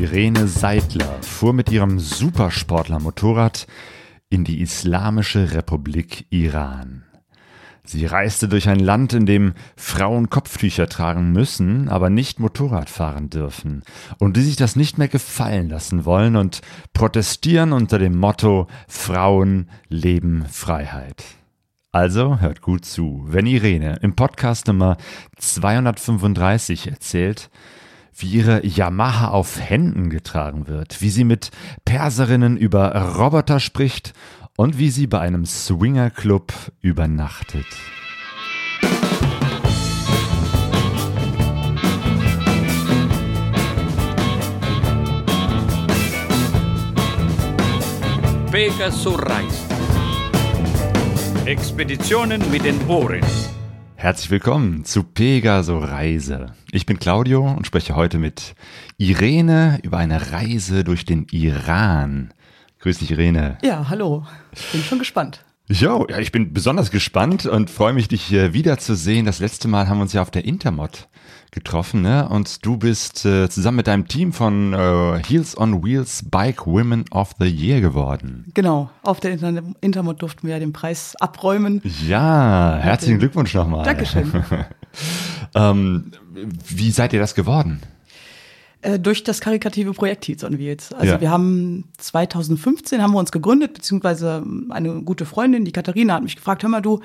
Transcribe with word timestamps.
Irene 0.00 0.48
Seidler 0.48 1.20
fuhr 1.20 1.52
mit 1.52 1.70
ihrem 1.70 1.98
Supersportler-Motorrad 1.98 3.66
in 4.30 4.44
die 4.44 4.62
Islamische 4.62 5.52
Republik 5.52 6.24
Iran. 6.30 7.04
Sie 7.84 8.06
reiste 8.06 8.48
durch 8.48 8.70
ein 8.70 8.78
Land, 8.78 9.12
in 9.12 9.26
dem 9.26 9.52
Frauen 9.76 10.30
Kopftücher 10.30 10.88
tragen 10.88 11.32
müssen, 11.32 11.90
aber 11.90 12.08
nicht 12.08 12.40
Motorrad 12.40 12.88
fahren 12.88 13.28
dürfen 13.28 13.82
und 14.16 14.38
die 14.38 14.40
sich 14.40 14.56
das 14.56 14.74
nicht 14.74 14.96
mehr 14.96 15.08
gefallen 15.08 15.68
lassen 15.68 16.06
wollen 16.06 16.34
und 16.36 16.62
protestieren 16.94 17.74
unter 17.74 17.98
dem 17.98 18.16
Motto 18.16 18.68
Frauen 18.88 19.68
leben 19.90 20.46
Freiheit. 20.48 21.22
Also 21.92 22.40
hört 22.40 22.62
gut 22.62 22.86
zu, 22.86 23.26
wenn 23.26 23.44
Irene 23.44 23.98
im 24.00 24.16
Podcast 24.16 24.66
Nummer 24.66 24.96
235 25.36 26.86
erzählt, 26.86 27.50
wie 28.20 28.28
ihre 28.28 28.66
Yamaha 28.66 29.28
auf 29.28 29.60
Händen 29.60 30.10
getragen 30.10 30.66
wird, 30.68 31.00
wie 31.00 31.10
sie 31.10 31.24
mit 31.24 31.50
Perserinnen 31.84 32.56
über 32.56 32.94
Roboter 33.16 33.60
spricht 33.60 34.12
und 34.56 34.78
wie 34.78 34.90
sie 34.90 35.06
bei 35.06 35.20
einem 35.20 35.46
Swingerclub 35.46 36.52
übernachtet. 36.80 37.66
Pegasus 48.50 49.16
reist. 49.28 49.64
Expeditionen 51.46 52.42
mit 52.50 52.64
den 52.64 52.84
Ohren. 52.88 53.20
Herzlich 54.00 54.30
willkommen 54.30 54.86
zu 54.86 55.04
Pegaso 55.04 55.76
Reise. 55.76 56.54
Ich 56.72 56.86
bin 56.86 56.98
Claudio 56.98 57.46
und 57.46 57.66
spreche 57.66 57.94
heute 57.94 58.16
mit 58.16 58.54
Irene 58.96 59.78
über 59.82 59.98
eine 59.98 60.32
Reise 60.32 60.84
durch 60.84 61.04
den 61.04 61.26
Iran. 61.30 62.32
Grüß 62.78 63.00
dich, 63.00 63.10
Irene. 63.10 63.58
Ja, 63.62 63.90
hallo. 63.90 64.24
Ich 64.52 64.72
bin 64.72 64.82
schon 64.82 65.00
gespannt. 65.00 65.44
Jo, 65.68 66.06
ja, 66.08 66.18
ich 66.18 66.32
bin 66.32 66.54
besonders 66.54 66.90
gespannt 66.90 67.44
und 67.44 67.68
freue 67.68 67.92
mich, 67.92 68.08
dich 68.08 68.22
hier 68.22 68.54
wiederzusehen. 68.54 69.26
Das 69.26 69.38
letzte 69.38 69.68
Mal 69.68 69.86
haben 69.86 69.98
wir 69.98 70.02
uns 70.04 70.14
ja 70.14 70.22
auf 70.22 70.30
der 70.30 70.46
Intermod 70.46 71.09
getroffen, 71.50 72.02
ne? 72.02 72.28
Und 72.28 72.64
du 72.64 72.76
bist 72.76 73.24
äh, 73.24 73.48
zusammen 73.48 73.78
mit 73.78 73.86
deinem 73.86 74.06
Team 74.08 74.32
von 74.32 74.72
äh, 74.72 75.22
Heels 75.26 75.56
on 75.56 75.84
Wheels 75.84 76.24
Bike 76.30 76.66
Women 76.66 77.04
of 77.10 77.34
the 77.38 77.46
Year 77.46 77.80
geworden. 77.80 78.50
Genau, 78.54 78.90
auf 79.02 79.20
der 79.20 79.32
Inter 79.32 79.62
Intermod 79.80 80.22
durften 80.22 80.46
wir 80.46 80.54
ja 80.54 80.60
den 80.60 80.72
Preis 80.72 81.16
abräumen. 81.20 81.82
Ja, 82.06 82.78
herzlichen 82.80 83.18
Glückwunsch 83.18 83.54
nochmal. 83.54 83.84
Dankeschön. 83.84 84.30
ähm, 85.54 86.12
wie 86.68 86.90
seid 86.90 87.12
ihr 87.12 87.20
das 87.20 87.34
geworden? 87.34 87.80
Äh, 88.82 88.98
durch 88.98 89.24
das 89.24 89.40
karikative 89.40 89.92
Projekt 89.92 90.26
Heats 90.26 90.42
on 90.42 90.58
Wheels. 90.58 90.92
Also 90.92 91.12
Ja. 91.14 91.20
wir 91.20 91.30
haben 91.30 91.84
2015 91.98 93.02
haben 93.02 93.12
wir 93.12 93.18
uns 93.18 93.30
gegründet, 93.30 93.74
beziehungsweise 93.74 94.42
eine 94.70 95.02
gute 95.02 95.26
Freundin, 95.26 95.64
die 95.66 95.72
Katharina, 95.72 96.14
hat 96.14 96.22
mich 96.22 96.36
gefragt, 96.36 96.62
hör 96.62 96.70
mal 96.70 96.80
du, 96.80 97.00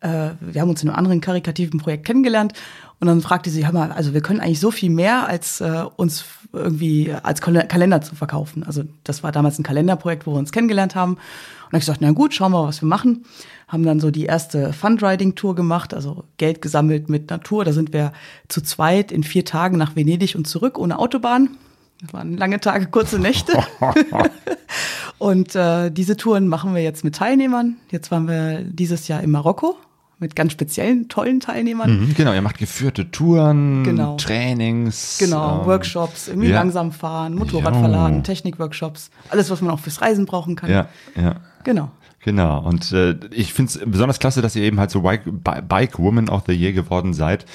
äh, 0.00 0.30
wir 0.40 0.62
haben 0.62 0.70
uns 0.70 0.82
in 0.82 0.88
einem 0.88 0.98
anderen 0.98 1.20
karikativen 1.20 1.78
Projekt 1.78 2.06
kennengelernt 2.06 2.54
und 3.00 3.06
dann 3.06 3.22
fragte 3.22 3.48
sie, 3.48 3.64
hör 3.64 3.72
mal, 3.72 3.92
also 3.92 4.12
wir 4.12 4.20
können 4.20 4.40
eigentlich 4.40 4.60
so 4.60 4.70
viel 4.70 4.90
mehr, 4.90 5.26
als 5.26 5.62
äh, 5.62 5.84
uns 5.96 6.24
irgendwie 6.52 7.14
als 7.22 7.40
Kal 7.40 7.66
Kalender 7.66 8.02
zu 8.02 8.14
verkaufen. 8.14 8.62
Also 8.62 8.82
das 9.04 9.22
war 9.22 9.32
damals 9.32 9.58
ein 9.58 9.62
Kalenderprojekt, 9.62 10.26
wo 10.26 10.34
wir 10.34 10.38
uns 10.38 10.52
kennengelernt 10.52 10.94
haben. 10.94 11.12
Und 11.12 11.72
dann 11.72 11.78
ich 11.78 11.86
gesagt, 11.86 12.02
na 12.02 12.10
gut, 12.10 12.34
schauen 12.34 12.52
wir 12.52 12.60
mal, 12.60 12.68
was 12.68 12.82
wir 12.82 12.88
machen. 12.88 13.24
Haben 13.68 13.84
dann 13.84 14.00
so 14.00 14.10
die 14.10 14.26
erste 14.26 14.74
Fundriding-Tour 14.74 15.54
gemacht, 15.54 15.94
also 15.94 16.24
Geld 16.36 16.60
gesammelt 16.60 17.08
mit 17.08 17.30
Natur. 17.30 17.64
Da 17.64 17.72
sind 17.72 17.94
wir 17.94 18.12
zu 18.48 18.60
zweit 18.60 19.12
in 19.12 19.22
vier 19.22 19.46
Tagen 19.46 19.78
nach 19.78 19.96
Venedig 19.96 20.34
und 20.34 20.46
zurück 20.46 20.78
ohne 20.78 20.98
Autobahn. 20.98 21.56
Das 22.02 22.12
waren 22.12 22.36
lange 22.36 22.60
Tage, 22.60 22.86
kurze 22.86 23.18
Nächte. 23.18 23.52
und 25.18 25.54
äh, 25.54 25.90
diese 25.90 26.18
Touren 26.18 26.48
machen 26.48 26.74
wir 26.74 26.82
jetzt 26.82 27.02
mit 27.02 27.14
Teilnehmern. 27.14 27.76
Jetzt 27.90 28.10
waren 28.10 28.28
wir 28.28 28.62
dieses 28.62 29.08
Jahr 29.08 29.22
in 29.22 29.30
Marokko 29.30 29.78
mit 30.20 30.36
ganz 30.36 30.52
speziellen, 30.52 31.08
tollen 31.08 31.40
Teilnehmern. 31.40 32.08
Mhm, 32.08 32.14
genau, 32.14 32.32
ihr 32.32 32.42
macht 32.42 32.58
geführte 32.58 33.10
Touren, 33.10 33.82
Genau. 33.84 34.16
Trainings. 34.16 35.16
Genau, 35.18 35.60
ähm, 35.62 35.66
Workshops, 35.66 36.28
irgendwie 36.28 36.48
ja. 36.50 36.56
langsam 36.56 36.92
fahren, 36.92 37.34
Motorrad 37.34 37.74
Jo. 37.74 37.80
verladen, 37.80 38.22
Technikworkshops, 38.22 39.10
alles, 39.30 39.50
was 39.50 39.60
man 39.62 39.70
auch 39.72 39.80
fürs 39.80 40.00
Reisen 40.00 40.26
brauchen 40.26 40.56
kann. 40.56 40.70
Ja, 40.70 40.88
ja. 41.16 41.36
Genau. 41.64 41.90
Genau, 42.22 42.60
und 42.60 42.92
äh, 42.92 43.16
ich 43.30 43.54
finde 43.54 43.70
es 43.72 43.80
besonders 43.82 44.18
klasse, 44.18 44.42
dass 44.42 44.54
ihr 44.54 44.62
eben 44.64 44.78
halt 44.78 44.90
so 44.90 45.00
Bike, 45.00 45.22
Bi- 45.24 45.62
Bike 45.66 45.98
Woman 45.98 46.28
of 46.28 46.42
the 46.46 46.52
Year 46.52 46.72
geworden 46.74 47.14
seid, 47.14 47.46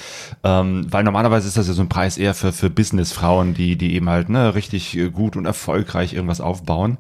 ähm, 0.44 0.88
weil 0.90 1.04
normalerweise 1.04 1.48
ist 1.48 1.56
das 1.56 1.68
ja 1.68 1.74
so 1.74 1.84
ein 1.84 1.88
Preis 1.90 2.18
eher 2.18 2.34
für, 2.34 2.52
für 2.52 2.72
Businessfrauen, 2.72 3.54
die, 3.54 3.76
die 3.76 3.94
eben 3.94 4.10
halt 4.10 4.30
ne, 4.30 4.56
richtig 4.56 4.98
äh, 4.98 5.12
gut 5.12 5.36
und 5.36 5.46
erfolgreich 5.46 6.14
irgendwas 6.14 6.42
aufbauen. 6.42 6.98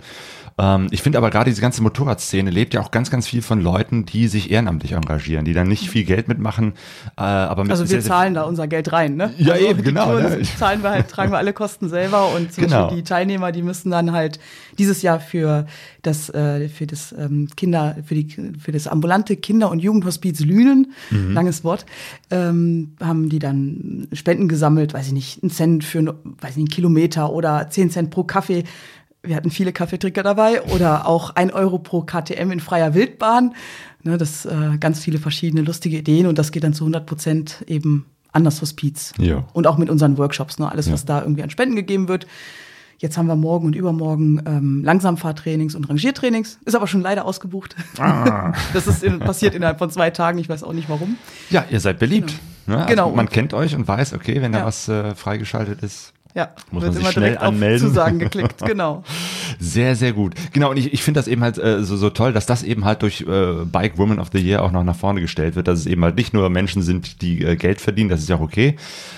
Ähm, 0.57 0.87
ich 0.91 1.01
finde 1.01 1.17
aber 1.17 1.31
gerade 1.31 1.49
diese 1.49 1.61
ganze 1.61 1.83
Motorradszene 1.83 2.49
lebt 2.49 2.73
ja 2.73 2.79
auch 2.81 2.91
ganz, 2.91 3.11
ganz 3.11 3.27
viel 3.27 3.41
von 3.41 3.59
Leuten, 3.59 4.05
die 4.05 4.29
sich 4.29 4.51
ehrenamtlich 4.51 4.93
engagieren, 4.93 5.43
die 5.43 5.51
dann 5.53 5.67
nicht 5.67 5.89
viel 5.89 6.05
Geld 6.05 6.29
mitmachen, 6.29 6.73
äh, 7.17 7.21
aber 7.23 7.63
mit 7.63 7.71
Also 7.71 7.83
wir 7.83 7.89
sehr, 7.89 8.01
zahlen 8.01 8.33
da 8.35 8.43
unser 8.43 8.65
Geld 8.67 8.93
rein, 8.93 9.15
ne? 9.17 9.33
Ja, 9.37 9.53
also 9.55 9.67
eben, 9.67 9.83
genau, 9.83 10.13
ne? 10.13 10.41
Zahlen 10.57 10.81
wir 10.81 10.91
halt, 10.91 11.09
tragen 11.09 11.33
wir 11.33 11.39
alle 11.39 11.51
Kosten 11.51 11.89
selber 11.89 12.31
und 12.33 12.53
zum 12.53 12.63
Genau. 12.63 12.83
Beispiel 12.83 12.97
die 12.99 13.03
Teilnehmer, 13.03 13.51
die 13.51 13.63
müssen 13.63 13.91
dann 13.91 14.13
halt 14.13 14.39
dieses 14.77 15.01
Jahr 15.01 15.19
für 15.19 15.65
das, 16.03 16.29
äh, 16.29 16.69
für 16.69 16.87
das 16.87 17.13
ähm, 17.17 17.49
Kinder, 17.57 17.97
für 18.05 18.15
die, 18.15 18.27
für 18.57 18.71
das 18.71 18.87
ambulante 18.87 19.35
Kinder- 19.35 19.69
und 19.71 19.79
Jugendhospiz 19.79 20.39
Lünen, 20.39 20.93
Mhm. 21.11 21.33
langes 21.33 21.63
Wort, 21.65 21.85
ähm, 22.31 22.93
haben 23.01 23.27
die 23.27 23.39
dann 23.39 24.07
Spenden 24.13 24.47
gesammelt, 24.47 24.93
weiß 24.93 25.07
ich 25.07 25.13
nicht, 25.13 25.43
einen 25.43 25.49
Cent 25.51 25.83
für, 25.83 26.01
weiß 26.05 26.51
ich 26.51 26.55
nicht, 26.55 26.57
einen 26.57 26.67
Kilometer 26.69 27.31
oder 27.33 27.69
10 27.69 27.89
Cent 27.91 28.09
pro 28.09 28.23
Kaffee. 28.23 28.63
Wir 29.27 29.35
hatten 29.35 29.51
viele 29.51 29.71
Kaffeetrinker 29.73 30.23
dabei 30.23 30.61
oder 30.63 31.07
auch 31.07 31.31
ein 31.35 31.51
Euro 31.51 31.79
pro 31.79 32.01
KTM 32.01 32.51
in 32.51 32.59
freier 32.59 32.93
Wildbahn. 32.93 33.53
Ne, 34.03 34.17
das 34.17 34.45
äh, 34.45 34.77
ganz 34.79 34.99
viele 34.99 35.17
verschiedene 35.17 35.61
lustige 35.63 35.97
Ideen 35.97 36.27
und 36.27 36.37
das 36.37 36.51
geht 36.51 36.63
dann 36.63 36.73
zu 36.73 36.83
100 36.83 37.05
Prozent 37.05 37.63
eben 37.67 38.05
an 38.31 38.43
das 38.43 38.61
Hospiz. 38.61 39.13
Ja. 39.17 39.45
Und 39.53 39.65
auch 39.65 39.77
mit 39.77 39.89
unseren 39.89 40.17
Workshops, 40.17 40.59
ne, 40.59 40.69
alles, 40.71 40.85
Ja. 40.87 40.93
was 40.93 41.05
da 41.05 41.21
irgendwie 41.21 41.41
an 41.43 41.49
Spenden 41.49 41.75
gegeben 41.75 42.07
wird. 42.07 42.27
Jetzt 42.97 43.17
haben 43.17 43.27
wir 43.27 43.35
morgen 43.35 43.65
und 43.65 43.75
übermorgen 43.75 44.41
ähm, 44.45 44.81
Langsamfahrtrainings 44.83 45.75
und 45.75 45.89
Rangiertrainings. 45.89 46.59
Ist 46.65 46.75
aber 46.75 46.87
schon 46.87 47.01
leider 47.01 47.25
ausgebucht. 47.25 47.75
Ah. 47.99 48.53
das 48.73 48.87
ist 48.87 49.03
in, 49.03 49.19
passiert 49.19 49.53
innerhalb 49.53 49.79
von 49.79 49.89
zwei 49.89 50.11
Tagen. 50.11 50.37
Ich 50.39 50.47
weiß 50.49 50.63
auch 50.63 50.71
nicht 50.73 50.87
warum. 50.89 51.17
Ja, 51.49 51.65
ihr 51.69 51.79
seid 51.81 51.99
beliebt. 51.99 52.33
Ne? 52.67 52.77
Also 52.77 52.87
Genau. 52.89 53.11
Man 53.11 53.27
kennt 53.29 53.53
euch 53.53 53.75
und 53.75 53.87
weiß, 53.87 54.13
okay, 54.13 54.41
wenn 54.41 54.51
da 54.53 54.59
Ja. 54.59 54.65
was 54.65 54.87
äh, 54.87 55.13
freigeschaltet 55.13 55.81
ist, 55.83 56.13
Ja, 56.35 56.49
Muss 56.69 56.83
wird 56.83 56.93
man 56.93 56.93
sich 56.93 57.01
immer 57.01 57.11
schnell 57.13 57.37
anmelden. 57.37 57.87
auf 57.87 57.93
Zusagen 57.93 58.19
geklickt. 58.19 58.55
Genau. 58.65 59.03
Sehr, 59.57 59.95
sehr 59.95 60.11
gut. 60.11 60.33
Genau, 60.51 60.71
und 60.71 60.77
ich, 60.77 60.91
ich 60.93 61.01
finde 61.01 61.19
das 61.19 61.27
eben 61.29 61.41
halt 61.41 61.57
äh, 61.57 61.81
so, 61.83 61.95
so 61.95 62.09
toll, 62.09 62.33
dass 62.33 62.45
das 62.45 62.61
eben 62.61 62.83
halt 62.83 63.01
durch 63.03 63.21
äh, 63.21 63.63
Bike 63.63 63.97
Woman 63.97 64.19
of 64.19 64.29
the 64.33 64.39
Year 64.39 64.61
auch 64.61 64.71
noch 64.71 64.83
nach 64.83 64.95
vorne 64.97 65.21
gestellt 65.21 65.55
wird, 65.55 65.67
dass 65.69 65.79
es 65.79 65.85
eben 65.85 66.03
halt 66.03 66.17
nicht 66.17 66.33
nur 66.33 66.49
Menschen 66.49 66.81
sind, 66.81 67.21
die 67.21 67.41
äh, 67.41 67.55
Geld 67.55 67.79
verdienen, 67.79 68.09
das 68.09 68.19
ist 68.19 68.27
ja 68.29 68.35
auch 68.35 68.41
okay, 68.41 68.75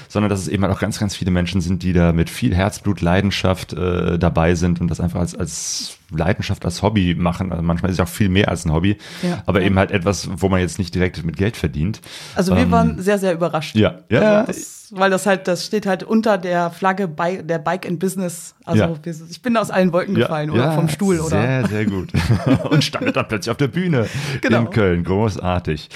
sondern 0.10 0.30
dass 0.30 0.40
es 0.40 0.48
eben 0.48 0.64
halt 0.64 0.74
auch 0.74 0.80
ganz, 0.80 1.00
ganz 1.00 1.16
viele 1.16 1.32
Menschen 1.32 1.62
sind, 1.62 1.84
die 1.84 1.94
da 1.94 2.14
mit 2.14 2.30
viel 2.30 2.56
Herzblut, 2.56 3.02
Leidenschaft 3.02 3.74
äh, 3.74 4.18
dabei 4.18 4.56
sind 4.56 4.82
und 4.82 4.88
das 4.90 5.00
einfach 5.00 5.20
als, 5.20 5.36
als 5.36 5.98
Leidenschaft, 6.16 6.64
als 6.64 6.82
Hobby 6.84 7.16
machen. 7.16 7.52
Also 7.52 7.62
manchmal 7.64 7.92
ist 7.92 8.00
es 8.00 8.04
auch 8.06 8.10
viel 8.10 8.30
mehr 8.30 8.48
als 8.50 8.66
ein 8.66 8.72
Hobby, 8.74 8.98
Ja. 9.24 9.44
aber 9.46 9.62
eben 9.62 9.78
halt 9.78 9.92
etwas, 9.92 10.30
wo 10.38 10.48
man 10.50 10.62
jetzt 10.62 10.80
nicht 10.80 10.96
direkt 10.96 11.24
mit 11.26 11.36
Geld 11.36 11.58
verdient. 11.58 12.00
Also 12.36 12.56
wir 12.56 12.64
Ähm, 12.64 12.72
waren 12.72 13.02
sehr, 13.02 13.18
sehr 13.20 13.34
überrascht. 13.34 13.76
Ja, 13.76 13.96
ja, 14.10 14.22
ja. 14.22 14.40
Also 14.42 14.52
das, 14.54 14.74
weil 14.92 15.10
das 15.12 15.26
halt, 15.26 15.50
das 15.50 15.66
steht 15.66 15.86
halt 15.86 16.04
unter 16.04 16.38
der 16.38 16.70
Flagge 16.72 17.10
bei 17.10 17.42
der 17.42 17.60
Bike 17.60 17.86
and 17.86 18.00
Business. 18.00 18.56
Also 18.64 18.84
Ja. 18.84 18.90
wir, 19.04 19.16
ich 19.30 19.42
bin 19.42 19.58
aus 19.58 19.70
allen 19.70 19.92
Wolken 19.92 20.16
gefallen 20.16 20.50
oder 20.50 20.72
vom 20.72 20.88
Stuhl 20.88 21.20
oder. 21.20 21.42
Sehr, 21.42 21.68
sehr 21.68 21.86
gut. 21.86 22.14
und 22.70 22.86
standet 22.86 23.18
dann 23.18 23.28
plötzlich 23.28 23.52
auf 23.52 23.58
der 23.58 23.68
Bühne 23.68 24.08
Genau. 24.40 24.60
in 24.60 24.70
Köln. 24.70 25.04
Großartig. 25.04 25.90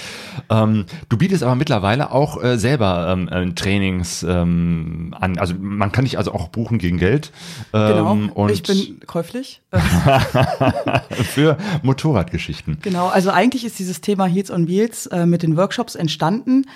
Ähm, 0.50 0.84
du 1.08 1.16
bietest 1.16 1.42
aber 1.42 1.54
mittlerweile 1.54 2.10
auch 2.10 2.42
äh, 2.42 2.58
selber 2.58 3.08
ähm, 3.10 3.28
äh, 3.28 3.54
Trainings 4.02 4.22
ähm, 4.22 5.14
an. 5.18 5.38
Also 5.38 5.54
man 5.58 5.92
kann 5.92 6.04
dich 6.04 6.18
also 6.18 6.32
auch 6.32 6.48
buchen 6.48 6.78
gegen 6.78 6.98
Geld. 6.98 7.32
Genau. 7.72 8.12
Ähm, 8.12 8.30
und 8.32 8.50
ich 8.50 8.62
bin 8.62 9.00
käuflich. 9.06 9.62
Für 11.10 11.56
Motorradgeschichten. 11.82 12.78
Genau, 12.82 13.08
also 13.08 13.30
eigentlich 13.30 13.64
ist 13.64 13.78
dieses 13.78 14.00
Thema 14.00 14.26
Heels 14.26 14.50
on 14.50 14.68
Wheels 14.68 15.06
äh, 15.06 15.26
mit 15.26 15.42
den 15.42 15.56
Workshops 15.56 15.94
entstanden 15.94 16.66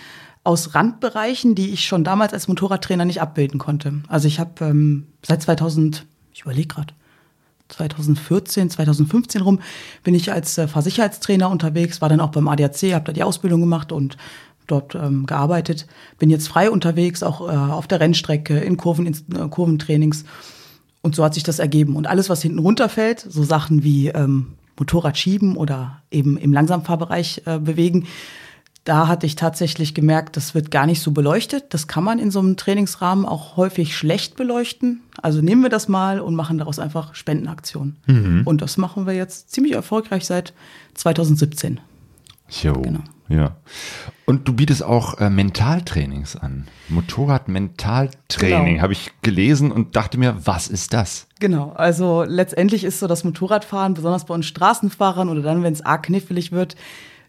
aus 0.45 0.75
Randbereichen, 0.75 1.57
die 1.57 1.71
ich 1.71 1.87
schon 1.87 2.05
damals 2.05 2.33
als 2.33 2.47
Motorradtrainer 2.47 3.05
nicht 3.05 3.21
abbilden 3.21 3.59
konnte. 3.59 3.95
Also 4.09 4.29
ich 4.29 4.39
habe 4.39 4.65
ähm, 4.65 5.09
seit 5.23 5.43
2000, 5.43 6.07
ich 6.33 6.43
überlege 6.43 6.69
gerade, 6.69 6.95
2014, 7.69 8.71
2015 8.71 9.43
rum 9.43 9.59
bin 10.05 10.15
ich 10.15 10.31
als 10.31 10.57
äh, 10.57 10.69
Fahrsicherheitstrainer 10.69 11.51
unterwegs, 11.51 12.01
war 12.01 12.09
dann 12.09 12.21
auch 12.21 12.31
beim 12.31 12.47
ADAC, 12.47 12.95
habe 12.95 13.07
da 13.07 13.13
die 13.13 13.25
Ausbildung 13.25 13.61
gemacht 13.61 13.91
und 13.91 14.17
dort 14.67 14.95
ähm, 14.95 15.27
gearbeitet. 15.27 15.87
Bin 16.19 16.31
jetzt 16.31 16.49
frei 16.49 16.71
unterwegs, 16.71 17.23
auch 17.23 17.41
äh, 17.49 17.53
auf 17.53 17.87
der 17.87 18.01
Rennstrecke, 18.01 18.59
in 18.59 18.77
Kurven, 18.77 19.07
in 19.07 19.15
äh, 19.35 19.49
Kurventrainings. 19.49 20.25
Und 21.03 21.15
so 21.15 21.25
hat 21.25 21.35
sich 21.35 21.43
das 21.45 21.59
ergeben. 21.59 21.97
Und 21.97 22.07
alles, 22.07 22.29
was 22.29 22.43
hinten 22.43 22.59
runterfällt, 22.59 23.21
so 23.21 23.45
Sachen 23.45 23.83
wie 23.85 24.09
ähm, 24.09 24.55
Motorrad 24.79 25.17
schieben 25.17 25.57
oder 25.57 26.03
eben 26.11 26.37
im 26.37 26.53
Langsamfahrbereich 26.53 27.43
äh, 27.47 27.59
bewegen, 27.59 28.07
da 28.87 29.09
hatte 29.09 29.27
ich 29.27 29.35
tatsächlich 29.35 29.95
gemerkt, 29.95 30.37
das 30.37 30.55
wird 30.55 30.71
gar 30.71 30.87
nicht 30.87 31.01
so 31.01 31.11
beleuchtet. 31.11 31.75
Das 31.75 31.89
kann 31.89 32.05
man 32.05 32.21
in 32.21 32.31
so 32.31 32.39
einem 32.39 32.57
Trainingsrahmen 32.57 33.25
auch 33.25 33.57
häufig 33.57 33.97
schlecht 33.97 34.37
beleuchten. 34.37 35.03
Also 35.21 35.43
nehmen 35.43 35.63
wir 35.63 35.71
das 35.71 35.89
mal 35.89 36.21
und 36.21 36.37
machen 36.37 36.59
daraus 36.59 36.79
einfach 36.79 37.13
Spendenaktionen. 37.17 37.97
Mhm. 38.07 38.43
Und 38.45 38.63
das 38.63 38.77
machen 38.77 39.05
wir 39.05 39.13
jetzt 39.13 39.51
ziemlich 39.51 39.73
erfolgreich 39.75 40.25
seit 40.25 40.55
2017. 40.95 41.81
Jo, 42.63 42.75
Genau. 42.75 43.01
ja. 43.29 43.57
Und 44.27 44.49
du 44.49 44.53
bietest 44.53 44.83
auch 44.83 45.19
äh, 45.19 45.31
Mentaltrainings 45.31 46.35
an. 46.35 46.67
Motorrad-Mentaltraining 46.89 48.67
Genau. 48.75 48.83
habe 48.83 48.93
ich 48.93 49.13
gelesen 49.23 49.71
und 49.71 49.95
dachte 49.95 50.19
mir, 50.19 50.37
was 50.45 50.67
ist 50.67 50.93
das? 50.93 51.29
Genau, 51.39 51.71
also 51.77 52.25
letztendlich 52.25 52.83
ist 52.83 52.99
so 52.99 53.07
das 53.07 53.23
Motorradfahren, 53.23 53.95
besonders 53.95 54.27
bei 54.27 54.35
uns 54.35 54.47
Straßenfahrern 54.47 55.29
oder 55.29 55.43
dann, 55.43 55.63
wenn 55.63 55.73
es 55.73 55.81
arg 55.85 56.03
knifflig 56.05 56.51
wird, 56.51 56.75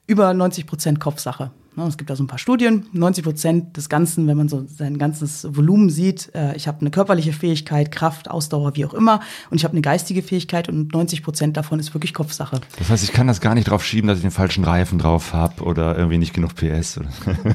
über 0.07 0.33
90 0.33 0.65
Prozent 0.65 0.99
Kopfsache. 0.99 1.51
Ne, 1.77 1.85
Es 1.85 1.95
gibt 1.95 2.09
da 2.09 2.15
so 2.15 2.23
ein 2.23 2.27
paar 2.27 2.39
Studien. 2.39 2.87
90 2.93 3.23
Prozent 3.23 3.77
des 3.77 3.87
Ganzen, 3.87 4.25
wenn 4.25 4.35
man 4.35 4.49
so 4.49 4.65
sein 4.67 4.97
ganzes 4.97 5.45
Volumen 5.55 5.91
sieht, 5.91 6.33
äh, 6.33 6.55
ich 6.55 6.67
habe 6.67 6.81
eine 6.81 6.89
körperliche 6.89 7.33
Fähigkeit, 7.33 7.91
Kraft, 7.91 8.31
Ausdauer, 8.31 8.75
wie 8.75 8.83
auch 8.83 8.95
immer, 8.95 9.19
und 9.51 9.57
ich 9.57 9.63
habe 9.63 9.73
eine 9.73 9.81
geistige 9.81 10.23
Fähigkeit 10.23 10.69
und 10.69 10.91
90 10.91 11.21
Prozent 11.21 11.55
davon 11.55 11.79
ist 11.79 11.93
wirklich 11.93 12.15
Kopfsache. 12.15 12.61
Das 12.79 12.89
heißt, 12.89 13.03
ich 13.03 13.13
kann 13.13 13.27
das 13.27 13.41
gar 13.41 13.53
nicht 13.53 13.69
drauf 13.69 13.85
schieben, 13.85 14.07
dass 14.07 14.17
ich 14.17 14.23
den 14.23 14.31
falschen 14.31 14.63
Reifen 14.63 14.97
drauf 14.97 15.33
habe 15.33 15.61
oder 15.61 15.95
irgendwie 15.95 16.17
nicht 16.17 16.33
genug 16.33 16.55
PS. 16.55 16.99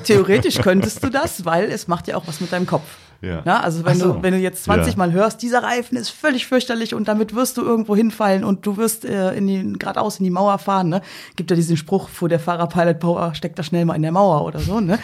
Theoretisch 0.05 0.61
könntest 0.61 1.03
du 1.03 1.11
das, 1.11 1.45
weil 1.45 1.65
es 1.65 1.89
macht 1.89 2.07
ja 2.07 2.17
auch 2.17 2.29
was 2.29 2.41
mit 2.41 2.53
deinem 2.53 2.67
Kopf. 2.67 2.85
Ja. 3.23 3.43
Na, 3.45 3.61
also 3.61 3.85
wenn 3.85 3.97
so. 3.97 4.15
du 4.15 4.23
wenn 4.23 4.35
du 4.35 4.41
jetzt 4.41 4.65
20 4.65 4.95
Ja. 4.95 4.99
Mal 4.99 5.13
hörst, 5.13 5.43
dieser 5.43 5.63
Reifen 5.63 5.97
ist 5.97 6.11
völlig 6.11 6.47
fürchterlich 6.47 6.93
und 6.93 7.07
damit 7.07 7.35
wirst 7.35 7.57
du 7.57 7.63
irgendwo 7.63 7.95
hinfallen 7.95 8.43
und 8.43 8.67
du 8.67 8.77
wirst 8.77 9.05
äh, 9.05 9.33
in 9.35 9.47
die, 9.47 9.79
geradeaus 9.79 10.19
in 10.19 10.25
die 10.25 10.31
Mauer 10.31 10.59
fahren. 10.59 10.89
Ne? 10.89 11.03
Gibt 11.37 11.51
ja 11.51 11.57
diesen 11.57 11.77
Spruch, 11.77 12.09
vor 12.09 12.29
der 12.29 12.41
Fahrer 12.41 12.67
Pilot 12.67 12.99
Power 12.99 13.35
steckt 13.35 13.59
da 13.59 13.63
schnell 13.63 13.85
mal 13.85 13.95
in 13.95 14.03
der 14.03 14.13
Mauer 14.13 14.45
oder 14.45 14.59
so. 14.59 14.81
Ne? 14.81 14.99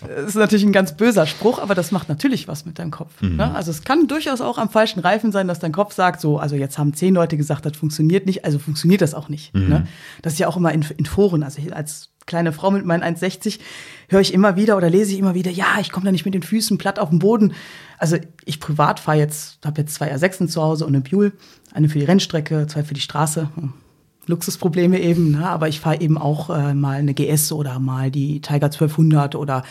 Das 0.00 0.28
ist 0.28 0.34
natürlich 0.34 0.64
ein 0.64 0.72
ganz 0.72 0.96
böser 0.96 1.26
Spruch, 1.26 1.58
aber 1.58 1.74
das 1.74 1.92
macht 1.92 2.08
natürlich 2.08 2.48
was 2.48 2.64
mit 2.64 2.78
deinem 2.78 2.90
Kopf. 2.90 3.20
Mhm. 3.20 3.36
Ne? 3.36 3.54
Also 3.54 3.70
es 3.70 3.82
kann 3.82 4.06
durchaus 4.08 4.40
auch 4.40 4.58
am 4.58 4.68
falschen 4.68 5.00
Reifen 5.00 5.32
sein, 5.32 5.48
dass 5.48 5.58
dein 5.58 5.72
Kopf 5.72 5.94
sagt, 5.94 6.20
so, 6.20 6.38
also 6.38 6.56
jetzt 6.56 6.78
haben 6.78 6.94
zehn 6.94 7.14
Leute 7.14 7.36
gesagt, 7.36 7.66
das 7.66 7.76
funktioniert 7.76 8.26
nicht, 8.26 8.44
also 8.44 8.58
funktioniert 8.58 9.00
das 9.00 9.14
auch 9.14 9.28
nicht. 9.28 9.54
Mhm. 9.54 9.68
Ne? 9.68 9.86
Das 10.22 10.34
ist 10.34 10.38
ja 10.38 10.48
auch 10.48 10.56
immer 10.56 10.72
in, 10.72 10.84
in 10.96 11.06
Foren, 11.06 11.42
also 11.42 11.60
als 11.72 12.10
kleine 12.26 12.52
Frau 12.52 12.70
mit 12.70 12.84
meinen 12.84 13.02
1,60 13.02 13.60
höre 14.08 14.20
ich 14.20 14.34
immer 14.34 14.56
wieder 14.56 14.76
oder 14.76 14.90
lese 14.90 15.12
ich 15.12 15.18
immer 15.18 15.34
wieder, 15.34 15.50
ja, 15.50 15.78
ich 15.80 15.92
komme 15.92 16.06
da 16.06 16.12
nicht 16.12 16.24
mit 16.24 16.34
den 16.34 16.42
Füßen 16.42 16.76
platt 16.76 16.98
auf 16.98 17.10
den 17.10 17.20
Boden. 17.20 17.54
Also 17.98 18.18
ich 18.44 18.60
privat 18.60 19.00
fahre 19.00 19.18
jetzt, 19.18 19.64
habe 19.64 19.80
jetzt 19.80 19.94
zwei 19.94 20.12
R6 20.14 20.48
zu 20.48 20.60
Hause 20.60 20.86
und 20.86 20.94
eine 20.94 21.02
Buell, 21.02 21.32
eine 21.72 21.88
für 21.88 21.98
die 21.98 22.04
Rennstrecke, 22.04 22.66
zwei 22.66 22.82
für 22.82 22.94
die 22.94 23.00
Straße. 23.00 23.48
Luxusprobleme 24.26 25.00
eben, 25.00 25.32
ne? 25.32 25.48
aber 25.48 25.68
ich 25.68 25.80
fahre 25.80 26.00
eben 26.00 26.18
auch 26.18 26.50
äh, 26.50 26.74
mal 26.74 26.98
eine 26.98 27.14
GS 27.14 27.52
oder 27.52 27.78
mal 27.78 28.10
die 28.10 28.40
Tiger 28.40 28.66
1200 28.66 29.34
oder 29.34 29.62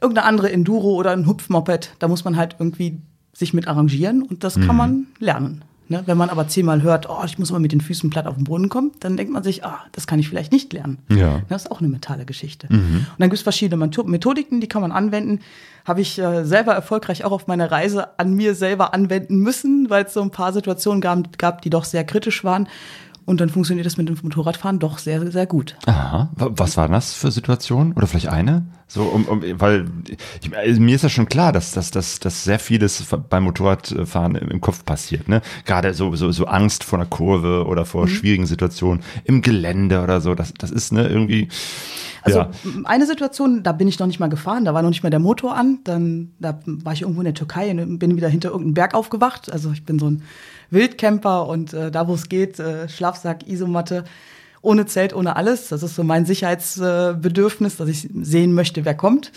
irgendeine 0.00 0.26
andere 0.26 0.52
Enduro 0.52 0.94
oder 0.94 1.12
ein 1.12 1.26
Hupfmoped. 1.26 1.94
Da 1.98 2.08
muss 2.08 2.24
man 2.24 2.36
halt 2.36 2.56
irgendwie 2.58 3.00
sich 3.32 3.54
mit 3.54 3.66
arrangieren 3.68 4.22
und 4.22 4.44
das 4.44 4.54
kann 4.54 4.76
man 4.76 5.06
lernen. 5.18 5.64
Ne? 5.88 6.02
Wenn 6.06 6.16
man 6.16 6.30
aber 6.30 6.48
zehnmal 6.48 6.82
hört, 6.82 7.10
oh, 7.10 7.22
ich 7.26 7.38
muss 7.38 7.52
mal 7.52 7.58
mit 7.58 7.72
den 7.72 7.80
Füßen 7.80 8.08
platt 8.08 8.26
auf 8.26 8.36
den 8.36 8.44
Boden 8.44 8.70
kommen, 8.70 8.92
dann 9.00 9.18
denkt 9.18 9.32
man 9.32 9.42
sich, 9.42 9.64
ah, 9.64 9.80
das 9.92 10.06
kann 10.06 10.18
ich 10.18 10.28
vielleicht 10.28 10.50
nicht 10.50 10.72
lernen. 10.72 10.98
Ja. 11.10 11.42
Das 11.48 11.64
ist 11.64 11.70
auch 11.70 11.80
eine 11.80 11.88
mentale 11.88 12.24
Geschichte. 12.24 12.68
Und 12.70 13.06
dann 13.18 13.28
gibt 13.28 13.36
es 13.36 13.42
verschiedene 13.42 13.90
Methodiken, 14.06 14.60
die 14.60 14.66
kann 14.66 14.80
man 14.80 14.92
anwenden. 14.92 15.40
Habe 15.84 16.00
ich 16.00 16.18
äh, 16.18 16.44
selber 16.44 16.72
erfolgreich 16.72 17.24
auch 17.24 17.32
auf 17.32 17.46
meiner 17.48 17.70
Reise 17.70 18.18
an 18.18 18.32
mir 18.32 18.54
selber 18.54 18.94
anwenden 18.94 19.36
müssen, 19.38 19.90
weil 19.90 20.06
es 20.06 20.14
so 20.14 20.22
ein 20.22 20.30
paar 20.30 20.54
Situationen 20.54 21.02
gab, 21.02 21.36
gab, 21.36 21.60
die 21.60 21.70
doch 21.70 21.84
sehr 21.84 22.04
kritisch 22.04 22.44
waren. 22.44 22.66
Und 23.26 23.40
dann 23.40 23.48
funktioniert 23.48 23.86
das 23.86 23.96
mit 23.96 24.08
dem 24.08 24.18
Motorradfahren 24.22 24.78
doch 24.78 24.98
sehr, 24.98 25.30
sehr 25.32 25.46
gut. 25.46 25.76
Aha. 25.86 26.30
Wa- 26.36 26.50
Was 26.56 26.76
war 26.76 26.88
das 26.88 27.14
für 27.14 27.30
Situation? 27.30 27.92
Oder 27.94 28.06
vielleicht 28.06 28.28
eine? 28.28 28.66
So, 28.86 29.04
um, 29.04 29.24
um, 29.24 29.42
weil 29.60 29.86
ich, 30.42 30.54
also 30.54 30.80
mir 30.80 30.94
ist 30.94 31.02
ja 31.02 31.08
schon 31.08 31.26
klar, 31.26 31.50
dass, 31.50 31.72
dass, 31.72 31.90
dass, 31.90 32.20
dass 32.20 32.44
sehr 32.44 32.58
vieles 32.58 33.02
beim 33.30 33.44
Motorradfahren 33.44 34.34
im, 34.34 34.48
im 34.50 34.60
Kopf 34.60 34.84
passiert. 34.84 35.26
Ne? 35.28 35.40
Gerade 35.64 35.94
so, 35.94 36.14
so, 36.14 36.30
so 36.32 36.44
Angst 36.44 36.84
vor 36.84 36.98
einer 36.98 37.08
Kurve 37.08 37.64
oder 37.66 37.86
vor 37.86 38.08
schwierigen 38.08 38.46
Situationen 38.46 39.02
im 39.24 39.40
Gelände 39.40 40.02
oder 40.02 40.20
so. 40.20 40.34
Das, 40.34 40.52
das 40.52 40.70
ist 40.70 40.92
ne, 40.92 41.08
irgendwie. 41.08 41.48
Also 42.22 42.40
ja. 42.40 42.50
eine 42.84 43.06
Situation, 43.06 43.62
da 43.62 43.72
bin 43.72 43.88
ich 43.88 43.98
noch 43.98 44.06
nicht 44.06 44.20
mal 44.20 44.28
gefahren, 44.28 44.64
da 44.64 44.74
war 44.74 44.82
noch 44.82 44.90
nicht 44.90 45.02
mal 45.02 45.10
der 45.10 45.18
Motor 45.18 45.56
an. 45.56 45.78
Dann 45.84 46.32
da 46.38 46.58
war 46.66 46.92
ich 46.92 47.02
irgendwo 47.02 47.20
in 47.20 47.26
der 47.26 47.34
Türkei 47.34 47.70
und 47.70 47.98
bin 47.98 48.16
wieder 48.16 48.28
hinter 48.28 48.50
irgendeinem 48.50 48.74
Berg 48.74 48.94
aufgewacht. 48.94 49.50
Also 49.50 49.72
ich 49.72 49.84
bin 49.84 49.98
so 49.98 50.08
ein 50.10 50.22
Wildcamper 50.70 51.46
und 51.46 51.72
äh, 51.72 51.90
da, 51.90 52.08
wo 52.08 52.14
es 52.14 52.28
geht, 52.28 52.58
äh, 52.58 52.88
Schlafsack, 52.88 53.46
Isomatte, 53.46 54.04
ohne 54.62 54.86
Zelt, 54.86 55.14
ohne 55.14 55.36
alles. 55.36 55.68
Das 55.68 55.82
ist 55.82 55.94
so 55.94 56.04
mein 56.04 56.26
Sicherheitsbedürfnis, 56.26 57.22
Bedürfnis, 57.22 57.76
dass 57.76 57.88
ich 57.88 58.08
sehen 58.22 58.54
möchte, 58.54 58.84
wer 58.84 58.94
kommt. 58.94 59.32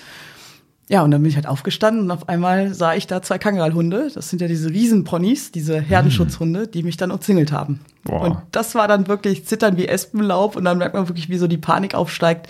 Ja, 0.89 1.03
und 1.03 1.11
dann 1.11 1.21
bin 1.21 1.29
ich 1.29 1.35
halt 1.35 1.47
aufgestanden 1.47 2.03
und 2.03 2.11
auf 2.11 2.29
einmal 2.29 2.73
sah 2.73 2.93
ich 2.93 3.07
da 3.07 3.21
zwei 3.21 3.37
Kangalhunde. 3.37 4.09
Das 4.13 4.29
sind 4.29 4.41
ja 4.41 4.47
diese 4.47 4.69
Riesenponys, 4.69 5.51
diese 5.51 5.81
Herdenschutzhunde, 5.81 6.67
die 6.67 6.81
mich 6.81 6.95
dann 6.95 7.11
umzingelt 7.11 7.51
haben. 7.51 7.81
Boah. 8.05 8.21
Und 8.21 8.37
das 8.53 8.73
war 8.73 8.87
dann 8.87 9.09
wirklich 9.09 9.45
Zittern 9.45 9.75
wie 9.75 9.87
Espenlaub 9.87 10.55
und 10.55 10.63
dann 10.63 10.77
merkt 10.77 10.95
man 10.95 11.09
wirklich, 11.09 11.27
wie 11.27 11.37
so 11.37 11.47
die 11.47 11.57
Panik 11.57 11.93
aufsteigt. 11.93 12.47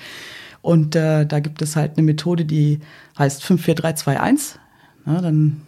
Und 0.62 0.96
äh, 0.96 1.26
da 1.26 1.40
gibt 1.40 1.64
es 1.64 1.76
halt 1.76 1.98
eine 1.98 2.06
Methode, 2.06 2.46
die 2.46 2.80
heißt 3.18 3.44
54321. 3.44 4.60
Ja, 5.08 5.22
dann 5.22 5.62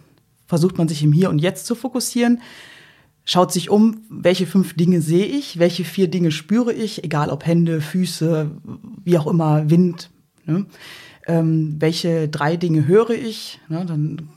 versucht 0.46 0.78
man 0.78 0.86
sich 0.86 1.02
im 1.02 1.12
Hier 1.12 1.30
und 1.30 1.40
Jetzt 1.40 1.66
zu 1.66 1.74
fokussieren, 1.74 2.40
schaut 3.30 3.52
sich 3.52 3.70
um, 3.70 3.98
welche 4.10 4.44
fünf 4.44 4.74
Dinge 4.74 5.00
sehe 5.00 5.24
ich, 5.24 5.60
welche 5.60 5.84
vier 5.84 6.08
Dinge 6.08 6.32
spüre 6.32 6.72
ich, 6.72 7.04
egal 7.04 7.30
ob 7.30 7.46
Hände, 7.46 7.80
Füße, 7.80 8.50
wie 9.04 9.16
auch 9.18 9.28
immer, 9.28 9.70
Wind. 9.70 10.10
Ne? 10.46 10.66
Ähm, 11.28 11.76
welche 11.78 12.28
drei 12.28 12.56
Dinge 12.56 12.88
höre 12.88 13.10
ich? 13.10 13.60
Ne? 13.68 13.86
Dann 13.86 14.30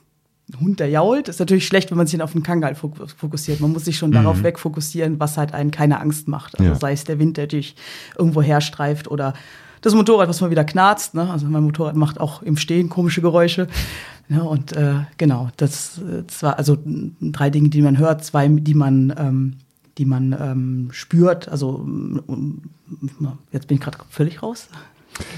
ein 0.51 0.59
Hund, 0.59 0.79
der 0.79 0.89
jault, 0.89 1.27
ist 1.27 1.39
natürlich 1.39 1.65
schlecht, 1.65 1.89
wenn 1.89 1.97
man 1.97 2.05
sich 2.05 2.19
dann 2.19 2.23
auf 2.23 2.33
den 2.33 2.43
Kangal 2.43 2.73
fok- 2.73 3.07
fokussiert. 3.17 3.61
Man 3.61 3.71
muss 3.71 3.85
sich 3.85 3.97
schon 3.97 4.11
darauf 4.11 4.43
wegfokussieren, 4.43 5.19
was 5.19 5.37
halt 5.39 5.55
einen 5.55 5.71
keine 5.71 5.99
Angst 5.99 6.27
macht. 6.27 6.59
Also 6.59 6.73
Ja. 6.73 6.75
sei 6.77 6.91
es 6.93 7.03
der 7.03 7.17
Wind, 7.17 7.37
der 7.37 7.47
dich 7.47 7.75
irgendwo 8.15 8.43
herstreift 8.43 9.07
oder 9.09 9.33
das 9.83 9.93
Motorrad, 9.93 10.29
was 10.29 10.41
mal 10.41 10.49
wieder 10.49 10.63
knarzt. 10.63 11.13
Ne? 11.13 11.29
Also 11.29 11.45
mein 11.45 11.63
Motorrad 11.63 11.95
macht 11.95 12.19
auch 12.19 12.41
im 12.41 12.57
Stehen 12.57 12.89
komische 12.89 13.21
Geräusche. 13.21 13.67
Ja, 14.29 14.41
und 14.41 14.73
äh, 14.73 14.95
genau, 15.17 15.49
das, 15.57 15.99
äh, 15.99 16.23
das 16.25 16.41
war 16.41 16.57
also 16.57 16.77
drei 17.21 17.49
Dinge, 17.49 17.69
die 17.69 17.81
man 17.81 17.97
hört, 17.97 18.23
zwei, 18.23 18.47
die 18.47 18.73
man, 18.73 19.13
ähm, 19.17 19.57
die 19.97 20.05
man 20.05 20.35
ähm, 20.39 20.87
spürt. 20.91 21.49
Also 21.49 21.83
m, 21.85 22.23
m, 22.27 22.61
jetzt 23.51 23.67
bin 23.67 23.75
ich 23.75 23.83
gerade 23.83 23.97
völlig 24.09 24.41
raus. 24.41 24.69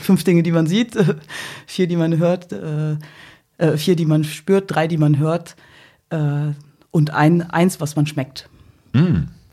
Fünf 0.02 0.24
Dinge, 0.24 0.44
die 0.44 0.52
man 0.52 0.68
sieht, 0.68 0.96
vier, 1.66 1.88
die 1.88 1.98
man 1.98 2.18
hört, 2.18 2.54
äh, 2.54 2.98
äh, 3.58 3.78
vier, 3.78 3.96
die 3.96 4.06
man 4.06 4.24
spürt, 4.24 4.72
drei, 4.74 4.88
die 4.88 4.98
man 4.98 5.18
hört 5.18 5.56
äh, 6.12 6.52
und 6.92 7.10
ein, 7.10 7.42
eins, 7.42 7.82
was 7.82 7.96
man 7.96 8.06
schmeckt. 8.06 8.48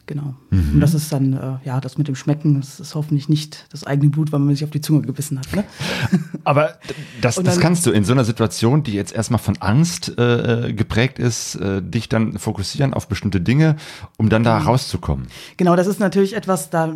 Genau. 0.06 0.34
Und 0.50 0.80
das 0.80 0.94
ist 0.94 1.12
dann, 1.12 1.32
äh, 1.32 1.54
ja, 1.64 1.80
das 1.80 1.96
mit 1.96 2.08
dem 2.08 2.16
Schmecken, 2.16 2.60
das 2.60 2.80
ist 2.80 2.94
hoffentlich 2.96 3.28
nicht 3.28 3.66
das 3.70 3.84
eigene 3.84 4.10
Blut, 4.10 4.32
weil 4.32 4.40
man 4.40 4.52
sich 4.52 4.64
auf 4.64 4.70
die 4.70 4.80
Zunge 4.80 5.02
gebissen 5.02 5.38
hat. 5.38 5.54
Ne? 5.54 5.64
Aber 6.44 6.76
das, 7.20 7.38
Und 7.38 7.46
das 7.46 7.54
dann- 7.54 7.62
kannst 7.62 7.86
du 7.86 7.92
in 7.92 8.04
so 8.04 8.12
einer 8.12 8.24
Situation, 8.24 8.82
die 8.82 8.92
jetzt 8.94 9.14
erstmal 9.14 9.38
von 9.38 9.56
Angst 9.60 10.18
äh, 10.18 10.72
geprägt 10.74 11.20
ist, 11.20 11.54
äh, 11.54 11.80
dich 11.82 12.08
dann 12.08 12.36
fokussieren 12.38 12.94
auf 12.94 13.06
bestimmte 13.06 13.40
Dinge, 13.40 13.76
um 14.16 14.28
dann 14.28 14.42
da 14.42 14.58
rauszukommen. 14.58 15.28
Genau, 15.56 15.76
das 15.76 15.86
ist 15.86 16.00
natürlich 16.00 16.34
etwas, 16.34 16.68
da, 16.68 16.94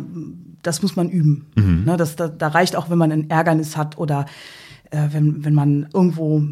das 0.61 0.81
muss 0.81 0.97
man 0.97 1.09
üben. 1.09 1.45
Ne, 1.55 1.95
das, 1.95 2.17
da, 2.17 2.27
da 2.27 2.49
reicht 2.49 2.75
auch, 2.75 2.89
wenn 2.89 2.97
man 2.97 3.11
ein 3.13 3.29
Ärgernis 3.29 3.77
hat 3.77 3.97
oder 3.97 4.25
äh, 4.91 5.07
wenn, 5.11 5.45
wenn 5.45 5.53
man 5.53 5.87
irgendwo 5.93 6.43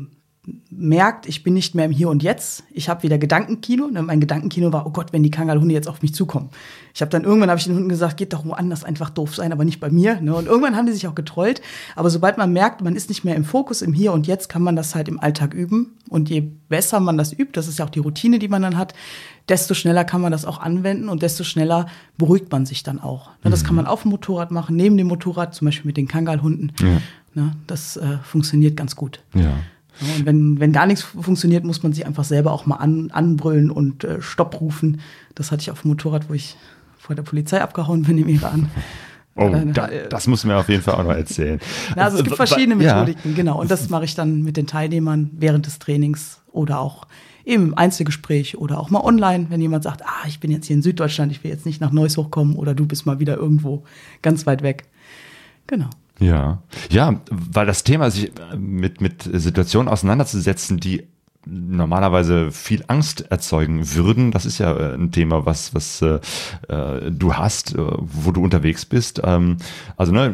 merkt, 0.70 1.28
ich 1.28 1.44
bin 1.44 1.54
nicht 1.54 1.76
mehr 1.76 1.86
im 1.86 1.92
Hier 1.92 2.10
und 2.10 2.24
Jetzt. 2.24 2.64
Ich 2.72 2.90
habe 2.90 3.04
wieder 3.04 3.18
Gedankenkino. 3.18 3.88
Ne? 3.88 4.02
Mein 4.02 4.20
Gedankenkino 4.20 4.72
war, 4.72 4.86
oh 4.86 4.92
Gott, 4.92 5.14
wenn 5.14 5.24
die 5.24 5.32
Kangalhunde 5.32 5.74
jetzt 5.74 5.88
auf 5.88 6.02
mich 6.02 6.14
zukommen. 6.14 6.50
Ich 6.94 7.02
habe 7.02 7.10
dann 7.10 7.24
irgendwann 7.24 7.50
habe 7.50 7.60
ich 7.60 7.66
den 7.66 7.76
Hunden 7.76 7.90
gesagt, 7.90 8.18
geht 8.18 8.34
doch 8.34 8.46
woanders 8.46 8.84
einfach 8.84 9.10
doof 9.10 9.36
sein, 9.36 9.52
aber 9.52 9.66
nicht 9.66 9.80
bei 9.80 9.90
mir. 9.90 10.20
Ne? 10.22 10.36
Und 10.36 10.48
irgendwann 10.48 10.76
haben 10.76 10.86
die 10.86 10.94
sich 10.94 11.08
auch 11.08 11.16
getrollt. 11.16 11.62
Aber 11.96 12.10
sobald 12.10 12.38
man 12.38 12.54
merkt, 12.54 12.82
man 12.82 12.96
ist 12.96 13.10
nicht 13.10 13.24
mehr 13.24 13.36
im 13.36 13.44
Fokus, 13.44 13.82
im 13.82 13.94
Hier 13.94 14.14
und 14.14 14.28
Jetzt, 14.28 14.50
kann 14.50 14.62
man 14.62 14.76
das 14.76 14.96
halt 14.96 15.08
im 15.08 15.20
Alltag 15.20 15.54
üben. 15.54 15.98
Und 16.10 16.30
je 16.30 16.42
besser 16.42 17.00
man 17.00 17.18
das 17.18 17.34
übt, 17.34 17.52
das 17.54 17.68
ist 17.68 17.80
ja 17.80 17.86
auch 17.86 17.90
die 17.90 18.00
Routine, 18.00 18.40
die 18.40 18.48
man 18.48 18.62
dann 18.62 18.78
hat, 18.78 18.94
desto 19.50 19.74
schneller 19.74 20.06
kann 20.06 20.22
man 20.22 20.32
das 20.32 20.46
auch 20.46 20.60
anwenden 20.60 21.10
und 21.10 21.22
desto 21.22 21.44
schneller 21.44 21.88
beruhigt 22.18 22.52
man 22.52 22.66
sich 22.66 22.84
dann 22.84 23.00
auch. 23.00 23.30
Ne? 23.44 23.52
Das 23.52 23.64
kann 23.64 23.76
man 23.76 23.86
auf 23.86 24.04
dem 24.04 24.12
Motorrad 24.12 24.52
machen, 24.52 24.76
neben 24.76 24.98
dem 24.98 25.08
Motorrad, 25.08 25.54
zum 25.54 25.66
Beispiel 25.66 25.88
mit 25.88 25.98
den 25.98 26.08
Kangalhunden. 26.08 26.72
Ne? 27.36 27.52
Das 27.68 27.98
äh, 27.98 28.18
funktioniert 28.24 28.78
ganz 28.78 28.96
gut. 28.96 29.20
Ja. 29.34 29.58
Ja, 30.02 30.16
Und 30.18 30.26
wenn, 30.26 30.60
wenn 30.60 30.72
gar 30.72 30.86
nichts 30.86 31.04
funktioniert, 31.04 31.64
muss 31.64 31.84
man 31.84 31.94
sich 31.94 32.06
einfach 32.06 32.24
selber 32.24 32.52
auch 32.52 32.66
mal 32.66 32.78
an, 32.78 33.12
anbrüllen 33.12 33.72
und 33.72 34.04
äh, 34.04 34.22
Stopp 34.22 34.60
rufen. 34.62 35.02
Das 35.36 35.52
hatte 35.52 35.62
ich 35.62 35.72
auf 35.72 35.82
dem 35.82 35.90
Motorrad, 35.90 36.30
wo 36.30 36.34
ich 36.34 36.56
vor 36.98 37.16
der 37.16 37.24
Polizei 37.24 37.62
abgehauen 37.62 38.04
bin 38.04 38.18
im 38.18 38.28
Iran. 38.28 38.70
Oh, 39.36 39.50
Äh, 39.50 39.66
da, 39.74 39.88
äh, 39.88 40.08
das 40.08 40.28
muss 40.28 40.46
mir 40.46 40.56
auf 40.56 40.70
jeden 40.70 40.82
Fall 40.82 40.96
auch 40.96 41.04
noch 41.04 41.12
erzählen. 41.12 41.60
Na, 41.96 42.04
also 42.04 42.18
es 42.18 42.24
gibt 42.24 42.38
verschiedene 42.38 42.82
ja. 42.84 42.96
Methodiken, 42.96 43.36
genau. 43.36 43.60
Und 43.60 43.70
das 43.70 43.90
mache 43.90 44.06
ich 44.06 44.16
dann 44.16 44.44
mit 44.44 44.56
den 44.58 44.66
Teilnehmern 44.66 45.30
während 45.34 45.66
des 45.66 45.78
Trainings 45.80 46.42
oder 46.52 46.80
auch 46.80 47.06
eben 47.44 47.68
im 47.68 47.78
Einzelgespräch 47.78 48.58
oder 48.58 48.80
auch 48.80 48.90
mal 48.90 49.02
online, 49.02 49.48
wenn 49.50 49.62
jemand 49.62 49.84
sagt, 49.84 50.04
ah, 50.04 50.28
ich 50.28 50.40
bin 50.40 50.52
jetzt 50.52 50.68
hier 50.68 50.76
in 50.76 50.82
Süddeutschland, 50.82 51.32
ich 51.32 51.44
will 51.44 51.52
jetzt 51.52 51.66
nicht 51.66 51.82
nach 51.82 51.92
Neuss 51.92 52.18
hochkommen 52.18 52.56
oder 52.56 52.74
du 52.74 52.86
bist 52.86 53.06
mal 53.06 53.20
wieder 53.20 53.36
irgendwo 53.38 53.84
ganz 54.22 54.46
weit 54.46 54.64
weg. 54.64 54.86
Genau. 55.68 55.90
Ja, 56.20 56.62
ja, 56.90 57.20
weil 57.30 57.66
das 57.66 57.84
Thema, 57.84 58.10
sich 58.10 58.32
mit, 58.58 59.02
mit 59.02 59.24
Situationen 59.24 59.90
auseinanderzusetzen, 59.90 60.80
die 60.80 61.08
normalerweise 61.46 62.52
viel 62.52 62.84
Angst 62.88 63.30
erzeugen 63.30 63.94
würden. 63.94 64.32
Das 64.32 64.46
ist 64.46 64.58
ja 64.58 64.76
äh, 64.76 64.96
ein 64.96 65.12
Thema, 65.12 65.46
was, 65.46 65.74
was 65.74 66.02
äh, 66.02 66.20
äh, 66.68 67.12
du 67.12 67.34
hast, 67.34 67.76
äh, 67.76 67.78
wo 67.78 68.32
du 68.32 68.44
unterwegs 68.44 68.86
bist. 68.86 69.22
Ähm, 69.24 69.58
also 69.98 70.12
ne, 70.12 70.34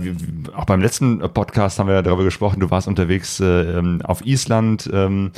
auch 0.55 0.65
beim 0.65 0.81
letzten 0.81 1.19
Podcast 1.19 1.79
haben 1.79 1.87
wir 1.87 1.95
ja 1.95 2.01
darüber 2.01 2.23
gesprochen, 2.23 2.59
du 2.59 2.71
warst 2.71 2.87
unterwegs 2.87 3.39
äh, 3.39 3.45
ähm, 3.77 4.01
auf 4.03 4.25
Island, 4.25 4.89
ähm, 4.93 5.31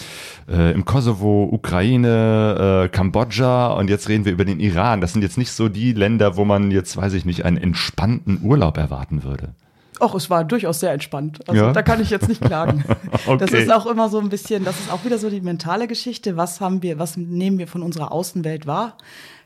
äh, 0.48 0.72
im 0.74 0.86
Kosovo, 0.86 1.50
Ukraine, 1.52 2.86
äh, 2.86 2.90
Kambodscha 2.90 3.74
und 3.74 3.90
jetzt 3.90 4.10
reden 4.10 4.26
wir 4.26 4.32
über 4.32 4.46
den 4.46 4.60
Iran. 4.60 5.02
Das 5.02 5.14
sind 5.14 5.22
jetzt 5.22 5.38
nicht 5.38 5.52
so 5.52 5.70
die 5.70 5.94
Länder, 5.94 6.38
wo 6.38 6.46
man 6.46 6.72
jetzt, 6.72 6.96
weiß 6.98 7.14
ich 7.14 7.26
nicht, 7.26 7.46
einen 7.46 7.58
entspannten 7.58 8.40
Urlaub 8.44 8.78
erwarten 8.78 9.24
würde. 9.24 9.56
Och, 10.04 10.16
es 10.16 10.30
war 10.30 10.44
durchaus 10.44 10.80
sehr 10.82 10.92
entspannt. 10.92 11.40
Also 11.48 11.62
Ja? 11.66 11.72
da 11.72 11.82
kann 11.82 12.02
ich 12.02 12.10
jetzt 12.10 12.28
nicht 12.28 12.42
klagen. 12.42 12.84
Das 13.40 13.52
Okay. 13.52 13.64
ist 13.64 13.72
auch 13.72 13.86
immer 13.86 14.10
so 14.10 14.20
ein 14.20 14.30
bisschen, 14.30 14.66
das 14.66 14.78
ist 14.80 14.92
auch 14.92 15.06
wieder 15.06 15.18
so 15.18 15.30
die 15.30 15.40
mentale 15.42 15.88
Geschichte. 15.88 16.36
Was 16.36 16.60
haben 16.60 16.82
wir, 16.84 17.00
was 17.00 17.16
nehmen 17.16 17.58
wir 17.58 17.68
von 17.68 17.82
unserer 17.82 18.12
Außenwelt 18.12 18.68
wahr? 18.68 18.98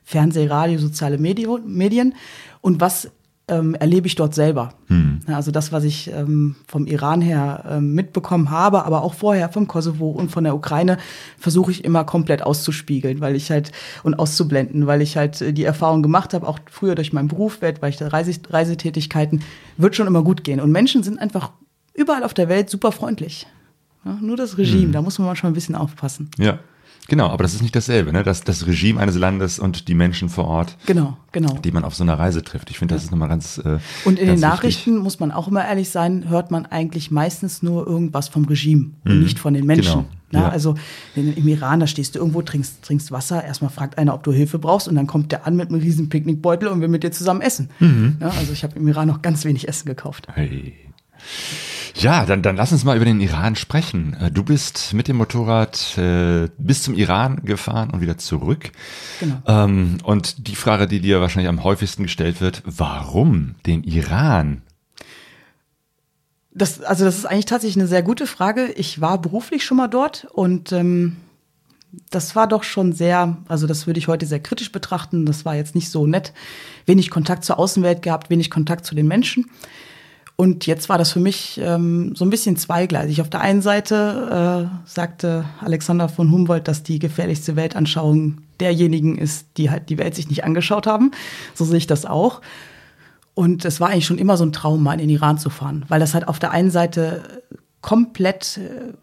Fernseh, 0.04 0.48
Radio, 0.48 0.80
soziale 0.80 1.18
Medien. 1.18 2.16
Und 2.62 2.82
was 2.82 3.12
ähm, 3.50 3.76
erlebe 3.76 4.08
ich 4.08 4.16
dort 4.16 4.36
selber? 4.36 4.74
Ja, 5.28 5.38
Also 5.38 5.52
das, 5.52 5.72
was 5.72 5.84
ich 5.84 6.12
ähm, 6.12 6.56
vom 6.68 6.86
Iran 6.86 7.22
her 7.22 7.64
ähm, 7.70 7.94
mitbekommen 7.94 8.52
habe, 8.52 8.86
aber 8.86 9.04
auch 9.04 9.14
vorher 9.14 9.50
vom 9.50 9.68
Kosovo 9.68 10.10
und 10.10 10.30
von 10.32 10.44
der 10.44 10.56
Ukraine, 10.56 10.98
versuche 11.38 11.72
ich 11.72 11.86
immer 11.86 12.04
komplett 12.04 12.42
auszuspiegeln, 12.42 13.22
weil 13.22 13.36
ich 13.36 13.50
halt 13.50 13.72
und 14.04 14.16
auszublenden, 14.16 14.88
weil 14.88 15.02
ich 15.02 15.18
halt 15.18 15.42
äh, 15.42 15.54
die 15.54 15.64
Erfahrung 15.64 16.04
gemacht 16.04 16.34
habe, 16.34 16.48
auch 16.48 16.60
früher 16.70 16.96
durch 16.96 17.14
meinen 17.14 17.30
Beruf, 17.30 17.62
weltweite 17.62 18.12
Reise, 18.12 18.34
Reisetätigkeiten, 18.50 19.42
wird 19.78 19.96
schon 19.96 20.08
immer 20.08 20.24
gut 20.24 20.44
gehen. 20.44 20.60
Und 20.60 20.72
Menschen 20.72 21.04
sind 21.04 21.20
einfach 21.20 21.52
überall 21.94 22.24
auf 22.24 22.34
der 22.34 22.50
Welt 22.50 22.70
super 22.70 22.92
freundlich. 22.92 23.48
Ja, 24.06 24.18
nur 24.22 24.38
das 24.38 24.58
Regime, 24.58 24.92
da 24.92 25.02
muss 25.02 25.20
man 25.20 25.28
manchmal 25.28 25.52
ein 25.52 25.56
bisschen 25.56 25.76
aufpassen. 25.76 26.30
Ja, 26.38 26.60
genau, 27.08 27.28
aber 27.30 27.44
das 27.44 27.54
ist 27.54 27.62
nicht 27.62 27.76
dasselbe, 27.76 28.12
ne? 28.14 28.24
Das, 28.24 28.44
das 28.44 28.66
Regime 28.68 29.00
eines 29.00 29.16
Landes 29.16 29.60
und 29.60 29.88
die 29.88 29.94
Menschen 29.96 30.30
vor 30.30 30.46
Ort, 30.46 30.78
Genau, 30.86 31.18
genau. 31.32 31.54
die 31.64 31.72
man 31.72 31.84
auf 31.84 31.96
so 31.96 32.04
einer 32.04 32.18
Reise 32.18 32.44
trifft. 32.44 32.70
Ich 32.70 32.80
finde, 32.80 32.96
das 32.96 33.04
ist 33.04 33.12
nochmal 33.12 33.30
ganz. 33.30 33.58
Äh, 33.60 33.80
Und 34.06 34.20
in 34.20 34.28
ganz 34.28 34.40
den 34.42 34.50
Nachrichten, 34.50 34.98
muss 34.98 35.20
man 35.20 35.32
auch 35.32 35.48
immer 35.48 35.66
ehrlich 35.68 35.90
sein, 35.90 36.30
hört 36.30 36.52
man 36.52 36.66
eigentlich 36.66 37.12
meistens 37.12 37.64
nur 37.64 37.86
irgendwas 37.88 38.28
vom 38.28 38.46
Regime 38.46 38.92
und 39.06 39.22
nicht 39.22 39.40
von 39.40 39.54
den 39.54 39.66
Menschen. 39.66 39.92
Genau, 39.94 40.06
Na, 40.32 40.40
ja. 40.42 40.50
Also 40.50 40.76
in, 41.16 41.34
im 41.36 41.48
Iran, 41.48 41.80
da 41.80 41.88
stehst 41.88 42.16
du 42.16 42.20
irgendwo, 42.20 42.42
trinkst, 42.42 42.84
trinkst 42.84 43.12
Wasser, 43.12 43.44
erstmal 43.44 43.72
fragt 43.72 43.98
einer, 43.98 44.14
ob 44.14 44.24
du 44.24 44.32
Hilfe 44.32 44.60
brauchst 44.60 44.88
und 44.88 44.96
dann 44.96 45.08
kommt 45.08 45.32
der 45.32 45.48
an 45.48 45.56
mit 45.56 45.70
einem 45.70 45.80
riesen 45.82 46.10
Picknickbeutel 46.10 46.68
und 46.68 46.82
will 46.82 46.88
mit 46.90 47.04
dir 47.04 47.12
zusammen 47.12 47.42
essen. 47.42 47.70
Mhm. 47.80 48.18
Ja, 48.20 48.30
also 48.30 48.52
ich 48.54 48.64
habe 48.64 48.78
im 48.78 48.88
Iran 48.88 49.08
noch 49.08 49.22
ganz 49.22 49.46
wenig 49.46 49.68
Essen 49.68 49.86
gekauft. 49.88 50.28
Hey. 50.34 50.74
Ja, 52.00 52.26
dann, 52.26 52.42
dann 52.42 52.56
lass 52.56 52.72
uns 52.72 52.84
mal 52.84 52.96
über 52.96 53.06
den 53.06 53.20
Iran 53.20 53.56
sprechen. 53.56 54.16
Äh, 54.20 54.32
Du 54.32 54.44
bist 54.44 54.94
mit 54.94 55.08
dem 55.08 55.18
Motorrad 55.18 55.98
äh, 55.98 56.48
bis 56.58 56.84
zum 56.84 56.94
Iran 56.94 57.42
gefahren 57.44 57.90
und 57.90 58.02
wieder 58.02 58.18
zurück. 58.18 58.72
Genau. 59.20 59.42
Ähm, 59.48 59.98
und 60.04 60.48
die 60.48 60.56
Frage, 60.56 60.88
die 60.88 61.00
dir 61.00 61.22
wahrscheinlich 61.22 61.50
am 61.50 61.64
häufigsten 61.64 62.04
gestellt 62.04 62.40
wird, 62.40 62.62
warum 62.66 63.56
den 63.66 63.84
Iran? 63.84 64.62
Das, 66.54 66.82
also 66.82 67.06
das 67.06 67.18
ist 67.18 67.26
eigentlich 67.26 67.46
tatsächlich 67.46 67.78
eine 67.78 67.88
sehr 67.88 68.04
gute 68.04 68.28
Frage. 68.28 68.72
Ich 68.76 69.02
war 69.02 69.20
beruflich 69.20 69.64
schon 69.64 69.78
mal 69.78 69.88
dort 69.88 70.26
und 70.32 70.72
ähm, 70.72 71.18
das 72.10 72.36
war 72.36 72.48
doch 72.48 72.64
schon 72.64 72.94
sehr, 72.94 73.38
also 73.48 73.68
das 73.68 73.88
würde 73.88 74.00
ich 74.00 74.08
heute 74.08 74.26
sehr 74.26 74.40
kritisch 74.40 74.72
betrachten. 74.72 75.26
Das 75.26 75.46
war 75.46 75.56
jetzt 75.56 75.76
nicht 75.76 75.90
so 75.90 76.06
nett. 76.06 76.34
Wenig 76.86 77.10
Kontakt 77.10 77.44
zur 77.44 77.60
Außenwelt 77.60 78.02
gehabt, 78.02 78.30
wenig 78.30 78.50
Kontakt 78.50 78.86
zu 78.86 78.96
den 78.96 79.08
Menschen. 79.08 79.50
Und 80.40 80.68
jetzt 80.68 80.88
war 80.88 81.00
das 81.00 81.12
für 81.12 81.20
mich 81.20 81.60
ähm, 81.64 82.16
so 82.16 82.24
ein 82.24 82.30
bisschen 82.30 82.58
zweigleisig. 82.58 83.22
Auf 83.22 83.30
der 83.30 83.42
einen 83.42 83.64
Seite 83.64 84.70
äh, 84.72 84.88
sagte 84.88 85.46
Alexander 85.62 86.10
von 86.10 86.32
Humboldt, 86.32 86.68
dass 86.68 86.84
die 86.84 87.00
gefährlichste 87.00 87.56
Weltanschauung 87.56 88.38
derjenigen 88.60 89.18
ist, 89.18 89.48
die 89.58 89.72
halt 89.72 89.90
die 89.90 89.98
Welt 89.98 90.14
sich 90.14 90.30
nicht 90.30 90.44
angeschaut 90.44 90.86
haben. 90.86 91.10
So 91.56 91.66
sehe 91.66 91.80
ich 91.80 91.88
das 91.88 92.06
auch. 92.06 92.42
Und 93.34 93.66
es 93.66 93.80
war 93.80 93.90
eigentlich 93.90 94.06
schon 94.06 94.20
immer 94.20 94.38
so 94.38 94.46
ein 94.46 94.52
Traum, 94.52 94.84
mal 94.84 94.94
in 94.94 95.00
den 95.00 95.10
Iran 95.10 95.40
zu 95.40 95.50
fahren, 95.50 95.86
weil 95.88 96.00
das 96.00 96.14
halt 96.14 96.28
auf 96.28 96.38
der 96.38 96.52
einen 96.52 96.70
Seite 96.70 97.24
komplett 97.82 98.58
äh, 98.58 98.94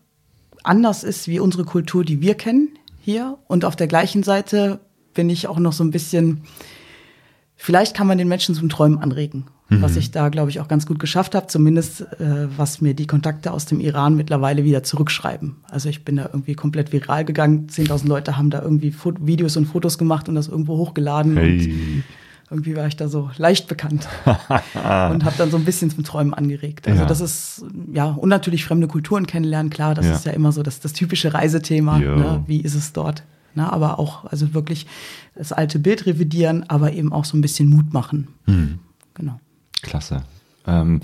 anders 0.63 1.03
ist 1.03 1.27
wie 1.27 1.41
unsere 1.41 1.65
Kultur, 1.65 2.05
die 2.05 2.21
wir 2.21 2.37
kennen 2.37 2.69
hier. 3.01 3.39
Und 3.49 3.65
auf 3.65 3.75
der 3.75 3.89
gleichen 3.89 4.23
Seite 4.23 4.79
bin 5.15 5.29
ich 5.31 5.49
auch 5.49 5.59
noch 5.59 5.73
so 5.73 5.83
ein 5.83 5.91
bisschen, 5.91 6.45
vielleicht 7.57 7.97
kann 7.97 8.07
man 8.07 8.19
den 8.19 8.29
Menschen 8.29 8.55
zum 8.55 8.69
Träumen 8.69 8.99
anregen. 8.99 9.47
Was 9.71 9.97
ich 9.97 10.11
da, 10.11 10.29
glaube 10.29 10.51
ich, 10.51 10.61
auch 10.61 10.69
ganz 10.69 10.85
gut 10.87 10.99
geschafft 10.99 11.35
habe, 11.35 11.47
zumindest 11.47 12.03
äh, 12.21 12.47
was 12.57 12.81
mir 12.83 12.95
die 12.95 13.07
Kontakte 13.07 13.51
aus 13.51 13.65
dem 13.65 13.81
Iran 13.81 14.15
mittlerweile 14.15 14.63
wieder 14.63 14.83
zurückschreiben. 14.83 15.57
Also 15.71 15.89
ich 15.89 16.05
bin 16.05 16.17
da 16.17 16.27
irgendwie 16.27 16.55
komplett 16.55 16.93
viral 16.93 17.25
gegangen. 17.25 17.67
10.000 17.69 18.07
Leute 18.07 18.37
haben 18.37 18.51
da 18.51 18.61
irgendwie 18.63 18.93
Fo 18.93 19.13
Videos 19.21 19.57
und 19.57 19.65
Fotos 19.67 19.97
gemacht 19.99 20.29
und 20.29 20.35
das 20.35 20.49
irgendwo 20.49 20.77
hochgeladen. 20.77 21.37
Und 21.39 22.05
irgendwie 22.51 22.77
war 22.77 22.87
ich 22.87 22.97
da 22.97 23.09
so 23.09 23.31
leicht 23.39 23.67
bekannt 23.67 24.07
und 24.27 25.25
habe 25.25 25.35
dann 25.39 25.51
so 25.51 25.57
ein 25.57 25.65
bisschen 25.65 25.91
zum 25.91 26.05
Träumen 26.05 26.35
angeregt. 26.35 26.87
Also 26.87 27.01
Ja. 27.03 27.07
das 27.09 27.21
ist, 27.23 27.65
ja, 27.93 28.11
und 28.11 28.29
natürlich 28.29 28.65
fremde 28.67 28.87
Kulturen 28.87 29.27
kennenlernen, 29.27 29.71
klar, 29.71 29.95
das 29.95 30.07
Ja. 30.07 30.13
ist 30.15 30.27
ja 30.27 30.33
immer 30.33 30.53
so 30.53 30.63
das, 30.63 30.81
das 30.81 30.93
typische 30.93 31.33
Reisethema. 31.33 31.99
Ne? 31.99 32.45
Wie 32.47 32.61
ist 32.61 32.75
es 32.75 32.93
dort? 32.93 33.25
Na, 33.55 33.73
aber 33.73 33.99
auch, 33.99 34.25
also 34.27 34.53
wirklich 34.53 34.87
das 35.35 35.53
alte 35.53 35.79
Bild 35.79 36.05
revidieren, 36.07 36.65
aber 36.69 36.93
eben 36.93 37.13
auch 37.13 37.25
so 37.25 37.37
ein 37.37 37.41
bisschen 37.41 37.69
Mut 37.69 37.93
machen. 37.95 38.29
Hm. 38.45 38.79
Genau. 39.15 39.41
Klasse. 39.85 40.25
Ähm, 40.67 41.01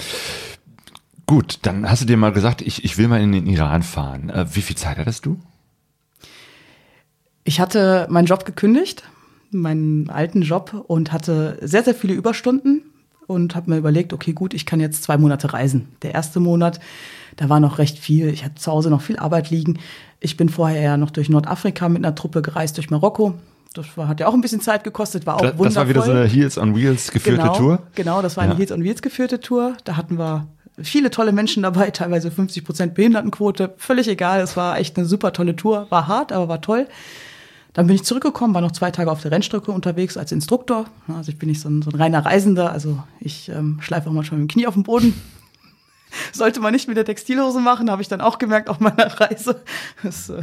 gut, 1.27 1.61
dann 1.63 1.89
hast 1.89 2.03
du 2.03 2.07
dir 2.07 2.17
mal 2.17 2.33
gesagt, 2.33 2.63
ich, 2.63 2.85
ich 2.85 2.99
will 2.99 3.09
mal 3.09 3.21
in 3.21 3.33
den 3.33 3.47
Iran 3.47 3.83
fahren. 3.83 4.31
Äh, 4.31 4.47
wie 4.55 4.63
viel 4.63 4.77
Zeit 4.77 4.99
hattest 4.99 5.27
du? 5.27 5.39
Ich 7.45 7.61
hatte 7.61 8.07
meinen 8.11 8.27
Job 8.27 8.45
gekündigt, 8.45 9.05
meinen 9.51 10.11
alten 10.11 10.43
Job 10.43 10.85
und 10.89 11.13
hatte 11.13 11.59
sehr, 11.63 11.83
sehr 11.83 11.95
viele 11.95 12.15
Überstunden 12.15 12.83
und 13.27 13.55
habe 13.55 13.71
mir 13.71 13.79
überlegt, 13.79 14.13
okay, 14.13 14.33
gut, 14.33 14.55
ich 14.55 14.67
kann 14.67 14.81
jetzt 14.81 15.03
zwei 15.03 15.17
Monate 15.17 15.53
reisen. 15.53 15.89
Der 16.03 16.15
erste 16.15 16.41
Monat, 16.41 16.81
da 17.37 17.49
war 17.49 17.61
noch 17.61 17.79
recht 17.79 17.99
viel. 17.99 18.29
Ich 18.29 18.45
hatte 18.45 18.57
zu 18.57 18.71
Hause 18.73 18.91
noch 18.91 19.03
viel 19.03 19.19
Arbeit 19.19 19.51
liegen. 19.51 19.79
Ich 20.19 20.37
bin 20.37 20.49
vorher 20.49 20.81
ja 20.83 20.97
noch 20.97 21.11
durch 21.11 21.29
Nordafrika 21.29 21.89
mit 21.89 22.05
einer 22.05 22.15
Truppe 22.15 22.43
gereist, 22.43 22.77
durch 22.77 22.91
Marokko. 22.91 23.35
Das 23.75 23.87
war, 23.97 24.09
hat 24.09 24.19
ja 24.21 24.27
auch 24.27 24.35
ein 24.35 24.41
bisschen 24.41 24.61
Zeit 24.61 24.83
gekostet, 24.83 25.27
war 25.27 25.37
auch 25.37 25.41
Das, 25.43 25.53
wundervoll. 25.59 25.67
das 25.67 25.77
war 25.77 25.89
wieder 25.89 26.03
so 26.03 26.11
eine 26.11 26.25
Heels 26.27 26.59
on 26.59 26.75
Wheels 26.75 27.13
geführte 27.13 27.39
genau, 27.43 27.57
Tour. 27.57 27.83
Genau, 27.95 28.21
das 28.23 28.37
war 28.37 28.43
eine 28.45 28.55
Ja. 28.55 28.59
Heels 28.59 28.73
on 28.73 28.83
Wheels 28.83 29.01
geführte 29.01 29.39
Tour. 29.41 29.77
Da 29.85 29.97
hatten 29.97 30.19
wir 30.19 30.49
viele 30.83 31.11
tolle 31.11 31.31
Menschen 31.33 31.63
dabei, 31.63 31.91
teilweise 31.91 32.31
50 32.31 32.65
Prozent 32.65 32.95
Behindertenquote. 32.95 33.75
Völlig 33.77 34.09
egal, 34.09 34.41
es 34.41 34.57
war 34.57 34.79
echt 34.79 34.97
eine 34.97 35.07
super 35.07 35.33
tolle 35.33 35.55
Tour. 35.55 35.87
War 35.91 36.09
hart, 36.09 36.33
aber 36.33 36.49
war 36.49 36.61
toll. 36.61 36.89
Dann 37.73 37.87
bin 37.87 37.95
ich 37.95 38.03
zurückgekommen, 38.03 38.53
war 38.55 38.61
noch 38.61 38.73
zwei 38.73 38.91
Tage 38.91 39.09
auf 39.13 39.23
der 39.23 39.31
Rennstrecke 39.31 39.71
unterwegs 39.71 40.17
als 40.17 40.33
Instruktor. 40.33 40.87
Also 41.17 41.31
ich 41.31 41.39
bin 41.39 41.49
nicht 41.49 41.61
so 41.61 41.69
ein, 41.69 41.83
so 41.83 41.91
ein 41.91 41.97
reiner 41.97 42.27
Reisender, 42.27 42.73
also 42.73 42.99
ich 43.21 43.49
ähm, 43.51 43.79
schleife 43.81 44.09
auch 44.09 44.13
manchmal 44.13 44.41
mit 44.41 44.51
dem 44.51 44.53
Knie 44.53 44.67
auf 44.67 44.75
dem 44.75 44.83
Boden. 44.83 45.15
Sollte 46.33 46.61
man 46.61 46.73
nicht 46.73 46.89
mit 46.89 46.97
der 46.97 47.05
Textilhose 47.05 47.61
machen, 47.61 47.91
habe 47.91 48.03
ich 48.03 48.09
dann 48.09 48.21
auch 48.21 48.39
gemerkt 48.39 48.69
auf 48.69 48.81
meiner 48.81 49.21
Reise. 49.21 49.63
Das, 50.03 50.29
äh, 50.31 50.43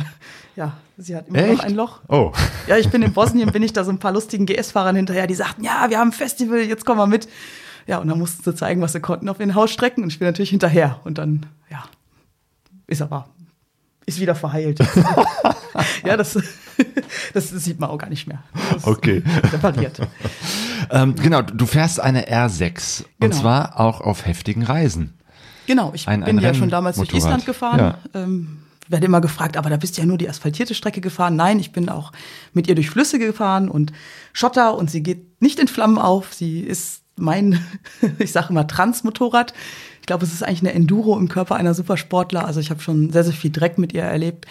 ja, 0.56 0.74
sie 0.98 1.16
hat 1.16 1.28
immer 1.28 1.48
noch 1.48 1.64
ein 1.64 1.76
Loch. 1.76 2.00
Oh. 2.08 2.32
Ja, 2.68 2.78
ich 2.78 2.90
bin 2.90 3.02
in 3.02 3.14
Bosnien, 3.14 3.52
bin 3.52 3.64
ich 3.64 3.74
da 3.74 3.84
so 3.84 3.92
ein 3.92 4.00
paar 4.00 4.12
lustigen 4.12 4.46
GS-Fahrern 4.46 4.96
hinterher, 4.96 5.28
die 5.28 5.36
sagten, 5.36 5.64
ja, 5.64 5.90
wir 5.90 6.00
haben 6.00 6.10
ein 6.10 6.14
Festival, 6.14 6.60
jetzt 6.60 6.86
kommen 6.86 7.00
wir 7.00 7.08
mit. 7.08 7.28
Ja, 7.88 8.00
und 8.00 8.08
dann 8.08 8.20
mussten 8.20 8.44
sie 8.44 8.56
zeigen, 8.56 8.82
was 8.82 8.94
sie 8.94 9.00
konnten 9.00 9.30
auf 9.30 9.40
ihren 9.40 9.56
Hausstrecken 9.56 10.04
und 10.04 10.12
ich 10.12 10.20
bin 10.20 10.28
natürlich 10.28 10.50
hinterher. 10.50 11.00
Und 11.06 11.18
dann, 11.18 11.46
ja, 11.70 11.84
ist 12.88 13.02
aber, 13.02 13.30
ist 14.06 14.20
wieder 14.20 14.36
verheilt. 14.36 14.80
ja, 16.06 16.18
das, 16.18 16.38
das, 17.34 17.50
sieht 17.50 17.80
man 17.80 17.90
auch 17.90 17.98
gar 17.98 18.10
nicht 18.10 18.28
mehr. 18.28 18.44
Das 18.74 18.86
Okay. 18.86 19.24
Repariert. 19.54 20.00
Ähm, 20.90 21.16
genau, 21.16 21.42
du 21.42 21.66
fährst 21.66 22.00
eine 22.00 22.28
R6 22.30 23.02
und 23.04 23.08
Genau. 23.20 23.36
zwar 23.36 23.80
auch 23.80 24.02
auf 24.02 24.26
heftigen 24.26 24.64
Reisen. 24.64 25.17
Genau, 25.68 25.92
ich 25.94 26.08
Ein- 26.08 26.24
bin 26.24 26.40
ein 26.40 26.44
ja 26.44 26.54
schon 26.54 26.70
damals 26.70 26.98
durch. 26.98 27.14
Island 27.14 27.46
gefahren. 27.46 27.80
Ja. 27.80 27.98
Ähm, 28.14 28.60
werde 28.90 29.06
immer 29.06 29.22
gefragt, 29.22 29.58
aber 29.58 29.70
da 29.70 29.78
bist 29.78 29.98
du 29.98 30.02
ja 30.02 30.08
nur 30.08 30.18
die 30.18 30.30
asphaltierte 30.30 30.74
Strecke 30.74 31.02
gefahren. 31.02 31.36
Nein, 31.36 31.60
ich 31.60 31.72
bin 31.74 31.90
auch 31.90 32.12
mit 32.54 32.68
ihr 32.68 32.76
durch 32.76 32.90
Flüsse 32.90 33.20
gefahren 33.20 33.70
und 33.70 33.92
Schotter 34.34 34.76
und 34.78 34.90
sie 34.90 35.04
geht 35.04 35.42
nicht 35.42 35.60
in 35.60 35.68
Flammen 35.68 35.98
auf. 35.98 36.34
Sie 36.34 36.62
ist 36.62 37.02
mein, 37.18 37.60
ich 38.20 38.32
sage 38.32 38.48
immer 38.50 38.66
Transmotorrad. 38.66 39.54
Ich 40.00 40.08
glaube, 40.08 40.24
es 40.24 40.32
ist 40.32 40.42
eigentlich 40.42 40.62
eine 40.62 40.74
Enduro 40.74 41.18
im 41.20 41.28
Körper 41.28 41.56
einer 41.56 41.74
Supersportler. 41.74 42.46
Also 42.46 42.62
ich 42.62 42.70
habe 42.70 42.80
schon 42.80 43.12
sehr, 43.12 43.26
sehr 43.26 43.34
viel 43.34 43.52
Dreck 43.52 43.78
mit 43.78 43.92
ihr 43.92 44.04
erlebt. 44.04 44.46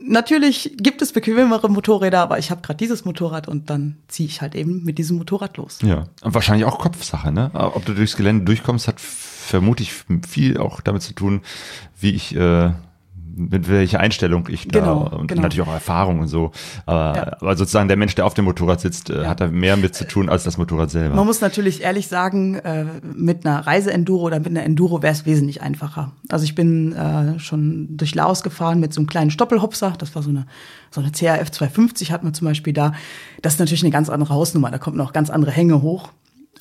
Natürlich 0.00 0.74
gibt 0.76 1.00
es 1.02 1.12
bequemere 1.12 1.68
Motorräder, 1.70 2.20
aber 2.20 2.38
ich 2.38 2.50
habe 2.50 2.60
gerade 2.62 2.76
dieses 2.76 3.04
Motorrad 3.04 3.48
und 3.48 3.70
dann 3.70 3.96
ziehe 4.08 4.28
ich 4.28 4.42
halt 4.42 4.54
eben 4.54 4.84
mit 4.84 4.98
diesem 4.98 5.16
Motorrad 5.18 5.56
los. 5.56 5.78
Ja. 5.82 6.04
Und 6.22 6.34
wahrscheinlich 6.34 6.64
auch 6.64 6.78
Kopfsache, 6.78 7.32
ne? 7.32 7.50
Ob 7.54 7.84
du 7.84 7.94
durchs 7.94 8.16
Gelände 8.16 8.44
durchkommst, 8.44 8.88
hat 8.88 9.00
vermutlich 9.46 9.92
viel 10.28 10.58
auch 10.58 10.80
damit 10.80 11.02
zu 11.02 11.14
tun, 11.14 11.40
wie 12.00 12.10
ich 12.10 12.34
äh, 12.36 12.70
mit 13.38 13.68
welcher 13.68 14.00
Einstellung 14.00 14.48
ich 14.48 14.66
da 14.66 14.78
Genau, 14.80 15.08
und 15.18 15.26
genau. 15.26 15.42
natürlich 15.42 15.66
auch 15.68 15.72
Erfahrung 15.72 16.20
und 16.20 16.28
so. 16.28 16.52
Aber, 16.86 17.16
Ja. 17.16 17.32
aber 17.38 17.56
sozusagen 17.56 17.86
der 17.86 17.98
Mensch, 17.98 18.14
der 18.14 18.24
auf 18.24 18.32
dem 18.32 18.46
Motorrad 18.46 18.80
sitzt, 18.80 19.10
äh, 19.10 19.26
hat 19.26 19.42
da 19.42 19.48
mehr 19.48 19.76
mit 19.76 19.94
zu 19.94 20.06
tun 20.08 20.30
als 20.30 20.44
das 20.44 20.56
Motorrad 20.56 20.90
selber. 20.90 21.14
Man 21.16 21.26
muss 21.26 21.42
natürlich 21.42 21.82
ehrlich 21.82 22.08
sagen, 22.08 22.54
äh, 22.54 22.86
mit 23.14 23.44
einer 23.44 23.66
Reise-Enduro 23.66 24.24
oder 24.24 24.38
mit 24.38 24.48
einer 24.48 24.62
Enduro 24.62 25.02
wäre 25.02 25.12
es 25.12 25.26
wesentlich 25.26 25.60
einfacher. 25.60 26.12
Also 26.30 26.44
ich 26.46 26.54
bin 26.54 26.92
äh, 26.94 27.38
schon 27.38 27.98
durch 27.98 28.14
Laos 28.14 28.42
gefahren 28.42 28.80
mit 28.80 28.94
so 28.94 29.00
einem 29.02 29.06
kleinen 29.06 29.30
Stoppelhopser. 29.30 29.92
Das 29.98 30.14
war 30.14 30.22
so 30.22 30.30
eine, 30.30 30.46
so 30.90 31.02
eine 31.02 31.12
CRF 31.12 31.50
250 31.50 32.12
hat 32.12 32.24
man 32.24 32.32
zum 32.32 32.46
Beispiel 32.46 32.72
da. 32.72 32.92
Das 33.42 33.54
ist 33.54 33.58
natürlich 33.60 33.82
eine 33.82 33.92
ganz 33.92 34.08
andere 34.08 34.32
Hausnummer. 34.32 34.70
Da 34.70 34.78
kommt 34.78 34.96
noch 34.96 35.12
ganz 35.12 35.28
andere 35.28 35.50
Hänge 35.50 35.82
hoch. 35.82 36.08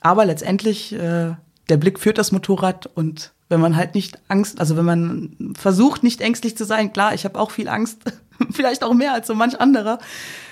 Aber 0.01 0.25
letztendlich, 0.25 0.93
äh, 0.93 1.35
der 1.69 1.77
Blick 1.77 2.00
führt 2.00 2.17
das 2.17 2.31
Motorrad 2.31 2.88
und 2.88 3.34
wenn 3.50 3.62
man 3.62 3.75
halt 3.75 3.95
nicht 3.95 4.19
Angst, 4.27 4.60
also 4.60 4.75
wenn 4.75 4.86
man 4.86 5.53
versucht, 5.57 6.03
nicht 6.03 6.22
ängstlich 6.22 6.57
zu 6.57 6.65
sein, 6.65 6.93
klar, 6.93 7.13
ich 7.13 7.25
habe 7.25 7.39
auch 7.39 7.51
viel 7.51 7.67
Angst, 7.67 8.00
vielleicht 8.51 8.84
auch 8.84 8.93
mehr 8.93 9.13
als 9.13 9.27
so 9.27 9.36
manch 9.36 9.60
anderer. 9.60 10.00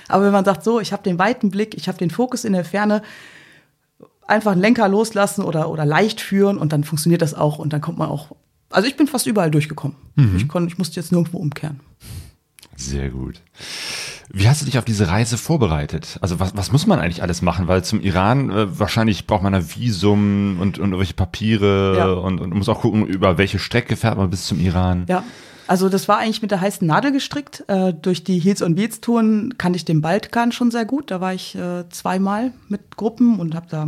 Aber 0.08 0.26
wenn 0.26 0.32
man 0.32 0.46
sagt, 0.46 0.64
so, 0.64 0.80
ich 0.80 0.94
habe 0.94 1.04
den 1.04 1.18
weiten 1.18 1.50
Blick, 1.50 1.76
ich 1.76 1.88
habe 1.88 1.98
den 1.98 2.12
Fokus 2.12 2.46
in 2.46 2.54
der 2.54 2.66
Ferne, 2.66 3.02
einfach 4.28 4.52
einen 4.52 4.62
Lenker 4.62 4.88
loslassen 4.88 5.44
oder, 5.44 5.70
oder 5.70 5.86
leicht 5.86 6.22
führen 6.22 6.58
und 6.58 6.72
dann 6.72 6.84
funktioniert 6.84 7.22
das 7.22 7.34
auch 7.34 7.60
und 7.60 7.74
dann 7.74 7.82
kommt 7.82 7.98
man 7.98 8.10
auch. 8.10 8.36
Also 8.70 8.88
ich 8.88 8.96
bin 8.96 9.08
fast 9.08 9.28
überall 9.28 9.52
durchgekommen. 9.52 9.98
Ich, 10.38 10.48
kon, 10.48 10.68
ich 10.68 10.78
musste 10.78 11.00
jetzt 11.00 11.12
nirgendwo 11.12 11.38
umkehren. 11.38 11.80
Sehr 12.76 13.10
gut. 13.10 13.42
Wie 14.32 14.48
hast 14.48 14.62
du 14.62 14.66
dich 14.66 14.78
auf 14.78 14.86
diese 14.86 15.10
Reise 15.10 15.38
vorbereitet? 15.38 16.18
Also 16.22 16.40
was, 16.40 16.56
was 16.56 16.72
muss 16.72 16.88
man 16.88 17.00
eigentlich 17.00 17.22
alles 17.22 17.42
machen? 17.42 17.68
Weil 17.68 17.84
zum 17.84 18.02
Iran 18.02 18.50
äh, 18.50 18.80
wahrscheinlich 18.80 19.28
braucht 19.28 19.44
man 19.44 19.54
ein 19.54 19.66
Visum 19.76 20.58
und, 20.60 20.80
und 20.80 20.92
irgendwelche 20.92 21.14
Papiere 21.14 21.98
Ja. 21.98 22.12
und, 22.14 22.40
und 22.40 22.54
muss 22.54 22.70
auch 22.70 22.82
gucken, 22.82 23.06
über 23.06 23.38
welche 23.38 23.60
Strecke 23.60 23.96
fährt 23.96 24.18
man 24.18 24.30
bis 24.30 24.46
zum 24.46 24.60
Iran. 24.60 25.06
Ja. 25.08 25.24
Also 25.66 25.88
das 25.88 26.08
war 26.10 26.18
eigentlich 26.18 26.42
mit 26.42 26.52
der 26.52 26.60
heißen 26.60 26.86
Nadel 26.86 27.12
gestrickt. 27.14 27.64
Äh, 27.68 27.94
durch 27.94 28.24
die 28.24 28.38
Heels 28.40 28.62
on 28.62 28.76
Beats 28.76 29.00
Touren 29.00 29.58
kannte 29.58 29.78
ich 29.78 29.86
den 29.86 30.02
Balkan 30.02 30.52
schon 30.52 30.72
sehr 30.72 30.84
gut. 30.86 31.10
Da 31.10 31.22
war 31.22 31.34
ich 31.34 31.56
äh, 31.56 31.88
zweimal 31.90 32.52
mit 32.68 32.98
Gruppen 32.98 33.40
und 33.40 33.56
habe 33.56 33.68
da 33.70 33.88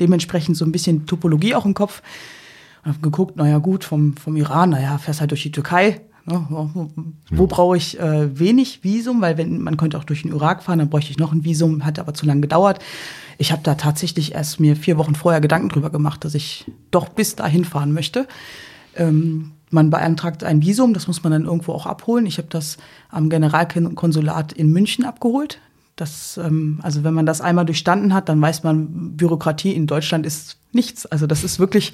dementsprechend 0.00 0.56
so 0.56 0.64
ein 0.64 0.72
bisschen 0.72 1.06
Topologie 1.06 1.54
auch 1.54 1.64
im 1.64 1.74
Kopf. 1.74 2.02
Und 2.84 2.90
habe 2.92 3.02
geguckt, 3.02 3.36
naja 3.36 3.58
gut, 3.58 3.84
vom, 3.84 4.16
vom 4.16 4.34
Iran, 4.36 4.70
naja, 4.70 4.98
fährst 4.98 5.20
halt 5.20 5.30
durch 5.30 5.42
die 5.44 5.52
Türkei. 5.52 6.00
Ne? 6.24 6.90
Wo, 7.30 7.46
brauche 7.46 7.76
ich 7.76 7.98
äh, 7.98 8.38
wenig 8.38 8.84
Visum? 8.84 9.20
Weil 9.20 9.38
wenn 9.38 9.60
man 9.60 9.76
könnte 9.76 9.98
auch 9.98 10.04
durch 10.04 10.22
den 10.22 10.32
Irak 10.32 10.62
fahren, 10.62 10.78
dann 10.78 10.90
bräuchte 10.90 11.10
ich 11.10 11.18
noch 11.18 11.32
ein 11.32 11.44
Visum, 11.44 11.84
hat 11.84 11.98
aber 11.98 12.14
zu 12.14 12.26
lange 12.26 12.42
gedauert. 12.42 12.78
Ich 13.38 13.50
habe 13.50 13.62
da 13.64 13.74
tatsächlich 13.74 14.32
erst 14.34 14.60
mir 14.60 14.76
vier 14.76 14.98
Wochen 14.98 15.14
vorher 15.14 15.40
Gedanken 15.40 15.68
drüber 15.68 15.90
gemacht, 15.90 16.24
dass 16.24 16.34
ich 16.34 16.70
doch 16.90 17.08
bis 17.08 17.34
dahin 17.34 17.64
fahren 17.64 17.92
möchte. 17.92 18.28
Ähm, 18.94 19.52
man 19.70 19.90
beantragt 19.90 20.44
ein 20.44 20.62
Visum, 20.62 20.94
das 20.94 21.06
muss 21.06 21.22
man 21.22 21.32
dann 21.32 21.46
irgendwo 21.46 21.72
auch 21.72 21.86
abholen. 21.86 22.26
Ich 22.26 22.38
habe 22.38 22.48
das 22.50 22.76
am 23.08 23.30
Generalkonsulat 23.30 24.52
in 24.52 24.70
München 24.70 25.04
abgeholt. 25.04 25.60
Das, 25.96 26.38
ähm, 26.42 26.78
also 26.82 27.04
wenn 27.04 27.14
man 27.14 27.26
das 27.26 27.40
einmal 27.40 27.64
durchstanden 27.64 28.14
hat, 28.14 28.28
dann 28.28 28.40
weiß 28.40 28.62
man, 28.62 29.16
Bürokratie 29.16 29.72
in 29.72 29.86
Deutschland 29.86 30.26
ist 30.26 30.58
nichts. 30.72 31.06
Also 31.06 31.26
das 31.26 31.42
ist 31.42 31.58
wirklich 31.58 31.92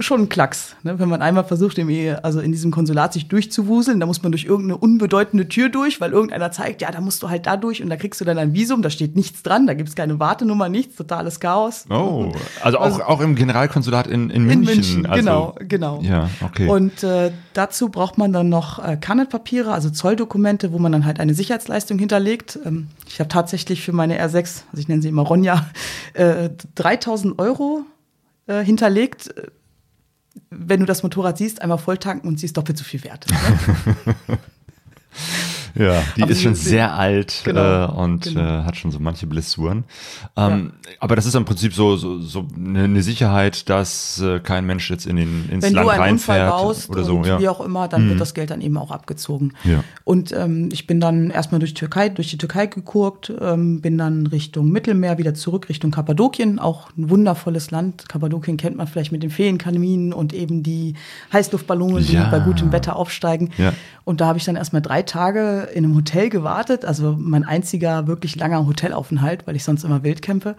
schon 0.00 0.22
ein 0.22 0.28
Klacks. 0.28 0.76
Ne? 0.84 0.98
Wenn 0.98 1.08
man 1.08 1.22
einmal 1.22 1.44
versucht, 1.44 1.76
im, 1.78 1.88
also 2.22 2.40
in 2.40 2.52
diesem 2.52 2.70
Konsulat 2.70 3.12
sich 3.12 3.26
durchzuwuseln, 3.26 3.98
da 3.98 4.06
muss 4.06 4.22
man 4.22 4.30
durch 4.30 4.44
irgendeine 4.44 4.76
unbedeutende 4.76 5.48
Tür 5.48 5.68
durch, 5.70 6.00
weil 6.00 6.12
irgendeiner 6.12 6.52
zeigt, 6.52 6.82
ja, 6.82 6.90
da 6.92 7.00
musst 7.00 7.22
du 7.22 7.30
halt 7.30 7.46
da 7.46 7.56
durch 7.56 7.82
und 7.82 7.90
da 7.90 7.96
kriegst 7.96 8.20
du 8.20 8.24
dann 8.24 8.38
ein 8.38 8.54
Visum, 8.54 8.82
da 8.82 8.90
steht 8.90 9.16
nichts 9.16 9.42
dran, 9.42 9.66
da 9.66 9.74
gibt 9.74 9.88
es 9.88 9.96
keine 9.96 10.20
Wartenummer, 10.20 10.68
nichts, 10.68 10.96
totales 10.96 11.40
Chaos. 11.40 11.86
Oh, 11.90 12.32
also 12.62 12.78
auch, 12.78 13.00
auch 13.00 13.20
im 13.20 13.34
Generalkonsulat 13.34 14.06
in, 14.06 14.30
in 14.30 14.44
München. 14.44 14.68
In 14.68 14.76
München, 14.76 15.06
also, 15.06 15.20
genau, 15.20 15.54
genau. 15.68 16.00
Ja, 16.02 16.30
okay. 16.42 16.68
Und 16.68 17.02
äh, 17.02 17.32
dazu 17.52 17.88
braucht 17.88 18.18
man 18.18 18.32
dann 18.32 18.48
noch 18.48 18.78
äh, 18.78 18.96
Carnet-Papiere, 18.96 19.72
also 19.72 19.90
Zolldokumente, 19.90 20.72
wo 20.72 20.78
man 20.78 20.92
dann 20.92 21.04
halt 21.04 21.18
eine 21.18 21.34
Sicherheitsleistung 21.34 21.98
hinterlegt. 21.98 22.56
Ähm, 22.64 22.86
ich 23.08 23.18
habe 23.18 23.28
tatsächlich 23.28 23.82
für 23.82 23.92
meine 23.92 24.24
R6, 24.24 24.36
also 24.36 24.62
ich 24.76 24.86
nenne 24.86 25.02
sie 25.02 25.08
immer 25.08 25.22
Ronja, 25.22 25.66
äh, 26.14 26.50
3000 26.76 27.40
Euro 27.40 27.82
äh, 28.46 28.64
hinterlegt. 28.64 29.34
Wenn 30.50 30.80
du 30.80 30.86
das 30.86 31.02
Motorrad 31.02 31.38
siehst, 31.38 31.60
einmal 31.62 31.78
volltanken 31.78 32.28
und 32.28 32.38
sie 32.38 32.46
ist 32.46 32.56
doppelt 32.56 32.78
so 32.78 32.84
viel 32.84 33.02
wert. 33.04 33.26
Ne? 33.28 34.38
Ja, 35.74 36.02
die 36.16 36.22
Aber 36.22 36.32
ist 36.32 36.42
schon 36.42 36.54
sehr 36.54 36.94
alt 36.94 37.42
Genau, 37.44 37.84
äh, 37.86 37.90
und 37.92 38.24
genau. 38.24 38.40
äh, 38.40 38.62
hat 38.64 38.76
schon 38.76 38.90
so 38.90 38.98
manche 39.00 39.26
Blessuren. 39.26 39.84
Ähm, 40.36 40.72
Aber 41.00 41.16
das 41.16 41.26
ist 41.26 41.34
im 41.34 41.44
Prinzip 41.44 41.74
so, 41.74 41.96
so, 41.96 42.18
so 42.20 42.46
eine 42.56 42.84
eine 42.84 43.02
Sicherheit, 43.02 43.68
dass 43.70 44.20
äh, 44.20 44.38
kein 44.40 44.66
Mensch 44.66 44.90
jetzt 44.90 45.06
in 45.06 45.16
den, 45.16 45.48
ins 45.48 45.64
Wenn 45.64 45.74
Land 45.74 45.86
du 45.86 45.90
einen 45.90 46.12
Unfall 46.14 46.40
reinfährt 46.40 46.50
baust 46.50 46.90
oder 46.90 47.04
so. 47.04 47.22
Ja. 47.24 47.38
Mhm. 47.38 47.42
wie 47.42 47.48
auch 47.48 47.60
immer, 47.60 47.88
dann 47.88 48.08
wird 48.08 48.20
das 48.20 48.34
Geld 48.34 48.50
dann 48.50 48.60
eben 48.60 48.76
auch 48.76 48.90
abgezogen. 48.90 49.52
Ja. 49.64 49.82
Und 50.04 50.32
ähm, 50.32 50.68
ich 50.72 50.86
bin 50.86 51.00
dann 51.00 51.30
erstmal 51.30 51.58
durch 51.58 51.74
Türkei, 51.74 52.08
durch 52.10 52.28
die 52.28 52.38
Türkei 52.38 52.66
gekurkt, 52.66 53.32
ähm, 53.40 53.80
bin 53.80 53.96
dann 53.98 54.26
Richtung 54.26 54.70
Mittelmeer 54.70 55.18
wieder 55.18 55.34
zurück 55.34 55.68
Richtung 55.68 55.90
Kappadokien, 55.90 56.58
auch 56.58 56.90
ein 56.98 57.08
wundervolles 57.10 57.70
Land. 57.70 58.08
Kappadokien 58.08 58.56
kennt 58.56 58.76
man 58.76 58.86
vielleicht 58.86 59.12
mit 59.12 59.22
den 59.22 59.30
Feenkaminen 59.30 60.12
und 60.12 60.32
eben 60.34 60.62
die 60.62 60.94
Heißluftballone, 61.32 62.00
die 62.02 62.14
Ja. 62.14 62.28
bei 62.30 62.40
gutem 62.40 62.72
Wetter 62.72 62.96
aufsteigen. 62.96 63.50
Ja. 63.58 63.72
Und 64.04 64.20
da 64.20 64.26
habe 64.26 64.38
ich 64.38 64.44
dann 64.44 64.56
erstmal 64.56 64.82
drei 64.82 65.02
Tage 65.02 65.61
in 65.72 65.84
einem 65.84 65.94
Hotel 65.94 66.28
gewartet, 66.28 66.84
also 66.84 67.16
mein 67.18 67.44
einziger 67.44 68.06
wirklich 68.06 68.36
langer 68.36 68.66
Hotelaufenthalt, 68.66 69.46
weil 69.46 69.56
ich 69.56 69.64
sonst 69.64 69.84
immer 69.84 70.02
wild 70.02 70.22
campe. 70.22 70.56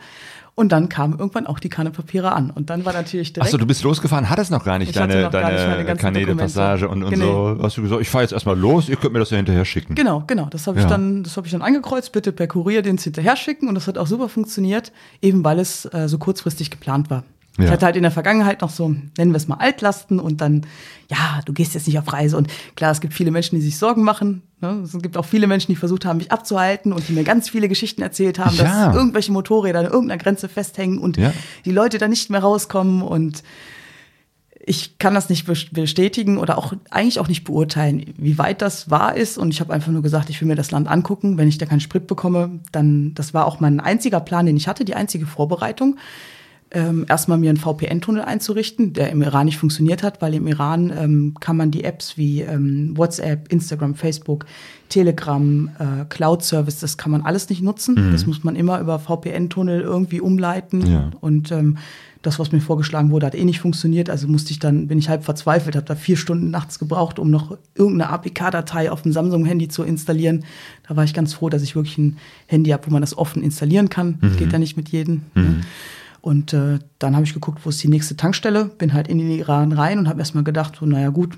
Und 0.55 0.71
dann 0.71 0.87
kamen 0.87 1.17
irgendwann 1.17 1.47
auch 1.47 1.57
die 1.59 1.69
Kannepapiere 1.69 2.31
an. 2.31 2.51
Und 2.51 2.69
dann 2.69 2.85
war 2.85 2.93
natürlich 2.93 3.33
direkt. 3.33 3.47
Achso, 3.47 3.57
du 3.57 3.65
bist 3.65 3.81
losgefahren, 3.83 4.29
hattest 4.29 4.51
noch 4.51 4.63
gar 4.63 4.77
nicht 4.77 4.89
Ich 4.89 4.95
deine, 4.95 5.23
noch 5.23 5.31
gar 5.31 5.49
nicht 5.51 5.61
meine 5.61 5.71
deine 5.71 5.85
ganzen 5.85 6.01
Kanäle-Passage 6.03 6.87
und, 6.87 7.03
und 7.03 7.11
Dokumente. 7.11 7.25
so. 7.25 7.57
Hast 7.63 7.77
du 7.77 7.81
gesagt, 7.81 8.01
ich 8.01 8.09
fahre 8.09 8.23
jetzt 8.23 8.33
erstmal 8.33 8.55
los, 8.57 8.87
ihr 8.87 8.95
könnt 8.97 9.13
mir 9.13 9.19
das 9.19 9.31
ja 9.31 9.37
hinterher 9.37 9.65
schicken. 9.65 9.95
Genau, 9.95 10.23
genau. 10.27 10.45
Das 10.51 10.67
habe 10.67 10.77
ich 10.77 10.83
Ja. 10.83 10.89
dann, 10.91 11.23
das 11.23 11.37
habe 11.37 11.47
ich 11.47 11.51
dann 11.53 11.63
angekreuzt. 11.63 12.11
Bitte 12.11 12.31
per 12.31 12.45
Kurier 12.45 12.83
den 12.83 12.97
hinterher 12.99 13.35
schicken 13.35 13.67
und 13.67 13.73
das 13.73 13.87
hat 13.87 13.97
auch 13.97 14.05
super 14.05 14.29
funktioniert, 14.29 14.91
eben 15.23 15.43
weil 15.43 15.57
es 15.57 15.85
äh, 15.85 16.07
so 16.07 16.19
kurzfristig 16.19 16.69
geplant 16.69 17.09
war. 17.09 17.23
Ja. 17.57 17.65
Ich 17.65 17.71
hatte 17.71 17.85
halt 17.85 17.95
in 17.95 18.01
der 18.01 18.11
Vergangenheit 18.11 18.61
noch 18.61 18.71
so, 18.71 18.89
nennen 19.17 19.31
wir 19.31 19.35
es 19.37 19.47
mal 19.47 19.57
Altlasten 19.57 20.19
und 20.19 20.41
dann, 20.41 20.65
ja, 21.11 21.39
du 21.45 21.53
gehst 21.53 21.75
jetzt 21.75 21.85
nicht 21.85 21.99
auf 21.99 22.11
Reise 22.11 22.35
und 22.35 22.47
klar, 22.75 22.91
es 22.91 22.99
gibt 22.99 23.13
viele 23.13 23.29
Menschen, 23.29 23.55
die 23.57 23.61
sich 23.61 23.77
Sorgen 23.77 24.01
machen. 24.03 24.41
Ne? 24.59 24.81
Es 24.83 24.97
gibt 24.99 25.17
auch 25.17 25.25
viele 25.25 25.45
Menschen, 25.45 25.71
die 25.71 25.75
versucht 25.75 26.03
haben, 26.05 26.17
mich 26.17 26.31
abzuhalten 26.31 26.93
und 26.93 27.07
die 27.07 27.13
mir 27.13 27.23
ganz 27.23 27.49
viele 27.49 27.67
Geschichten 27.69 28.01
erzählt 28.01 28.39
haben, 28.39 28.55
Ja. 28.55 28.87
dass 28.87 28.95
irgendwelche 28.95 29.31
Motorräder 29.31 29.79
an 29.79 29.85
irgendeiner 29.85 30.17
Grenze 30.21 30.49
festhängen 30.49 30.97
und 30.97 31.17
Ja. 31.17 31.31
die 31.65 31.71
Leute 31.71 31.99
da 31.99 32.07
nicht 32.07 32.31
mehr 32.31 32.41
rauskommen 32.41 33.03
und 33.03 33.43
ich 34.65 34.97
kann 34.97 35.13
das 35.13 35.29
nicht 35.29 35.47
bes- 35.47 35.73
bestätigen 35.73 36.37
oder 36.37 36.57
auch 36.57 36.73
eigentlich 36.89 37.19
auch 37.19 37.27
nicht 37.27 37.43
beurteilen, 37.43 38.13
wie 38.17 38.37
weit 38.37 38.61
das 38.61 38.89
wahr 38.89 39.15
ist. 39.15 39.37
Und 39.37 39.53
ich 39.53 39.59
habe 39.59 39.73
einfach 39.73 39.91
nur 39.91 40.01
gesagt, 40.01 40.29
ich 40.29 40.39
will 40.39 40.47
mir 40.47 40.55
das 40.55 40.71
Land 40.71 40.87
angucken. 40.87 41.37
Wenn 41.37 41.49
ich 41.49 41.57
da 41.57 41.65
keinen 41.65 41.81
Sprit 41.81 42.07
bekomme, 42.07 42.61
dann 42.71 43.13
das 43.13 43.33
war 43.33 43.45
auch 43.45 43.59
mein 43.59 43.81
einziger 43.81 44.21
Plan, 44.21 44.45
den 44.45 44.55
ich 44.55 44.69
hatte, 44.69 44.85
die 44.85 44.95
einzige 44.95 45.25
Vorbereitung. 45.25 45.97
Ähm, 46.73 47.05
erstmal 47.07 47.37
mir 47.37 47.49
einen 47.49 47.57
VPN-Tunnel 47.57 48.23
einzurichten, 48.23 48.93
der 48.93 49.11
im 49.11 49.21
Iran 49.21 49.45
nicht 49.45 49.57
funktioniert 49.57 50.03
hat, 50.03 50.21
weil 50.21 50.33
im 50.33 50.47
Iran 50.47 50.91
ähm, 50.97 51.35
kann 51.39 51.55
man 51.55 51.71
die 51.71 51.83
Apps 51.83 52.17
wie 52.17 52.41
ähm, 52.41 52.97
WhatsApp, 52.97 53.51
Instagram, 53.51 53.95
Facebook, 53.95 54.45
Telegram, 54.89 55.69
äh, 55.79 56.05
Cloud-Service, 56.09 56.79
das 56.79 56.97
kann 56.97 57.11
man 57.11 57.21
alles 57.21 57.49
nicht 57.49 57.61
nutzen. 57.61 58.11
Das 58.11 58.25
muss 58.25 58.43
man 58.43 58.55
immer 58.55 58.79
über 58.79 58.99
VPN-Tunnel 58.99 59.81
irgendwie 59.81 60.21
umleiten. 60.21 60.85
Ja. 60.85 61.11
Und 61.19 61.51
ähm, 61.51 61.77
das, 62.23 62.39
was 62.39 62.51
mir 62.51 62.61
vorgeschlagen 62.61 63.11
wurde, 63.11 63.25
hat 63.25 63.35
eh 63.35 63.43
nicht 63.43 63.59
funktioniert. 63.59 64.09
Also 64.09 64.27
musste 64.27 64.51
ich 64.51 64.59
dann, 64.59 64.87
bin 64.87 64.97
ich 64.97 65.09
halb 65.09 65.25
verzweifelt, 65.25 65.75
habe 65.75 65.85
da 65.85 65.95
vier 65.95 66.15
Stunden 66.15 66.51
nachts 66.51 66.79
gebraucht, 66.79 67.19
um 67.19 67.29
noch 67.29 67.57
irgendeine 67.75 68.11
APK-Datei 68.11 68.89
auf 68.89 69.01
dem 69.01 69.11
Samsung-Handy 69.11 69.67
zu 69.67 69.83
installieren. 69.83 70.45
Da 70.87 70.95
war 70.95 71.03
ich 71.03 71.13
ganz 71.13 71.33
froh, 71.33 71.49
dass 71.49 71.63
ich 71.63 71.75
wirklich 71.75 71.97
ein 71.97 72.17
Handy 72.47 72.71
habe, 72.71 72.87
wo 72.87 72.91
man 72.91 73.01
das 73.01 73.17
offen 73.17 73.43
installieren 73.43 73.89
kann. 73.89 74.19
Das 74.21 74.37
geht 74.37 74.53
ja 74.53 74.59
nicht 74.59 74.77
mit 74.77 74.89
jedem. 74.89 75.23
Ne? 75.35 75.61
Und 76.23 76.53
äh, 76.53 76.79
dann 76.99 77.15
habe 77.15 77.25
ich 77.25 77.33
geguckt, 77.33 77.59
wo 77.65 77.69
ist 77.69 77.83
die 77.83 77.89
nächste 77.89 78.15
Tankstelle, 78.15 78.63
bin 78.63 78.93
halt 78.93 79.09
in 79.09 79.17
den 79.17 79.29
Iran 79.29 79.73
rein 79.73 79.99
und 79.99 80.07
habe 80.07 80.19
erstmal 80.19 80.45
gedacht, 80.45 80.77
so, 80.79 80.85
naja 80.85 81.09
gut, 81.09 81.37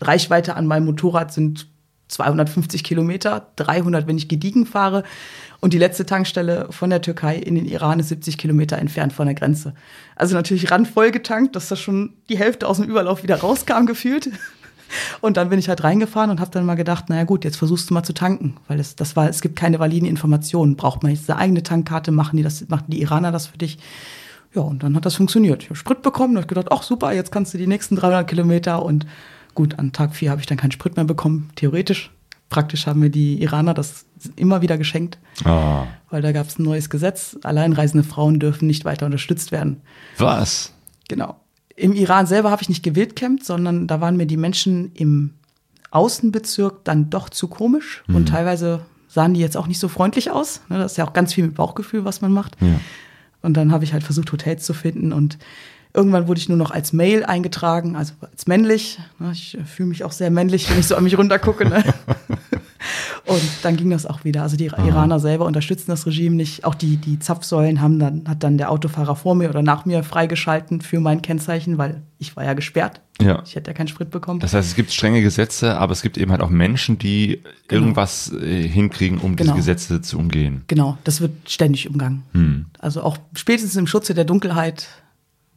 Reichweite 0.00 0.56
an 0.56 0.66
meinem 0.66 0.86
Motorrad 0.86 1.32
sind 1.32 1.68
250 2.08 2.82
Kilometer, 2.82 3.46
300, 3.54 4.08
wenn 4.08 4.16
ich 4.16 4.26
gediegen 4.26 4.66
fahre. 4.66 5.04
Und 5.60 5.72
die 5.72 5.78
letzte 5.78 6.04
Tankstelle 6.04 6.66
von 6.70 6.90
der 6.90 7.00
Türkei 7.00 7.36
in 7.36 7.54
den 7.54 7.64
Iran 7.64 8.00
ist 8.00 8.08
70 8.08 8.36
Kilometer 8.36 8.76
entfernt 8.76 9.12
von 9.12 9.26
der 9.26 9.36
Grenze. 9.36 9.72
Also 10.16 10.34
natürlich 10.34 10.68
randvoll 10.68 11.12
getankt, 11.12 11.54
dass 11.54 11.68
da 11.68 11.76
schon 11.76 12.14
die 12.28 12.36
Hälfte 12.36 12.66
aus 12.66 12.78
dem 12.78 12.90
Überlauf 12.90 13.22
wieder 13.22 13.36
rauskam 13.36 13.86
gefühlt. 13.86 14.30
Und 15.20 15.36
dann 15.36 15.48
bin 15.48 15.60
ich 15.60 15.68
halt 15.68 15.84
reingefahren 15.84 16.32
und 16.32 16.40
habe 16.40 16.50
dann 16.50 16.66
mal 16.66 16.74
gedacht, 16.74 17.08
naja 17.08 17.22
gut, 17.22 17.44
jetzt 17.44 17.56
versuchst 17.56 17.88
du 17.88 17.94
mal 17.94 18.02
zu 18.02 18.14
tanken, 18.14 18.56
weil 18.66 18.80
es, 18.80 18.96
das 18.96 19.14
war, 19.14 19.28
es 19.28 19.42
gibt 19.42 19.54
keine 19.54 19.78
validen 19.78 20.08
Informationen. 20.08 20.74
Braucht 20.74 21.04
man 21.04 21.12
jetzt 21.12 21.30
eine 21.30 21.38
eigene 21.38 21.62
Tankkarte, 21.62 22.10
machen 22.10 22.36
die 22.36 22.42
das, 22.42 22.68
machen 22.68 22.86
die 22.88 23.00
Iraner 23.00 23.30
das 23.30 23.46
für 23.46 23.58
dich? 23.58 23.78
Ja, 24.54 24.62
und 24.62 24.82
dann 24.82 24.94
hat 24.96 25.04
das 25.04 25.16
funktioniert. 25.16 25.62
Ich 25.62 25.68
habe 25.70 25.76
Sprit 25.76 26.02
bekommen 26.02 26.36
und 26.36 26.42
hab 26.42 26.48
gedacht, 26.48 26.68
ach 26.70 26.82
super, 26.82 27.12
jetzt 27.12 27.32
kannst 27.32 27.54
du 27.54 27.58
die 27.58 27.66
nächsten 27.66 27.96
300 27.96 28.28
Kilometer 28.28 28.84
und 28.84 29.06
gut, 29.54 29.78
an 29.78 29.92
Tag 29.92 30.14
vier 30.14 30.30
habe 30.30 30.40
ich 30.40 30.46
dann 30.46 30.58
keinen 30.58 30.70
Sprit 30.72 30.96
mehr 30.96 31.04
bekommen, 31.04 31.50
theoretisch. 31.56 32.10
Praktisch 32.50 32.86
haben 32.86 33.00
mir 33.00 33.10
die 33.10 33.42
Iraner 33.42 33.74
das 33.74 34.04
immer 34.36 34.62
wieder 34.62 34.78
geschenkt, 34.78 35.18
Ah, 35.44 35.86
weil 36.10 36.22
da 36.22 36.30
gab 36.30 36.46
es 36.46 36.58
ein 36.58 36.62
neues 36.62 36.88
Gesetz. 36.90 37.36
Alleinreisende 37.42 38.06
Frauen 38.06 38.38
dürfen 38.38 38.66
nicht 38.66 38.84
weiter 38.84 39.06
unterstützt 39.06 39.50
werden. 39.50 39.80
was? 40.18 40.72
Genau. 41.08 41.36
Im 41.74 41.92
Iran 41.94 42.26
selber 42.26 42.50
habe 42.52 42.62
ich 42.62 42.68
nicht 42.68 42.84
gewildcampt, 42.84 43.44
sondern 43.44 43.88
da 43.88 44.00
waren 44.00 44.16
mir 44.16 44.26
die 44.26 44.36
Menschen 44.36 44.92
im 44.94 45.30
Außenbezirk 45.90 46.84
dann 46.84 47.10
doch 47.10 47.28
zu 47.28 47.48
komisch 47.48 48.02
und 48.08 48.28
teilweise 48.28 48.80
sahen 49.08 49.34
die 49.34 49.40
jetzt 49.40 49.56
auch 49.56 49.66
nicht 49.66 49.78
so 49.78 49.88
freundlich 49.88 50.30
aus. 50.30 50.60
Ne, 50.68 50.78
Das 50.78 50.92
ist 50.92 50.98
ja 50.98 51.06
auch 51.06 51.12
ganz 51.12 51.32
viel 51.34 51.44
mit 51.46 51.54
Bauchgefühl, 51.54 52.04
was 52.04 52.20
man 52.20 52.32
macht. 52.32 52.56
Ja. 52.60 52.80
Und 53.44 53.56
dann 53.56 53.72
habe 53.72 53.84
ich 53.84 53.92
halt 53.92 54.02
versucht, 54.02 54.32
Hotels 54.32 54.64
zu 54.64 54.74
finden 54.74 55.12
und 55.12 55.38
irgendwann 55.92 56.26
wurde 56.26 56.40
ich 56.40 56.48
nur 56.48 56.58
noch 56.58 56.70
als 56.70 56.92
Mail 56.92 57.24
eingetragen, 57.24 57.94
also 57.94 58.14
als 58.20 58.46
männlich. 58.46 58.98
Ne, 59.18 59.30
Ich 59.32 59.56
äh, 59.56 59.64
fühle 59.64 59.90
mich 59.90 60.02
auch 60.02 60.12
sehr 60.12 60.30
männlich, 60.30 60.68
wenn 60.70 60.78
ich 60.80 60.86
so 60.86 60.96
an 60.96 61.04
mich 61.04 61.16
runtergucke. 61.16 61.68
Ne? 61.68 61.84
Und 63.26 63.42
dann 63.62 63.76
ging 63.76 63.90
das 63.90 64.04
auch 64.04 64.24
wieder. 64.24 64.42
Also 64.42 64.56
die 64.56 64.66
Iraner 64.66 65.18
selber 65.18 65.46
unterstützen 65.46 65.86
das 65.88 66.06
Regime 66.06 66.36
nicht. 66.36 66.64
Auch 66.64 66.74
die, 66.74 66.98
die 66.98 67.18
Zapfsäulen 67.18 67.80
haben 67.80 67.98
dann, 67.98 68.24
hat 68.28 68.42
dann 68.42 68.58
der 68.58 68.70
Autofahrer 68.70 69.16
vor 69.16 69.34
mir 69.34 69.48
oder 69.48 69.62
nach 69.62 69.86
mir 69.86 70.02
freigeschalten 70.02 70.82
für 70.82 71.00
mein 71.00 71.22
Kennzeichen, 71.22 71.78
weil 71.78 72.02
ich 72.18 72.36
war 72.36 72.44
ja 72.44 72.52
gesperrt. 72.52 73.00
Ja. 73.20 73.42
Ich 73.46 73.54
hätte 73.54 73.70
ja 73.70 73.74
keinen 73.74 73.88
Sprit 73.88 74.10
bekommen. 74.10 74.40
Das 74.40 74.52
heißt, 74.52 74.68
es 74.68 74.74
gibt 74.74 74.92
strenge 74.92 75.22
Gesetze, 75.22 75.78
aber 75.78 75.92
es 75.92 76.02
gibt 76.02 76.18
eben 76.18 76.32
halt 76.32 76.42
auch 76.42 76.50
Menschen, 76.50 76.98
die 76.98 77.40
irgendwas 77.70 78.32
äh, 78.32 78.68
hinkriegen, 78.68 79.18
um 79.18 79.36
Genau. 79.36 79.54
diese 79.54 79.74
Gesetze 79.74 80.02
zu 80.02 80.18
umgehen. 80.18 80.62
Genau, 80.66 80.98
das 81.04 81.20
wird 81.20 81.32
ständig 81.48 81.88
umgangen. 81.88 82.66
Also 82.78 83.02
auch 83.02 83.16
spätestens 83.34 83.76
im 83.76 83.86
Schutze 83.86 84.14
der 84.14 84.24
Dunkelheit 84.24 84.88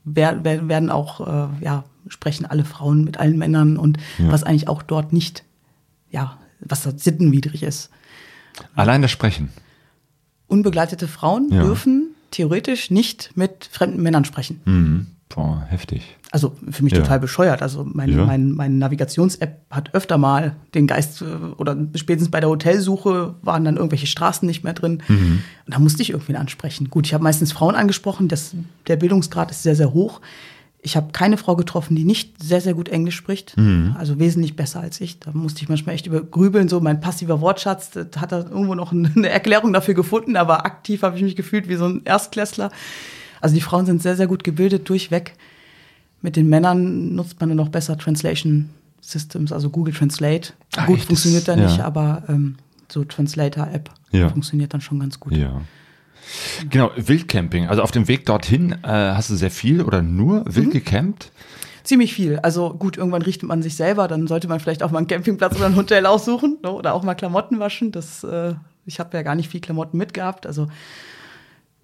wer, 0.07 0.43
wer, 0.43 0.67
werden 0.67 0.89
auch, 0.89 1.27
äh, 1.27 1.47
ja, 1.63 1.83
sprechen 2.07 2.45
alle 2.45 2.63
Frauen 2.63 3.03
mit 3.03 3.19
allen 3.19 3.37
Männern 3.37 3.77
und 3.77 3.97
was 4.19 4.43
eigentlich 4.43 4.69
auch 4.69 4.81
dort 4.81 5.11
nicht, 5.11 5.43
ja, 6.09 6.37
was 6.59 6.83
sittenwidrig 6.83 7.63
ist. 7.63 7.89
Allein 8.75 9.01
das 9.01 9.11
Sprechen. 9.11 9.49
Unbegleitete 10.47 11.07
Frauen 11.07 11.49
Ja. 11.51 11.63
dürfen 11.63 12.15
theoretisch 12.31 12.89
nicht 12.91 13.31
mit 13.35 13.67
fremden 13.71 14.01
Männern 14.01 14.25
sprechen. 14.25 14.61
Mhm. 14.65 15.07
Boah, 15.29 15.65
heftig. 15.69 16.15
Also 16.31 16.55
für 16.71 16.83
mich 16.85 16.93
Ja. 16.93 16.99
total 16.99 17.19
bescheuert. 17.19 17.61
Also 17.61 17.83
meine, 17.83 18.13
Ja. 18.13 18.25
mein, 18.25 18.51
meine 18.53 18.75
Navigations-App 18.75 19.59
hat 19.69 19.93
öfter 19.93 20.17
mal 20.17 20.55
den 20.73 20.87
Geist 20.87 21.21
äh, 21.21 21.25
oder 21.57 21.75
spätestens 21.95 22.31
bei 22.31 22.39
der 22.39 22.49
Hotelsuche 22.49 23.35
waren 23.41 23.65
dann 23.65 23.75
irgendwelche 23.75 24.07
Straßen 24.07 24.47
nicht 24.47 24.63
mehr 24.63 24.73
drin. 24.73 25.03
Mhm. 25.09 25.43
Und 25.65 25.73
da 25.73 25.79
musste 25.79 26.01
ich 26.01 26.11
irgendwie 26.11 26.35
ansprechen. 26.37 26.89
Gut, 26.89 27.05
ich 27.07 27.13
habe 27.13 27.23
meistens 27.25 27.51
Frauen 27.51 27.75
angesprochen. 27.75 28.29
Das, 28.29 28.53
der 28.87 28.95
Bildungsgrad 28.95 29.51
ist 29.51 29.63
sehr, 29.63 29.75
sehr 29.75 29.93
hoch. 29.93 30.21
Ich 30.87 30.95
habe 30.95 31.11
keine 31.11 31.35
Frau 31.35 31.57
getroffen, 31.57 31.97
die 31.97 32.05
nicht 32.05 32.41
sehr, 32.41 32.61
sehr 32.61 32.73
gut 32.73 32.87
Englisch 32.87 33.17
spricht. 33.17 33.57
Mhm. 33.57 33.93
Also 33.99 34.19
wesentlich 34.19 34.55
besser 34.55 34.79
als 34.79 35.01
ich. 35.01 35.19
Da 35.19 35.31
musste 35.33 35.61
ich 35.61 35.67
manchmal 35.67 35.95
echt 35.95 36.07
übergrübeln. 36.07 36.69
So 36.69 36.79
mein 36.79 37.01
passiver 37.01 37.41
Wortschatz 37.41 37.91
hat 38.15 38.31
da 38.31 38.39
irgendwo 38.39 38.73
noch 38.73 38.93
eine 38.93 39.27
Erklärung 39.29 39.73
dafür 39.73 39.95
gefunden. 39.95 40.37
Aber 40.37 40.65
aktiv 40.65 41.01
habe 41.01 41.17
ich 41.17 41.23
mich 41.23 41.35
gefühlt 41.35 41.67
wie 41.67 41.75
so 41.75 41.85
ein 41.89 42.01
Erstklässler. 42.05 42.71
Also 43.41 43.53
die 43.53 43.59
Frauen 43.61 43.85
sind 43.85 44.01
sehr, 44.01 44.15
sehr 44.15 44.27
gut 44.27 44.45
gebildet 44.45 44.87
durchweg. 44.87 45.33
Mit 46.21 46.37
den 46.37 46.47
Männern 46.47 47.15
nutzt 47.15 47.39
man 47.41 47.49
dann 47.49 47.57
noch 47.57 47.69
besser 47.69 47.97
Translation 47.97 48.69
Systems, 49.01 49.51
also 49.51 49.69
Google 49.69 49.93
Translate. 49.93 50.53
Ah, 50.77 50.85
gut, 50.85 50.99
echt? 50.99 51.07
funktioniert 51.07 51.49
da 51.49 51.55
Das- 51.57 51.65
nicht, 51.71 51.79
ja. 51.79 51.85
aber 51.85 52.23
ähm, 52.29 52.55
so 52.89 53.03
Translator-App 53.03 53.89
Ja. 54.13 54.29
funktioniert 54.29 54.73
dann 54.73 54.79
schon 54.81 54.99
ganz 55.01 55.19
gut. 55.19 55.33
Ja. 55.35 55.59
Genau, 56.69 56.91
Wildcamping. 56.95 57.67
Also 57.67 57.81
auf 57.81 57.91
dem 57.91 58.07
Weg 58.07 58.25
dorthin 58.25 58.71
äh, 58.83 58.87
hast 58.87 59.29
du 59.29 59.35
sehr 59.35 59.51
viel 59.51 59.81
oder 59.81 60.01
nur 60.01 60.39
Mhm. 60.39 60.55
wild 60.55 60.71
gecampt? 60.71 61.31
Ziemlich 61.83 62.13
viel. 62.13 62.39
Also 62.39 62.73
gut, 62.73 62.97
irgendwann 62.97 63.21
richtet 63.21 63.47
man 63.47 63.61
sich 63.63 63.75
selber, 63.75 64.07
dann 64.09 64.27
sollte 64.27 64.47
man 64.49 64.59
vielleicht 64.59 64.83
auch 64.83 64.91
mal 64.91 64.97
einen 64.97 65.07
Campingplatz 65.07 65.55
oder 65.55 65.67
ein 65.67 65.75
Hotel 65.77 66.05
aussuchen 66.05 66.57
ne? 66.61 66.71
oder 66.71 66.93
auch 66.93 67.03
mal 67.03 67.15
Klamotten 67.15 67.59
waschen. 67.59 67.91
Das, 67.93 68.23
äh, 68.25 68.55
ich 68.85 68.99
habe 68.99 69.15
ja 69.15 69.23
gar 69.23 69.35
nicht 69.35 69.49
viel 69.49 69.61
Klamotten 69.61 69.97
mitgehabt. 69.97 70.45
Also 70.45 70.67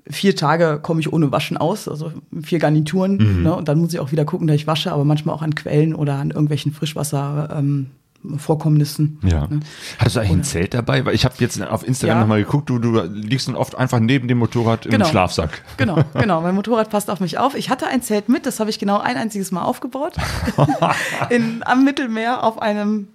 vier 0.09 0.35
Tage 0.35 0.79
komme 0.81 0.99
ich 0.99 1.13
ohne 1.13 1.31
Waschen 1.31 1.55
aus, 1.55 1.87
also 1.87 2.11
vier 2.41 2.59
Garnituren. 2.59 3.15
Mhm. 3.37 3.43
Ne? 3.43 3.55
Und 3.55 3.69
dann 3.69 3.79
muss 3.79 3.93
ich 3.93 3.99
auch 3.99 4.11
wieder 4.11 4.25
gucken, 4.25 4.47
dass 4.47 4.55
ich 4.57 4.67
wasche, 4.67 4.91
aber 4.91 5.05
manchmal 5.05 5.35
auch 5.35 5.41
an 5.41 5.55
Quellen 5.55 5.95
oder 5.95 6.15
an 6.15 6.31
irgendwelchen 6.31 6.73
Frischwasser. 6.73 7.55
Ähm, 7.57 7.91
Vorkommnissen. 8.37 9.19
Ja. 9.23 9.47
Ne? 9.47 9.59
Hattest 9.99 10.15
du 10.15 10.19
eigentlich 10.21 10.31
ein 10.33 10.43
Zelt 10.43 10.73
dabei? 10.73 11.05
Weil 11.05 11.13
ich 11.15 11.25
habe 11.25 11.35
jetzt 11.39 11.61
auf 11.61 11.85
Instagram 11.87 12.17
Ja. 12.17 12.21
nochmal 12.21 12.43
geguckt, 12.43 12.69
du, 12.69 12.79
du 12.79 13.01
liegst 13.03 13.47
dann 13.47 13.55
oft 13.55 13.75
einfach 13.75 13.99
neben 13.99 14.27
dem 14.27 14.37
Motorrad 14.37 14.85
im 14.85 14.91
Genau. 14.91 15.05
Schlafsack. 15.05 15.61
Genau, 15.77 16.03
genau. 16.13 16.41
Mein 16.41 16.55
Motorrad 16.55 16.89
passt 16.89 17.09
auf 17.09 17.19
mich 17.19 17.37
auf. 17.37 17.55
Ich 17.55 17.69
hatte 17.69 17.87
ein 17.87 18.01
Zelt 18.01 18.29
mit, 18.29 18.45
das 18.45 18.59
habe 18.59 18.69
ich 18.69 18.79
genau 18.79 18.99
ein 18.99 19.17
einziges 19.17 19.51
Mal 19.51 19.63
aufgebaut. 19.63 20.13
In, 21.29 21.61
am 21.65 21.83
Mittelmeer 21.83 22.43
auf 22.43 22.61
einem 22.61 23.07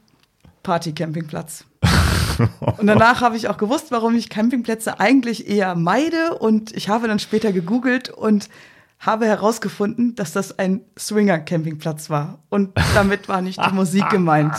Party-Campingplatz. 0.62 1.64
Und 2.60 2.86
danach 2.86 3.20
habe 3.20 3.36
ich 3.36 3.48
auch 3.48 3.56
gewusst, 3.56 3.86
warum 3.90 4.14
ich 4.14 4.28
Campingplätze 4.28 5.00
eigentlich 5.00 5.48
eher 5.48 5.74
meide. 5.74 6.34
Und 6.38 6.76
ich 6.76 6.88
habe 6.88 7.08
dann 7.08 7.18
später 7.18 7.52
gegoogelt 7.52 8.10
und 8.10 8.48
habe 9.00 9.26
herausgefunden, 9.26 10.16
dass 10.16 10.32
das 10.32 10.58
ein 10.58 10.80
Swinger-Campingplatz 10.98 12.10
war. 12.10 12.40
Und 12.48 12.70
damit 12.94 13.28
war 13.28 13.42
nicht 13.42 13.64
die 13.64 13.72
Musik 13.72 14.08
gemeint. 14.10 14.54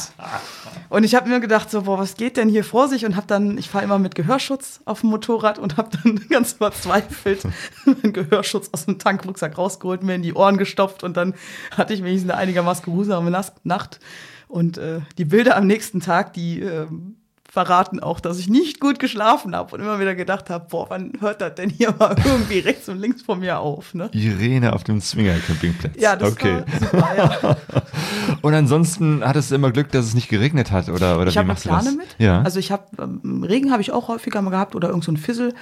Und 0.90 1.04
ich 1.04 1.14
habe 1.14 1.30
mir 1.30 1.42
gedacht, 1.42 1.70
so, 1.70 1.82
boah, 1.82 2.00
was 2.00 2.16
geht 2.16 2.38
denn 2.38 2.48
hier 2.48 2.64
vor 2.64 2.88
sich? 2.88 3.06
Und 3.06 3.18
habe 3.18 3.28
dann, 3.28 3.58
ich 3.58 3.70
fahre 3.70 3.84
immer 3.84 4.00
mit 4.00 4.16
Gehörschutz 4.16 4.80
auf 4.86 5.02
dem 5.02 5.10
Motorrad 5.10 5.60
und 5.60 5.76
habe 5.76 5.90
dann 6.02 6.22
ganz 6.30 6.54
verzweifelt 6.54 7.44
meinen 7.86 8.14
Gehörschutz 8.14 8.70
aus 8.72 8.86
dem 8.86 8.98
Tankrucksack 8.98 9.58
rausgeholt, 9.58 10.04
mir 10.04 10.16
in 10.16 10.24
die 10.24 10.34
Ohren 10.34 10.58
gestopft 10.58 11.04
und 11.04 11.18
dann 11.18 11.34
hatte 11.76 11.94
ich 11.94 12.04
wenigstens 12.04 12.32
eine 12.32 12.40
einigermaßen 12.40 12.86
geruhsame 12.86 13.32
Nacht. 13.64 14.00
Und 14.48 14.78
äh, 14.80 15.02
die 15.18 15.26
Bilder 15.26 15.58
am 15.58 15.68
nächsten 15.68 16.00
Tag, 16.00 16.34
die 16.34 16.62
ähm, 16.62 17.19
verraten 17.52 18.00
auch, 18.00 18.20
dass 18.20 18.38
ich 18.38 18.48
nicht 18.48 18.80
gut 18.80 19.00
geschlafen 19.00 19.56
habe 19.56 19.76
und 19.76 19.82
immer 19.82 20.00
wieder 20.00 20.14
gedacht 20.14 20.50
habe, 20.50 20.68
boah, 20.70 20.86
wann 20.90 21.14
hört 21.20 21.42
das 21.42 21.56
denn 21.56 21.70
hier 21.70 21.94
mal 21.98 22.16
irgendwie 22.24 22.60
rechts 22.60 22.88
und 22.90 23.00
links 23.00 23.24
von 23.24 23.40
mir 23.40 23.60
auf? 23.60 23.96
Ne? 23.96 24.10
Irene 24.14 24.74
auf 24.74 24.84
dem 24.84 25.02
Swinger-Campingplatz. 25.02 25.94
Ja, 26.00 26.16
das 26.16 26.34
okay. 26.34 26.64
super, 26.80 27.10
ja. 27.18 27.58
Und 28.42 28.54
ansonsten 28.54 29.22
hattest 29.26 29.52
du 29.52 29.56
immer 29.56 29.72
Glück, 29.72 29.92
dass 29.92 30.06
es 30.06 30.14
nicht 30.14 30.30
geregnet 30.30 30.72
hat, 30.72 30.90
oder, 30.90 31.20
oder 31.20 31.28
Ich 31.28 31.36
wie 31.36 31.40
habe 31.40 31.46
eine 31.46 31.54
machst 31.54 31.66
du 31.66 31.70
das? 31.70 31.82
Plane 31.82 31.98
mit. 31.98 32.16
Ja. 32.20 32.42
Also 32.42 32.60
ich 32.60 32.72
habe 32.72 32.84
ähm, 33.00 33.44
Regen 33.44 33.72
habe 33.72 33.82
ich 33.82 33.92
auch 33.92 34.08
häufiger 34.08 34.42
mal 34.42 34.52
gehabt 34.52 34.76
oder 34.76 34.90
irgend 34.90 35.04
so 35.04 35.12
ein 35.12 35.18
Fissel. 35.18 35.54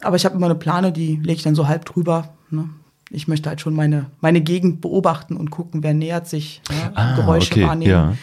Aber 0.00 0.16
ich 0.16 0.24
habe 0.24 0.36
immer 0.36 0.46
eine 0.46 0.54
Plane, 0.54 0.92
die 0.92 1.16
lege 1.16 1.34
ich 1.34 1.42
dann 1.42 1.54
so 1.54 1.66
halb 1.68 1.84
drüber. 1.84 2.28
Ne? 2.50 2.70
Ich 3.10 3.28
möchte 3.28 3.48
halt 3.48 3.60
schon 3.60 3.74
meine, 3.74 4.06
meine 4.20 4.40
Gegend 4.40 4.80
beobachten 4.80 5.36
und 5.36 5.50
gucken, 5.50 5.82
wer 5.82 5.92
nähert 5.92 6.28
sich, 6.28 6.62
ne? 6.70 6.92
ah, 6.94 7.16
Geräusche 7.16 7.52
okay, 7.52 7.66
wahrnehmen. 7.66 7.90
ja. 7.90 8.14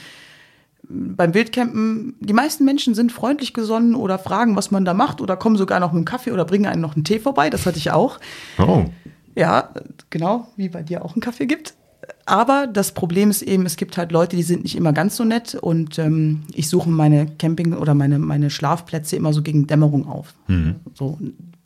Beim 0.89 1.33
Wildcampen, 1.33 2.15
die 2.19 2.33
meisten 2.33 2.65
Menschen 2.65 2.95
sind 2.95 3.11
freundlich 3.11 3.53
gesonnen 3.53 3.93
oder 3.93 4.17
fragen, 4.17 4.55
was 4.55 4.71
man 4.71 4.85
da 4.85 4.93
macht 4.93 5.21
oder 5.21 5.37
kommen 5.37 5.55
sogar 5.55 5.79
noch 5.79 5.91
mit 5.91 6.03
dem 6.03 6.05
Kaffee 6.05 6.31
oder 6.31 6.45
bringen 6.45 6.65
einem 6.65 6.81
noch 6.81 6.95
einen 6.95 7.03
Tee 7.03 7.19
vorbei. 7.19 7.49
Das 7.49 7.65
hatte 7.65 7.77
ich 7.77 7.91
auch. 7.91 8.19
Oh. 8.57 8.85
Ja, 9.35 9.69
genau, 10.09 10.47
wie 10.55 10.69
bei 10.69 10.81
dir 10.81 11.05
auch 11.05 11.13
einen 11.13 11.21
Kaffee 11.21 11.45
gibt. 11.45 11.75
Aber 12.25 12.67
das 12.67 12.93
Problem 12.93 13.29
ist 13.29 13.41
eben, 13.41 13.65
es 13.65 13.75
gibt 13.75 13.97
halt 13.97 14.11
Leute, 14.11 14.35
die 14.35 14.43
sind 14.43 14.63
nicht 14.63 14.75
immer 14.75 14.93
ganz 14.93 15.15
so 15.15 15.23
nett 15.23 15.55
und 15.55 15.99
ähm, 15.99 16.41
ich 16.53 16.69
suche 16.69 16.89
meine 16.89 17.27
Camping- 17.37 17.73
oder 17.73 17.93
meine, 17.93 18.19
meine 18.19 18.49
Schlafplätze 18.49 19.15
immer 19.15 19.33
so 19.33 19.41
gegen 19.41 19.67
Dämmerung 19.67 20.07
auf. 20.07 20.33
So 20.95 21.19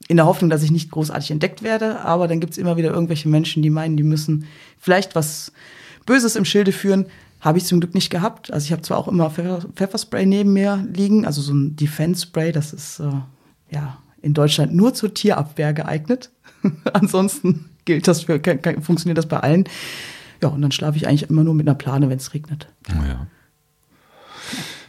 in 0.08 0.18
der 0.18 0.26
Hoffnung, 0.26 0.50
dass 0.50 0.64
ich 0.64 0.72
nicht 0.72 0.92
großartig 0.92 1.32
entdeckt 1.32 1.64
werde, 1.64 2.02
aber 2.02 2.28
dann 2.28 2.40
gibt 2.40 2.54
es 2.54 2.58
immer 2.58 2.78
wieder 2.78 2.92
irgendwelche 2.92 3.30
Menschen, 3.30 3.64
die 3.64 3.70
meinen, 3.70 3.96
die 3.96 4.04
müssen 4.04 4.46
vielleicht 4.80 5.16
was 5.16 5.54
Böses 6.06 6.36
im 6.36 6.46
Schilde 6.46 6.72
führen. 6.72 7.06
Habe 7.43 7.58
ich 7.58 7.65
zum 7.65 7.82
Glück 7.82 7.93
nicht 7.93 8.10
gehabt. 8.10 8.53
Also 8.53 8.65
ich 8.65 8.71
habe 8.71 8.84
zwar 8.84 8.97
auch 8.97 9.10
immer 9.10 9.29
Pfeffer, 9.29 9.67
Pfefferspray 9.75 10.25
neben 10.25 10.53
mir 10.53 10.88
liegen, 10.93 11.25
also 11.25 11.41
so 11.41 11.53
ein 11.53 11.75
Defense-Spray, 11.75 12.53
das 12.53 12.71
ist 12.71 12.99
äh, 13.01 13.12
ja 13.69 13.97
in 14.21 14.34
Deutschland 14.34 14.73
nur 14.73 14.93
zur 14.93 15.13
Tierabwehr 15.13 15.73
geeignet. 15.73 16.32
Ansonsten 16.93 17.65
gilt 17.84 18.08
das 18.08 18.23
für, 18.23 18.39
funktioniert 18.82 19.17
das 19.17 19.25
bei 19.25 19.41
allen. 19.41 19.65
Ja, 20.41 20.47
und 20.47 20.62
dann 20.62 20.71
schlafe 20.71 20.95
ich 20.95 21.06
eigentlich 21.06 21.29
immer 21.29 21.43
nur 21.43 21.53
mit 21.53 21.67
einer 21.67 21.75
Plane, 21.75 22.10
wenn 22.10 22.17
es 22.17 22.34
regnet. 22.34 22.69
Oh 22.89 23.03
ja. 23.06 23.27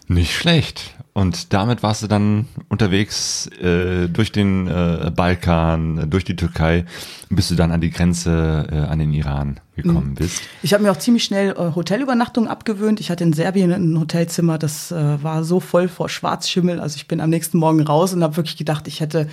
Nicht 0.06 0.34
schlecht. 0.34 0.94
Und 1.12 1.52
damit 1.52 1.84
warst 1.84 2.02
du 2.02 2.08
dann 2.08 2.46
unterwegs 2.68 3.46
äh, 3.62 4.08
durch 4.08 4.32
den 4.32 4.66
äh, 4.66 5.12
Balkan, 5.14 5.98
äh, 5.98 6.06
durch 6.08 6.24
die 6.24 6.34
Türkei, 6.34 6.84
bis 7.30 7.48
du 7.48 7.54
dann 7.54 7.70
an 7.70 7.80
die 7.80 7.90
Grenze 7.90 8.66
äh, 8.70 8.74
an 8.78 8.98
den 8.98 9.12
Iran 9.12 9.60
gekommen 9.76 10.10
Mhm. 10.10 10.14
bist. 10.16 10.42
Ich 10.62 10.74
habe 10.74 10.82
mir 10.82 10.90
auch 10.90 10.96
ziemlich 10.98 11.22
schnell 11.22 11.50
äh, 11.52 11.74
Hotelübernachtungen 11.76 12.50
abgewöhnt. 12.50 12.98
Ich 12.98 13.10
hatte 13.12 13.22
in 13.22 13.32
Serbien 13.32 13.72
ein 13.72 13.98
Hotelzimmer, 14.00 14.58
das 14.58 14.90
äh, 14.90 15.22
war 15.22 15.44
so 15.44 15.60
voll 15.60 15.86
vor 15.86 16.08
Schwarzschimmel. 16.08 16.80
Also 16.80 16.96
ich 16.96 17.06
bin 17.06 17.20
am 17.20 17.30
nächsten 17.30 17.58
Morgen 17.58 17.80
raus 17.82 18.12
und 18.12 18.24
habe 18.24 18.36
wirklich 18.36 18.56
gedacht, 18.56 18.88
ich 18.88 18.98
hätte 19.00 19.28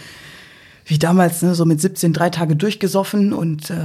wie 0.86 0.99
damals 0.99 1.41
ne, 1.41 1.55
so 1.55 1.65
mit 1.65 1.81
17 1.81 2.13
drei 2.13 2.29
Tage 2.29 2.55
durchgesoffen 2.55 3.34
und 3.34 3.71
äh, 3.71 3.75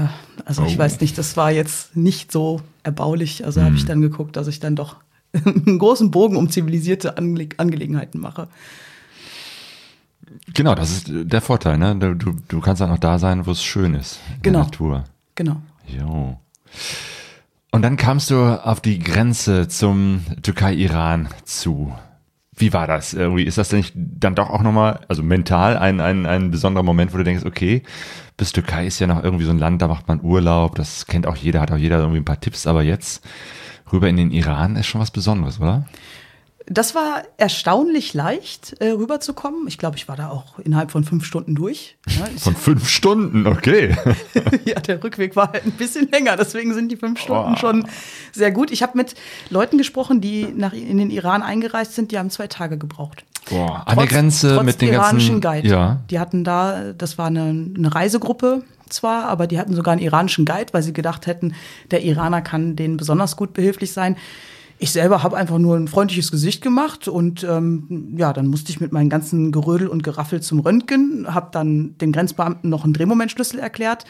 also 0.45 0.65
ich 0.67 0.77
Oh. 0.77 0.79
weiß 0.79 1.01
nicht, 1.01 1.17
das 1.17 1.37
war 1.39 1.51
jetzt 1.51 1.97
nicht 1.97 2.31
so 2.31 2.61
erbaulich. 2.83 3.45
Also 3.47 3.63
habe 3.63 3.75
ich 3.77 3.87
dann 3.87 4.03
geguckt, 4.03 4.37
dass 4.37 4.49
ich 4.49 4.61
dann 4.61 4.77
doch 4.77 4.97
einen 5.45 5.79
großen 5.79 6.11
Bogen 6.11 6.37
um 6.37 6.51
zivilisierte 6.51 7.19
Ange 7.19 7.49
Angelegenheiten 7.57 8.21
mache. 8.21 8.49
Genau, 10.55 10.75
das 10.75 10.91
ist 10.91 11.11
der 11.11 11.41
Vorteil, 11.41 11.79
ne? 11.79 11.97
Du, 11.97 12.15
du, 12.15 12.37
du 12.49 12.61
kannst 12.61 12.81
dann 12.81 12.91
auch 12.91 12.99
da 12.99 13.19
sein, 13.19 13.47
wo 13.47 13.53
es 13.53 13.63
schön 13.63 13.95
ist. 13.95 14.21
In 14.37 14.43
Genau. 14.43 14.59
Der 14.59 14.65
Natur. 14.65 15.05
Genau. 15.35 15.57
Jo. 15.87 16.41
Und 17.71 17.83
dann 17.83 17.97
kamst 17.97 18.31
du 18.31 18.37
auf 18.65 18.81
die 18.81 18.99
Grenze 18.99 19.69
zum 19.69 20.25
Türkei-Iran 20.43 21.29
zu. 21.45 21.93
Wie 22.57 22.73
war 22.73 22.87
das? 22.87 23.13
Irgendwie 23.13 23.43
ist 23.45 23.59
das 23.59 23.69
denn 23.69 23.81
nicht 23.81 23.93
dann 23.95 24.35
doch 24.35 24.49
auch 24.49 24.63
nochmal, 24.63 25.01
also 25.09 25.23
mental 25.23 25.77
ein, 25.77 26.01
ein, 26.01 26.25
ein 26.25 26.51
besonderer 26.51 26.83
Moment, 26.83 27.13
wo 27.13 27.19
du 27.19 27.25
denkst, 27.25 27.45
okay, 27.45 27.83
bis 28.39 28.53
Türkei 28.53 28.87
ist 28.87 28.99
ja 28.99 29.07
noch 29.07 29.23
irgendwie 29.23 29.45
so 29.45 29.51
ein 29.51 29.59
Land, 29.59 29.83
da 29.83 29.89
macht 29.89 30.09
man 30.09 30.23
Urlaub, 30.23 30.75
das 30.75 31.07
kennt 31.07 31.27
auch 31.27 31.37
jeder, 31.37 31.61
hat 31.61 31.71
auch 31.71 31.77
jeder 31.77 31.99
irgendwie 31.99 32.21
ein 32.21 32.25
paar 32.25 32.41
Tipps, 32.41 32.67
aber 32.67 32.83
jetzt 32.83 33.23
rüber 33.93 34.09
in 34.09 34.17
den 34.17 34.31
Iran 34.31 34.77
ist 34.77 34.87
schon 34.87 35.01
was 35.01 35.11
Besonderes, 35.11 35.61
oder? 35.61 35.87
Das 36.69 36.97
war 36.97 37.23
erstaunlich 37.37 38.13
leicht, 38.13 38.75
äh, 38.81 38.89
rüberzukommen. 38.89 39.69
Ich 39.69 39.79
glaube, 39.79 39.97
ich 39.97 40.09
war 40.09 40.17
da 40.17 40.31
auch 40.31 40.59
innerhalb 40.59 40.91
von 40.91 41.05
fünf 41.05 41.25
Stunden 41.25 41.55
durch. 41.55 41.97
Ich, 42.35 42.43
Von 42.43 42.57
fünf 42.57 42.89
Stunden, 42.89 43.47
okay. 43.47 43.97
ja, 44.65 44.81
der 44.81 45.03
Rückweg 45.05 45.37
war 45.37 45.53
halt 45.53 45.65
ein 45.65 45.73
bisschen 45.73 46.09
länger, 46.11 46.37
deswegen 46.37 46.75
sind 46.75 46.91
die 46.91 46.97
fünf 46.97 47.21
Stunden 47.21 47.53
Oh. 47.55 47.57
schon 47.57 47.87
sehr 48.33 48.51
gut. 48.51 48.73
Ich 48.73 48.83
habe 48.83 48.97
mit 48.99 49.15
Leuten 49.49 49.79
gesprochen, 49.79 50.21
die 50.21 50.45
nach, 50.47 50.73
in 50.73 50.99
den 50.99 51.11
Iran 51.11 51.43
eingereist 51.43 51.95
sind, 51.95 52.11
die 52.11 52.19
haben 52.19 52.31
zwei 52.31 52.49
Tage 52.49 52.79
gebraucht. 52.79 53.25
Boah, 53.49 53.83
an 53.87 53.97
der 53.97 54.07
Grenze 54.07 54.55
trotz 54.55 54.65
mit 54.65 54.81
den 54.81 54.93
iranischen 54.93 55.41
ganzen. 55.41 55.63
Guide. 55.63 55.75
Ja. 55.75 56.01
Die 56.11 56.19
hatten 56.19 56.45
da, 56.45 56.93
das 56.97 57.19
war 57.19 57.27
eine, 57.27 57.71
eine 57.77 57.95
Reisegruppe 57.95 58.63
zwar, 58.89 59.25
aber 59.25 59.47
die 59.47 59.59
hatten 59.59 59.75
sogar 59.75 59.93
einen 59.93 60.03
iranischen 60.03 60.45
Guide, 60.45 60.73
weil 60.73 60.83
sie 60.83 60.93
gedacht 60.93 61.27
hätten, 61.27 61.55
der 61.91 62.03
Iraner 62.05 62.43
kann 62.43 62.77
denen 62.77 62.97
besonders 62.97 63.37
gut 63.37 63.53
behilflich 63.53 63.93
sein. 63.93 64.17
Ich 64.79 64.91
selber 64.93 65.23
habe 65.23 65.37
einfach 65.37 65.59
nur 65.59 65.77
ein 65.77 65.89
freundliches 65.89 66.31
Gesicht 66.31 66.63
gemacht 66.63 67.09
und 67.09 67.45
ähm, 67.45 68.15
ja, 68.17 68.33
dann 68.33 68.47
musste 68.47 68.71
ich 68.71 68.81
mit 68.81 68.93
meinem 68.93 69.09
ganzen 69.09 69.51
Gerödel 69.51 69.89
und 69.89 70.03
Geraffel 70.03 70.43
zum 70.43 70.61
Röntgen, 70.61 71.27
habe 71.33 71.49
dann 71.51 71.97
dem 71.99 72.13
Grenzbeamten 72.13 72.69
noch 72.69 72.85
einen 72.85 72.93
Drehmomentschlüssel 72.93 73.59
erklärt. 73.59 74.05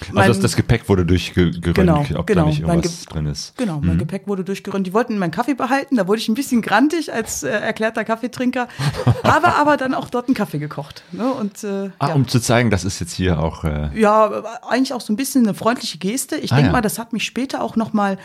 Also 0.00 0.12
Mein- 0.12 0.28
das, 0.28 0.40
das 0.40 0.56
Gepäck 0.56 0.88
wurde 0.88 1.06
durchgerönt, 1.06 1.62
Genau, 1.62 2.04
ob 2.16 2.26
genau. 2.26 2.42
da 2.42 2.46
nicht 2.48 2.60
irgendwas 2.60 3.04
drin 3.06 3.26
ist. 3.26 3.56
Genau, 3.56 3.80
mein 3.82 3.96
Gepäck 3.98 4.26
wurde 4.26 4.42
durchgerönt. 4.44 4.86
Die 4.86 4.92
wollten 4.92 5.18
meinen 5.18 5.30
Kaffee 5.30 5.54
behalten, 5.54 5.96
da 5.96 6.08
wurde 6.08 6.20
ich 6.20 6.28
ein 6.28 6.34
bisschen 6.34 6.62
grantig 6.62 7.12
als 7.12 7.42
äh, 7.44 7.48
erklärter 7.50 8.04
Kaffeetrinker, 8.04 8.66
habe 9.24 9.54
aber 9.54 9.76
dann 9.76 9.94
auch 9.94 10.10
dort 10.10 10.26
einen 10.28 10.34
Kaffee 10.34 10.58
gekocht. 10.58 11.04
Ne? 11.12 11.30
Und, 11.32 11.62
äh, 11.64 11.90
Ah, 11.98 12.08
ja. 12.08 12.14
um 12.14 12.26
zu 12.26 12.40
zeigen, 12.40 12.70
das 12.70 12.84
ist 12.84 12.98
jetzt 13.00 13.12
hier 13.12 13.38
auch. 13.38 13.64
Äh, 13.64 13.90
ja, 13.98 14.42
eigentlich 14.68 14.92
auch 14.92 15.00
so 15.00 15.12
ein 15.12 15.16
bisschen 15.16 15.44
eine 15.44 15.54
freundliche 15.54 15.98
Geste. 15.98 16.36
Ich 16.36 16.52
Ah, 16.52 16.56
denke 16.56 16.68
ja. 16.68 16.72
mal, 16.72 16.80
das 16.80 16.98
hat 16.98 17.12
mich 17.12 17.24
später 17.24 17.62
auch 17.62 17.76
noch 17.76 17.92
mal 17.92 18.18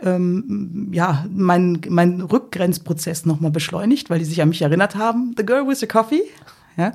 ähm, 0.00 0.88
ja, 0.92 1.26
mein, 1.34 1.80
mein 1.88 2.20
Rückgrenzprozess 2.20 3.26
noch 3.26 3.40
mal 3.40 3.50
beschleunigt, 3.50 4.10
weil 4.10 4.20
die 4.20 4.24
sich 4.24 4.40
an 4.40 4.48
mich 4.50 4.62
erinnert 4.62 4.94
haben. 4.94 5.34
The 5.36 5.44
girl 5.44 5.66
with 5.66 5.80
the 5.80 5.88
coffee. 5.88 6.22
Ja. 6.76 6.92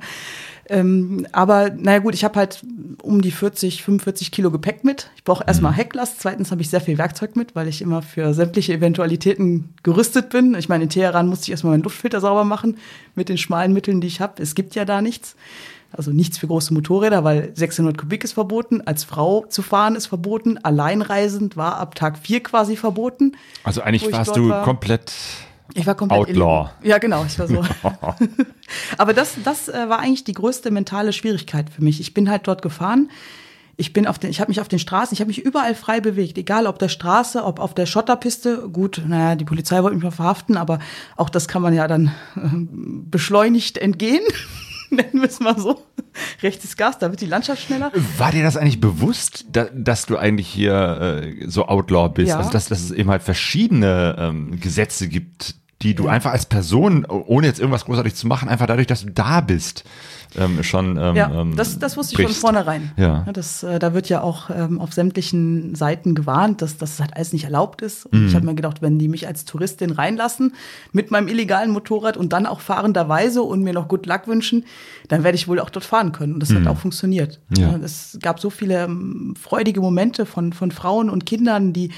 Ähm, 0.68 1.26
aber 1.32 1.70
naja 1.70 1.98
gut, 1.98 2.14
ich 2.14 2.24
habe 2.24 2.38
halt 2.38 2.62
um 3.02 3.20
die 3.22 3.30
40, 3.30 3.82
45 3.82 4.30
Kilo 4.30 4.50
Gepäck 4.50 4.82
mit. 4.84 5.10
Ich 5.16 5.24
brauche 5.24 5.44
erstmal 5.46 5.72
Mhm. 5.72 5.76
Hecklast. 5.76 6.20
Zweitens 6.20 6.50
habe 6.50 6.62
ich 6.62 6.70
sehr 6.70 6.80
viel 6.80 6.96
Werkzeug 6.98 7.36
mit, 7.36 7.54
weil 7.54 7.68
ich 7.68 7.82
immer 7.82 8.02
für 8.02 8.32
sämtliche 8.34 8.72
Eventualitäten 8.72 9.74
gerüstet 9.82 10.30
bin. 10.30 10.54
Ich 10.54 10.68
meine, 10.68 10.84
in 10.84 10.90
Teheran 10.90 11.26
musste 11.28 11.44
ich 11.44 11.50
erstmal 11.50 11.72
meinen 11.72 11.82
Luftfilter 11.82 12.20
sauber 12.20 12.44
machen 12.44 12.78
mit 13.14 13.28
den 13.28 13.38
schmalen 13.38 13.72
Mitteln, 13.72 14.00
die 14.00 14.06
ich 14.06 14.20
habe. 14.20 14.42
Es 14.42 14.54
gibt 14.54 14.74
ja 14.74 14.84
da 14.84 15.02
nichts. 15.02 15.36
Also 15.96 16.10
nichts 16.10 16.38
für 16.38 16.48
große 16.48 16.74
Motorräder, 16.74 17.22
weil 17.22 17.52
600 17.54 17.96
Kubik 17.96 18.24
ist 18.24 18.32
verboten. 18.32 18.80
Als 18.84 19.04
Frau 19.04 19.44
zu 19.48 19.62
fahren 19.62 19.94
ist 19.94 20.06
verboten. 20.06 20.58
Alleinreisend 20.58 21.56
war 21.56 21.76
ab 21.76 21.94
Tag 21.94 22.18
4 22.18 22.42
quasi 22.42 22.74
verboten. 22.76 23.32
also 23.62 23.80
eigentlich 23.80 24.04
ich 24.06 24.12
warst 24.12 24.34
du 24.36 24.48
war. 24.48 24.64
komplett. 24.64 25.12
Ich 25.72 25.86
war 25.86 25.94
komplett 25.94 26.20
Outlaw. 26.20 26.32
illegal. 26.34 26.70
Ja, 26.82 26.98
genau, 26.98 27.24
ich 27.24 27.38
war 27.38 27.48
so. 27.48 27.64
Aber 28.98 29.14
das, 29.14 29.36
das 29.42 29.68
äh, 29.68 29.88
war 29.88 30.00
eigentlich 30.00 30.24
die 30.24 30.34
größte 30.34 30.70
mentale 30.70 31.12
Schwierigkeit 31.12 31.70
für 31.70 31.82
mich. 31.82 32.00
Ich 32.00 32.12
bin 32.12 32.28
halt 32.28 32.46
dort 32.46 32.60
gefahren. 32.62 33.10
Ich 33.76 33.92
bin 33.92 34.06
auf 34.06 34.18
den, 34.18 34.30
ich 34.30 34.40
habe 34.40 34.50
mich 34.50 34.60
auf 34.60 34.68
den 34.68 34.78
Straßen, 34.78 35.14
ich 35.14 35.20
habe 35.20 35.28
mich 35.28 35.44
überall 35.44 35.74
frei 35.74 36.00
bewegt, 36.00 36.38
egal 36.38 36.68
ob 36.68 36.78
der 36.78 36.88
Straße, 36.88 37.42
ob 37.42 37.58
auf 37.58 37.74
der 37.74 37.86
Schotterpiste. 37.86 38.68
Gut, 38.68 39.02
naja, 39.04 39.34
die 39.34 39.44
Polizei 39.44 39.82
wollte 39.82 39.96
mich 39.96 40.04
mal 40.04 40.12
verhaften, 40.12 40.56
aber 40.56 40.78
auch 41.16 41.28
das 41.28 41.48
kann 41.48 41.62
man 41.62 41.74
ja 41.74 41.88
dann 41.88 42.12
äh, 42.36 42.40
beschleunigt 43.10 43.78
entgehen, 43.78 44.22
nennen 44.90 45.20
wir 45.20 45.28
es 45.28 45.40
mal 45.40 45.58
so. 45.58 45.82
Rechtes 46.42 46.76
Gas, 46.76 46.98
da 46.98 47.10
wird 47.10 47.20
die 47.20 47.26
Landschaft 47.26 47.62
schneller. 47.62 47.92
War 48.18 48.30
dir 48.30 48.42
das 48.42 48.56
eigentlich 48.56 48.80
bewusst, 48.80 49.46
da, 49.52 49.64
dass 49.74 50.06
du 50.06 50.16
eigentlich 50.16 50.48
hier 50.48 51.22
äh, 51.22 51.48
so 51.48 51.66
Outlaw 51.66 52.08
bist? 52.08 52.30
Ja. 52.30 52.38
Also 52.38 52.50
dass, 52.50 52.68
dass 52.68 52.80
es 52.80 52.90
eben 52.90 53.10
halt 53.10 53.22
verschiedene 53.22 54.16
ähm, 54.18 54.60
Gesetze 54.60 55.08
gibt, 55.08 55.56
die 55.84 55.94
du 55.94 56.08
einfach 56.08 56.32
als 56.32 56.46
Person, 56.46 57.04
ohne 57.04 57.46
jetzt 57.46 57.60
irgendwas 57.60 57.84
großartig 57.84 58.14
zu 58.14 58.26
machen, 58.26 58.48
einfach 58.48 58.66
dadurch, 58.66 58.86
dass 58.88 59.04
du 59.04 59.10
da 59.10 59.40
bist, 59.40 59.84
ähm, 60.36 60.62
schon. 60.64 60.96
Ähm, 60.96 61.14
Ja, 61.14 61.30
ähm, 61.42 61.54
das, 61.54 61.78
das 61.78 61.96
wusste 61.96 62.14
ich 62.14 62.26
brichst. 62.26 62.40
von 62.40 62.54
vornherein. 62.54 62.90
Ja. 62.96 63.24
Das, 63.32 63.62
äh, 63.62 63.78
da 63.78 63.94
wird 63.94 64.08
ja 64.08 64.20
auch 64.22 64.50
ähm, 64.50 64.80
auf 64.80 64.92
sämtlichen 64.92 65.74
Seiten 65.76 66.14
gewarnt, 66.16 66.60
dass 66.62 66.76
das 66.78 66.98
halt 66.98 67.14
alles 67.14 67.32
nicht 67.32 67.44
erlaubt 67.44 67.82
ist. 67.82 68.06
Und 68.06 68.22
Mhm. 68.22 68.26
ich 68.28 68.34
habe 68.34 68.46
mir 68.46 68.54
gedacht, 68.56 68.82
wenn 68.82 68.98
die 68.98 69.06
mich 69.08 69.28
als 69.28 69.44
Touristin 69.44 69.92
reinlassen 69.92 70.54
mit 70.92 71.10
meinem 71.12 71.28
illegalen 71.28 71.70
Motorrad 71.70 72.16
und 72.16 72.32
dann 72.32 72.46
auch 72.46 72.60
fahrenderweise 72.60 73.42
und 73.42 73.62
mir 73.62 73.74
noch 73.74 73.86
Good 73.86 74.06
Luck 74.06 74.26
wünschen, 74.26 74.64
dann 75.08 75.22
werde 75.22 75.36
ich 75.36 75.46
wohl 75.46 75.60
auch 75.60 75.70
dort 75.70 75.84
fahren 75.84 76.10
können. 76.12 76.34
Und 76.34 76.40
das 76.40 76.52
hat 76.52 76.66
auch 76.66 76.78
funktioniert. 76.78 77.40
Mhm. 77.50 77.56
Ja. 77.62 77.76
Es 77.84 78.18
gab 78.22 78.40
so 78.40 78.50
viele 78.50 78.84
ähm, 78.84 79.34
freudige 79.40 79.80
Momente 79.82 80.24
von, 80.26 80.52
von 80.52 80.70
Frauen 80.72 81.10
und 81.10 81.26
Kindern, 81.26 81.72
die, 81.74 81.90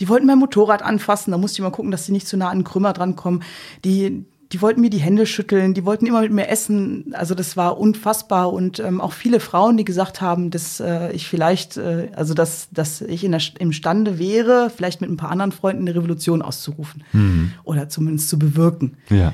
die 0.00 0.08
wollten 0.08 0.26
mein 0.26 0.38
Motorrad 0.38 0.82
anfassen. 0.82 1.30
Da 1.30 1.38
musste 1.38 1.56
ich 1.58 1.62
mal 1.62 1.70
gucken, 1.70 1.90
dass 1.90 2.06
sie 2.06 2.12
nicht 2.12 2.28
zu 2.28 2.36
nah 2.36 2.48
an 2.50 2.58
den 2.58 2.64
Krümmer 2.64 2.92
drankommen. 2.92 3.42
Die, 3.84 4.24
die 4.52 4.62
wollten 4.62 4.80
mir 4.80 4.90
die 4.90 4.98
Hände 4.98 5.26
schütteln, 5.26 5.74
die 5.74 5.84
wollten 5.84 6.06
immer 6.06 6.20
mit 6.20 6.30
mir 6.32 6.48
essen. 6.48 7.12
Also 7.14 7.34
das 7.34 7.56
war 7.56 7.78
unfassbar. 7.78 8.52
Und 8.52 8.78
ähm, 8.78 9.00
auch 9.00 9.12
viele 9.12 9.40
Frauen, 9.40 9.76
die 9.76 9.84
gesagt 9.84 10.20
haben, 10.20 10.50
dass 10.50 10.78
äh, 10.80 11.10
ich 11.12 11.26
vielleicht, 11.26 11.76
äh, 11.78 12.10
also 12.14 12.32
dass, 12.34 12.68
dass 12.70 13.00
ich 13.00 13.24
in 13.24 13.32
der, 13.32 13.40
imstande 13.58 14.18
wäre, 14.18 14.70
vielleicht 14.70 15.00
mit 15.00 15.10
ein 15.10 15.16
paar 15.16 15.30
anderen 15.30 15.50
Freunden 15.52 15.82
eine 15.82 15.94
Revolution 15.96 16.42
auszurufen. 16.42 17.02
Oder 17.64 17.88
zumindest 17.88 18.28
zu 18.28 18.38
bewirken 18.38 18.96
Ja. 19.10 19.32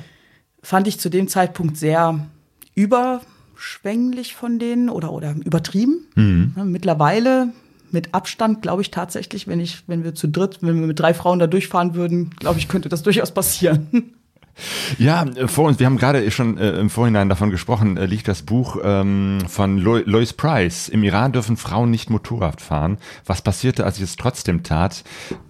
fand 0.63 0.89
ich 0.89 0.99
zu 0.99 1.11
dem 1.11 1.29
Zeitpunkt 1.29 1.77
sehr 1.77 2.27
überschwänglich 2.75 4.35
von 4.35 4.59
denen 4.59 4.89
oder, 4.89 5.13
oder 5.13 5.35
übertrieben. 5.45 6.53
Ja, 6.57 6.65
Mittlerweile 6.65 7.49
mit 7.93 8.15
Abstand 8.15 8.63
glaube 8.63 8.83
ich 8.83 8.91
tatsächlich, 8.91 9.47
wenn 9.47 9.61
ich, 9.61 9.85
wenn 9.87 10.05
wir 10.05 10.15
zu 10.15 10.29
dritt, 10.29 10.59
wenn 10.63 10.81
wir 10.81 10.87
mit 10.87 10.99
drei 10.99 11.15
Frauen 11.15 11.39
da 11.39 11.47
durchfahren 11.47 11.95
würden, 11.95 12.31
glaube 12.39 12.59
ich, 12.59 12.69
könnte 12.69 12.89
das 12.89 13.03
durchaus 13.03 13.33
passieren. 13.33 14.15
Ja, 14.99 15.25
äh, 15.25 15.49
vor 15.49 15.67
uns, 15.67 15.79
wir 15.79 15.87
haben 15.87 15.97
gerade 15.97 16.31
schon 16.31 16.59
äh, 16.59 16.73
im 16.73 16.91
Vorhinein 16.91 17.29
davon 17.29 17.51
gesprochen, 17.51 17.97
äh, 17.97 18.07
liegt 18.07 18.29
das 18.29 18.43
Buch 18.43 18.77
ähm, 18.85 19.39
von 19.49 19.79
Lo 19.79 19.99
Lois 20.05 20.33
Price. 20.33 20.89
Im 20.89 21.03
Iran 21.03 21.33
dürfen 21.33 21.57
Frauen 21.57 21.91
nicht 21.91 22.11
Motorrad 22.11 22.61
fahren. 22.61 22.99
Was 23.25 23.43
passierte, 23.43 23.85
als 23.85 23.97
ich 23.97 24.05
es 24.05 24.17
trotzdem 24.17 24.63
tat? 24.63 25.05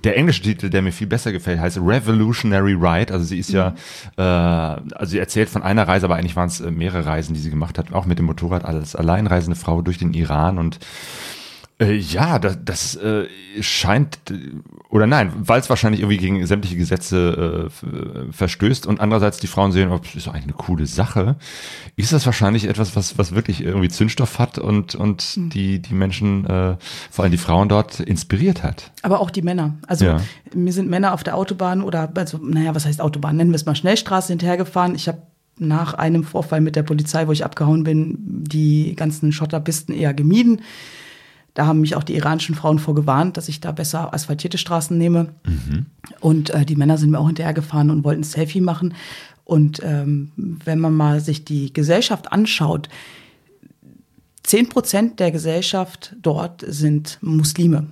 Der 0.05 0.17
englische 0.17 0.43
Titel, 0.43 0.71
der 0.71 0.83
mir 0.83 0.93
viel 0.93 1.07
besser 1.09 1.33
gefällt, 1.33 1.61
heißt 1.61 1.79
Revolutionary 1.79 2.75
Ride. 2.75 3.13
Also 3.13 3.27
sie 3.27 3.39
ist 3.39 3.51
ja, 3.51 3.75
äh, 4.17 4.23
also 4.23 5.11
sie 5.11 5.19
erzählt 5.19 5.49
von 5.49 5.63
einer 5.63 5.87
Reise, 5.89 6.07
aber 6.07 6.17
eigentlich 6.17 6.37
waren 6.37 6.49
es 6.49 6.61
äh, 6.61 6.71
mehrere 6.71 7.07
Reisen, 7.07 7.35
die 7.35 7.41
sie 7.41 7.51
gemacht 7.51 7.79
hat, 7.79 7.93
auch 7.93 8.07
mit 8.07 8.19
dem 8.19 8.27
Motorrad 8.27 8.65
als 8.65 8.95
alleinreisende 8.95 9.59
Frau 9.59 9.83
durch 9.83 9.99
den 9.99 10.15
Iran 10.15 10.59
und 10.59 10.79
äh, 11.79 11.95
ja, 11.95 12.39
das, 12.39 12.59
das 12.65 12.97
äh, 12.97 13.27
scheint, 13.61 14.19
oder 14.89 15.07
nein, 15.07 15.33
weil 15.37 15.61
es 15.61 15.69
wahrscheinlich 15.69 16.01
irgendwie 16.01 16.19
gegen 16.19 16.47
sämtliche 16.47 16.77
Gesetze 16.77 17.71
äh, 17.71 18.33
verstößt 18.33 18.87
und 18.87 19.01
andererseits 19.01 19.39
die 19.39 19.47
Frauen 19.47 19.73
sehen, 19.73 19.91
oh, 19.91 19.99
das 19.99 20.15
ist 20.15 20.29
eigentlich 20.29 20.45
eine 20.45 20.53
coole 20.53 20.87
Sache, 20.87 21.37
ist 21.97 22.13
das 22.13 22.27
wahrscheinlich 22.27 22.69
etwas, 22.69 22.95
was, 22.95 23.19
was 23.19 23.35
wirklich 23.35 23.63
irgendwie 23.63 23.89
Zündstoff 23.89 24.39
hat 24.39 24.59
und, 24.59 24.95
und 24.95 25.55
die, 25.55 25.81
die 25.81 25.95
Menschen, 25.95 26.45
äh, 26.47 26.77
vor 27.11 27.25
allem 27.25 27.33
die 27.33 27.39
Frauen 27.39 27.69
dort 27.69 28.01
inspiriert 28.01 28.63
hat. 28.63 28.93
Aber 29.03 29.21
auch 29.21 29.31
die 29.31 29.43
Männer. 29.43 29.75
Also 29.87 30.05
Ja. 30.05 30.21
mir 30.55 30.73
sind 30.73 30.89
Männer 30.91 31.15
auf 31.15 31.25
der 31.25 31.37
Autobahn 31.37 31.83
oder, 31.83 32.13
also, 32.15 32.39
naja, 32.39 32.75
was 32.75 32.87
heißt 32.87 33.01
Autobahn? 33.01 33.37
Nennen 33.37 33.51
wir 33.51 33.57
es 33.57 33.67
mal 33.67 33.75
Schnellstraße 33.75 34.33
hinterhergefahren. 34.33 34.95
Ich 34.95 35.09
habe 35.09 35.23
nach 35.59 35.95
einem 35.95 36.25
Vorfall 36.25 36.61
mit 36.61 36.77
der 36.77 36.83
Polizei, 36.83 37.27
wo 37.29 37.33
ich 37.33 37.45
abgehauen 37.45 37.85
bin, 37.85 38.17
die 38.19 38.95
ganzen 38.97 39.33
Schotterpisten 39.33 39.95
eher 39.95 40.15
gemieden. 40.15 40.63
Da 41.55 41.67
haben 41.67 41.81
mich 41.83 41.97
auch 41.97 42.03
die 42.03 42.15
iranischen 42.17 42.55
Frauen 42.55 42.79
vorgewarnt, 42.79 43.37
dass 43.37 43.49
ich 43.49 43.61
da 43.61 43.73
besser 43.73 44.15
asphaltierte 44.15 44.57
Straßen 44.59 44.97
nehme. 44.97 45.35
Und 46.21 46.51
äh, 46.51 46.65
die 46.65 46.77
Männer 46.77 46.97
sind 46.97 47.11
mir 47.11 47.19
auch 47.19 47.27
hinterhergefahren 47.27 47.91
und 47.91 48.05
wollten 48.05 48.21
ein 48.21 48.25
Selfie 48.25 48.61
machen. 48.63 48.95
Und 49.45 49.81
ähm, 49.85 50.31
wenn 50.37 50.79
man 50.79 50.95
mal 50.95 51.21
sich 51.21 51.45
die 51.45 51.73
Gesellschaft 51.73 52.33
anschaut, 52.33 52.89
10 54.45 54.69
Prozent 54.71 55.21
der 55.21 55.31
Gesellschaft 55.31 56.17
dort 56.21 56.65
sind 56.67 57.19
Muslime. 57.21 57.87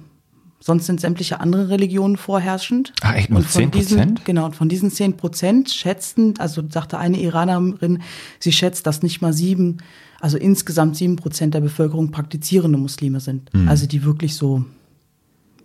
Sonst 0.62 0.86
sind 0.86 1.00
sämtliche 1.00 1.40
andere 1.40 1.70
Religionen 1.70 2.16
vorherrschend. 2.16 2.92
Ah, 3.00 3.14
echt? 3.14 3.30
Nur 3.30 3.38
Und 3.40 3.46
von 3.46 3.62
10%? 3.62 3.70
diesen- 3.70 4.20
Genau, 4.24 4.44
und 4.46 4.56
von 4.56 4.68
diesen 4.68 4.90
10 4.90 5.16
Prozent 5.16 5.70
schätzten, 5.70 6.38
also 6.38 6.62
sagte 6.68 6.98
eine 6.98 7.18
Iranerin, 7.20 8.02
sie 8.40 8.52
schätzt, 8.52 8.86
dass 8.86 9.02
nicht 9.02 9.22
mal 9.22 9.32
sieben, 9.32 9.78
also 10.20 10.38
insgesamt 10.38 10.96
sieben 10.96 11.16
Prozent 11.16 11.54
der 11.54 11.60
Bevölkerung 11.60 12.10
praktizierende 12.10 12.78
Muslime 12.78 13.20
sind. 13.20 13.50
Hm. 13.52 13.68
Also 13.68 13.86
die 13.86 14.04
wirklich 14.04 14.36
so, 14.36 14.64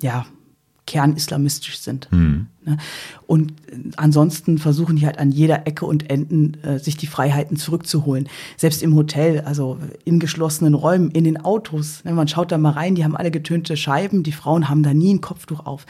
ja, 0.02 0.26
kernislamistisch 0.86 1.80
sind. 1.80 2.10
Hm. 2.12 2.48
Ne? 2.63 2.78
Und 3.26 3.54
ansonsten 3.98 4.58
versuchen 4.58 4.96
die 4.98 5.06
halt 5.06 5.18
an 5.18 5.32
jeder 5.32 5.65
Ecke 5.68 5.86
und 5.86 6.10
Enden 6.10 6.58
äh, 6.63 6.80
sich 6.80 6.96
die 6.96 7.08
Freiheiten 7.08 7.58
zurückzuholen. 7.58 8.30
Selbst 8.56 8.84
im 8.84 8.96
Hotel, 8.96 9.41
also 9.41 9.80
in 10.04 10.20
geschlossenen 10.20 10.74
Räumen, 10.74 11.12
in 11.12 11.24
den 11.24 11.44
Autos. 11.44 12.04
Ne? 12.04 12.13
Man 12.13 12.28
schaut 12.28 12.52
da 12.52 12.58
mal 12.58 12.72
rein, 12.72 12.96
die 12.96 13.04
haben 13.04 13.18
alle 13.18 13.32
getönte 13.32 13.76
Scheiben, 13.78 14.24
die 14.24 14.32
Frauen 14.32 14.70
haben 14.70 14.84
da 14.84 14.94
nie 14.94 15.13
ein 15.13 15.22
Kopftuch 15.22 15.65
auf. 15.65 15.86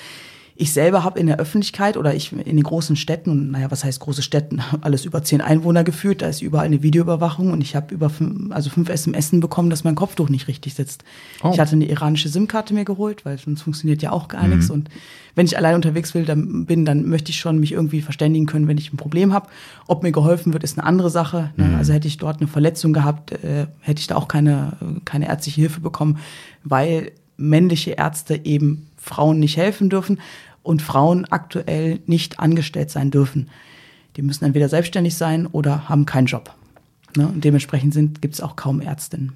Ich 0.57 0.71
selber 0.71 1.03
habe 1.03 1.19
in 1.19 1.27
der 1.27 1.37
Öffentlichkeit 1.37 1.97
oder 1.97 2.15
ich 2.15 2.31
in 2.31 2.55
den 2.55 2.63
großen 2.63 2.95
Städten, 2.95 3.51
naja, 3.51 3.69
was 3.71 3.83
heißt 3.83 3.99
große 3.99 4.21
Städten, 4.21 4.61
alles 4.81 5.03
über 5.03 5.21
zehn 5.21 5.41
Einwohner 5.41 5.83
geführt, 5.83 6.21
da 6.21 6.27
ist 6.27 6.41
überall 6.41 6.65
eine 6.65 6.81
Videoüberwachung 6.81 7.51
und 7.51 7.61
ich 7.61 7.75
habe 7.75 7.93
über 7.93 8.09
fünf, 8.09 8.53
also 8.53 8.69
fünf 8.69 8.87
SMS 8.89 9.31
bekommen, 9.31 9.69
dass 9.69 9.83
mein 9.83 9.95
Kopftuch 9.95 10.29
nicht 10.29 10.47
richtig 10.47 10.75
sitzt. 10.75 11.03
Oh. 11.43 11.51
Ich 11.53 11.59
hatte 11.59 11.73
eine 11.73 11.89
iranische 11.89 12.29
SIM-Karte 12.29 12.73
mir 12.73 12.85
geholt, 12.85 13.25
weil 13.25 13.37
sonst 13.37 13.63
funktioniert 13.63 14.01
ja 14.01 14.11
auch 14.11 14.29
gar 14.29 14.47
nichts. 14.47 14.69
Und 14.69 14.89
wenn 15.33 15.45
ich 15.45 15.57
allein 15.57 15.75
unterwegs 15.75 16.13
will, 16.13 16.23
dann 16.23 16.65
bin, 16.65 16.85
dann 16.85 17.05
möchte 17.09 17.31
ich 17.31 17.37
schon 17.37 17.59
mich 17.59 17.73
irgendwie 17.73 18.01
verständigen 18.01 18.45
können, 18.45 18.69
wenn 18.69 18.77
ich 18.77 18.93
ein 18.93 18.97
Problem 18.97 19.33
habe. 19.33 19.49
Ob 19.87 20.03
mir 20.03 20.13
geholfen 20.13 20.53
wird, 20.53 20.63
ist 20.63 20.77
eine 20.77 20.87
andere 20.87 21.09
Sache. 21.09 21.51
Ne? 21.57 21.75
Also 21.77 21.91
hätte 21.91 22.07
ich 22.07 22.17
dort 22.17 22.39
eine 22.39 22.47
Verletzung 22.47 22.93
gehabt, 22.93 23.31
äh, 23.31 23.67
hätte 23.81 23.99
ich 23.99 24.07
da 24.07 24.15
auch 24.15 24.29
keine, 24.29 24.77
keine 25.03 25.27
ärztliche 25.27 25.61
Hilfe 25.61 25.81
bekommen, 25.81 26.19
weil 26.63 27.11
männliche 27.37 27.91
Ärzte 27.91 28.45
eben 28.45 28.87
Frauen 28.97 29.39
nicht 29.39 29.57
helfen 29.57 29.89
dürfen 29.89 30.19
und 30.65 30.81
Frauen 30.81 31.25
aktuell 31.25 31.99
nicht 32.05 32.39
angestellt 32.39 32.89
sein 32.89 33.11
dürfen. 33.11 33.49
Die 34.17 34.21
müssen 34.21 34.45
entweder 34.45 34.69
selbstständig 34.69 35.15
sein 35.15 35.45
oder 35.47 35.89
haben 35.89 36.05
keinen 36.05 36.25
Job. 36.27 36.53
Ne? 37.15 37.27
Und 37.27 37.43
dementsprechend 37.43 38.21
gibt 38.21 38.33
es 38.33 38.41
auch 38.41 38.55
kaum 38.55 38.81
Ärztinnen. 38.81 39.33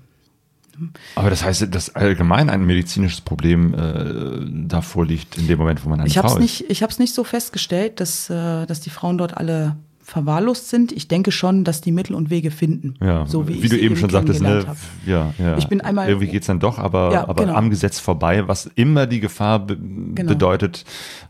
Aber 1.15 1.29
das 1.29 1.43
heißt, 1.43 1.67
dass 1.75 1.93
allgemein 1.95 2.49
ein 2.49 2.65
medizinisches 2.65 3.19
Problem 3.19 3.73
äh, 3.73 4.67
davor 4.67 5.05
liegt 5.05 5.37
in 5.37 5.47
dem 5.47 5.59
Moment, 5.59 5.83
wo 5.83 5.89
man 5.89 5.99
eine 5.99 6.07
Ich 6.07 6.13
Frau 6.13 6.23
habe 6.23 6.27
es 6.29 6.35
ist. 6.35 6.61
nicht, 6.61 6.71
ich 6.71 6.83
hab's 6.83 6.99
nicht 6.99 7.13
so 7.13 7.25
festgestellt, 7.25 7.99
dass, 7.99 8.29
äh, 8.29 8.65
dass 8.65 8.79
die 8.79 8.89
Frauen 8.89 9.17
dort 9.17 9.35
alle 9.35 9.75
verwahrlost 10.09 10.69
sind. 10.69 10.91
Ich 10.91 11.07
denke 11.07 11.31
schon, 11.31 11.63
dass 11.63 11.81
die 11.81 11.91
Mittel 11.91 12.15
und 12.15 12.29
Wege 12.29 12.51
finden. 12.51 12.95
Ja, 13.01 13.25
so 13.27 13.47
wie, 13.47 13.61
wie 13.63 13.69
du 13.69 13.77
eben 13.77 13.95
schon 13.95 14.09
sagtest, 14.09 14.41
ne? 14.41 14.65
Ja, 15.05 15.33
ja. 15.37 15.57
Ich 15.57 15.67
bin 15.67 15.81
einmal- 15.81 16.07
Irgendwie 16.07 16.27
geht's 16.27 16.47
dann 16.47 16.59
doch, 16.59 16.79
aber, 16.79 17.11
Ja, 17.13 17.27
aber 17.29 17.43
genau. 17.45 17.55
am 17.55 17.69
Gesetz 17.69 17.99
vorbei, 17.99 18.47
was 18.47 18.69
immer 18.75 19.07
die 19.07 19.19
Gefahr 19.19 19.59
be 19.59 19.77
bedeutet, 19.77 20.85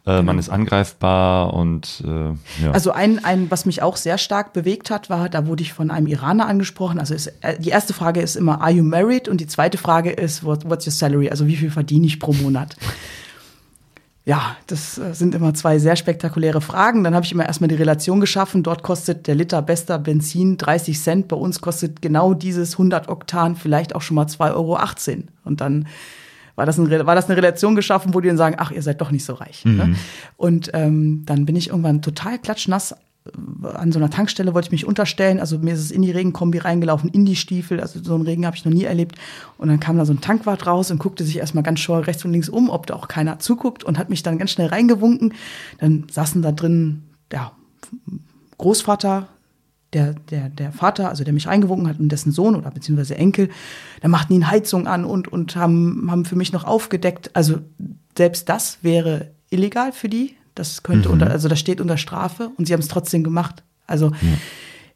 äh, 0.06 0.22
man 0.22 0.40
ist 0.40 0.50
angreifbar 0.50 1.54
und 1.54 2.04
äh, 2.06 2.64
ja. 2.64 2.72
Also 2.72 2.92
ein, 2.92 3.24
ein, 3.24 3.52
was 3.52 3.66
mich 3.66 3.82
auch 3.82 3.98
sehr 3.98 4.18
stark 4.18 4.54
bewegt 4.54 4.90
hat, 4.90 5.10
war, 5.10 5.30
da 5.30 5.46
wurde 5.48 5.62
ich 5.64 5.74
von 5.74 5.92
einem 5.92 6.08
Iraner 6.08 6.48
angesprochen. 6.48 7.00
Also 7.00 7.14
ist, 7.14 7.28
äh, 7.42 7.60
die 7.60 7.70
erste 7.70 7.94
Frage 7.94 8.22
ist 8.22 8.36
immer, 8.36 8.62
are 8.62 8.72
you 8.72 8.84
married? 8.84 9.28
Und 9.28 9.42
die 9.42 9.48
zweite 9.48 9.78
Frage 9.78 10.12
ist, 10.12 10.44
what, 10.44 10.70
what's 10.70 10.86
your 10.88 10.94
salary? 10.94 11.30
Also 11.30 11.48
wie 11.48 11.56
viel 11.56 11.72
verdiene 11.72 12.06
ich 12.08 12.20
pro 12.20 12.34
Monat? 12.34 12.76
Ja, 14.30 14.58
das 14.68 15.00
äh, 15.00 15.16
sind 15.16 15.34
immer 15.34 15.56
zwei 15.56 15.80
sehr 15.80 15.96
spektakuläre 15.96 16.62
Fragen. 16.62 17.04
Dann 17.04 17.16
habe 17.16 17.26
ich 17.26 17.32
immer 17.32 17.48
erstmal 17.48 17.68
die 17.68 17.74
Relation 17.74 18.20
geschaffen. 18.20 18.62
Dort 18.62 18.84
kostet 18.84 19.26
der 19.26 19.34
Liter 19.34 19.64
bester 19.64 19.98
Benzin 19.98 20.56
30 20.56 21.02
Cent. 21.02 21.28
Bei 21.28 21.36
uns 21.36 21.62
kostet 21.62 22.00
genau 22.00 22.36
dieses 22.36 22.74
100 22.74 23.10
Oktan 23.10 23.56
vielleicht 23.56 23.96
auch 23.96 24.04
schon 24.04 24.14
mal 24.14 24.28
2,18 24.28 24.54
Euro. 24.54 24.78
Und 25.46 25.62
dann 25.62 25.88
war 26.54 26.68
das, 26.68 26.78
ein, 26.78 26.92
war 27.08 27.16
das 27.16 27.26
eine 27.26 27.38
Relation 27.38 27.74
geschaffen, 27.74 28.14
wo 28.14 28.22
die 28.22 28.28
dann 28.28 28.38
sagen, 28.38 28.58
ach, 28.60 28.70
ihr 28.70 28.84
seid 28.84 29.02
doch 29.02 29.10
nicht 29.10 29.26
so 29.26 29.34
reich. 29.34 29.66
Ne? 29.66 29.96
Und 30.38 30.70
ähm, 30.76 31.24
dann 31.26 31.48
bin 31.48 31.56
ich 31.56 31.70
irgendwann 31.70 32.04
total 32.04 32.38
klatschnass 32.38 32.96
an 33.64 33.92
so 33.92 34.00
einer 34.00 34.10
Tankstelle 34.10 34.54
wollte 34.54 34.68
ich 34.68 34.72
mich 34.72 34.86
unterstellen. 34.86 35.40
Also 35.40 35.60
mir 35.60 35.74
ist 35.74 35.80
es 35.80 35.92
in 35.92 36.02
die 36.02 36.12
Regenkombi 36.12 36.58
reingelaufen, 36.58 37.10
in 37.10 37.26
die 37.26 37.36
Stiefel. 37.36 37.80
Also 37.80 38.02
so 38.04 38.16
einen 38.16 38.24
Regen 38.24 38.46
habe 38.46 38.56
ich 38.56 38.66
noch 38.66 38.72
nie 38.72 38.84
erlebt. 38.84 39.16
Und 39.58 39.70
dann 39.70 39.80
kam 39.80 39.98
da 39.98 40.06
so 40.06 40.14
ein 40.14 40.22
Tankwart 40.22 40.68
raus 40.68 40.92
und 40.92 41.00
guckte 41.00 41.24
sich 41.24 41.38
erstmal 41.38 41.64
ganz 41.64 41.80
scheu 41.80 42.00
rechts 42.00 42.26
und 42.26 42.32
links 42.32 42.50
um, 42.50 42.70
ob 42.70 42.88
da 42.88 42.96
auch 42.96 43.08
keiner 43.08 43.40
zuguckt 43.40 43.84
und 43.84 43.98
hat 43.98 44.10
mich 44.10 44.24
dann 44.24 44.38
ganz 44.38 44.52
schnell 44.52 44.68
reingewunken. 44.68 45.34
Dann 45.80 46.08
saßen 46.12 46.42
da 46.42 46.52
drin, 46.52 47.04
ja, 47.32 47.52
Großvater, 48.58 49.28
der, 49.94 50.14
der, 50.30 50.50
der 50.50 50.72
Vater, 50.72 51.10
also 51.10 51.24
der 51.24 51.34
mich 51.34 51.48
reingewunken 51.48 51.88
hat 51.88 52.00
und 52.00 52.10
dessen 52.10 52.32
Sohn 52.32 52.56
oder 52.56 52.72
beziehungsweise 52.72 53.16
Enkel, 53.16 53.50
da 54.02 54.08
machten 54.08 54.34
ihn 54.34 54.50
Heizung 54.50 54.88
an 54.88 55.06
und, 55.06 55.28
und 55.28 55.56
haben, 55.56 56.08
haben 56.12 56.26
für 56.26 56.36
mich 56.36 56.54
noch 56.54 56.64
aufgedeckt. 56.64 57.32
Also 57.34 57.60
selbst 58.16 58.50
das 58.50 58.80
wäre 58.84 59.32
illegal 59.50 59.92
für 59.92 60.10
die. 60.10 60.36
Das 60.60 60.84
könnte 60.84 61.10
unter, 61.10 61.32
also 61.32 61.48
das 61.48 61.60
steht 61.60 61.80
unter 61.80 61.98
Strafe 61.98 62.52
und 62.58 62.66
sie 62.68 62.74
haben 62.74 62.82
es 62.82 62.90
trotzdem 62.90 63.24
gemacht. 63.24 63.64
Also 63.88 64.12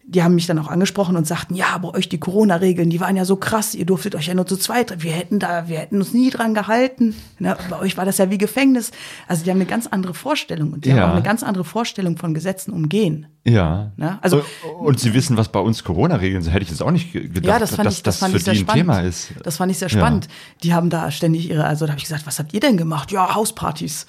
die 0.06 0.22
haben 0.22 0.36
mich 0.36 0.48
dann 0.48 0.60
auch 0.60 0.68
angesprochen 0.68 1.16
und 1.16 1.26
sagten, 1.26 1.56
ja, 1.56 1.78
bei 1.78 1.88
euch 1.88 2.10
die 2.10 2.20
Corona-Regeln, 2.20 2.90
die 2.90 3.00
waren 3.00 3.16
ja 3.16 3.24
so 3.24 3.38
krass, 3.38 3.74
ihr 3.74 3.86
durftet 3.86 4.16
euch 4.16 4.28
ja 4.28 4.34
nur 4.34 4.46
zu 4.46 4.58
zweit, 4.58 5.02
wir 5.02 5.14
hätten 5.14 5.40
da, 5.40 5.70
wir 5.70 5.78
hätten 5.80 5.96
uns 6.00 6.14
nie 6.14 6.30
dran 6.30 6.54
gehalten. 6.54 7.16
Na, 7.40 7.56
bei 7.70 7.80
euch 7.80 7.96
war 7.96 8.04
das 8.04 8.18
ja 8.18 8.30
wie 8.30 8.38
Gefängnis. 8.38 8.92
Also 9.30 9.46
die 9.46 9.50
haben 9.50 9.60
eine 9.60 9.66
ganz 9.66 9.88
andere 9.88 10.14
Vorstellung 10.14 10.74
und 10.74 10.84
die 10.84 10.90
Ja. 10.90 10.98
haben 10.98 11.12
auch 11.12 11.16
eine 11.16 11.24
ganz 11.24 11.42
andere 11.42 11.64
Vorstellung 11.64 12.18
von 12.18 12.34
Gesetzen 12.34 12.74
umgehen. 12.74 13.28
ja. 13.46 13.94
Ne? 13.96 14.20
Also- 14.22 14.44
und, 14.78 14.88
und 14.88 15.00
sie 15.00 15.14
wissen, 15.14 15.38
was 15.38 15.48
bei 15.48 15.62
uns 15.62 15.86
Corona-Regeln 15.86 16.42
sind, 16.44 16.52
hätte 16.52 16.64
ich 16.64 16.70
jetzt 16.72 16.84
auch 16.84 16.92
nicht 16.92 17.14
ge- 17.14 17.30
gedacht, 17.30 17.46
Ja, 17.46 17.60
das 17.60 17.74
fand 17.74 17.88
dass 17.88 17.94
ich, 17.96 18.04
das 18.04 18.16
das 18.16 18.20
fand 18.20 18.32
für 18.34 18.38
ich 18.40 18.44
sehr 18.44 18.54
die 18.56 18.60
ein 18.60 18.64
spannend. 18.66 18.82
Thema 18.82 19.00
ist. 19.00 19.30
Das 19.44 19.56
fand 19.56 19.72
ich 19.72 19.78
sehr 19.78 19.88
Ja. 19.88 19.98
spannend. 19.98 20.28
Die 20.64 20.74
haben 20.74 20.90
da 20.90 21.10
ständig 21.12 21.50
ihre, 21.50 21.64
also 21.64 21.86
da 21.86 21.94
habe 21.94 22.00
ich 22.00 22.04
gesagt, 22.04 22.28
was 22.28 22.40
habt 22.40 22.54
ihr 22.54 22.60
denn 22.60 22.76
gemacht? 22.76 23.10
Ja, 23.14 23.34
Hauspartys. 23.36 24.06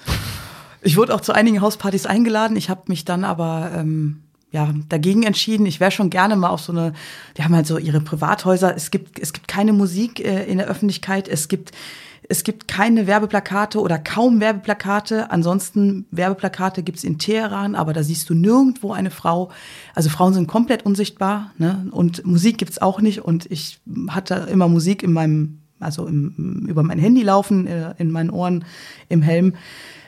Ich 0.85 0.97
wurde 0.97 1.15
auch 1.15 1.21
zu 1.21 1.33
einigen 1.33 1.61
Hauspartys 1.61 2.05
eingeladen. 2.05 2.55
Ich 2.55 2.69
habe 2.69 2.83
mich 2.87 3.05
dann 3.05 3.23
aber 3.23 3.71
ähm, 3.75 4.21
ja 4.51 4.71
dagegen 4.87 5.23
entschieden. 5.23 5.65
Ich 5.65 5.79
wäre 5.79 5.89
schon 5.89 6.11
gerne 6.11 6.35
mal 6.35 6.49
auf 6.49 6.61
so 6.61 6.71
eine. 6.71 6.93
Die 7.37 7.43
haben 7.43 7.55
halt 7.55 7.65
so 7.65 7.79
ihre 7.79 8.01
Privathäuser. 8.01 8.75
Es 8.75 8.91
gibt 8.91 9.17
es 9.17 9.33
gibt 9.33 9.47
keine 9.47 9.73
Musik 9.73 10.19
äh, 10.19 10.45
in 10.45 10.59
der 10.59 10.67
Öffentlichkeit. 10.67 11.27
Es 11.27 11.47
gibt 11.47 11.71
es 12.29 12.43
gibt 12.43 12.67
keine 12.67 13.07
Werbeplakate 13.07 13.81
oder 13.81 13.97
kaum 13.97 14.39
Werbeplakate. 14.39 15.31
Ansonsten 15.31 16.05
Werbeplakate 16.11 16.83
gibt's 16.83 17.03
in 17.03 17.17
Teheran, 17.17 17.73
aber 17.73 17.91
da 17.93 18.03
siehst 18.03 18.29
du 18.29 18.35
nirgendwo 18.35 18.93
eine 18.93 19.09
Frau. 19.09 19.49
Also 19.95 20.09
Frauen 20.09 20.35
sind 20.35 20.47
komplett 20.47 20.85
unsichtbar. 20.85 21.51
Ne? 21.57 21.87
Und 21.89 22.23
Musik 22.27 22.59
gibt's 22.59 22.79
auch 22.79 23.01
nicht. 23.01 23.21
Und 23.21 23.49
ich 23.51 23.79
hatte 24.09 24.47
immer 24.51 24.67
Musik 24.67 25.01
in 25.01 25.13
meinem, 25.13 25.61
also 25.79 26.05
im, 26.05 26.67
über 26.67 26.83
mein 26.83 26.99
Handy 26.99 27.23
laufen, 27.23 27.65
äh, 27.65 27.95
in 27.97 28.11
meinen 28.11 28.29
Ohren, 28.29 28.65
im 29.09 29.23
Helm 29.23 29.53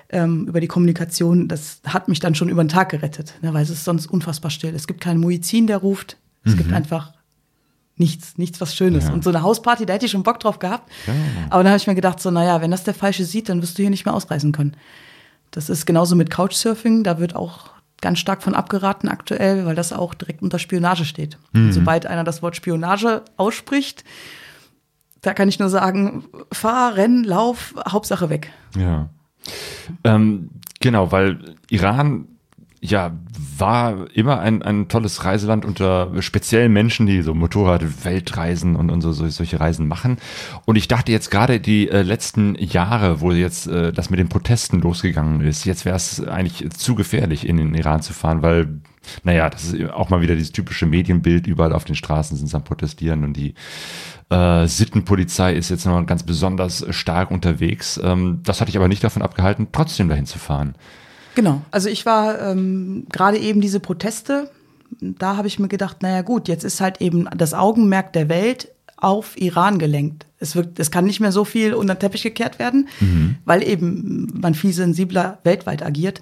ähm, 0.10 0.48
über 0.48 0.62
die 0.62 0.68
Kommunikation, 0.68 1.48
das 1.48 1.82
hat 1.86 2.08
mich 2.08 2.20
dann 2.20 2.36
schon 2.36 2.50
über 2.50 2.64
den 2.64 2.70
Tag 2.70 2.90
gerettet, 2.90 3.34
ne, 3.42 3.54
weil 3.54 3.64
es 3.64 3.70
ist 3.70 3.84
sonst 3.84 4.08
unfassbar 4.08 4.52
still. 4.52 4.74
Es 4.74 4.88
gibt 4.88 5.02
keinen 5.02 5.20
Muizin, 5.20 5.68
der 5.68 5.78
ruft. 5.78 6.18
Es 6.46 6.56
gibt 6.56 6.72
einfach 6.72 7.12
nichts, 7.98 8.38
nichts 8.38 8.62
was 8.62 8.74
Schönes. 8.74 9.06
Ja. 9.06 9.14
Und 9.14 9.24
so 9.24 9.32
eine 9.32 9.42
Hausparty, 9.42 9.86
da 9.86 9.94
hätte 9.94 10.06
ich 10.06 10.12
schon 10.12 10.24
Bock 10.24 10.40
drauf 10.40 10.60
gehabt. 10.60 10.90
Aber 11.50 11.64
dann 11.64 11.72
habe 11.72 11.78
ich 11.78 11.88
mir 11.88 11.96
gedacht, 11.96 12.22
so, 12.22 12.32
naja, 12.32 12.62
wenn 12.62 12.72
das 12.72 12.86
der 12.86 12.94
Falsche 12.94 13.26
sieht, 13.26 13.50
dann 13.50 13.62
wirst 13.62 13.78
du 13.78 13.82
hier 13.82 13.90
nicht 13.90 14.06
mehr 14.06 14.14
ausreisen 14.14 14.54
können. 14.54 14.78
Das 15.52 15.70
ist 15.70 15.86
genauso 15.86 16.16
mit 16.16 16.30
Couchsurfing, 16.30 17.04
da 17.04 17.20
wird 17.20 17.36
auch 17.36 17.72
ganz 18.00 18.20
stark 18.20 18.44
von 18.44 18.54
abgeraten 18.54 19.10
aktuell, 19.10 19.66
weil 19.66 19.76
das 19.76 19.92
auch 19.92 20.14
direkt 20.14 20.42
unter 20.42 20.60
Spionage 20.60 21.04
steht. 21.04 21.38
Und 21.54 21.74
sobald 21.74 22.06
einer 22.06 22.24
das 22.24 22.42
Wort 22.42 22.56
Spionage 22.56 23.24
ausspricht, 23.38 24.04
da 25.22 25.34
kann 25.34 25.50
ich 25.50 25.60
nur 25.60 25.70
sagen, 25.70 26.26
fahr, 26.52 26.96
renn, 26.96 27.24
lauf, 27.24 27.74
Hauptsache 27.90 28.30
weg. 28.30 28.52
Ja. 28.78 29.10
Ähm, 30.04 30.50
genau, 30.80 31.12
weil 31.12 31.56
Iran 31.70 32.28
ja 32.80 33.18
war 33.58 34.08
immer 34.16 34.40
ein, 34.40 34.62
ein 34.62 34.88
tolles 34.88 35.26
Reiseland 35.26 35.66
unter 35.66 36.22
speziellen 36.22 36.72
Menschen, 36.72 37.08
die 37.08 37.22
so 37.22 37.34
Motorrad-Weltreisen 37.34 38.76
und, 38.76 38.92
und 38.92 39.02
so, 39.02 39.12
so 39.12 39.28
solche 39.30 39.60
Reisen 39.60 39.88
machen. 39.88 40.18
Und 40.66 40.76
ich 40.76 40.88
dachte 40.88 41.12
jetzt 41.12 41.32
gerade 41.32 41.60
die 41.60 41.90
äh, 41.90 42.04
letzten 42.04 42.56
Jahre, 42.56 43.20
wo 43.22 43.32
jetzt 43.32 43.68
äh, 43.68 43.92
das 43.92 44.10
mit 44.10 44.20
den 44.20 44.30
Protesten 44.30 44.80
losgegangen 44.80 45.42
ist, 45.42 45.66
jetzt 45.66 45.86
wäre 45.86 45.96
es 45.96 46.26
eigentlich 46.26 46.70
zu 46.72 46.96
gefährlich, 46.96 47.48
in 47.48 47.58
den 47.58 47.74
Iran 47.74 48.02
zu 48.02 48.14
fahren, 48.14 48.42
weil 48.42 48.80
naja, 49.24 49.50
das 49.50 49.74
ist 49.74 49.90
auch 49.92 50.10
mal 50.10 50.22
wieder 50.22 50.36
dieses 50.36 50.52
typische 50.52 50.86
Medienbild, 50.86 51.48
überall 51.48 51.72
auf 51.72 51.86
den 51.86 51.96
Straßen 51.96 52.38
sind 52.38 52.48
sie 52.48 52.56
am 52.56 52.66
Protestieren 52.66 53.24
und 53.24 53.34
die 53.34 53.54
äh, 54.30 54.68
Sittenpolizei 54.68 55.54
ist 55.54 55.70
jetzt 55.70 55.86
noch 55.86 56.06
ganz 56.06 56.24
besonders 56.24 56.86
stark 56.90 57.32
unterwegs. 57.32 58.00
Ähm, 58.04 58.42
das 58.44 58.60
hatte 58.60 58.70
ich 58.70 58.78
aber 58.78 58.88
nicht 58.88 59.04
davon 59.04 59.22
abgehalten, 59.22 59.68
trotzdem 59.72 60.10
dahin 60.10 60.26
zu 60.26 60.40
fahren. 60.40 60.76
Genau. 61.36 61.62
Also 61.72 61.90
ich 61.90 62.06
war 62.06 62.42
ähm, 62.42 63.06
gerade 63.12 63.38
eben 63.38 63.62
diese 63.62 63.80
Proteste, 63.80 64.50
da 65.00 65.38
habe 65.38 65.48
ich 65.48 65.60
mir 65.60 65.68
gedacht, 65.68 66.02
naja 66.02 66.22
gut, 66.24 66.48
jetzt 66.48 66.64
ist 66.64 66.82
halt 66.82 67.02
eben 67.02 67.30
das 67.36 67.54
Augenmerk 67.54 68.14
der 68.14 68.30
Welt 68.30 68.70
auf 68.98 69.40
Iran 69.40 69.78
gelenkt. 69.78 70.26
Es, 70.40 70.56
wird, 70.56 70.80
es 70.80 70.92
kann 70.92 71.06
nicht 71.06 71.20
mehr 71.20 71.32
so 71.32 71.46
viel 71.46 71.74
unter 71.74 71.96
den 71.96 72.00
Teppich 72.00 72.24
gekehrt 72.24 72.58
werden, 72.58 72.88
weil 73.46 73.62
eben 73.64 74.28
man 74.34 74.56
viel 74.56 74.74
sensibler 74.74 75.38
weltweit 75.44 75.84
agiert. 75.84 76.20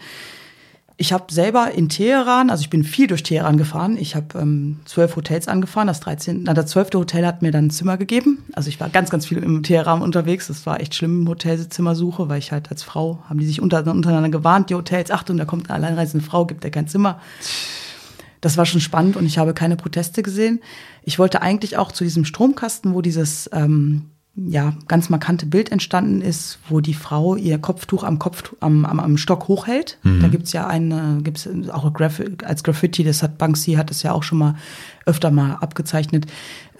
Ich 0.97 1.12
habe 1.12 1.25
selber 1.34 1.71
in 1.71 1.89
Teheran, 1.89 2.49
also 2.49 2.62
ich 2.62 2.69
bin 2.69 2.86
viel 2.86 3.08
durch 3.08 3.21
Teheran 3.21 3.58
gefahren. 3.58 3.97
Ich 3.97 4.15
habe 4.15 4.39
ähm, 4.39 4.79
zwölf 4.86 5.17
Hotels 5.17 5.49
angefahren. 5.49 5.88
Das 5.88 5.99
13, 5.99 6.43
na, 6.43 6.53
das 6.53 6.67
zwölfte 6.67 6.97
Hotel 6.97 7.25
hat 7.25 7.41
mir 7.41 7.51
dann 7.51 7.65
ein 7.65 7.69
Zimmer 7.69 7.97
gegeben. 7.97 8.45
Also 8.53 8.69
ich 8.69 8.79
war 8.79 8.88
ganz, 8.88 9.10
ganz 9.10 9.25
viel 9.25 9.39
im 9.39 9.62
Teheran 9.62 10.01
unterwegs. 10.01 10.47
Das 10.47 10.65
war 10.65 10.79
echt 10.79 10.95
schlimm, 10.95 11.27
Hotelzimmersuche, 11.27 12.29
weil 12.29 12.39
ich 12.39 12.53
halt 12.53 12.71
als 12.71 12.84
Frau, 12.84 13.19
haben 13.27 13.39
die 13.39 13.45
sich 13.45 13.62
unter, 13.62 13.86
untereinander 13.91 14.29
gewarnt, 14.29 14.69
die 14.69 14.75
Hotels, 14.75 15.12
Achtung, 15.12 15.36
da 15.36 15.43
kommt 15.43 15.69
eine 15.69 15.84
alleinreisende 15.84 16.25
Frau, 16.25 16.45
gibt 16.45 16.63
ja 16.63 16.69
kein 16.69 16.88
Zimmer. 16.88 17.19
Das 18.39 18.55
war 18.55 18.65
schon 18.65 18.79
spannend 18.79 19.17
und 19.17 19.25
ich 19.25 19.38
habe 19.38 19.53
keine 19.53 19.75
Proteste 19.75 20.23
gesehen. 20.23 20.62
Ich 21.03 21.19
wollte 21.19 21.41
eigentlich 21.41 21.77
auch 21.77 21.91
zu 21.91 22.05
diesem 22.05 22.23
Stromkasten, 22.23 22.93
wo 22.93 23.01
dieses, 23.01 23.49
ähm, 23.51 24.12
ja, 24.38 24.74
ganz 24.89 25.10
markante 25.10 25.45
Bild 25.45 25.71
entstanden 25.71 26.19
ist, 26.21 26.60
wo 26.67 26.82
die 26.82 26.93
Frau 26.93 27.38
ihr 27.38 27.58
Kopftuch 27.58 28.04
am 28.04 28.19
Kopf 28.19 28.54
am, 28.60 28.83
am, 28.83 29.00
am 29.00 29.17
Stock 29.17 29.48
hochhält. 29.48 29.98
Mhm. 30.04 30.19
Da 30.21 30.27
gibt's 30.27 30.52
ja 30.52 30.67
eine, 30.67 31.19
gibt's 31.23 31.48
auch 31.71 31.94
Graf 31.94 32.21
als 32.44 32.63
Graffiti, 32.65 33.06
das 33.06 33.23
hat 33.23 33.38
Banksy 33.38 33.75
hat 33.75 33.92
es 33.92 34.04
ja 34.04 34.12
auch 34.12 34.23
schon 34.23 34.40
mal 34.40 34.56
öfter 35.06 35.31
mal 35.31 35.54
abgezeichnet. 35.56 36.25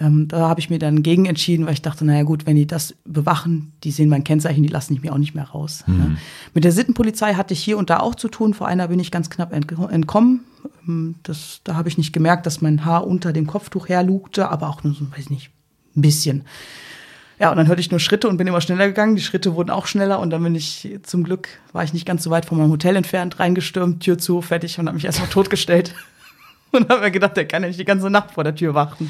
Ähm, 0.00 0.28
da 0.28 0.48
habe 0.50 0.60
ich 0.60 0.68
mir 0.68 0.78
dann 0.78 1.02
gegen 1.02 1.24
entschieden, 1.24 1.64
weil 1.64 1.72
ich 1.72 1.80
dachte, 1.80 2.04
naja 2.04 2.24
gut, 2.24 2.44
wenn 2.44 2.56
die 2.56 2.66
das 2.66 2.94
bewachen, 3.06 3.72
die 3.84 3.90
sehen 3.90 4.10
mein 4.10 4.24
Kennzeichen, 4.24 4.62
die 4.62 4.68
lassen 4.68 4.92
ich 4.92 5.02
mir 5.02 5.14
auch 5.14 5.18
nicht 5.18 5.34
mehr 5.34 5.48
raus. 5.48 5.82
Ne? 5.86 6.18
Mit 6.52 6.64
der 6.64 6.72
Sittenpolizei 6.72 7.34
hatte 7.34 7.54
ich 7.54 7.60
hier 7.64 7.78
und 7.78 7.88
da 7.88 8.00
auch 8.00 8.16
zu 8.16 8.28
tun. 8.28 8.52
Vor 8.52 8.66
einer 8.68 8.88
bin 8.88 9.00
ich 9.00 9.10
ganz 9.10 9.30
knapp 9.30 9.54
entko- 9.54 9.88
entkommen. 9.88 10.40
Ähm, 10.86 11.14
Das, 11.22 11.60
da 11.64 11.74
habe 11.74 11.88
ich 11.88 11.96
nicht 11.96 12.12
gemerkt, 12.12 12.44
dass 12.44 12.60
mein 12.60 12.84
Haar 12.84 13.06
unter 13.06 13.32
dem 13.32 13.46
Kopftuch 13.46 13.88
herlugte, 13.88 14.50
aber 14.50 14.68
auch 14.68 14.84
nur 14.84 14.92
so, 14.92 15.10
weiß 15.10 15.20
ich 15.20 15.30
nicht, 15.30 15.50
ein 15.96 16.02
bisschen. 16.02 16.42
Ja, 17.38 17.50
und 17.50 17.56
dann 17.58 17.68
hörte 17.68 17.80
ich 17.80 17.90
nur 17.90 18.00
Schritte 18.00 18.28
und 18.28 18.38
bin 18.38 18.46
immer 18.46 18.60
schneller 18.60 18.86
gegangen. 18.86 19.16
Die 19.16 19.22
Schritte 19.22 19.54
wurden 19.54 19.70
auch 19.70 19.86
schneller 19.86 20.20
und 20.20 20.30
dann 20.30 20.42
bin 20.42 20.54
ich 20.54 20.98
zum 21.02 21.22
Glück, 21.22 21.48
war 21.72 21.84
ich 21.84 21.92
nicht 21.92 22.06
ganz 22.06 22.22
so 22.22 22.30
weit 22.30 22.46
von 22.46 22.56
meinem 22.56 22.70
Hotel 22.70 22.96
entfernt, 22.96 23.38
reingestürmt, 23.38 24.02
Tür 24.02 24.16
zu, 24.18 24.40
fertig 24.40 24.78
und 24.78 24.86
habe 24.86 24.94
mich 24.94 25.04
erstmal 25.04 25.28
totgestellt. 25.28 25.94
Und 26.72 26.90
habe 26.90 27.00
mir 27.00 27.10
gedacht, 27.12 27.36
der 27.36 27.46
kann 27.46 27.62
ja 27.62 27.68
nicht 27.68 27.78
die 27.78 27.84
ganze 27.84 28.10
Nacht 28.10 28.32
vor 28.32 28.42
der 28.44 28.54
Tür 28.54 28.74
warten. 28.74 29.08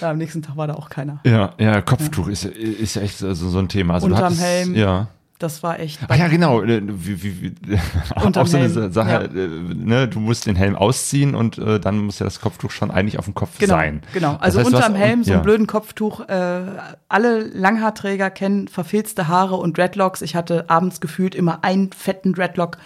Ja, 0.00 0.10
am 0.10 0.18
nächsten 0.18 0.42
Tag 0.42 0.56
war 0.56 0.66
da 0.68 0.74
auch 0.74 0.90
keiner. 0.90 1.20
Ja, 1.24 1.54
ja, 1.58 1.80
Kopftuch 1.80 2.28
ist, 2.28 2.44
ist 2.44 2.94
ja 2.94 3.02
echt 3.02 3.16
so, 3.18 3.32
so 3.34 3.58
ein 3.58 3.68
Thema. 3.68 3.94
Also 3.94 4.06
Unterm 4.06 4.36
Helm. 4.36 4.74
Ja. 4.76 5.08
Das 5.38 5.62
war 5.62 5.78
echt. 5.78 6.00
Ach 6.08 6.16
ja, 6.16 6.26
genau. 6.26 6.62
äh, 6.62 6.82
Wie, 6.84 7.22
wie, 7.22 7.42
wie, 7.42 7.78
auch 8.16 8.46
so 8.46 8.56
eine 8.56 8.68
Helm, 8.68 8.92
Sache, 8.92 9.10
ja. 9.10 9.20
äh, 9.22 9.48
ne, 9.48 10.08
du 10.08 10.18
musst 10.18 10.46
den 10.46 10.56
Helm 10.56 10.74
ausziehen 10.74 11.36
und 11.36 11.58
äh, 11.58 11.78
dann 11.78 11.98
muss 11.98 12.18
ja 12.18 12.24
das 12.24 12.40
Kopftuch 12.40 12.72
schon 12.72 12.90
eigentlich 12.90 13.20
auf 13.20 13.24
dem 13.26 13.34
Kopf 13.34 13.56
Genau, 13.58 13.74
sein. 13.74 14.02
genau. 14.12 14.32
Das 14.32 14.42
Also 14.42 14.58
heißt, 14.58 14.72
du 14.72 14.76
unterm 14.76 14.94
Helm 14.96 15.22
so 15.22 15.30
einen 15.30 15.38
ja. 15.38 15.42
blöden 15.44 15.66
Kopftuch. 15.68 16.28
Äh, 16.28 16.62
alle 17.08 17.40
Langhaarträger 17.42 18.30
kennen 18.30 18.66
verfilzte 18.66 19.28
Haare 19.28 19.54
und 19.54 19.78
Dreadlocks. 19.78 20.22
Ich 20.22 20.34
hatte 20.34 20.68
abends 20.68 21.00
gefühlt 21.00 21.36
immer 21.36 21.62
einen 21.62 21.92
fetten 21.92 22.32
Dreadlock. 22.32 22.78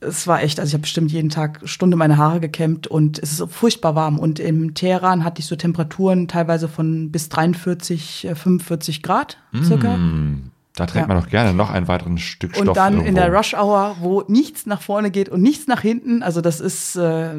Es 0.00 0.26
war 0.26 0.42
echt, 0.42 0.58
also 0.60 0.68
ich 0.68 0.74
habe 0.74 0.82
bestimmt 0.82 1.12
jeden 1.12 1.30
Tag 1.30 1.60
Stunde 1.64 1.96
meine 1.96 2.18
Haare 2.18 2.40
gekämmt 2.40 2.88
und 2.88 3.18
es 3.20 3.40
ist 3.40 3.50
furchtbar 3.52 3.94
warm. 3.94 4.18
Und 4.18 4.38
im 4.38 4.74
Teheran 4.74 5.24
hatte 5.24 5.40
ich 5.40 5.46
so 5.46 5.56
Temperaturen 5.56 6.28
teilweise 6.28 6.68
von 6.68 7.10
bis 7.10 7.30
43, 7.30 8.26
äh, 8.26 8.34
45 8.34 9.02
Grad 9.02 9.38
circa. 9.64 9.94
Hm, 9.94 10.50
Da 10.76 10.86
trägt 10.86 11.02
Ja. 11.02 11.06
man 11.14 11.22
doch 11.22 11.28
gerne 11.28 11.52
noch 11.52 11.70
ein 11.70 11.86
weiteres 11.88 12.20
Stück 12.22 12.54
Stoff 12.54 12.66
Und 12.68 12.76
dann 12.76 12.94
in 12.94 13.00
irgendwo. 13.00 13.20
der 13.20 13.34
Rush 13.34 13.54
Hour, 13.54 13.96
wo 14.00 14.22
nichts 14.28 14.64
nach 14.66 14.80
vorne 14.80 15.10
geht 15.10 15.28
und 15.28 15.42
nichts 15.42 15.66
nach 15.66 15.82
hinten. 15.82 16.22
Also 16.22 16.40
das 16.40 16.60
ist, 16.60 16.96
äh, 16.96 17.30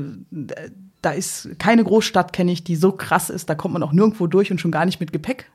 da 1.01 1.11
ist 1.11 1.49
keine 1.57 1.83
Großstadt, 1.83 2.31
kenne 2.31 2.51
ich, 2.51 2.63
die 2.63 2.75
so 2.75 2.91
krass 2.91 3.29
ist. 3.29 3.49
Da 3.49 3.55
kommt 3.55 3.73
man 3.73 3.81
auch 3.83 3.91
nirgendwo 3.91 4.27
durch 4.27 4.51
und 4.51 4.61
schon 4.61 4.71
gar 4.71 4.85
nicht 4.85 4.99
mit 4.99 5.11
Gepäck. 5.11 5.49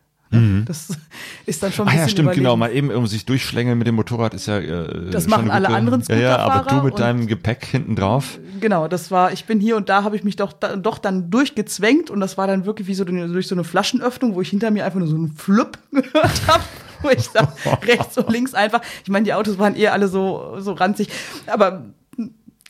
Das 0.67 0.89
ist 1.47 1.63
dann 1.63 1.73
schon 1.73 1.89
ein 1.89 1.89
Ah 1.89 1.93
bisschen 1.93 2.07
ja, 2.07 2.09
stimmt, 2.11 2.33
genau. 2.35 2.55
überlegen. 2.57 2.59
Mal 2.59 2.91
eben 2.93 2.99
um 2.99 3.07
sich 3.07 3.25
durchschlängeln 3.25 3.79
mit 3.79 3.87
dem 3.87 3.95
Motorrad 3.95 4.35
ist 4.35 4.47
ja. 4.47 4.59
Äh, 4.59 5.11
Das 5.11 5.23
schon 5.23 5.31
machen 5.31 5.51
alle 5.51 5.69
gute- 5.69 5.79
anderen 5.79 6.03
Ja, 6.09 6.17
ja, 6.17 6.37
aber 6.37 6.53
du 6.55 6.59
Scooterfahrer 6.59 6.85
mit 6.85 6.99
deinem 6.99 7.27
Gepäck 7.29 7.65
hinten 7.65 7.97
drauf. 7.97 8.39
Genau, 8.61 8.89
das 8.89 9.11
war, 9.11 9.33
ich 9.33 9.47
bin 9.47 9.59
hier 9.59 9.77
und 9.79 9.89
da 9.89 10.03
habe 10.05 10.17
ich 10.17 10.25
mich 10.25 10.37
doch, 10.37 10.53
da, 10.53 10.77
doch 10.77 10.99
dann 10.99 11.31
durchgezwängt 11.31 12.11
und 12.11 12.21
das 12.21 12.37
war 12.37 12.47
dann 12.47 12.67
wirklich 12.67 12.89
wie 12.89 12.95
so 12.95 13.05
durch 13.05 13.47
so 13.47 13.55
eine 13.55 13.65
Flaschenöffnung, 13.65 14.35
wo 14.35 14.43
ich 14.43 14.51
hinter 14.51 14.71
mir 14.71 14.85
einfach 14.85 14.99
nur 14.99 15.09
so 15.09 15.17
einen 15.17 15.33
Flupp 15.35 15.79
gehört 15.93 16.47
habe, 16.47 16.63
wo 17.03 17.11
ich 17.11 17.29
da 17.29 17.53
rechts 17.87 18.19
und 18.19 18.31
links 18.31 18.55
einfach, 18.55 18.81
ich 19.03 19.11
meine, 19.11 19.25
die 19.25 19.35
Autos 19.35 19.59
waren 19.59 19.77
eher 19.77 19.93
alle 19.93 20.09
so, 20.09 20.57
so 20.59 20.73
ranzig, 20.73 21.09
aber 21.47 21.85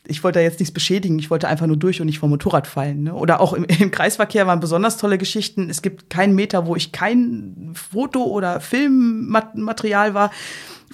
ich 0.08 0.24
wollte 0.24 0.38
da 0.38 0.42
jetzt 0.42 0.58
nichts 0.58 0.72
beschädigen, 0.72 1.18
ich 1.18 1.30
wollte 1.30 1.48
einfach 1.48 1.66
nur 1.66 1.76
durch 1.76 2.00
und 2.00 2.06
nicht 2.06 2.18
vom 2.18 2.30
Motorrad 2.30 2.66
fallen. 2.66 3.04
Ne? 3.04 3.14
Oder 3.14 3.40
auch 3.40 3.52
im, 3.52 3.64
im 3.64 3.90
Kreisverkehr 3.90 4.46
waren 4.46 4.58
besonders 4.58 4.96
tolle 4.96 5.18
Geschichten. 5.18 5.68
Es 5.68 5.82
gibt 5.82 6.08
keinen 6.08 6.34
Meter, 6.34 6.66
wo 6.66 6.74
ich 6.76 6.92
kein 6.92 7.72
Foto- 7.74 8.24
oder 8.24 8.60
Filmmaterial 8.60 10.14
war. 10.14 10.30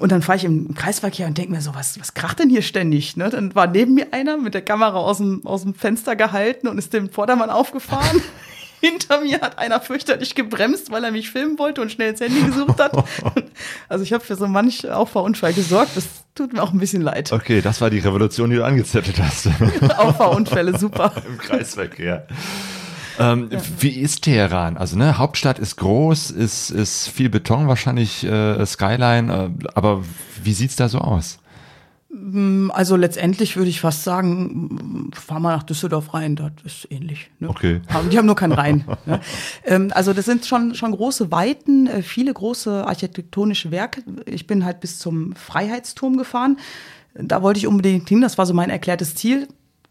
Und 0.00 0.10
dann 0.10 0.22
fahre 0.22 0.38
ich 0.38 0.44
im 0.44 0.74
Kreisverkehr 0.74 1.28
und 1.28 1.38
denke 1.38 1.52
mir 1.52 1.60
so, 1.60 1.72
was, 1.76 2.00
was 2.00 2.14
kracht 2.14 2.40
denn 2.40 2.50
hier 2.50 2.62
ständig? 2.62 3.16
Ne? 3.16 3.30
Dann 3.30 3.54
war 3.54 3.68
neben 3.68 3.94
mir 3.94 4.12
einer 4.12 4.36
mit 4.36 4.54
der 4.54 4.62
Kamera 4.62 4.96
aus 4.96 5.18
dem, 5.18 5.46
aus 5.46 5.62
dem 5.62 5.74
Fenster 5.74 6.16
gehalten 6.16 6.66
und 6.66 6.78
ist 6.78 6.92
dem 6.92 7.08
Vordermann 7.08 7.50
aufgefahren. 7.50 8.20
Hinter 8.84 9.22
mir 9.22 9.40
hat 9.40 9.58
einer 9.58 9.80
fürchterlich 9.80 10.34
gebremst, 10.34 10.90
weil 10.90 11.04
er 11.04 11.10
mich 11.10 11.30
filmen 11.30 11.58
wollte 11.58 11.80
und 11.80 11.90
schnell 11.90 12.10
ins 12.10 12.20
Handy 12.20 12.40
gesucht 12.42 12.78
hat. 12.78 12.92
Also 13.88 14.02
ich 14.02 14.12
habe 14.12 14.24
für 14.24 14.34
so 14.34 14.48
manch 14.48 14.88
Auffahrunfall 14.90 15.52
gesorgt. 15.52 15.96
Das 15.96 16.04
tut 16.34 16.52
mir 16.52 16.62
auch 16.62 16.72
ein 16.72 16.78
bisschen 16.78 17.02
leid. 17.02 17.32
Okay, 17.32 17.60
das 17.60 17.80
war 17.80 17.88
die 17.88 18.00
Revolution, 18.00 18.50
die 18.50 18.56
du 18.56 18.64
angezettelt 18.64 19.20
hast 19.22 19.48
Auffahrunfälle, 19.98 20.76
super. 20.76 21.12
im 21.26 21.38
Kreisverkehr. 21.38 22.26
Ähm, 23.18 23.48
Wie 23.78 24.00
ist 24.00 24.22
Teheran? 24.22 24.76
Also 24.76 24.96
ne, 24.96 25.18
Hauptstadt 25.18 25.60
ist 25.60 25.76
groß, 25.76 26.32
ist, 26.32 26.70
ist 26.70 27.08
viel 27.08 27.30
Beton 27.30 27.68
wahrscheinlich, 27.68 28.24
äh, 28.24 28.66
Skyline, 28.66 29.32
äh, 29.32 29.68
aber 29.74 30.02
wie 30.42 30.52
sieht's 30.52 30.76
da 30.76 30.88
so 30.88 30.98
aus? 30.98 31.38
Also 32.72 32.94
letztendlich 32.94 33.56
würde 33.56 33.70
ich 33.70 33.80
fast 33.80 34.04
sagen, 34.04 35.10
fahr 35.14 35.40
mal 35.40 35.56
nach 35.56 35.64
Düsseldorf 35.64 36.14
rein, 36.14 36.36
das 36.36 36.52
ist 36.64 36.88
ähnlich. 36.90 37.30
Ne? 37.40 37.48
Okay. 37.48 37.80
Aber 37.88 38.08
die 38.08 38.16
haben 38.18 38.26
nur 38.26 38.36
keinen 38.36 38.52
Rhein. 38.52 38.84
ne? 39.06 39.20
ähm, 39.64 39.90
also 39.94 40.12
das 40.12 40.24
sind 40.24 40.46
schon, 40.46 40.74
schon 40.74 40.92
große 40.92 41.32
Weiten, 41.32 41.88
äh, 41.88 42.02
viele 42.02 42.32
große 42.32 42.86
architektonische 42.86 43.70
Werke. 43.72 44.02
Ich 44.26 44.46
bin 44.46 44.64
halt 44.64 44.80
bis 44.80 44.98
zum 44.98 45.34
Freiheitsturm 45.34 46.16
gefahren. 46.16 46.58
Da 47.14 47.42
wollte 47.42 47.58
ich 47.58 47.66
unbedingt 47.66 48.08
hin, 48.08 48.20
das 48.20 48.38
war 48.38 48.46
so 48.46 48.54
mein 48.54 48.70
erklärtes 48.70 49.14
Ziel. 49.16 49.48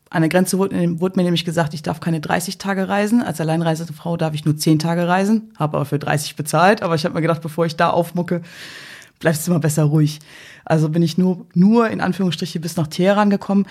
An 0.09 0.21
der 0.21 0.29
Grenze 0.29 0.57
wurde, 0.59 0.99
wurde 0.99 1.17
mir 1.17 1.23
nämlich 1.23 1.43
gesagt, 1.43 1.73
ich 1.73 1.81
darf 1.81 1.99
keine 1.99 2.21
30 2.21 2.57
Tage 2.57 2.87
reisen. 2.87 3.21
Als 3.21 3.41
alleinreisende 3.41 3.93
Frau 3.93 4.15
darf 4.15 4.33
ich 4.33 4.45
nur 4.45 4.55
10 4.55 4.79
Tage 4.79 5.07
reisen, 5.07 5.51
habe 5.57 5.77
aber 5.77 5.85
für 5.85 5.99
30 5.99 6.35
bezahlt. 6.35 6.83
Aber 6.83 6.95
ich 6.95 7.03
habe 7.03 7.15
mir 7.15 7.21
gedacht, 7.21 7.41
bevor 7.41 7.65
ich 7.65 7.75
da 7.75 7.89
aufmucke, 7.89 8.43
bleibst 9.19 9.47
du 9.47 9.51
mal 9.51 9.59
besser 9.59 9.83
ruhig. 9.83 10.19
Also 10.65 10.89
bin 10.89 11.01
ich 11.03 11.17
nur, 11.17 11.45
nur 11.53 11.89
in 11.89 12.01
Anführungsstriche 12.01 12.59
bis 12.59 12.77
nach 12.77 12.87
Teheran 12.87 13.29
gekommen. 13.29 13.65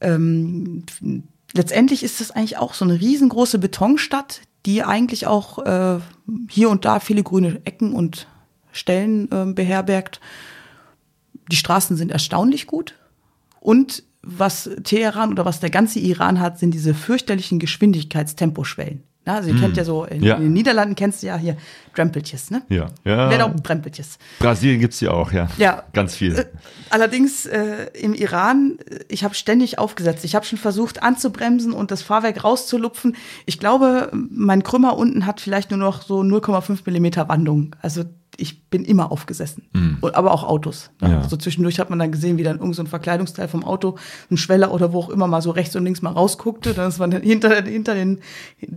Ähm, 0.00 0.84
letztendlich 1.52 2.02
ist 2.02 2.20
das 2.20 2.30
eigentlich 2.30 2.58
auch 2.58 2.74
so 2.74 2.84
eine 2.84 3.00
riesengroße 3.00 3.58
Betonstadt, 3.58 4.42
die 4.66 4.82
eigentlich 4.82 5.26
auch 5.26 5.58
äh, 5.64 6.00
hier 6.48 6.70
und 6.70 6.84
da 6.84 7.00
viele 7.00 7.22
grüne 7.22 7.60
Ecken 7.64 7.92
und 7.92 8.26
Stellen 8.72 9.30
äh, 9.30 9.52
beherbergt. 9.52 10.20
Die 11.50 11.56
Straßen 11.56 11.96
sind 11.96 12.10
erstaunlich 12.10 12.66
gut. 12.66 12.94
Und 13.60 14.02
was 14.22 14.70
Teheran 14.84 15.30
oder 15.30 15.44
was 15.44 15.60
der 15.60 15.70
ganze 15.70 15.98
Iran 15.98 16.40
hat, 16.40 16.58
sind 16.58 16.72
diese 16.72 16.94
fürchterlichen 16.94 17.58
Geschwindigkeitstemposchwellen. 17.58 19.02
Na, 19.26 19.36
also 19.36 19.48
ihr 19.50 19.58
kennt 19.58 19.76
ja 19.76 19.84
so, 19.84 20.04
in, 20.04 20.22
Ja. 20.22 20.36
in 20.36 20.42
den 20.42 20.52
Niederlanden 20.52 20.94
kennst 20.94 21.22
du 21.22 21.26
ja 21.28 21.36
hier 21.36 21.56
Drempeltjes, 21.94 22.50
ne? 22.50 22.62
Ja. 22.68 22.88
ja. 23.04 23.46
Auch 23.46 23.54
Drempeltjes. 23.60 24.18
Brasilien 24.38 24.80
gibt's 24.80 24.98
die 24.98 25.08
auch, 25.08 25.32
ja. 25.32 25.48
Ja. 25.56 25.84
Ganz 25.94 26.14
viel. 26.14 26.36
Äh, 26.38 26.44
Allerdings 26.90 27.46
äh, 27.46 27.86
im 27.94 28.12
Iran, 28.14 28.78
äh, 28.90 28.98
ich 29.08 29.24
habe 29.24 29.34
ständig 29.34 29.78
aufgesetzt. 29.78 30.24
Ich 30.24 30.34
habe 30.34 30.44
schon 30.44 30.58
versucht 30.58 31.02
anzubremsen 31.02 31.72
und 31.72 31.90
das 31.90 32.02
Fahrwerk 32.02 32.44
rauszulupfen. 32.44 33.16
Ich 33.46 33.58
glaube, 33.58 34.10
mein 34.12 34.62
Krümmer 34.62 34.96
unten 34.98 35.24
hat 35.26 35.40
vielleicht 35.40 35.70
nur 35.70 35.78
noch 35.80 36.02
so 36.02 36.20
0,5 36.20 36.80
Millimeter 36.84 37.28
Wandung. 37.28 37.74
Also 37.80 38.04
ich 38.38 38.68
bin 38.68 38.84
immer 38.84 39.12
aufgesessen. 39.12 39.64
Und, 40.00 40.14
aber 40.14 40.32
auch 40.32 40.44
Autos. 40.44 40.90
Ne? 41.00 41.10
Ja. 41.10 41.28
So 41.28 41.36
zwischendurch 41.36 41.78
hat 41.78 41.90
man 41.90 41.98
dann 41.98 42.12
gesehen, 42.12 42.38
wie 42.38 42.42
dann 42.42 42.58
irgend 42.58 42.74
so 42.74 42.82
ein 42.82 42.86
Verkleidungsteil 42.86 43.48
vom 43.48 43.64
Auto, 43.64 43.96
ein 44.30 44.36
Schweller 44.36 44.72
oder 44.72 44.92
wo 44.92 45.00
auch 45.00 45.08
immer 45.10 45.26
mal 45.26 45.42
so 45.42 45.50
rechts 45.50 45.76
und 45.76 45.84
links 45.84 46.02
mal 46.02 46.12
rausguckte. 46.12 46.74
Dann 46.74 46.88
ist 46.88 46.98
man 46.98 47.12
hinter, 47.12 47.62
hinter, 47.62 47.94
den, 47.94 48.20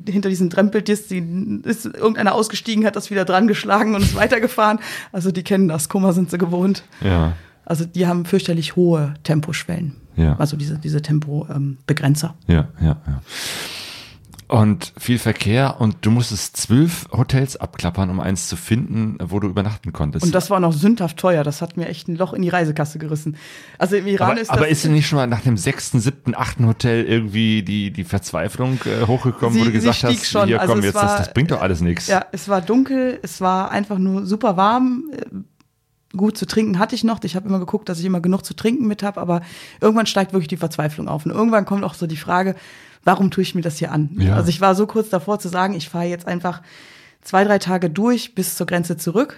hinter 0.08 0.30
diesen 0.30 0.50
Drempeltjes, 0.50 1.08
die 1.08 1.62
ist 1.64 1.86
irgendeiner 1.86 2.34
ausgestiegen, 2.34 2.86
hat 2.86 2.96
das 2.96 3.10
wieder 3.12 3.26
dran 3.26 3.48
geschlagen 3.48 3.96
und 3.96 4.02
ist 4.02 4.16
weitergefahren. 4.16 4.80
Also 5.12 5.32
die 5.32 5.44
kennen 5.44 5.68
das. 5.68 5.90
Kummer 5.90 6.14
sind 6.14 6.32
sie 6.32 6.38
gewohnt. 6.38 6.84
Ja. 7.02 7.34
Also 7.66 7.86
die 7.86 8.08
haben 8.08 8.26
fürchterlich 8.26 8.76
hohe 8.76 9.16
Temposchwellen. 9.24 9.96
Ja. 10.16 10.36
Also 10.38 10.58
diese, 10.58 10.78
diese 10.80 11.02
Tempo-Begrenzer. 11.02 12.36
Ja, 12.48 12.70
ja, 12.82 12.98
ja. 13.08 13.22
Und 14.50 14.94
viel 14.98 15.20
Verkehr 15.20 15.82
und 15.82 15.98
du 16.02 16.10
musstest 16.12 16.56
zwölf 16.56 17.10
Hotels 17.12 17.58
abklappern, 17.58 18.10
um 18.10 18.22
eins 18.22 18.48
zu 18.48 18.56
finden, 18.56 19.18
wo 19.22 19.42
du 19.42 19.48
übernachten 19.50 19.92
konntest. 19.92 20.24
Und 20.26 20.34
das 20.34 20.50
war 20.50 20.62
noch 20.62 20.72
sündhaft 20.72 21.18
teuer. 21.18 21.44
Das 21.44 21.62
hat 21.62 21.76
mir 21.76 21.90
echt 21.90 22.08
ein 22.08 22.16
Loch 22.16 22.32
in 22.32 22.42
die 22.44 22.48
Reisekasse 22.48 22.98
gerissen. 22.98 23.36
Also 23.78 23.98
im 23.98 24.08
Iran 24.08 24.32
aber, 24.32 24.40
ist 24.40 24.50
aber 24.50 24.62
das, 24.62 24.70
ist 24.72 24.86
denn 24.86 24.94
nicht 24.94 25.06
schon 25.06 25.18
mal 25.18 25.28
nach 25.28 25.42
dem 25.42 25.58
sechsten, 25.58 26.00
siebten, 26.00 26.34
achten 26.34 26.66
Hotel 26.66 27.04
irgendwie 27.04 27.62
die, 27.62 27.92
die 27.92 28.06
Verzweiflung 28.06 28.80
äh, 28.86 29.06
hochgekommen, 29.06 29.54
Sie- 29.54 29.60
wo 29.60 29.66
du 29.66 29.72
gesagt 29.74 30.04
hast, 30.04 30.26
schon. 30.26 30.48
hier 30.48 30.62
Also 30.62 30.76
komm, 30.76 30.84
jetzt, 30.84 30.96
war- 30.96 31.04
das, 31.04 31.18
das 31.18 31.34
bringt 31.34 31.52
doch 31.52 31.62
alles 31.62 31.82
nichts. 31.82 32.08
Ja, 32.08 32.26
es 32.32 32.48
war 32.48 32.62
dunkel, 32.62 33.20
es 33.24 33.42
war 33.42 33.72
einfach 33.72 33.98
nur 33.98 34.26
super 34.26 34.56
warm. 34.56 35.12
Äh, 35.12 35.26
Gut 36.16 36.38
zu 36.38 36.46
trinken 36.48 36.80
hatte 36.80 36.96
ich 36.96 37.04
noch. 37.04 37.22
Ich 37.24 37.36
habe 37.36 37.50
immer 37.50 37.60
geguckt, 37.60 37.90
dass 37.90 38.00
ich 38.00 38.06
immer 38.06 38.22
genug 38.22 38.46
zu 38.46 38.56
trinken 38.56 38.88
mit 38.88 39.04
habe, 39.04 39.20
aber 39.20 39.42
irgendwann 39.82 40.06
steigt 40.06 40.32
wirklich 40.32 40.48
die 40.48 40.56
Verzweiflung 40.56 41.10
auf. 41.10 41.26
Und 41.26 41.32
irgendwann 41.34 41.66
kommt 41.66 41.84
auch 41.84 41.94
so 41.96 42.08
die 42.08 42.16
Frage, 42.16 42.56
warum 43.08 43.32
tue 43.32 43.42
ich 43.42 43.56
mir 43.56 43.62
das 43.62 43.78
hier 43.78 43.92
an? 43.92 44.10
Ja. 44.20 44.36
Also 44.36 44.50
ich 44.50 44.60
war 44.60 44.76
so 44.76 44.86
kurz 44.86 45.10
davor 45.10 45.40
zu 45.40 45.48
sagen, 45.48 45.74
ich 45.74 45.88
fahre 45.88 46.06
jetzt 46.06 46.28
einfach 46.28 46.62
zwei, 47.22 47.46
drei 47.46 47.58
Tage 47.58 47.90
durch 47.90 48.36
bis 48.36 48.56
zur 48.56 48.68
Grenze 48.68 48.98
zurück. 48.98 49.38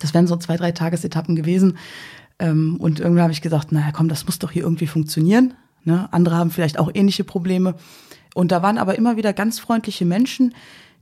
Das 0.00 0.12
wären 0.12 0.26
so 0.26 0.36
zwei, 0.36 0.56
drei 0.56 0.70
Tagesetappen 0.70 1.34
gewesen. 1.34 1.78
Ähm, 2.38 2.76
Und 2.78 3.00
irgendwann 3.00 3.24
habe 3.24 3.32
ich 3.32 3.40
gesagt, 3.40 3.72
naja, 3.72 3.90
komm, 3.92 4.08
das 4.08 4.26
muss 4.26 4.38
doch 4.38 4.50
hier 4.50 4.62
irgendwie 4.62 4.86
funktionieren. 4.86 5.54
Ne? 5.84 6.08
Andere 6.12 6.36
haben 6.36 6.50
vielleicht 6.50 6.78
auch 6.78 6.90
ähnliche 6.92 7.24
Probleme. 7.24 7.74
Und 8.34 8.52
da 8.52 8.62
waren 8.62 8.78
aber 8.78 8.96
immer 8.96 9.16
wieder 9.16 9.32
ganz 9.32 9.58
freundliche 9.58 10.04
Menschen, 10.04 10.54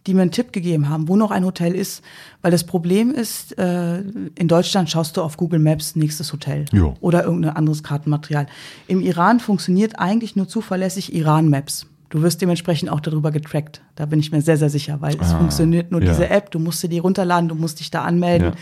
die 0.09 0.15
mir 0.15 0.23
einen 0.23 0.31
Tipp 0.33 0.53
gegeben 0.53 0.89
haben, 0.89 1.07
wo 1.07 1.15
noch 1.17 1.31
ein 1.31 1.45
Hotel 1.45 1.75
ist. 1.75 2.03
Weil 2.43 2.51
das 2.51 2.65
Problem 2.65 3.13
ist, 3.13 3.57
äh, 3.59 4.01
in 4.35 4.49
Deutschland 4.49 4.91
schaust 4.91 5.17
du 5.17 5.23
auf 5.23 5.37
Google 5.37 5.61
Maps 5.61 5.95
nächstes 5.95 6.33
Hotel 6.33 6.65
Jo. 6.73 6.95
oder 7.01 7.25
irgendein 7.25 7.55
anderes 7.55 7.83
Kartenmaterial. 7.83 8.47
Im 8.89 9.01
Iran 9.03 9.39
funktioniert 9.39 9.99
eigentlich 9.99 10.35
nur 10.35 10.49
zuverlässig 10.49 11.15
Iran 11.15 11.49
Maps. 11.51 11.87
Du 12.09 12.23
wirst 12.23 12.41
dementsprechend 12.41 12.91
auch 12.91 13.01
darüber 13.01 13.31
getrackt. 13.31 13.83
Da 13.95 14.07
bin 14.07 14.19
ich 14.19 14.33
mir 14.33 14.41
sehr, 14.41 14.57
sehr 14.57 14.71
sicher, 14.71 14.97
weil 15.03 15.15
es 15.21 15.31
Ah, 15.33 15.39
funktioniert 15.39 15.93
nur 15.93 16.03
ja. 16.03 16.09
diese 16.11 16.31
App. 16.31 16.51
Du 16.51 16.59
musst 16.59 16.83
dir 16.83 16.89
die 16.89 16.99
runterladen, 17.01 17.49
du 17.51 17.55
musst 17.55 17.81
dich 17.81 17.91
da 17.91 18.03
anmelden. 18.03 18.49
Ja. 18.49 18.55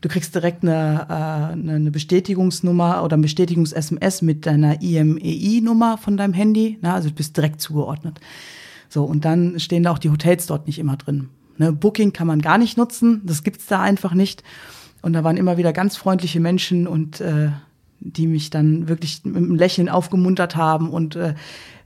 Du 0.00 0.08
kriegst 0.08 0.34
direkt 0.34 0.62
eine, 0.62 1.06
äh, 1.10 1.72
eine 1.72 1.90
Bestätigungsnummer 1.90 3.02
oder 3.04 3.16
ein 3.18 3.22
Bestätigungs-SMS 3.22 4.22
mit 4.22 4.46
deiner 4.46 4.80
IMEI-Nummer 4.80 5.98
von 5.98 6.16
deinem 6.16 6.32
Handy. 6.32 6.78
Na, 6.80 6.94
also 6.94 7.08
du 7.10 7.14
bist 7.14 7.36
direkt 7.36 7.60
zugeordnet. 7.60 8.18
So, 8.96 9.04
und 9.04 9.26
dann 9.26 9.60
stehen 9.60 9.82
da 9.82 9.90
auch 9.90 9.98
die 9.98 10.08
Hotels 10.08 10.46
dort 10.46 10.66
nicht 10.66 10.78
immer 10.78 10.96
drin. 10.96 11.28
Ne, 11.58 11.70
Booking 11.70 12.14
kann 12.14 12.26
man 12.26 12.40
gar 12.40 12.56
nicht 12.56 12.78
nutzen, 12.78 13.20
das 13.24 13.42
gibt's 13.42 13.66
da 13.66 13.82
einfach 13.82 14.14
nicht. 14.14 14.42
Und 15.02 15.12
da 15.12 15.22
waren 15.22 15.36
immer 15.36 15.58
wieder 15.58 15.74
ganz 15.74 15.98
freundliche 15.98 16.40
Menschen 16.40 16.86
und 16.86 17.20
äh, 17.20 17.50
die 18.00 18.26
mich 18.26 18.48
dann 18.48 18.88
wirklich 18.88 19.20
mit 19.24 19.36
einem 19.36 19.54
Lächeln 19.54 19.90
aufgemuntert 19.90 20.56
haben 20.56 20.88
und 20.88 21.14
äh, 21.14 21.34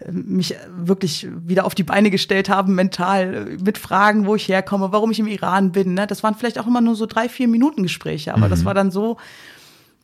mich 0.09 0.55
wirklich 0.79 1.27
wieder 1.45 1.65
auf 1.65 1.75
die 1.75 1.83
Beine 1.83 2.11
gestellt 2.11 2.49
haben, 2.49 2.77
mental, 2.77 3.35
äh, 3.35 3.57
mit 3.61 3.77
Fragen, 3.77 4.27
wo 4.27 4.37
ich 4.37 4.47
herkomme, 4.47 4.93
warum 4.93 5.11
ich 5.11 5.19
im 5.19 5.27
Iran 5.27 5.73
bin. 5.73 5.95
Ne? 5.95 6.07
Das 6.07 6.23
waren 6.23 6.37
vielleicht 6.37 6.61
auch 6.61 6.69
immer 6.69 6.81
nur 6.81 6.95
so 6.95 7.07
drei, 7.07 7.29
vier 7.29 7.49
Minuten 7.49 7.83
Gespräche, 7.83 8.35
aber 8.35 8.49
das 8.49 8.65
war 8.65 8.75
dann 8.75 8.93
so 8.93 9.17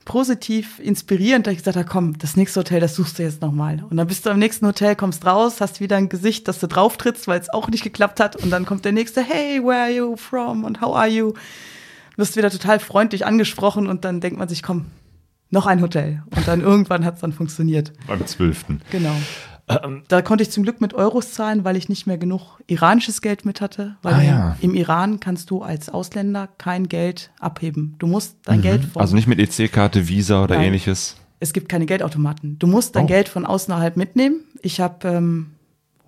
positiv 0.06 0.78
inspirierend, 0.78 1.46
dass 1.46 1.52
ich 1.52 1.58
gesagt 1.58 1.76
habe, 1.76 1.86
komm, 1.86 2.16
das 2.16 2.36
nächste 2.36 2.60
Hotel, 2.60 2.80
das 2.80 2.94
suchst 2.94 3.18
du 3.18 3.24
jetzt 3.24 3.42
nochmal. 3.42 3.84
Und 3.90 3.98
dann 3.98 4.06
bist 4.06 4.24
du 4.24 4.30
am 4.30 4.38
nächsten 4.38 4.66
Hotel, 4.66 4.96
kommst 4.96 5.26
raus, 5.26 5.60
hast 5.60 5.80
wieder 5.80 5.96
ein 5.96 6.08
Gesicht, 6.08 6.48
dass 6.48 6.60
du 6.60 6.66
drauf 6.66 6.96
trittst, 6.96 7.28
weil 7.28 7.38
es 7.38 7.52
auch 7.52 7.68
nicht 7.68 7.84
geklappt 7.84 8.20
hat. 8.20 8.36
Und 8.36 8.50
dann 8.50 8.64
kommt 8.64 8.86
der 8.86 8.92
nächste, 8.92 9.22
hey, 9.22 9.62
where 9.62 9.82
are 9.82 9.90
you 9.90 10.16
from 10.16 10.64
und 10.64 10.80
how 10.80 10.96
are 10.96 11.08
you? 11.08 11.34
Wirst 12.16 12.36
wieder 12.36 12.50
total 12.50 12.78
freundlich 12.78 13.26
angesprochen 13.26 13.86
und 13.86 14.06
dann 14.06 14.20
denkt 14.20 14.38
man 14.38 14.48
sich, 14.48 14.62
komm, 14.62 14.86
noch 15.50 15.66
ein 15.66 15.82
Hotel. 15.82 16.22
Und 16.34 16.48
dann 16.48 16.60
irgendwann 16.60 17.04
hat 17.04 17.16
es 17.16 17.20
dann 17.20 17.32
funktioniert. 17.32 17.92
Beim 18.06 18.24
zwölften. 18.26 18.80
Genau. 18.90 19.14
Ähm. 19.68 20.02
Da 20.08 20.22
konnte 20.22 20.42
ich 20.42 20.50
zum 20.50 20.62
Glück 20.62 20.80
mit 20.80 20.94
Euros 20.94 21.32
zahlen, 21.32 21.64
weil 21.64 21.76
ich 21.76 21.88
nicht 21.88 22.06
mehr 22.06 22.18
genug 22.18 22.60
iranisches 22.68 23.20
Geld 23.20 23.44
mit 23.44 23.60
hatte. 23.60 23.96
Weil 24.02 24.14
Ah, 24.14 24.22
ja. 24.22 24.56
im 24.60 24.74
Iran 24.74 25.18
kannst 25.18 25.50
du 25.50 25.62
als 25.62 25.88
Ausländer 25.88 26.48
kein 26.58 26.88
Geld 26.88 27.30
abheben. 27.40 27.96
Du 27.98 28.06
musst 28.06 28.36
dein 28.44 28.62
Geld 28.62 28.84
von 28.84 29.02
Also 29.02 29.16
nicht 29.16 29.26
mit 29.26 29.40
EC-Karte, 29.40 30.06
Visa 30.08 30.44
oder 30.44 30.54
Nein. 30.56 30.66
ähnliches. 30.66 31.16
es 31.40 31.52
gibt 31.52 31.68
keine 31.68 31.84
Geldautomaten. 31.86 32.58
Du 32.60 32.66
musst 32.68 32.94
dein 32.96 33.04
Oh. 33.04 33.08
Geld 33.08 33.28
von 33.28 33.44
außerhalb 33.44 33.96
mitnehmen. 33.96 34.40
Ich 34.62 34.80
habe 34.80 35.06
ähm, 35.08 35.50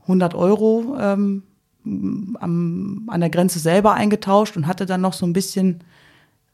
100 0.03 0.35
Euro 0.35 0.97
ähm, 1.01 1.43
am, 2.41 3.05
an 3.09 3.21
der 3.21 3.31
Grenze 3.31 3.59
selber 3.59 3.95
eingetauscht 3.95 4.57
und 4.57 4.67
hatte 4.67 4.87
dann 4.87 5.01
noch 5.01 5.13
so 5.13 5.27
ein 5.27 5.33
bisschen 5.33 5.81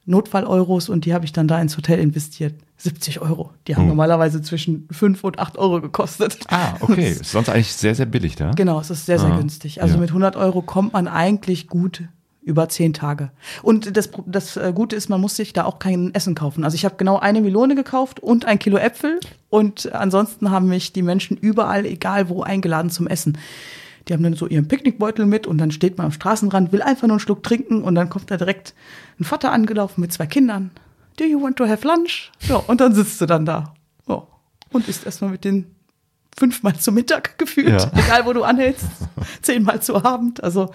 Notfall-Euros 0.07 0.89
und 0.89 1.05
die 1.05 1.15
habe 1.15 1.25
ich 1.25 1.33
dann 1.33 1.49
da 1.49 1.61
ins 1.61 1.77
Hotel 1.77 1.99
investiert. 1.99 2.55
70 2.77 3.21
Euro. 3.23 3.51
Die 3.67 3.77
haben 3.77 3.85
Oh. 3.85 3.89
normalerweise 3.89 4.43
zwischen 4.43 4.87
5 4.91 5.23
und 5.25 5.39
8 5.39 5.57
Euro 5.59 5.81
gekostet. 5.81 6.39
Ah, 6.49 6.75
okay. 6.81 7.13
Ist 7.13 7.31
sonst 7.31 7.49
eigentlich 7.49 7.73
sehr, 7.73 7.95
sehr 7.95 8.07
billig 8.07 8.37
da. 8.37 8.51
Genau, 8.51 8.81
es 8.81 8.91
ist 8.91 9.07
sehr, 9.07 9.19
sehr 9.19 9.33
Ah, 9.33 9.39
günstig. 9.39 9.81
Also 9.81 9.95
ja. 9.95 10.01
mit 10.01 10.11
100 10.11 10.37
Euro 10.37 10.61
kommt 10.61 10.93
man 10.93 11.09
eigentlich 11.09 11.69
gut 11.69 12.03
über 12.43 12.69
zehn 12.69 12.93
Tage. 12.93 13.31
Und 13.63 13.97
das, 13.97 14.11
das 14.27 14.59
äh, 14.59 14.73
Gute 14.75 14.97
ist, 14.97 15.09
man 15.09 15.19
muss 15.21 15.35
sich 15.37 15.55
da 15.55 15.65
auch 15.65 15.79
kein 15.79 16.13
Essen 16.15 16.35
kaufen. 16.35 16.63
Also 16.65 16.75
ich 16.75 16.85
habe 16.85 16.97
genau 16.99 17.19
eine 17.19 17.41
Melone 17.41 17.75
gekauft 17.75 18.21
und 18.21 18.45
ein 18.45 18.59
Kilo 18.59 18.77
Äpfel. 18.77 19.19
Und 19.49 19.91
ansonsten 19.95 20.51
haben 20.51 20.69
mich 20.69 20.93
die 20.93 21.01
Menschen 21.03 21.39
überall, 21.39 21.87
egal 21.87 22.29
wo, 22.29 22.43
eingeladen 22.43 22.91
zum 22.91 23.07
Essen. 23.07 23.39
Die 24.09 24.13
haben 24.13 24.23
dann 24.23 24.35
so 24.35 24.47
ihren 24.47 24.69
Picknickbeutel 24.69 25.25
mit 25.27 25.47
und 25.47 25.59
dann 25.59 25.71
steht 25.71 25.97
man 25.97 26.07
am 26.07 26.13
Straßenrand, 26.13 26.73
will 26.73 26.83
einfach 26.83 27.03
nur 27.07 27.15
einen 27.15 27.21
Schluck 27.21 27.43
trinken 27.43 27.83
und 27.83 27.95
dann 27.95 28.11
kommt 28.11 28.31
da 28.31 28.37
direkt 28.37 28.75
ein 29.19 29.25
Vater 29.25 29.51
angelaufen 29.53 30.01
mit 30.03 30.13
zwei 30.13 30.27
Kindern. 30.27 30.71
Do 31.17 31.25
you 31.25 31.41
want 31.43 31.57
to 31.57 31.67
have 31.67 31.87
lunch? 31.87 32.31
Ja, 32.41 32.57
und 32.57 32.81
dann 32.81 32.95
sitzt 32.95 33.21
du 33.21 33.27
dann 33.27 33.47
da. 33.47 33.75
Ja, 34.09 34.27
und 34.73 34.89
isst 34.89 35.07
erstmal 35.07 35.31
mit 35.31 35.45
den 35.45 35.67
fünfmal 36.37 36.75
zum 36.77 36.97
Mittag 36.97 37.39
gefühlt, 37.39 37.69
Ja. 37.81 37.91
egal 37.95 38.27
wo 38.27 38.33
du 38.33 38.43
anhältst, 38.43 38.87
zehnmal 39.43 39.81
zu 39.81 40.05
Abend. 40.05 40.43
Also 40.43 40.73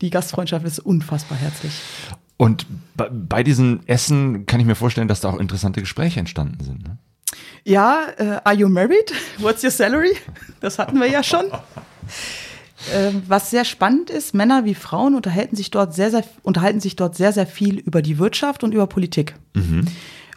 die 0.00 0.10
Gastfreundschaft 0.10 0.64
ist 0.66 0.78
unfassbar 0.80 1.36
herzlich. 1.38 1.80
Und 2.38 2.66
bei, 2.96 3.08
bei 3.10 3.42
diesen 3.42 3.86
Essen 3.86 4.46
kann 4.46 4.60
ich 4.60 4.66
mir 4.66 4.74
vorstellen, 4.76 5.08
dass 5.08 5.20
da 5.20 5.28
auch 5.28 5.38
interessante 5.38 5.80
Gespräche 5.80 6.20
entstanden 6.20 6.64
sind. 6.64 6.84
Ne? 6.84 6.96
Ja, 7.64 8.06
äh, 8.16 8.40
are 8.44 8.54
you 8.54 8.68
married? 8.68 9.12
What's 9.38 9.62
your 9.62 9.70
salary? 9.70 10.16
Das 10.60 10.78
hatten 10.78 10.98
wir 10.98 11.08
ja 11.08 11.22
schon. 11.22 11.46
Ähm, 12.94 13.22
was 13.26 13.50
sehr 13.50 13.64
spannend 13.64 14.08
ist, 14.08 14.34
Männer 14.34 14.64
wie 14.64 14.74
Frauen 14.74 15.14
unterhalten 15.14 15.56
sich 15.56 15.70
dort 15.70 15.94
sehr, 15.94 16.10
sehr, 16.10 16.24
unterhalten 16.42 16.80
sich 16.80 16.96
dort 16.96 17.16
sehr, 17.16 17.32
sehr 17.32 17.46
viel 17.46 17.78
über 17.78 18.02
die 18.02 18.18
Wirtschaft 18.18 18.62
und 18.62 18.72
über 18.72 18.86
Politik. 18.86 19.34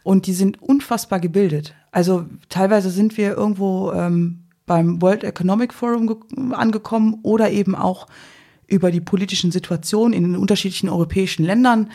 Und 0.03 0.25
die 0.25 0.33
sind 0.33 0.61
unfassbar 0.61 1.19
gebildet. 1.19 1.75
Also 1.91 2.25
teilweise 2.49 2.89
sind 2.89 3.17
wir 3.17 3.37
irgendwo 3.37 3.91
ähm, 3.91 4.39
beim 4.65 5.01
World 5.01 5.23
Economic 5.23 5.73
Forum 5.73 6.07
ge- 6.07 6.53
angekommen 6.53 7.19
oder 7.21 7.51
eben 7.51 7.75
auch 7.75 8.07
über 8.67 8.89
die 8.89 9.01
politischen 9.01 9.51
Situationen 9.51 10.13
in 10.13 10.23
den 10.23 10.35
unterschiedlichen 10.37 10.89
europäischen 10.89 11.45
Ländern. 11.45 11.91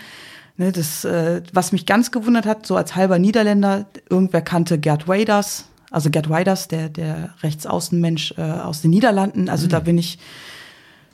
Ne, 0.59 0.73
das, 0.73 1.05
äh, 1.05 1.43
was 1.53 1.73
mich 1.73 1.85
ganz 1.85 2.13
gewundert 2.13 2.47
hat, 2.47 2.67
so 2.67 2.77
als 2.77 2.95
halber 2.95 3.19
Niederländer, 3.19 3.87
irgendwer 4.09 4.43
kannte 4.43 4.79
Gerd 4.79 5.07
Waders, 5.09 5.67
also 5.91 6.11
Gerd 6.11 6.29
Waders, 6.29 6.69
der, 6.69 6.89
der 6.89 7.35
Rechtsaußenmensch 7.43 8.35
äh, 8.37 8.43
aus 8.43 8.83
den 8.83 8.91
Niederlanden. 8.91 9.49
Also 9.49 9.67
da 9.67 9.81
bin 9.81 9.99
ich 9.99 10.19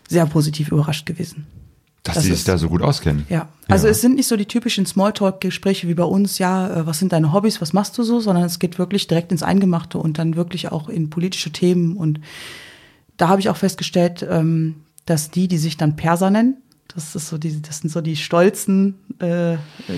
sehr 0.08 0.26
positiv 0.26 0.70
überrascht 0.70 1.06
gewesen. 1.06 1.46
Dass 2.02 2.16
Das 2.16 2.24
sie 2.24 2.32
sich 2.32 2.44
da 2.44 2.58
so 2.58 2.68
gut 2.68 2.82
auskennen. 2.82 3.26
Ja, 3.28 3.48
also 3.68 3.86
es 3.86 4.00
sind 4.00 4.16
nicht 4.16 4.26
so 4.26 4.36
die 4.36 4.46
typischen 4.46 4.86
Smalltalk-Gespräche 4.86 5.86
wie 5.86 5.94
bei 5.94 6.02
uns, 6.02 6.38
ja, 6.38 6.80
äh, 6.80 6.86
was 6.86 6.98
sind 6.98 7.12
deine 7.12 7.32
Hobbys, 7.32 7.60
was 7.60 7.72
machst 7.72 7.96
du 7.96 8.02
so, 8.02 8.18
sondern 8.18 8.44
es 8.44 8.58
geht 8.58 8.78
wirklich 8.78 9.06
direkt 9.06 9.30
ins 9.30 9.44
Eingemachte 9.44 9.98
und 9.98 10.18
dann 10.18 10.34
wirklich 10.34 10.72
auch 10.72 10.88
in 10.88 11.10
politische 11.10 11.52
Themen. 11.52 11.96
Und 11.96 12.20
da 13.18 13.28
habe 13.28 13.40
ich 13.40 13.48
auch 13.48 13.56
festgestellt, 13.56 14.26
ähm, 14.28 14.82
dass 15.06 15.30
die, 15.30 15.46
die 15.46 15.58
sich 15.58 15.76
dann 15.76 15.94
Perser 15.94 16.30
nennen, 16.30 16.56
das 16.94 17.14
ist 17.14 17.28
so 17.28 17.38
die, 17.38 17.62
das 17.62 17.78
sind 17.78 17.90
so 17.90 18.00
die 18.00 18.16
stolzen 18.16 18.94
äh, 19.18 19.56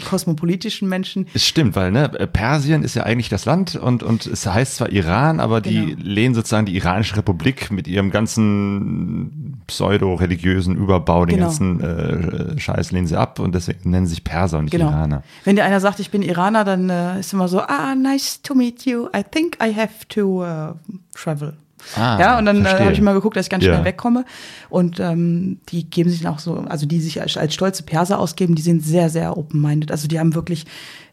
kosmopolitischen 0.09 0.89
Menschen. 0.89 1.27
Es 1.35 1.47
stimmt, 1.47 1.75
weil 1.77 1.91
ne, 1.91 2.09
Persien 2.09 2.83
ist 2.83 2.95
ja 2.95 3.03
eigentlich 3.05 3.29
das 3.29 3.45
Land 3.47 3.75
und, 3.77 4.03
und 4.03 4.27
es 4.27 4.47
heißt 4.47 4.77
zwar 4.77 4.91
Iran, 4.91 5.41
aber 5.41 5.61
die 5.61 5.87
Genau. 5.87 6.03
lehnen 6.03 6.35
sozusagen 6.35 6.67
die 6.67 6.77
iranische 6.77 7.17
Republik 7.17 7.71
mit 7.71 7.89
ihrem 7.89 8.11
ganzen 8.11 9.63
pseudo-religiösen 9.67 10.77
Überbau, 10.77 11.25
den 11.27 11.37
Genau. 11.37 11.47
ganzen 11.49 11.81
äh, 11.81 12.59
Scheiß 12.61 12.93
lehnen 12.93 13.07
sie 13.07 13.17
ab 13.19 13.39
und 13.39 13.55
deswegen 13.55 13.91
nennen 13.91 14.07
sie 14.07 14.15
sich 14.15 14.25
Perser 14.25 14.59
und 14.59 14.65
nicht 14.65 14.73
Genau. 14.73 14.91
Iraner. 14.91 15.23
Wenn 15.45 15.57
dir 15.57 15.65
einer 15.65 15.81
sagt, 15.81 16.01
ich 16.01 16.11
bin 16.11 16.23
Iraner, 16.23 16.65
dann 16.65 16.91
äh, 16.91 17.21
ist 17.21 17.33
immer 17.33 17.49
so, 17.49 17.61
ah, 17.61 17.95
nice 17.95 18.41
to 18.43 18.55
meet 18.55 18.85
you. 18.87 19.07
I 19.17 19.23
think 19.29 19.59
I 19.63 19.75
have 19.75 20.07
to 20.11 20.45
uh, 20.45 20.75
travel. 21.15 21.55
Ah, 21.97 22.19
ja, 22.21 22.39
und 22.39 22.47
dann 22.47 22.65
äh, 22.65 22.69
habe 22.69 22.93
ich 22.93 23.01
mal 23.01 23.15
geguckt, 23.15 23.37
dass 23.37 23.47
ich 23.47 23.51
ganz 23.51 23.65
Ja. 23.65 23.73
schnell 23.73 23.85
wegkomme. 23.85 24.25
Und 24.71 25.01
ähm, 25.01 25.59
die 25.69 25.89
geben 25.89 26.11
sich 26.11 26.23
dann 26.23 26.35
auch 26.35 26.39
so, 26.39 26.57
also 26.69 26.87
die 26.87 27.01
sich 27.01 27.21
als, 27.21 27.37
als 27.37 27.55
stolze 27.55 27.83
Perser 27.83 28.19
ausgeben, 28.19 28.55
die 28.55 28.63
sind 28.63 28.85
sehr, 28.85 29.09
sehr 29.11 29.37
open-minded. 29.37 29.91
Also 29.91 30.09
die 30.09 30.19
haben 30.19 30.35
wirklich 30.35 30.65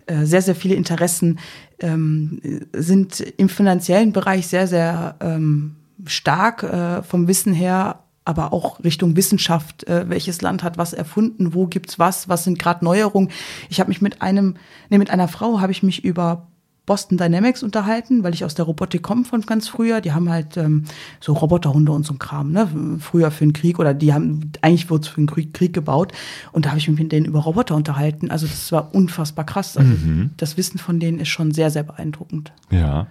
äh, 0.08 0.26
sehr, 0.26 0.42
sehr 0.42 0.56
viele 0.56 0.76
Interessen, 0.76 1.40
ähm, 1.80 2.40
sind 2.74 3.20
im 3.38 3.50
finanziellen 3.50 4.14
Bereich 4.14 4.48
sehr, 4.48 4.68
sehr 4.68 5.16
ähm, 5.20 5.76
stark 6.06 6.64
äh, 6.64 7.04
vom 7.04 7.28
Wissen 7.28 7.54
her, 7.54 8.00
aber 8.24 8.54
auch 8.54 8.84
Richtung 8.84 9.16
Wissenschaft, 9.16 9.88
äh, 9.88 10.08
welches 10.08 10.42
Land 10.42 10.64
hat 10.64 10.78
was 10.78 10.94
erfunden, 10.94 11.54
wo 11.54 11.68
gibt's 11.68 11.98
was, 12.00 12.30
was 12.30 12.44
sind 12.44 12.60
gerade 12.60 12.86
Neuerungen. 12.86 13.30
Ich 13.70 13.80
habe 13.80 13.90
mich 13.90 14.02
mit 14.02 14.22
einem, 14.22 14.56
nee, 14.90 14.98
mit 15.00 15.10
einer 15.10 15.28
Frau 15.28 15.60
habe 15.60 15.72
ich 15.72 15.84
mich 15.84 16.04
über 16.04 16.48
Boston 16.86 17.18
Dynamics 17.18 17.62
unterhalten, 17.62 18.24
weil 18.24 18.34
ich 18.34 18.44
aus 18.44 18.56
der 18.56 18.66
Robotik 18.66 19.04
komme 19.04 19.24
von 19.24 19.42
ganz 19.42 19.68
früher. 19.68 20.02
Die 20.02 20.14
haben 20.14 20.30
halt 20.30 20.58
ähm, 20.58 20.86
so 21.20 21.34
Roboterhunde 21.34 21.92
und 21.92 22.06
so 22.06 22.16
Kram, 22.16 22.52
ne? 22.52 22.68
Früher 23.00 23.30
für 23.30 23.46
den 23.46 23.54
Krieg 23.54 23.78
oder 23.80 23.94
die 23.94 24.14
haben, 24.14 24.52
eigentlich 24.62 24.90
wurde 24.90 25.04
es 25.04 25.08
für 25.08 25.22
den 25.22 25.28
Krieg, 25.28 25.54
Krieg 25.54 25.74
gebaut. 25.74 26.12
Und 26.52 26.66
da 26.66 26.70
habe 26.70 26.80
ich 26.80 26.88
mich 26.88 27.00
mit 27.00 27.12
denen 27.12 27.28
über 27.28 27.40
Roboter 27.40 27.76
unterhalten. 27.76 28.32
Also 28.32 28.48
das 28.48 28.72
war 28.72 28.96
unfassbar 28.96 29.46
krass. 29.46 29.78
Also 29.78 29.92
Das 30.38 30.58
Wissen 30.58 30.80
von 30.80 31.00
denen 31.00 31.20
ist 31.20 31.30
schon 31.30 31.52
sehr, 31.52 31.70
sehr 31.70 31.84
beeindruckend. 31.84 32.52
Ja. 32.72 33.08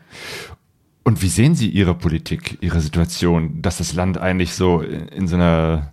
Und 1.05 1.23
wie 1.23 1.29
sehen 1.29 1.55
Sie 1.55 1.69
Ihre 1.69 1.95
Politik, 1.95 2.59
Ihre 2.61 2.81
Situation, 2.81 3.63
dass 3.63 3.79
das 3.79 3.95
Land 3.95 4.19
eigentlich 4.19 4.55
so 4.55 4.81
in, 4.81 5.09
in 5.09 5.29
so 5.29 5.37
einer 5.37 5.93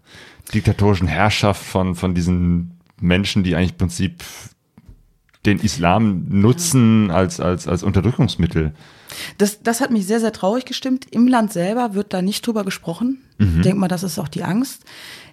diktatorischen 0.53 1.07
Herrschaft 1.07 1.63
von, 1.63 1.95
von 1.95 2.13
diesen 2.15 2.78
Menschen, 2.99 3.43
die 3.43 3.55
eigentlich 3.55 3.71
im 3.71 3.78
Prinzip 3.78 4.23
den 5.47 5.59
Islam 5.59 6.25
nutzen 6.29 7.09
als, 7.09 7.39
als, 7.39 7.67
als 7.67 7.81
Unterdrückungsmittel? 7.81 8.73
Das, 9.37 9.63
das 9.63 9.81
hat 9.81 9.89
mich 9.89 10.05
sehr, 10.05 10.19
sehr 10.19 10.33
traurig 10.33 10.65
gestimmt. 10.65 11.05
Im 11.09 11.27
Land 11.27 11.53
selber 11.53 11.95
wird 11.95 12.13
da 12.13 12.21
nicht 12.21 12.45
drüber 12.45 12.63
gesprochen. 12.63 13.23
Ich 13.39 13.61
denke 13.61 13.79
mal, 13.79 13.87
das 13.87 14.03
ist 14.03 14.17
auch 14.17 14.27
die 14.27 14.43
Angst. 14.43 14.83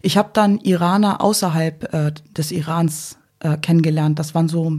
Ich 0.02 0.16
habe 0.16 0.30
dann 0.32 0.58
Iraner 0.58 1.22
außerhalb 1.22 1.94
äh, 1.94 2.12
des 2.36 2.52
Irans 2.52 3.18
äh, 3.40 3.56
kennengelernt. 3.56 4.18
Das 4.18 4.34
waren 4.34 4.48
so 4.48 4.78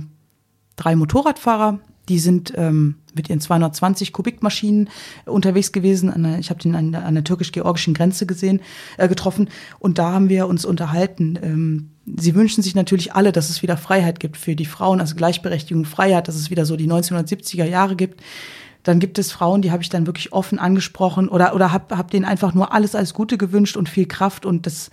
drei 0.75 0.95
Motorradfahrer. 0.95 1.79
Die 2.07 2.19
sind 2.19 2.53
ähm, 2.55 2.95
mit 3.15 3.29
ihren 3.29 3.39
220 3.39 4.13
Kubikmaschinen 4.13 4.89
unterwegs 5.25 5.71
gewesen. 5.71 6.37
Ich 6.39 6.49
habe 6.49 6.59
den 6.59 6.75
an 6.75 6.91
der, 6.91 7.05
an 7.05 7.15
der 7.15 7.23
türkisch-georgischen 7.23 7.93
Grenze 7.93 8.25
gesehen, 8.25 8.61
äh, 8.97 9.07
getroffen 9.07 9.49
und 9.79 9.97
da 9.97 10.11
haben 10.11 10.29
wir 10.29 10.47
uns 10.47 10.65
unterhalten. 10.65 11.39
Ähm, 11.41 11.89
sie 12.17 12.35
wünschen 12.35 12.63
sich 12.63 12.75
natürlich 12.75 13.13
alle, 13.13 13.31
dass 13.31 13.49
es 13.49 13.61
wieder 13.61 13.77
Freiheit 13.77 14.19
gibt 14.19 14.37
für 14.37 14.55
die 14.55 14.65
Frauen, 14.65 14.99
also 14.99 15.15
Gleichberechtigung, 15.15 15.85
Freiheit, 15.85 16.27
dass 16.27 16.35
es 16.35 16.49
wieder 16.49 16.65
so 16.65 16.75
die 16.75 16.89
1970er 16.89 17.65
Jahre 17.65 17.95
gibt. 17.95 18.21
Dann 18.83 18.99
gibt 18.99 19.17
es 19.17 19.31
Frauen, 19.31 19.63
die 19.63 19.71
habe 19.71 19.81
ich 19.81 19.89
dann 19.89 20.05
wirklich 20.05 20.31
offen 20.31 20.59
angesprochen 20.59 21.27
oder, 21.27 21.55
oder 21.55 21.71
habe 21.71 21.97
hab 21.97 22.11
denen 22.11 22.23
einfach 22.23 22.53
nur 22.53 22.71
alles 22.71 22.93
als 22.93 23.15
Gute 23.15 23.37
gewünscht 23.37 23.77
und 23.77 23.89
viel 23.89 24.05
Kraft. 24.05 24.45
Und 24.45 24.67
das, 24.67 24.91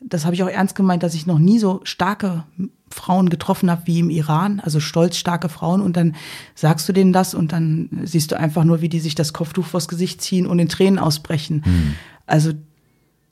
das 0.00 0.26
habe 0.26 0.34
ich 0.34 0.42
auch 0.42 0.48
ernst 0.48 0.74
gemeint, 0.74 1.02
dass 1.02 1.14
ich 1.14 1.26
noch 1.26 1.38
nie 1.38 1.58
so 1.58 1.80
starke 1.84 2.44
Frauen 2.92 3.30
getroffen 3.30 3.70
habe 3.70 3.82
wie 3.86 4.00
im 4.00 4.10
Iran, 4.10 4.60
also 4.60 4.80
stolz 4.80 5.16
starke 5.16 5.48
Frauen. 5.48 5.80
Und 5.80 5.96
dann 5.96 6.14
sagst 6.54 6.88
du 6.88 6.92
denen 6.92 7.12
das 7.12 7.34
und 7.34 7.52
dann 7.52 7.88
siehst 8.04 8.32
du 8.32 8.38
einfach 8.38 8.64
nur, 8.64 8.80
wie 8.80 8.88
die 8.88 9.00
sich 9.00 9.14
das 9.14 9.32
Kopftuch 9.32 9.66
vors 9.66 9.88
Gesicht 9.88 10.20
ziehen 10.22 10.46
und 10.46 10.58
in 10.58 10.68
Tränen 10.68 10.98
ausbrechen. 10.98 11.62
Mhm. 11.64 11.94
Also 12.26 12.52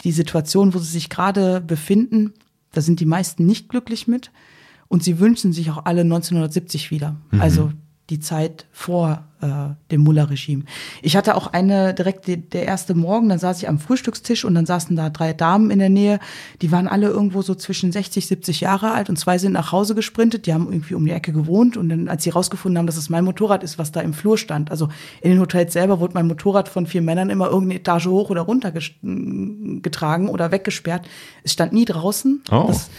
die 0.03 0.13
Situation, 0.13 0.75
wo 0.75 0.79
sie 0.79 0.91
sich 0.91 1.11
gerade 1.11 1.61
befinden, 1.61 2.33
da 2.73 2.81
sind 2.81 3.01
die 3.01 3.07
meisten 3.07 3.47
nicht 3.47 3.69
glücklich 3.69 4.09
mit. 4.09 4.31
Und 4.89 5.05
sie 5.05 5.21
wünschen 5.21 5.53
sich 5.53 5.71
auch 5.71 5.85
alle 5.85 6.01
1970 6.01 6.91
wieder. 6.91 7.17
Mhm. 7.31 7.41
Also 7.41 7.73
die 8.11 8.19
Zeit 8.19 8.67
vor 8.73 9.25
äh, 9.41 9.75
dem 9.91 10.03
Mullah-Regime. 10.03 10.65
Ich 11.03 11.17
hatte 11.17 11.35
auch 11.35 11.49
eine 11.49 11.95
direkt 11.95 12.27
die, 12.27 12.37
der 12.37 12.67
erste 12.67 12.95
Morgen, 12.95 13.29
dann 13.29 13.39
saß 13.39 13.63
ich 13.63 13.69
am 13.69 13.79
Frühstückstisch 13.79 14.45
und 14.45 14.55
dann 14.55 14.67
saßen 14.67 14.97
da 14.97 15.11
drei 15.11 15.33
Damen 15.33 15.71
in 15.71 15.79
der 15.79 15.89
Nähe, 15.89 16.21
die 16.63 16.73
waren 16.73 16.89
alle 16.89 17.09
irgendwo 17.09 17.43
so 17.43 17.55
zwischen 17.55 17.93
60, 17.93 18.27
70 18.27 18.61
Jahre 18.61 18.93
alt 18.93 19.09
und 19.09 19.17
zwei 19.17 19.39
sind 19.39 19.53
nach 19.53 19.73
Hause 19.73 19.95
gesprintet, 19.95 20.47
die 20.47 20.55
haben 20.55 20.71
irgendwie 20.71 20.95
um 20.95 21.05
die 21.05 21.13
Ecke 21.13 21.33
gewohnt 21.33 21.77
und 21.77 21.89
dann, 21.89 22.09
als 22.09 22.25
sie 22.25 22.31
rausgefunden 22.31 22.79
haben, 22.79 22.87
dass 22.87 22.97
es 22.97 23.11
mein 23.11 23.25
Motorrad 23.25 23.63
ist, 23.63 23.79
was 23.79 23.93
da 23.93 24.01
im 24.01 24.15
Flur 24.15 24.39
stand, 24.39 24.71
also 24.71 24.89
in 25.21 25.31
den 25.31 25.41
Hotels 25.41 25.73
selber 25.73 26.01
wurde 26.01 26.15
mein 26.15 26.27
Motorrad 26.27 26.69
von 26.69 26.87
vier 26.87 27.03
Männern 27.03 27.31
immer 27.31 27.47
irgendeine 27.47 27.81
Etage 27.81 28.07
hoch 28.07 28.31
oder 28.31 28.43
runter 28.43 28.73
getragen 28.73 30.29
oder 30.29 30.53
weggesperrt. 30.53 31.09
Es 31.43 31.53
stand 31.53 31.73
nie 31.73 31.85
draußen. 31.85 32.43
Oh. 32.51 32.65
Das, 32.69 32.91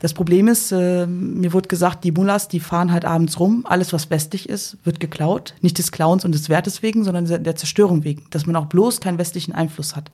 das 0.00 0.14
Problem 0.14 0.48
ist, 0.48 0.72
äh, 0.72 1.06
mir 1.06 1.52
wurde 1.52 1.68
gesagt, 1.68 2.04
die 2.04 2.10
Mullahs, 2.10 2.48
die 2.48 2.58
fahren 2.58 2.90
halt 2.90 3.04
abends 3.04 3.38
rum. 3.38 3.66
Alles, 3.68 3.92
was 3.92 4.08
westlich 4.08 4.48
ist, 4.48 4.78
wird 4.82 4.98
geklaut. 4.98 5.54
Nicht 5.60 5.76
des 5.76 5.92
Clowns 5.92 6.24
und 6.24 6.34
des 6.34 6.48
Wertes 6.48 6.82
wegen, 6.82 7.04
sondern 7.04 7.26
der 7.44 7.56
Zerstörung 7.56 8.02
wegen. 8.02 8.24
Dass 8.30 8.46
man 8.46 8.56
auch 8.56 8.66
bloß 8.66 9.00
keinen 9.00 9.18
westlichen 9.18 9.54
Einfluss 9.54 9.94
hat. 9.94 10.10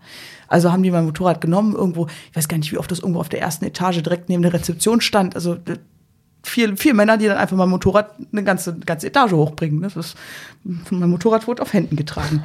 Also 0.48 0.72
haben 0.72 0.82
die 0.82 0.90
mein 0.90 1.04
Motorrad 1.04 1.40
genommen, 1.40 1.74
irgendwo, 1.74 2.08
ich 2.30 2.36
weiß 2.36 2.48
gar 2.48 2.58
nicht, 2.58 2.72
wie 2.72 2.78
oft 2.78 2.90
das 2.90 2.98
irgendwo 2.98 3.20
auf 3.20 3.28
der 3.28 3.40
ersten 3.40 3.64
Etage 3.64 4.02
direkt 4.02 4.28
neben 4.28 4.42
der 4.42 4.52
Rezeption 4.52 5.00
stand. 5.00 5.36
Also 5.36 5.56
vier, 6.42 6.76
vier 6.76 6.94
Männer, 6.94 7.16
die 7.16 7.26
dann 7.26 7.38
einfach 7.38 7.56
mein 7.56 7.68
Motorrad 7.68 8.10
eine 8.32 8.42
ganze, 8.42 8.74
ganze 8.74 9.06
Etage 9.06 9.32
hochbringen. 9.32 9.82
Das 9.82 9.94
ist, 9.94 10.16
mein 10.64 11.10
Motorrad 11.10 11.46
wurde 11.46 11.62
auf 11.62 11.72
Händen 11.72 11.94
getragen. 11.94 12.42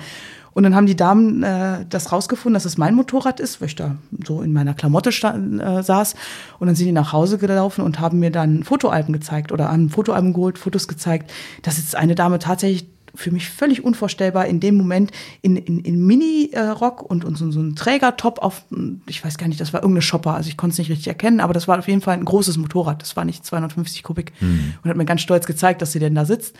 Und 0.53 0.63
dann 0.63 0.75
haben 0.75 0.85
die 0.85 0.95
Damen 0.95 1.43
äh, 1.43 1.85
das 1.89 2.11
rausgefunden, 2.11 2.53
dass 2.53 2.65
es 2.65 2.77
mein 2.77 2.95
Motorrad 2.95 3.39
ist, 3.39 3.61
weil 3.61 3.69
ich 3.69 3.75
da 3.75 3.95
so 4.25 4.41
in 4.41 4.53
meiner 4.53 4.73
Klamotte 4.73 5.11
stand, 5.11 5.61
äh, 5.61 5.81
saß. 5.81 6.15
Und 6.59 6.67
dann 6.67 6.75
sind 6.75 6.87
die 6.87 6.91
nach 6.91 7.13
Hause 7.13 7.37
gelaufen 7.37 7.83
und 7.83 7.99
haben 7.99 8.19
mir 8.19 8.31
dann 8.31 8.63
Fotoalben 8.63 9.13
gezeigt 9.13 9.51
oder 9.51 9.71
haben 9.71 9.89
Fotoalben 9.89 10.33
geholt, 10.33 10.57
Fotos 10.57 10.87
gezeigt. 10.87 11.31
Das 11.61 11.77
ist 11.77 11.95
eine 11.95 12.15
Dame 12.15 12.39
tatsächlich 12.39 12.87
für 13.15 13.31
mich 13.31 13.49
völlig 13.49 13.83
unvorstellbar 13.83 14.45
in 14.45 14.59
dem 14.59 14.75
Moment 14.75 15.11
in, 15.41 15.57
in, 15.57 15.79
in 15.79 16.05
Mini-Rock 16.05 17.01
und, 17.01 17.25
und 17.25 17.37
so, 17.37 17.51
so 17.51 17.59
ein 17.59 17.75
Trägertop 17.75 18.39
auf, 18.39 18.63
ich 19.05 19.23
weiß 19.23 19.37
gar 19.37 19.47
nicht, 19.47 19.59
das 19.59 19.73
war 19.73 19.81
irgendeine 19.81 20.01
Shopper, 20.01 20.35
also 20.35 20.47
ich 20.47 20.57
konnte 20.57 20.73
es 20.73 20.77
nicht 20.77 20.89
richtig 20.89 21.07
erkennen, 21.07 21.41
aber 21.41 21.53
das 21.53 21.67
war 21.67 21.77
auf 21.77 21.87
jeden 21.87 22.01
Fall 22.01 22.17
ein 22.17 22.23
großes 22.23 22.57
Motorrad, 22.57 23.01
das 23.01 23.15
war 23.17 23.25
nicht 23.25 23.45
250 23.45 24.03
Kubik 24.03 24.31
mhm. 24.39 24.75
und 24.81 24.89
hat 24.89 24.97
mir 24.97 25.05
ganz 25.05 25.21
stolz 25.21 25.45
gezeigt, 25.45 25.81
dass 25.81 25.91
sie 25.91 25.99
denn 25.99 26.15
da 26.15 26.25
sitzt 26.25 26.55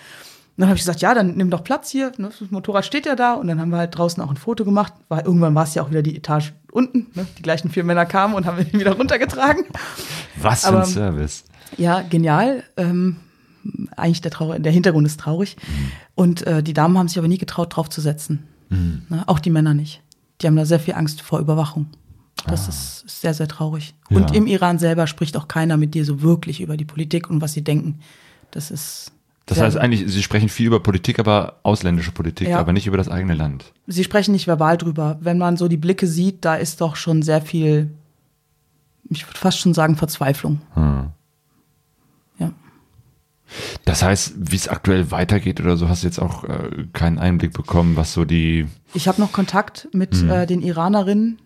dann 0.58 0.68
habe 0.68 0.76
ich 0.76 0.82
gesagt, 0.82 1.02
ja, 1.02 1.14
dann 1.14 1.36
nimm 1.36 1.50
doch 1.50 1.64
Platz 1.64 1.90
hier. 1.90 2.12
Ne? 2.18 2.30
Das 2.40 2.52
Motorrad 2.52 2.86
steht 2.86 3.06
ja 3.06 3.16
da. 3.16 3.34
Und 3.34 3.48
dann 3.48 3.60
haben 3.60 3.70
wir 3.70 3.78
halt 3.78 3.98
draußen 3.98 4.22
auch 4.22 4.30
ein 4.30 4.38
Foto 4.38 4.66
gemacht. 4.66 4.94
Weil 5.08 5.24
irgendwann 5.26 5.56
war 5.56 5.64
es 5.64 5.74
ja 5.74 5.82
auch 5.82 5.90
wieder 5.90 6.02
die 6.02 6.16
Etage 6.16 6.54
unten. 6.72 7.08
Ne? 7.16 7.26
Die 7.38 7.42
gleichen 7.42 7.70
vier 7.70 7.84
Männer 7.84 8.06
kamen 8.06 8.34
und 8.36 8.46
haben 8.46 8.60
ihn 8.60 8.80
wieder 8.80 8.94
runtergetragen. 8.94 9.66
Was 10.40 10.66
für 10.66 10.78
ein 10.78 10.86
Service. 10.86 11.46
Ja, 11.78 12.02
genial. 12.02 12.64
Ähm, 12.78 13.18
eigentlich 13.96 14.22
der, 14.22 14.32
Trauer, 14.32 14.60
der 14.60 14.72
Hintergrund 14.72 15.08
ist 15.08 15.20
traurig. 15.20 15.56
Mhm. 15.56 15.92
Und 16.16 16.48
äh, 16.48 16.62
die 16.62 16.74
Damen 16.74 16.98
haben 16.98 17.08
sich 17.08 17.18
aber 17.18 17.28
nie 17.28 17.38
getraut, 17.38 17.76
draufzusetzen. 17.76 18.48
Mhm. 18.70 19.04
Ne? 19.10 19.24
Auch 19.28 19.40
die 19.40 19.52
Männer 19.52 19.74
nicht. 19.74 20.04
Die 20.42 20.48
haben 20.48 20.56
da 20.56 20.66
sehr 20.66 20.80
viel 20.80 20.96
Angst 20.96 21.22
vor 21.22 21.40
Überwachung. 21.40 21.88
Das 22.46 22.66
ah. 22.66 22.70
ist, 22.70 23.04
ist, 23.06 23.22
sehr, 23.22 23.34
sehr 23.34 23.48
traurig. 23.48 23.94
Ja. 24.10 24.18
Und 24.18 24.36
im 24.36 24.48
Iran 24.48 24.80
selber 24.80 25.08
spricht 25.08 25.38
auch 25.38 25.48
keiner 25.48 25.78
mit 25.78 25.94
dir 25.94 26.06
so 26.06 26.22
wirklich 26.22 26.62
über 26.62 26.78
die 26.78 26.86
Politik 26.86 27.30
und 27.30 27.42
was 27.42 27.54
sie 27.54 27.64
denken. 27.64 28.00
Das 28.52 28.70
ist 28.70 29.12
das 29.56 29.62
heißt 29.62 29.78
eigentlich, 29.78 30.06
Sie 30.08 30.24
sprechen 30.24 30.50
viel 30.50 30.68
über 30.68 30.80
Politik, 30.80 31.20
aber 31.20 31.60
ausländische 31.64 32.12
Politik, 32.12 32.48
ja. 32.48 32.60
aber 32.60 32.74
nicht 32.74 32.88
über 32.88 32.98
das 32.98 33.10
eigene 33.10 33.34
Land. 33.34 33.74
Sie 33.86 34.04
sprechen 34.04 34.32
nicht 34.32 34.48
verbal 34.48 34.78
drüber. 34.78 35.18
Wenn 35.20 35.38
man 35.38 35.58
so 35.58 35.68
die 35.68 35.78
Blicke 35.78 36.08
sieht, 36.08 36.46
da 36.46 36.56
ist 36.56 36.80
doch 36.80 36.96
schon 36.96 37.22
sehr 37.22 37.42
viel, 37.42 37.92
ich 39.10 39.28
würde 39.28 39.38
fast 39.38 39.60
schon 39.60 39.74
sagen, 39.74 39.98
Verzweiflung. 39.98 40.62
Hm. 40.74 41.08
Ja. 42.40 42.52
Das 43.84 44.04
heißt, 44.04 44.36
wie 44.38 44.56
es 44.56 44.70
aktuell 44.70 45.12
weitergeht 45.12 45.60
oder 45.60 45.76
so, 45.76 45.90
hast 45.90 46.04
du 46.04 46.08
jetzt 46.08 46.20
auch 46.20 46.46
äh, 46.46 46.88
keinen 46.94 47.20
Einblick 47.20 47.52
bekommen, 47.52 47.98
was 47.98 48.14
so 48.14 48.24
die. 48.24 48.68
Ich 48.94 49.10
habe 49.10 49.20
noch 49.20 49.34
Kontakt 49.34 49.90
mit 49.92 50.16
hm. 50.16 50.30
äh, 50.30 50.46
den 50.46 50.62
Iranerinnen. 50.62 51.40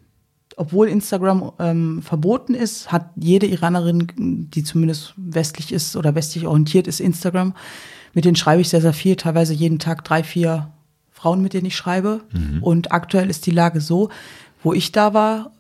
Obwohl 0.57 0.87
Instagram 0.87 1.51
ähm, 1.59 2.01
verboten 2.01 2.53
ist, 2.53 2.89
hat 2.89 3.09
jede 3.17 3.45
Iranerin, 3.45 4.07
die 4.53 4.63
zumindest 4.63 5.13
westlich 5.17 5.73
ist 5.73 5.97
oder 5.97 6.15
westlich 6.15 6.47
orientiert 6.47 6.87
ist, 6.87 7.01
Instagram. 7.01 7.53
Mit 8.15 8.25
denen 8.25 8.35
schreibe 8.35 8.61
ich 8.61 8.69
sehr, 8.69 8.81
sehr 8.81 8.93
viel, 8.93 9.15
teilweise 9.15 9.53
jeden 9.53 9.77
Tag 9.77 10.03
drei, 10.03 10.23
vier 10.23 10.71
Frauen, 11.11 11.43
mit 11.43 11.53
denen 11.53 11.67
ich 11.67 11.75
schreibe. 11.75 12.21
Mhm. 12.31 12.63
Und 12.63 12.91
aktuell 12.91 13.29
ist 13.29 13.45
die 13.45 13.51
Lage 13.51 13.81
so, 13.81 14.09
wo 14.63 14.73
ich 14.73 14.91
da 14.91 15.13
war, 15.13 15.51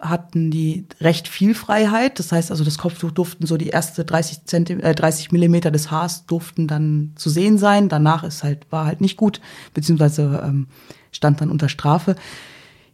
hatten 0.00 0.50
die 0.50 0.86
recht 1.00 1.28
viel 1.28 1.54
Freiheit. 1.54 2.18
Das 2.18 2.30
heißt 2.30 2.50
also, 2.50 2.64
das 2.64 2.78
Kopftuch 2.78 3.10
durften 3.10 3.46
so 3.46 3.56
die 3.56 3.68
erste 3.68 4.04
30 4.04 4.44
Zentime 4.44 4.82
äh, 4.82 4.94
30 4.94 5.32
Millimeter 5.32 5.70
des 5.70 5.90
Haars 5.90 6.26
durften 6.26 6.68
dann 6.68 7.12
zu 7.16 7.30
sehen 7.30 7.58
sein. 7.58 7.88
Danach 7.88 8.22
ist 8.22 8.44
halt, 8.44 8.66
war 8.70 8.86
halt 8.86 9.00
nicht 9.00 9.16
gut, 9.16 9.40
beziehungsweise 9.72 10.42
ähm, 10.44 10.68
stand 11.10 11.40
dann 11.40 11.50
unter 11.50 11.68
Strafe. 11.68 12.16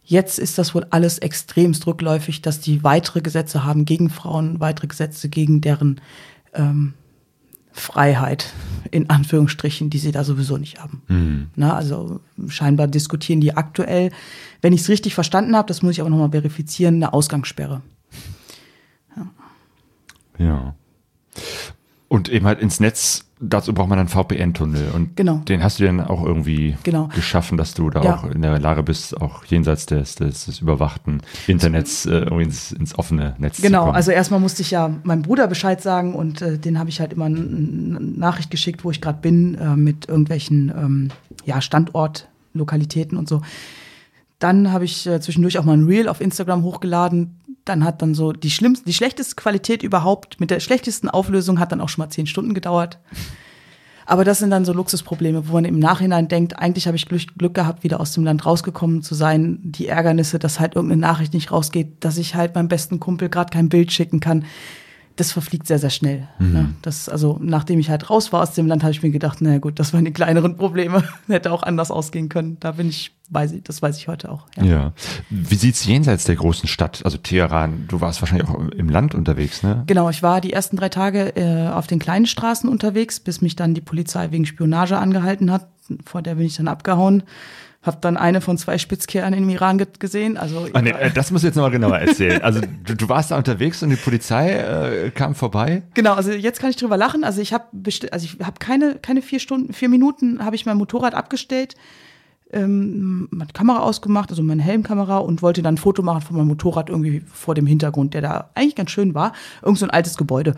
Jetzt 0.03 0.39
ist 0.39 0.57
das 0.57 0.73
wohl 0.73 0.87
alles 0.89 1.19
extremst 1.19 1.85
rückläufig, 1.85 2.41
dass 2.41 2.59
die 2.59 2.83
weitere 2.83 3.21
Gesetze 3.21 3.63
haben 3.63 3.85
gegen 3.85 4.09
Frauen, 4.09 4.59
weitere 4.59 4.87
Gesetze 4.87 5.29
gegen 5.29 5.61
deren 5.61 6.01
ähm, 6.53 6.93
Freiheit, 7.73 8.53
in 8.91 9.09
Anführungsstrichen, 9.09 9.89
die 9.89 9.97
sie 9.97 10.11
da 10.11 10.23
sowieso 10.23 10.57
nicht 10.57 10.81
haben. 10.81 11.01
Mhm. 11.07 11.47
Na, 11.55 11.75
also 11.75 12.19
scheinbar 12.47 12.87
diskutieren 12.87 13.41
die 13.41 13.55
aktuell, 13.55 14.11
wenn 14.61 14.73
ich 14.73 14.81
es 14.81 14.89
richtig 14.89 15.13
verstanden 15.13 15.55
habe, 15.55 15.67
das 15.67 15.81
muss 15.81 15.93
ich 15.93 16.01
aber 16.01 16.09
nochmal 16.09 16.31
verifizieren, 16.31 16.95
eine 16.95 17.13
Ausgangssperre. 17.13 17.81
Ja. 19.15 19.27
ja. 20.37 20.75
Und 22.07 22.29
eben 22.29 22.45
halt 22.45 22.59
ins 22.59 22.79
Netz, 22.79 23.25
dazu 23.41 23.73
braucht 23.73 23.89
man 23.89 23.97
dann 23.97 24.07
VPN-Tunnel. 24.07 24.91
Und 24.93 25.17
genau. 25.17 25.37
den 25.37 25.63
hast 25.63 25.79
du 25.79 25.85
dann 25.85 25.99
auch 25.99 26.23
irgendwie 26.23 26.77
genau. 26.83 27.09
geschaffen, 27.13 27.57
dass 27.57 27.73
du 27.73 27.89
da 27.89 28.03
ja. 28.03 28.15
auch 28.15 28.25
in 28.25 28.41
der 28.41 28.59
Lage 28.59 28.83
bist, 28.83 29.19
auch 29.19 29.43
jenseits 29.45 29.87
des, 29.87 30.15
des, 30.15 30.45
des 30.45 30.59
überwachten 30.61 31.21
Internets 31.47 32.05
äh, 32.05 32.19
ins, 32.19 32.71
ins 32.71 32.97
offene 32.97 33.35
Netz 33.39 33.57
genau. 33.57 33.57
zu 33.57 33.61
kommen. 33.61 33.85
Genau, 33.85 33.91
also 33.91 34.11
erstmal 34.11 34.39
musste 34.39 34.61
ich 34.61 34.71
ja 34.71 34.91
meinem 35.03 35.23
Bruder 35.23 35.47
Bescheid 35.47 35.81
sagen 35.81 36.13
und 36.13 36.41
äh, 36.41 36.57
den 36.57 36.77
habe 36.79 36.89
ich 36.89 36.99
halt 36.99 37.13
immer 37.13 37.25
eine 37.25 37.39
Nachricht 37.39 38.51
geschickt, 38.51 38.85
wo 38.85 38.91
ich 38.91 39.01
gerade 39.01 39.19
bin, 39.21 39.55
äh, 39.55 39.75
mit 39.75 40.07
irgendwelchen 40.07 40.71
ähm, 40.75 41.09
ja, 41.45 41.61
Standortlokalitäten 41.61 43.17
und 43.17 43.27
so. 43.27 43.41
Dann 44.41 44.71
habe 44.71 44.85
ich 44.85 45.05
äh, 45.05 45.21
zwischendurch 45.21 45.59
auch 45.59 45.65
mal 45.65 45.77
ein 45.77 45.85
Reel 45.85 46.07
auf 46.07 46.19
Instagram 46.19 46.63
hochgeladen, 46.63 47.35
dann 47.65 47.83
hat 47.83 48.01
dann 48.01 48.13
so 48.13 48.31
die 48.31 48.51
schlimmste, 48.51 48.85
die 48.85 48.93
schlechteste 48.93 49.35
Qualität 49.35 49.83
überhaupt 49.83 50.39
mit 50.39 50.49
der 50.51 50.59
schlechtesten 50.59 51.09
Auflösung 51.09 51.59
hat 51.59 51.71
dann 51.71 51.81
auch 51.81 51.89
schon 51.89 52.03
mal 52.03 52.09
zehn 52.09 52.27
Stunden 52.27 52.53
gedauert. 52.53 52.99
Aber 54.05 54.25
das 54.25 54.39
sind 54.39 54.49
dann 54.49 54.65
so 54.65 54.73
Luxusprobleme, 54.73 55.47
wo 55.47 55.53
man 55.53 55.65
im 55.65 55.79
Nachhinein 55.79 56.27
denkt, 56.27 56.57
eigentlich 56.57 56.87
habe 56.87 56.97
ich 56.97 57.07
Glück, 57.07 57.53
gehabt, 57.53 57.83
wieder 57.83 57.99
aus 57.99 58.13
dem 58.13 58.23
Land 58.23 58.45
rausgekommen 58.45 59.03
zu 59.03 59.15
sein. 59.15 59.59
Die 59.61 59.87
Ärgernisse, 59.87 60.39
dass 60.39 60.59
halt 60.59 60.75
irgendeine 60.75 61.01
Nachricht 61.01 61.33
nicht 61.33 61.51
rausgeht, 61.51 62.03
dass 62.03 62.17
ich 62.17 62.35
halt 62.35 62.55
meinem 62.55 62.67
besten 62.67 62.99
Kumpel 62.99 63.29
gerade 63.29 63.51
kein 63.51 63.69
Bild 63.69 63.91
schicken 63.91 64.19
kann 64.19 64.45
das 65.21 65.31
verfliegt 65.31 65.67
sehr, 65.67 65.77
sehr 65.77 65.91
schnell. 65.91 66.27
Mhm. 66.39 66.53
Ne? 66.53 66.73
Das, 66.81 67.07
also, 67.07 67.37
nachdem 67.41 67.79
ich 67.79 67.89
halt 67.89 68.09
raus 68.09 68.33
war 68.33 68.41
aus 68.41 68.53
dem 68.53 68.65
Land, 68.65 68.83
habe 68.83 68.91
ich 68.91 69.03
mir 69.03 69.11
gedacht, 69.11 69.39
naja 69.39 69.59
gut, 69.59 69.79
das 69.79 69.93
waren 69.93 70.03
die 70.03 70.11
kleineren 70.11 70.57
Probleme. 70.57 71.03
Hätte 71.27 71.51
auch 71.51 71.61
anders 71.63 71.91
ausgehen 71.91 72.27
können. 72.27 72.57
Da 72.59 72.71
bin 72.71 72.89
ich, 72.89 73.11
weiß 73.29 73.51
ich, 73.51 73.63
das 73.63 73.81
weiß 73.81 73.97
ich 73.97 74.07
heute 74.07 74.31
auch. 74.31 74.47
Ja. 74.57 74.63
ja. 74.63 74.93
Wie 75.29 75.55
sieht's 75.55 75.85
jenseits 75.85 76.23
der 76.25 76.35
großen 76.35 76.67
Stadt, 76.67 77.01
also 77.05 77.17
Teheran? 77.17 77.85
Du 77.87 78.01
warst 78.01 78.21
wahrscheinlich 78.21 78.49
auch 78.49 78.57
im 78.57 78.89
Land 78.89 79.13
unterwegs, 79.13 79.61
ne? 79.61 79.83
Genau, 79.85 80.09
ich 80.09 80.23
war 80.23 80.41
die 80.41 80.53
ersten 80.53 80.75
drei 80.75 80.89
Tage 80.89 81.35
äh, 81.35 81.69
auf 81.69 81.85
den 81.85 81.99
kleinen 81.99 82.25
Straßen 82.25 82.67
unterwegs, 82.67 83.19
bis 83.19 83.41
mich 83.41 83.55
dann 83.55 83.75
die 83.75 83.81
Polizei 83.81 84.31
wegen 84.31 84.45
Spionage 84.45 84.97
angehalten 84.97 85.51
hat. 85.51 85.67
Vor 86.05 86.23
der 86.23 86.35
bin 86.35 86.47
ich 86.47 86.55
dann 86.55 86.67
abgehauen 86.67 87.23
Hab 87.83 87.99
dann 88.01 88.15
eine 88.15 88.41
von 88.41 88.59
zwei 88.59 88.77
Spitzkehrern 88.77 89.33
im 89.33 89.49
Iran 89.49 89.79
ge 89.79 89.87
gesehen. 89.97 90.37
Also 90.37 90.67
Ah, 90.73 90.81
nee, 90.83 90.91
äh, 90.91 91.09
das 91.09 91.31
musst 91.31 91.43
du 91.43 91.47
jetzt 91.47 91.55
nochmal 91.55 91.71
genauer 91.71 91.97
erzählen. 91.97 92.41
Also 92.43 92.61
du, 92.61 92.95
du 92.95 93.09
warst 93.09 93.31
da 93.31 93.37
unterwegs 93.37 93.81
und 93.81 93.89
die 93.89 93.95
Polizei 93.95 94.51
äh, 94.51 95.09
kam 95.09 95.33
vorbei. 95.33 95.81
Genau, 95.95 96.13
also 96.13 96.31
jetzt 96.31 96.59
kann 96.59 96.69
ich 96.69 96.75
drüber 96.75 96.95
lachen. 96.95 97.23
Also 97.23 97.41
ich 97.41 97.53
habe 97.53 97.65
also 98.11 98.25
ich 98.25 98.37
habe 98.45 98.59
keine 98.59 98.95
keine 99.01 99.23
vier 99.23 99.39
Stunden, 99.39 99.73
vier 99.73 99.89
Minuten 99.89 100.45
habe 100.45 100.55
ich 100.55 100.67
mein 100.67 100.77
Motorrad 100.77 101.15
abgestellt, 101.15 101.75
ähm, 102.53 103.27
meine 103.31 103.51
Kamera 103.51 103.79
ausgemacht, 103.79 104.29
also 104.29 104.43
meine 104.43 104.61
Helmkamera 104.61 105.17
und 105.17 105.41
wollte 105.41 105.63
dann 105.63 105.73
ein 105.75 105.77
Foto 105.77 106.03
machen 106.03 106.21
von 106.21 106.37
meinem 106.37 106.49
Motorrad 106.49 106.89
irgendwie 106.89 107.21
vor 107.33 107.55
dem 107.55 107.65
Hintergrund, 107.65 108.13
der 108.13 108.21
da 108.21 108.49
eigentlich 108.53 108.75
ganz 108.75 108.91
schön 108.91 109.15
war, 109.15 109.33
irgend 109.63 109.79
so 109.79 109.85
ein 109.87 109.91
altes 109.91 110.17
Gebäude. 110.17 110.55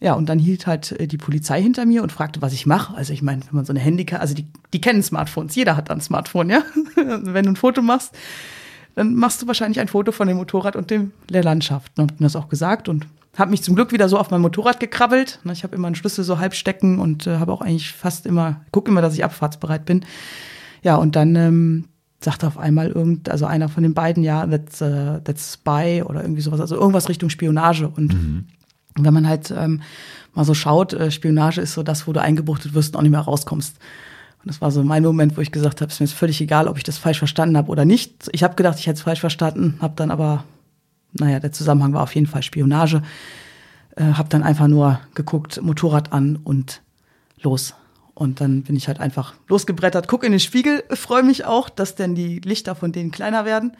Ja, 0.00 0.14
und 0.14 0.28
dann 0.28 0.38
hielt 0.38 0.66
halt 0.66 0.92
äh, 0.92 1.06
die 1.06 1.18
Polizei 1.18 1.60
hinter 1.60 1.84
mir 1.84 2.02
und 2.02 2.10
fragte, 2.10 2.40
was 2.40 2.54
ich 2.54 2.66
mache. 2.66 2.96
Also 2.96 3.12
ich 3.12 3.22
meine, 3.22 3.42
wenn 3.42 3.56
man 3.56 3.64
so 3.64 3.72
eine 3.72 3.80
Handicap, 3.80 4.20
also 4.20 4.34
die, 4.34 4.46
die 4.72 4.80
kennen 4.80 5.02
Smartphones, 5.02 5.54
jeder 5.54 5.76
hat 5.76 5.90
ein 5.90 6.00
Smartphone, 6.00 6.48
ja. 6.48 6.62
wenn 6.96 7.44
du 7.44 7.52
ein 7.52 7.56
Foto 7.56 7.82
machst, 7.82 8.16
dann 8.94 9.14
machst 9.14 9.42
du 9.42 9.46
wahrscheinlich 9.46 9.78
ein 9.78 9.88
Foto 9.88 10.10
von 10.10 10.26
dem 10.26 10.38
Motorrad 10.38 10.74
und 10.74 10.90
dem, 10.90 11.12
der 11.28 11.44
Landschaft. 11.44 11.98
Und 11.98 12.12
hab 12.12 12.20
mir 12.20 12.26
das 12.26 12.36
auch 12.36 12.48
gesagt 12.48 12.88
und 12.88 13.06
habe 13.36 13.50
mich 13.50 13.62
zum 13.62 13.74
Glück 13.74 13.92
wieder 13.92 14.08
so 14.08 14.18
auf 14.18 14.30
mein 14.30 14.40
Motorrad 14.40 14.80
gekrabbelt. 14.80 15.38
Ich 15.52 15.62
habe 15.62 15.76
immer 15.76 15.86
einen 15.86 15.94
Schlüssel 15.94 16.24
so 16.24 16.38
halb 16.38 16.54
stecken 16.54 16.98
und 16.98 17.26
äh, 17.26 17.36
habe 17.36 17.52
auch 17.52 17.60
eigentlich 17.60 17.92
fast 17.92 18.26
immer, 18.26 18.62
guck 18.72 18.88
immer, 18.88 19.02
dass 19.02 19.14
ich 19.14 19.22
abfahrtsbereit 19.22 19.84
bin. 19.84 20.04
Ja, 20.82 20.96
und 20.96 21.14
dann 21.14 21.36
ähm, 21.36 21.84
sagte 22.20 22.46
auf 22.46 22.58
einmal 22.58 22.88
irgend, 22.88 23.28
also 23.28 23.46
einer 23.46 23.68
von 23.68 23.82
den 23.82 23.94
beiden, 23.94 24.22
ja, 24.22 24.46
that's, 24.46 24.80
uh, 24.82 25.20
that's 25.22 25.54
spy 25.54 26.02
oder 26.04 26.22
irgendwie 26.22 26.42
sowas, 26.42 26.60
also 26.60 26.74
irgendwas 26.74 27.08
Richtung 27.08 27.30
Spionage. 27.30 27.86
Und 27.86 28.12
wenn 28.96 29.14
man 29.14 29.28
halt 29.28 29.50
ähm, 29.50 29.82
mal 30.34 30.44
so 30.44 30.54
schaut, 30.54 30.92
äh, 30.92 31.10
Spionage 31.10 31.60
ist 31.60 31.74
so 31.74 31.82
das, 31.82 32.06
wo 32.06 32.12
du 32.12 32.20
eingebuchtet 32.20 32.74
wirst 32.74 32.94
und 32.94 32.98
auch 32.98 33.02
nicht 33.02 33.12
mehr 33.12 33.20
rauskommst. 33.20 33.76
Und 34.42 34.48
das 34.48 34.60
war 34.60 34.70
so 34.70 34.82
mein 34.82 35.02
Moment, 35.02 35.36
wo 35.36 35.40
ich 35.40 35.52
gesagt 35.52 35.80
habe, 35.80 35.88
es 35.88 35.94
ist 35.94 36.00
mir 36.00 36.06
jetzt 36.06 36.16
völlig 36.16 36.40
egal, 36.40 36.66
ob 36.66 36.78
ich 36.78 36.84
das 36.84 36.98
falsch 36.98 37.18
verstanden 37.18 37.56
habe 37.56 37.70
oder 37.70 37.84
nicht. 37.84 38.30
Ich 38.32 38.42
habe 38.42 38.54
gedacht, 38.54 38.78
ich 38.78 38.86
hätte 38.86 38.96
es 38.96 39.02
falsch 39.02 39.20
verstanden, 39.20 39.76
habe 39.80 39.94
dann 39.96 40.10
aber, 40.10 40.44
naja, 41.12 41.40
der 41.40 41.52
Zusammenhang 41.52 41.92
war 41.92 42.02
auf 42.02 42.14
jeden 42.14 42.26
Fall 42.26 42.42
Spionage. 42.42 43.02
Äh, 43.96 44.04
habe 44.04 44.28
dann 44.28 44.42
einfach 44.42 44.68
nur 44.68 45.00
geguckt, 45.14 45.60
Motorrad 45.62 46.12
an 46.12 46.36
und 46.42 46.80
los. 47.42 47.74
Und 48.20 48.42
dann 48.42 48.64
bin 48.64 48.76
ich 48.76 48.86
halt 48.86 49.00
einfach 49.00 49.32
losgebrettert, 49.48 50.06
guck 50.06 50.24
in 50.24 50.32
den 50.32 50.40
Spiegel, 50.40 50.84
freue 50.90 51.22
mich 51.22 51.46
auch, 51.46 51.70
dass 51.70 51.94
denn 51.94 52.14
die 52.14 52.38
Lichter 52.40 52.74
von 52.74 52.92
denen 52.92 53.10
kleiner 53.10 53.46
werden. 53.46 53.72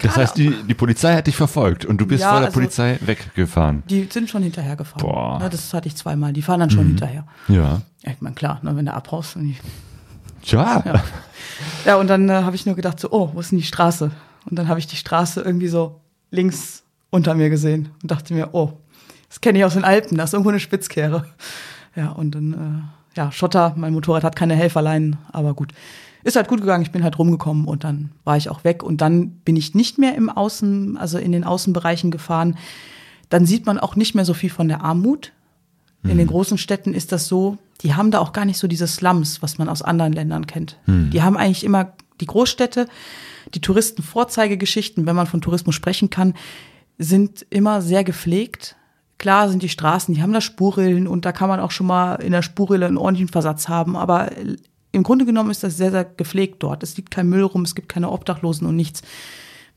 Das 0.00 0.16
heißt, 0.16 0.36
die, 0.36 0.50
die 0.64 0.74
Polizei 0.74 1.14
hat 1.14 1.28
dich 1.28 1.36
verfolgt 1.36 1.84
und 1.84 1.98
du 1.98 2.04
bist 2.06 2.22
Ja, 2.22 2.30
vor 2.30 2.38
der 2.40 2.46
also- 2.48 2.58
Polizei 2.58 2.98
weggefahren. 3.02 3.84
die 3.88 4.08
sind 4.10 4.28
schon 4.28 4.42
hinterher 4.42 4.74
gefahren. 4.74 5.00
Boah. 5.02 5.38
Ne, 5.38 5.48
das 5.48 5.72
hatte 5.72 5.86
ich 5.86 5.94
zweimal. 5.94 6.32
Die 6.32 6.42
fahren 6.42 6.58
dann 6.58 6.70
schon 6.70 6.88
hinterher. 6.88 7.24
Ja. 7.46 7.82
Ja, 8.02 8.10
ich 8.10 8.20
meine, 8.20 8.34
klar, 8.34 8.58
ne, 8.64 8.74
wenn 8.74 8.84
du 8.86 8.92
abhaust. 8.92 9.36
Und 9.36 9.50
ich, 9.50 9.60
Tja. 10.42 10.82
Ja. 10.84 11.04
ja, 11.86 11.96
und 11.98 12.08
dann 12.08 12.28
äh, 12.28 12.32
habe 12.32 12.56
ich 12.56 12.66
nur 12.66 12.74
gedacht, 12.74 12.98
so, 12.98 13.12
oh, 13.12 13.30
wo 13.32 13.38
ist 13.38 13.52
denn 13.52 13.58
die 13.58 13.64
Straße? 13.64 14.10
Und 14.50 14.58
dann 14.58 14.66
habe 14.66 14.80
ich 14.80 14.88
die 14.88 14.96
Straße 14.96 15.40
irgendwie 15.40 15.68
so 15.68 16.00
links 16.32 16.82
unter 17.10 17.36
mir 17.36 17.48
gesehen 17.48 17.90
und 18.02 18.10
dachte 18.10 18.34
mir, 18.34 18.48
oh, 18.54 18.72
das 19.28 19.40
kenne 19.40 19.60
ich 19.60 19.64
aus 19.64 19.74
den 19.74 19.84
Alpen, 19.84 20.18
da 20.18 20.24
ist 20.24 20.32
irgendwo 20.32 20.50
eine 20.50 20.58
Spitzkehre. 20.58 21.26
Ja, 21.94 22.08
und 22.10 22.34
dann, 22.34 22.52
äh, 22.54 23.01
ja, 23.16 23.32
Schotter, 23.32 23.74
mein 23.76 23.92
Motorrad 23.92 24.24
hat 24.24 24.36
keine 24.36 24.54
Helferleinen, 24.54 25.18
aber 25.30 25.54
gut. 25.54 25.72
Ist 26.24 26.36
halt 26.36 26.48
gut 26.48 26.60
gegangen, 26.60 26.82
ich 26.84 26.92
bin 26.92 27.02
halt 27.02 27.18
rumgekommen 27.18 27.66
und 27.66 27.82
dann 27.82 28.12
war 28.24 28.36
ich 28.36 28.48
auch 28.48 28.62
weg 28.62 28.82
und 28.82 29.00
dann 29.00 29.30
bin 29.30 29.56
ich 29.56 29.74
nicht 29.74 29.98
mehr 29.98 30.14
im 30.14 30.30
Außen, 30.30 30.96
also 30.96 31.18
in 31.18 31.32
den 31.32 31.42
Außenbereichen 31.44 32.10
gefahren. 32.10 32.56
Dann 33.28 33.44
sieht 33.44 33.66
man 33.66 33.78
auch 33.78 33.96
nicht 33.96 34.14
mehr 34.14 34.24
so 34.24 34.34
viel 34.34 34.50
von 34.50 34.68
der 34.68 34.82
Armut. 34.82 35.32
In 36.04 36.18
den 36.18 36.26
großen 36.26 36.58
Städten 36.58 36.94
ist 36.94 37.12
das 37.12 37.28
so, 37.28 37.58
die 37.80 37.94
haben 37.94 38.10
da 38.10 38.18
auch 38.18 38.32
gar 38.32 38.44
nicht 38.44 38.58
so 38.58 38.66
diese 38.66 38.88
Slums, 38.88 39.40
was 39.40 39.58
man 39.58 39.68
aus 39.68 39.82
anderen 39.82 40.12
Ländern 40.12 40.46
kennt. 40.46 40.78
Die 41.10 41.22
haben 41.22 41.36
eigentlich 41.36 41.64
immer 41.64 41.92
die 42.20 42.26
Großstädte, 42.26 42.88
die 43.54 43.60
Touristenvorzeigegeschichten, 43.60 45.06
wenn 45.06 45.16
man 45.16 45.26
von 45.26 45.40
Tourismus 45.40 45.74
sprechen 45.74 46.10
kann, 46.10 46.34
sind 46.98 47.46
immer 47.50 47.82
sehr 47.82 48.04
gepflegt. 48.04 48.76
Klar 49.22 49.48
sind 49.48 49.62
die 49.62 49.68
Straßen, 49.68 50.12
die 50.12 50.20
haben 50.20 50.32
da 50.32 50.40
Spurrillen 50.40 51.06
und 51.06 51.24
da 51.24 51.30
kann 51.30 51.48
man 51.48 51.60
auch 51.60 51.70
schon 51.70 51.86
mal 51.86 52.16
in 52.16 52.32
der 52.32 52.42
Spurrille 52.42 52.86
einen 52.86 52.96
ordentlichen 52.96 53.28
Versatz 53.28 53.68
haben, 53.68 53.96
aber 53.96 54.32
im 54.90 55.04
Grunde 55.04 55.24
genommen 55.24 55.52
ist 55.52 55.62
das 55.62 55.76
sehr, 55.76 55.92
sehr 55.92 56.04
gepflegt 56.04 56.60
dort. 56.64 56.82
Es 56.82 56.96
liegt 56.96 57.12
kein 57.12 57.28
Müll 57.28 57.44
rum, 57.44 57.62
es 57.62 57.76
gibt 57.76 57.88
keine 57.88 58.10
Obdachlosen 58.10 58.66
und 58.66 58.74
nichts. 58.74 59.02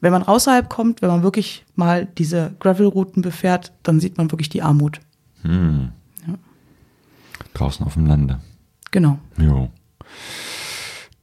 Wenn 0.02 0.12
man 0.12 0.24
außerhalb 0.24 0.68
kommt, 0.68 1.04
wenn 1.04 1.10
man 1.10 1.22
wirklich 1.22 1.64
mal 1.76 2.08
diese 2.08 2.56
Gravel-Routen 2.60 3.22
befährt, 3.22 3.72
dann 3.84 4.00
sieht 4.00 4.18
man 4.18 4.32
wirklich 4.32 4.50
die 4.50 4.64
Armut. 4.64 5.00
Draußen 7.54 7.86
auf 7.86 7.94
dem 7.94 8.08
Lande. 8.08 8.40
Genau. 8.90 9.20
Jo. 9.38 9.70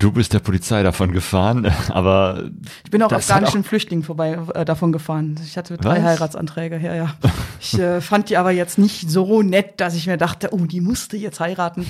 Du 0.03 0.11
bist 0.11 0.33
der 0.33 0.41
Polizei 0.41 0.83
davon 0.83 1.13
gefahren, 1.13 1.73
aber 1.91 2.51
Ich 2.85 2.91
bin 2.91 3.05
auch 3.05 3.13
afghanischen 3.13 3.63
Flüchtlingen 3.63 4.03
vorbei 4.03 4.37
äh, 4.53 4.65
davon 4.65 4.91
gefahren. 4.91 5.39
Ich 5.45 5.57
hatte 5.57 5.77
drei 5.77 5.99
Was? 5.99 6.03
Heiratsanträge, 6.03 6.81
ja, 6.83 6.97
ja. 6.97 7.15
Ich 7.61 7.79
äh, 7.79 8.01
fand 8.01 8.29
die 8.29 8.37
aber 8.37 8.51
jetzt 8.51 8.79
nicht 8.79 9.09
so 9.09 9.43
nett, 9.43 9.75
dass 9.81 9.95
ich 9.95 10.09
mir 10.09 10.17
dachte, 10.17 10.49
oh, 10.53 10.67
die 10.67 10.81
musste 10.81 11.17
jetzt 11.17 11.39
heiraten. 11.39 11.87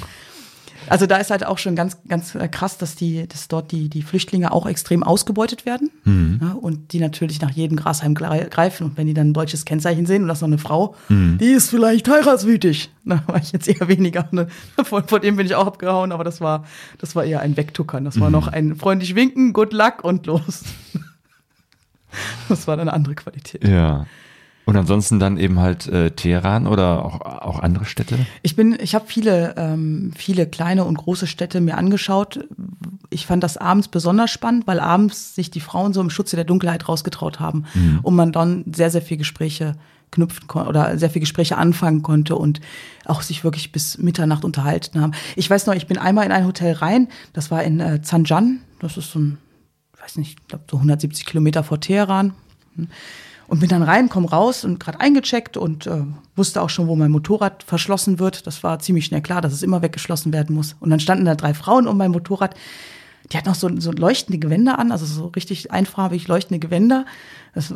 Also 0.89 1.07
da 1.07 1.17
ist 1.17 1.31
halt 1.31 1.47
auch 1.47 1.59
schon 1.59 1.77
ganz, 1.77 1.99
ganz 2.09 2.35
äh, 2.35 2.49
krass, 2.49 2.77
dass 2.79 2.95
die, 2.97 3.27
dass 3.29 3.49
dort 3.49 3.73
die, 3.73 3.89
die 3.89 4.03
Flüchtlinge 4.03 4.53
auch 4.53 4.67
extrem 4.67 5.03
ausgebeutet 5.03 5.65
werden. 5.67 5.91
Mhm. 6.05 6.39
Ja, 6.43 6.53
und 6.53 6.93
die 6.93 7.01
natürlich 7.01 7.41
nach 7.41 7.51
jedem 7.51 7.77
Grashalm 7.77 8.15
gre- 8.15 8.49
greifen. 8.49 8.85
Und 8.87 8.97
wenn 8.97 9.07
die 9.07 9.15
dann 9.15 9.29
ein 9.31 9.35
deutsches 9.35 9.65
Kennzeichen 9.65 10.07
sehen 10.07 10.23
und 10.23 10.29
das 10.29 10.39
ist 10.39 10.43
noch 10.43 10.49
eine 10.49 10.59
Frau, 10.59 10.95
die 11.09 11.47
ist 11.47 11.71
vielleicht 11.71 12.09
heiratswütig. 12.09 12.91
Da 13.05 13.23
war 13.27 13.39
ich 13.39 13.53
jetzt 13.53 13.69
eher 13.69 13.89
weniger. 13.89 14.29
Ne? 14.33 14.49
Vor, 14.85 15.03
vor 15.07 15.21
dem 15.21 15.37
bin 15.37 15.47
ich 15.47 15.55
auch 15.55 15.67
abgehauen, 15.67 16.13
aber 16.13 16.25
das 16.25 16.41
war, 16.41 16.65
das 16.99 17.15
war 17.17 17.25
eher 17.25 17.41
ein 17.41 17.57
Wegtuckern. 17.57 18.05
Das 18.05 18.19
war 18.21 18.31
noch 18.31 18.49
ein 18.49 18.77
freundlich 18.77 19.15
winken, 19.15 19.53
good 19.53 19.73
luck 19.73 20.03
und 20.05 20.27
los. 20.27 20.63
Das 22.49 22.67
war 22.67 22.77
dann 22.77 22.89
eine 22.89 22.95
andere 22.95 23.15
Qualität. 23.15 23.67
ja. 23.67 24.07
Und 24.73 24.79
ansonsten 24.79 25.19
dann 25.19 25.37
eben 25.37 25.61
halt 25.61 25.87
äh, 25.87 26.13
Teheran 26.13 26.67
oder 26.67 27.05
auch, 27.05 27.21
auch 27.21 27.61
andere 27.61 27.85
Städte? 27.85 28.19
Ich 28.41 28.57
bin, 28.57 28.79
ich 28.81 28.95
habe 28.95 29.05
viele, 29.07 29.55
ähm, 29.59 30.13
viele 30.17 30.47
kleine 30.47 30.87
und 30.87 30.97
große 30.97 31.27
Städte 31.27 31.61
mir 31.61 31.77
angeschaut. 31.77 32.49
Ich 33.11 33.27
fand 33.27 33.45
das 33.45 33.59
abends 33.59 33.89
besonders 33.89 34.31
spannend, 34.31 34.67
weil 34.67 34.81
abends 34.81 35.35
sich 35.35 35.51
die 35.51 35.61
Frauen 35.61 35.93
so 35.93 36.01
im 36.01 36.09
Schutze 36.09 36.37
der 36.37 36.47
Dunkelheit 36.47 36.89
rausgetraut 36.89 37.39
haben 37.39 37.67
und 38.03 38.17
man 38.17 38.33
dann 38.33 38.65
sehr, 38.75 38.91
sehr 38.91 39.03
viel 39.03 39.19
Gespräche 39.19 39.75
knüpfen 40.11 40.47
konnte 40.47 40.71
oder 40.71 40.97
sehr 40.97 41.11
viel 41.11 41.21
Gespräche 41.21 41.59
anfangen 41.59 42.01
konnte 42.01 42.35
und 42.37 42.63
auch 43.05 43.21
sich 43.21 43.45
wirklich 43.45 43.73
bis 43.73 43.99
Mitternacht 43.99 44.43
unterhalten 44.43 45.03
haben. 45.03 45.13
Ich 45.37 45.51
weiß 45.51 45.67
noch, 45.67 45.75
ich 45.75 45.87
bin 45.87 45.99
einmal 45.99 46.25
in 46.25 46.33
ein 46.33 46.47
Hotel 46.47 46.73
rein, 46.73 47.09
das 47.35 47.51
war 47.51 47.63
in 47.63 47.79
äh, 47.79 48.01
Zanjan, 48.01 48.61
das 48.81 48.97
ist 48.97 49.11
so 49.11 49.19
ein, 49.19 49.37
ich 49.95 50.03
weiß 50.03 50.17
nicht, 50.17 50.41
ich 50.41 50.49
glaube 50.49 50.65
so 50.71 50.79
170 50.79 51.27
Kilometer 51.27 51.63
vor 51.63 51.79
Teheran. 51.79 52.33
Und 53.49 53.61
bin 53.61 53.69
dann 53.69 53.83
rein, 53.83 54.09
komm 54.09 54.25
raus 54.25 54.65
und 54.65 54.81
gerade 54.81 55.01
eingecheckt 55.01 55.57
und 55.57 55.87
äh, 55.87 56.05
wusste 56.37 56.63
auch 56.63 56.71
schon, 56.71 56.87
wo 56.87 56.97
mein 56.97 57.11
Motorrad 57.11 57.63
verschlossen 57.63 58.19
wird. 58.19 58.47
Das 58.47 58.63
war 58.63 58.79
ziemlich 58.79 59.07
schnell 59.07 59.21
klar, 59.21 59.41
dass 59.41 59.53
es 59.53 59.63
immer 59.63 59.83
weggeschlossen 59.83 60.33
werden 60.33 60.55
muss. 60.55 60.77
Und 60.81 60.91
dann 60.91 61.01
standen 61.01 61.25
da 61.25 61.35
drei 61.35 61.53
Frauen 61.53 61.87
um 61.87 61.99
mein 61.99 62.11
Motorrad. 62.11 62.55
Die 63.31 63.37
hatten 63.37 63.49
auch 63.49 63.55
so, 63.55 63.71
so 63.79 63.93
leuchtende 63.93 64.39
Gewänder 64.39 64.79
an, 64.79 64.93
also 64.93 65.07
so 65.07 65.27
richtig 65.29 65.71
einfarbig 65.71 66.29
leuchtende 66.29 66.59
Gewänder. 66.59 67.07
Das 67.55 67.73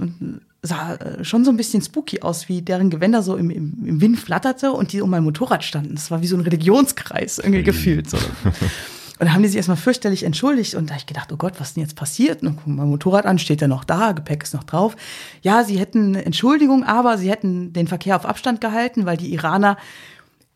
sah 0.62 0.94
äh, 0.94 1.24
schon 1.24 1.44
so 1.44 1.50
ein 1.50 1.56
bisschen 1.56 1.82
spooky 1.82 2.20
aus, 2.20 2.48
wie 2.48 2.62
deren 2.62 2.90
Gewänder 2.90 3.22
so 3.22 3.36
im, 3.36 3.50
im, 3.50 3.84
im 3.86 4.00
Wind 4.00 4.18
flatterte 4.18 4.72
und 4.72 4.92
die 4.92 5.00
um 5.00 5.10
mein 5.10 5.24
Motorrad 5.24 5.64
standen. 5.64 5.94
Das 5.94 6.10
war 6.10 6.22
wie 6.22 6.26
so 6.26 6.36
ein 6.36 6.42
Religionskreis 6.42 7.38
irgendwie 7.38 7.62
gefühlt. 7.62 8.10
So. 8.10 8.18
Und 9.18 9.26
dann 9.26 9.34
haben 9.34 9.42
die 9.42 9.48
sich 9.48 9.56
erstmal 9.56 9.78
fürchterlich 9.78 10.24
entschuldigt 10.24 10.74
und 10.74 10.90
da 10.90 10.94
hab 10.94 11.00
ich 11.00 11.06
gedacht, 11.06 11.32
oh 11.32 11.36
Gott, 11.36 11.54
was 11.58 11.68
ist 11.68 11.76
denn 11.76 11.82
jetzt 11.82 11.96
passiert? 11.96 12.42
Und 12.42 12.66
mein 12.66 12.88
Motorrad 12.88 13.24
an, 13.24 13.38
steht 13.38 13.62
ja 13.62 13.68
noch 13.68 13.84
da, 13.84 14.12
Gepäck 14.12 14.42
ist 14.42 14.52
noch 14.52 14.64
drauf. 14.64 14.94
Ja, 15.40 15.64
sie 15.64 15.78
hätten 15.78 16.14
Entschuldigung, 16.14 16.84
aber 16.84 17.16
sie 17.16 17.30
hätten 17.30 17.72
den 17.72 17.88
Verkehr 17.88 18.16
auf 18.16 18.26
Abstand 18.26 18.60
gehalten, 18.60 19.06
weil 19.06 19.16
die 19.16 19.32
Iraner, 19.32 19.78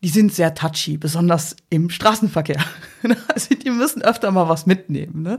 die 0.03 0.09
sind 0.09 0.33
sehr 0.33 0.55
touchy, 0.55 0.97
besonders 0.97 1.55
im 1.69 1.91
Straßenverkehr. 1.91 2.59
also 3.27 3.53
die 3.53 3.69
müssen 3.69 4.01
öfter 4.01 4.31
mal 4.31 4.49
was 4.49 4.65
mitnehmen. 4.65 5.21
Ne? 5.21 5.37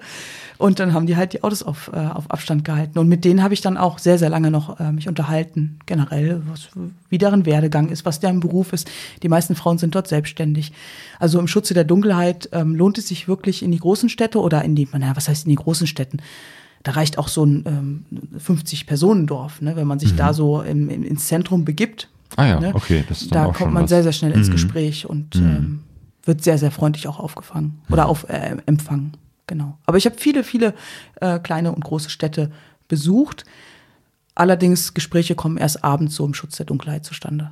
Und 0.56 0.78
dann 0.78 0.94
haben 0.94 1.06
die 1.06 1.16
halt 1.16 1.32
die 1.32 1.42
Autos 1.42 1.64
auf, 1.64 1.90
äh, 1.92 1.96
auf 1.96 2.30
Abstand 2.30 2.64
gehalten. 2.64 3.00
Und 3.00 3.08
mit 3.08 3.24
denen 3.24 3.42
habe 3.42 3.54
ich 3.54 3.60
dann 3.60 3.76
auch 3.76 3.98
sehr, 3.98 4.18
sehr 4.18 4.30
lange 4.30 4.52
noch 4.52 4.78
äh, 4.78 4.92
mich 4.92 5.08
unterhalten, 5.08 5.80
generell, 5.86 6.42
was, 6.46 6.68
wie 7.08 7.18
deren 7.18 7.44
Werdegang 7.44 7.88
ist, 7.88 8.04
was 8.04 8.20
deren 8.20 8.38
Beruf 8.38 8.72
ist. 8.72 8.88
Die 9.24 9.28
meisten 9.28 9.56
Frauen 9.56 9.78
sind 9.78 9.96
dort 9.96 10.06
selbstständig. 10.06 10.72
Also 11.18 11.40
im 11.40 11.48
Schutze 11.48 11.74
der 11.74 11.84
Dunkelheit 11.84 12.48
ähm, 12.52 12.76
lohnt 12.76 12.98
es 12.98 13.08
sich 13.08 13.26
wirklich 13.26 13.64
in 13.64 13.72
die 13.72 13.80
großen 13.80 14.08
Städte 14.08 14.38
oder 14.38 14.62
in 14.62 14.76
die, 14.76 14.88
naja, 14.92 15.16
was 15.16 15.28
heißt 15.28 15.46
in 15.46 15.50
die 15.50 15.56
großen 15.56 15.88
Städten? 15.88 16.18
Da 16.84 16.92
reicht 16.92 17.18
auch 17.18 17.28
so 17.28 17.44
ein 17.44 17.64
ähm, 17.66 18.04
50-Personendorf, 18.38 19.60
ne? 19.60 19.74
wenn 19.74 19.86
man 19.88 19.98
sich 19.98 20.14
da 20.14 20.32
so 20.32 20.62
im, 20.62 20.88
im, 20.88 21.02
ins 21.02 21.26
Zentrum 21.26 21.64
begibt. 21.64 22.08
Ah 22.36 22.46
ja, 22.46 22.60
ne? 22.60 22.74
okay, 22.74 23.04
das 23.08 23.22
ist 23.22 23.34
Da 23.34 23.46
kommt 23.48 23.72
man 23.72 23.84
was. 23.84 23.90
sehr, 23.90 24.02
sehr 24.02 24.12
schnell 24.12 24.32
ins 24.32 24.50
Gespräch 24.50 25.06
und 25.08 25.36
ähm, 25.36 25.82
wird 26.24 26.42
sehr, 26.42 26.56
sehr 26.58 26.70
freundlich 26.70 27.08
auch 27.08 27.18
aufgefangen 27.18 27.80
oder 27.90 28.06
auf, 28.08 28.28
äh, 28.28 28.56
empfangen. 28.66 29.16
Genau. 29.46 29.76
Aber 29.86 29.98
ich 29.98 30.06
habe 30.06 30.16
viele, 30.18 30.44
viele 30.44 30.74
äh, 31.20 31.38
kleine 31.40 31.72
und 31.72 31.84
große 31.84 32.08
Städte 32.10 32.50
besucht. 32.88 33.44
Allerdings, 34.34 34.94
Gespräche 34.94 35.34
kommen 35.34 35.58
erst 35.58 35.84
abends 35.84 36.14
so 36.14 36.24
im 36.24 36.32
Schutz 36.34 36.56
der 36.56 36.66
Dunkelheit 36.66 37.04
zustande. 37.04 37.50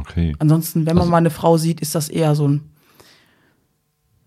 Okay. 0.00 0.34
Ansonsten, 0.38 0.86
wenn 0.86 0.94
man 0.94 1.02
Also- 1.02 1.10
mal 1.10 1.16
eine 1.18 1.30
Frau 1.30 1.58
sieht, 1.58 1.80
ist 1.80 1.94
das 1.94 2.08
eher 2.08 2.34
so 2.34 2.48
ein 2.48 2.62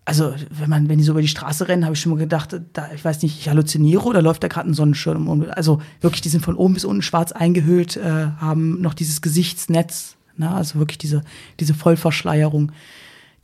also 0.06 0.32
wenn 0.50 0.70
man, 0.70 0.88
wenn 0.88 0.96
die 0.98 1.04
so 1.04 1.12
über 1.12 1.20
die 1.20 1.28
Straße 1.28 1.68
rennen, 1.68 1.84
habe 1.84 1.94
ich 1.94 2.00
schon 2.00 2.12
mal 2.12 2.18
gedacht, 2.18 2.58
da, 2.72 2.88
ich 2.94 3.04
weiß 3.04 3.22
nicht, 3.22 3.38
ich 3.38 3.48
halluziniere 3.48 4.04
oder 4.04 4.22
läuft 4.22 4.42
da 4.44 4.48
gerade 4.48 4.70
ein 4.70 4.74
Sonnenschirm 4.74 5.28
um. 5.28 5.44
Also 5.50 5.82
wirklich, 6.00 6.22
die 6.22 6.28
sind 6.30 6.44
von 6.44 6.54
oben 6.54 6.74
bis 6.74 6.84
unten 6.84 7.02
schwarz 7.02 7.32
eingehüllt, 7.32 7.96
äh, 7.96 8.28
haben 8.38 8.80
noch 8.80 8.94
dieses 8.94 9.20
Gesichtsnetz, 9.20 10.16
ne? 10.36 10.50
also 10.50 10.78
wirklich 10.78 10.98
diese, 10.98 11.22
diese 11.60 11.74
Vollverschleierung. 11.74 12.72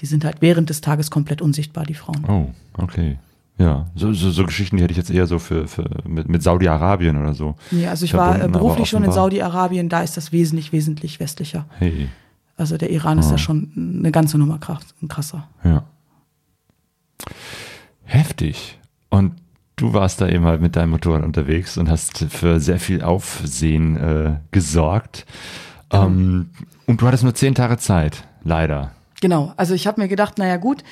Die 0.01 0.07
sind 0.07 0.25
halt 0.25 0.37
während 0.41 0.71
des 0.71 0.81
Tages 0.81 1.11
komplett 1.11 1.43
unsichtbar, 1.43 1.85
die 1.85 1.95
Frauen. 1.95 2.25
Oh, 2.27 2.83
okay. 2.83 3.19
Ja, 3.59 3.87
so, 3.95 4.13
so, 4.13 4.31
so 4.31 4.45
Geschichten, 4.47 4.77
die 4.77 4.83
hätte 4.83 4.93
ich 4.93 4.97
jetzt 4.99 5.11
eher 5.11 5.27
so 5.27 5.39
für, 5.39 5.69
für 5.69 5.85
mit, 6.09 6.29
mit 6.29 6.43
Saudi-Arabien 6.43 7.17
oder 7.21 7.35
so. 7.35 7.55
Nee, 7.71 7.87
also 7.87 8.05
ich 8.05 8.15
war 8.15 8.41
äh, 8.43 8.49
beruflich 8.49 8.89
schon 8.89 9.05
in 9.05 9.13
Saudi-Arabien, 9.13 9.89
da 9.89 10.03
ist 10.03 10.17
das 10.17 10.33
wesentlich, 10.33 10.73
wesentlich 10.73 11.21
westlicher. 11.21 11.67
Hey, 11.79 12.09
Also 12.57 12.77
der 12.79 12.91
Iran 12.91 13.19
ist 13.19 13.27
Ah. 13.29 13.33
ja 13.33 13.39
schon 13.39 13.71
eine 14.01 14.11
ganze 14.11 14.39
Nummer 14.39 14.59
krass, 14.59 14.83
krasser. 15.09 15.49
ja. 15.65 15.85
Heftig. 18.13 18.79
Und 19.09 19.33
du 19.77 19.95
warst 19.95 20.21
da 20.21 20.29
eben 20.29 20.45
halt 20.45 20.61
mit 20.61 20.77
deinem 20.77 20.91
Motorrad 20.91 21.25
unterwegs 21.25 21.79
und 21.79 21.89
hast 21.89 22.27
für 22.29 22.61
sehr 22.61 22.79
viel 22.79 23.03
Aufsehen 23.03 23.97
äh, 23.97 24.37
gesorgt. 24.51 25.25
Ähm, 25.91 26.51
und 26.87 27.01
du 27.01 27.07
hattest 27.07 27.25
nur 27.25 27.35
zehn 27.35 27.55
Tage 27.55 27.79
Zeit, 27.79 28.25
leider. 28.45 28.93
Genau, 29.23 29.55
also 29.57 29.73
ich 29.73 29.87
habe 29.87 30.01
mir 30.01 30.09
gedacht, 30.09 30.37
naja 30.37 30.59
gut, 30.59 30.85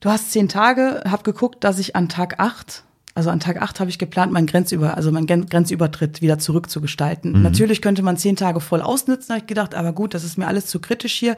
du 0.00 0.10
hast 0.10 0.32
zehn 0.32 0.48
Tage, 0.48 1.02
habe 1.06 1.22
geguckt, 1.22 1.64
dass 1.64 1.78
ich 1.78 1.96
an 1.96 2.10
Tag 2.10 2.38
acht, 2.38 2.84
also 3.14 3.30
an 3.30 3.40
Tag 3.40 3.62
acht 3.62 3.80
habe 3.80 3.88
ich 3.88 3.98
geplant, 3.98 4.30
meinen 4.30 4.46
Grenzüber, 4.46 4.96
also 4.96 5.10
meinen 5.12 5.26
Gren- 5.26 5.48
Grenzübertritt 5.48 6.20
wieder 6.20 6.38
zurückzugestalten. 6.38 7.40
Natürlich 7.42 7.80
könnte 7.80 8.02
man 8.02 8.18
zehn 8.18 8.36
Tage 8.36 8.60
voll 8.60 8.82
ausnutzen, 8.82 9.30
habe 9.30 9.40
ich 9.40 9.46
gedacht, 9.46 9.74
aber 9.74 9.94
gut, 9.94 10.12
das 10.12 10.24
ist 10.24 10.36
mir 10.36 10.48
alles 10.48 10.66
zu 10.66 10.80
kritisch 10.80 11.14
hier. 11.14 11.36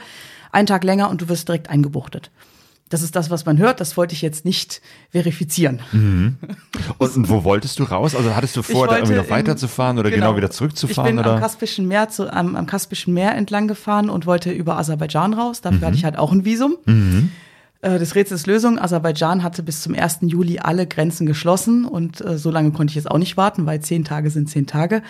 Ein 0.50 0.66
Tag 0.66 0.82
länger 0.82 1.08
und 1.08 1.22
du 1.22 1.28
wirst 1.28 1.46
direkt 1.46 1.70
eingebuchtet. 1.70 2.30
Das 2.92 3.02
ist 3.02 3.16
das, 3.16 3.30
was 3.30 3.46
man 3.46 3.56
hört. 3.56 3.80
Das 3.80 3.96
wollte 3.96 4.14
ich 4.14 4.20
jetzt 4.20 4.44
nicht 4.44 4.82
verifizieren. 5.10 5.80
Und, 6.98 7.16
und 7.16 7.28
wo 7.28 7.44
wolltest 7.44 7.78
du 7.78 7.84
raus? 7.84 8.14
Also 8.14 8.34
hattest 8.34 8.56
du 8.56 8.62
vor, 8.62 8.86
da 8.86 8.96
irgendwie 8.96 9.14
noch 9.14 9.30
weiterzufahren 9.30 9.98
oder 9.98 10.10
genau, 10.10 10.36
wieder 10.36 10.50
zurückzufahren? 10.50 11.10
Ich 11.10 11.16
bin 11.16 11.24
oder? 11.24 11.36
am 11.36 11.40
Kaspischen 11.40 11.86
Meer 11.88 12.08
zu, 12.08 12.32
am, 12.32 12.56
am 12.56 12.66
Kaspischen 12.66 13.14
Meer 13.14 13.34
entlang 13.34 13.68
gefahren 13.68 14.10
und 14.10 14.26
wollte 14.26 14.50
über 14.50 14.76
Aserbaidschan 14.78 15.34
raus. 15.34 15.60
Dafür 15.60 15.86
hatte 15.86 15.96
ich 15.96 16.04
halt 16.04 16.18
auch 16.18 16.32
ein 16.32 16.44
Visum. 16.44 16.76
Äh, 17.80 17.98
Das 17.98 18.14
Rätsels 18.14 18.46
Lösung, 18.46 18.78
Aserbaidschan 18.78 19.42
hatte 19.42 19.62
bis 19.62 19.82
zum 19.82 19.94
1. 19.94 20.18
Juli 20.22 20.58
alle 20.58 20.86
Grenzen 20.86 21.26
geschlossen 21.26 21.84
und 21.84 22.24
äh, 22.24 22.36
so 22.38 22.50
lange 22.50 22.72
konnte 22.72 22.90
ich 22.90 22.96
jetzt 22.96 23.10
auch 23.10 23.18
nicht 23.18 23.36
warten, 23.36 23.64
weil 23.66 23.80
zehn 23.80 24.04
Tage 24.04 24.30
sind 24.30 24.50
zehn 24.50 24.66
Tage. 24.66 25.02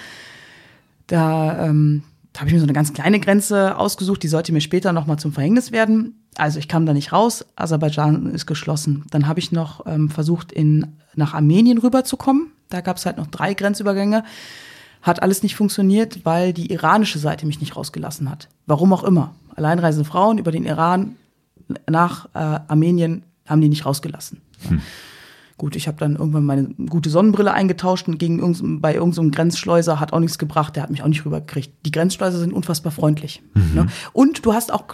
Da, 1.07 1.67
ähm, 1.67 2.03
da 2.33 2.41
habe 2.41 2.49
ich 2.49 2.55
mir 2.55 2.61
so 2.61 2.67
eine 2.67 2.73
ganz 2.73 2.93
kleine 2.93 3.21
Grenze 3.21 3.77
ausgesucht, 3.77 4.23
die 4.23 4.29
sollte 4.29 4.53
mir 4.53 4.61
später 4.61 4.93
nochmal 4.93 5.19
zum 5.19 5.33
Verhängnis 5.33 5.73
werden. 5.73 6.22
Also 6.37 6.59
ich 6.59 6.69
kam 6.69 6.87
da 6.87 6.95
nicht 6.95 7.13
raus, 7.13 7.45
Aserbaidschan 7.57 8.27
ist 8.27 8.47
geschlossen. 8.47 9.05
Dann 9.11 9.27
habe 9.27 9.41
ich 9.41 9.53
noch 9.53 9.87
ähm, 9.87 10.09
versucht, 10.09 10.51
in, 10.51 10.97
nach 11.15 11.35
Armenien 11.35 11.79
rüberzukommen. 11.79 12.53
Da 12.71 12.81
gab 12.81 12.97
es 12.97 13.05
halt 13.05 13.19
noch 13.19 13.27
drei 13.27 13.55
Grenzübergänge. 13.55 14.25
Hat 15.03 15.23
alles 15.23 15.43
nicht 15.43 15.57
funktioniert, 15.57 16.25
weil 16.25 16.53
die 16.53 16.73
iranische 16.73 17.19
Seite 17.19 17.45
mich 17.45 17.61
nicht 17.61 17.77
rausgelassen 17.77 18.31
hat. 18.31 18.49
Warum 18.67 18.93
auch 18.93 19.05
immer. 19.05 19.35
Alleinreisende 19.55 20.09
Frauen 20.09 20.39
über 20.39 20.53
den 20.53 20.65
Iran 20.65 21.17
nach 21.89 22.27
äh, 22.35 22.39
Armenien 22.39 23.25
haben 23.47 23.61
die 23.61 23.69
nicht 23.69 23.85
rausgelassen. 23.85 24.41
Gut, 25.63 25.77
ich 25.77 25.87
habe 25.87 25.97
dann 25.97 26.17
irgendwann 26.17 26.45
meine 26.45 26.65
gute 26.91 27.09
Sonnenbrille 27.09 27.53
eingetauscht 27.53 28.09
und 28.09 28.19
gegen 28.19 28.41
irgend, 28.41 28.83
bei 28.83 28.97
irgendeinem 28.97 29.31
Grenzschleuser 29.31 30.01
hat 30.01 30.13
auch 30.13 30.19
nichts 30.19 30.37
gebracht, 30.37 30.75
der 30.75 30.83
hat 30.83 30.91
mich 30.91 31.05
auch 31.05 31.07
nicht 31.07 31.25
rübergekriegt. 31.25 31.87
Die 31.87 31.93
Grenzschleuser 31.93 32.41
sind 32.41 32.53
unfassbar 32.53 32.91
freundlich. 32.91 33.43
Ne? 33.73 33.87
Und 34.13 34.45
du 34.45 34.55
hast 34.55 34.73
auch 34.73 34.87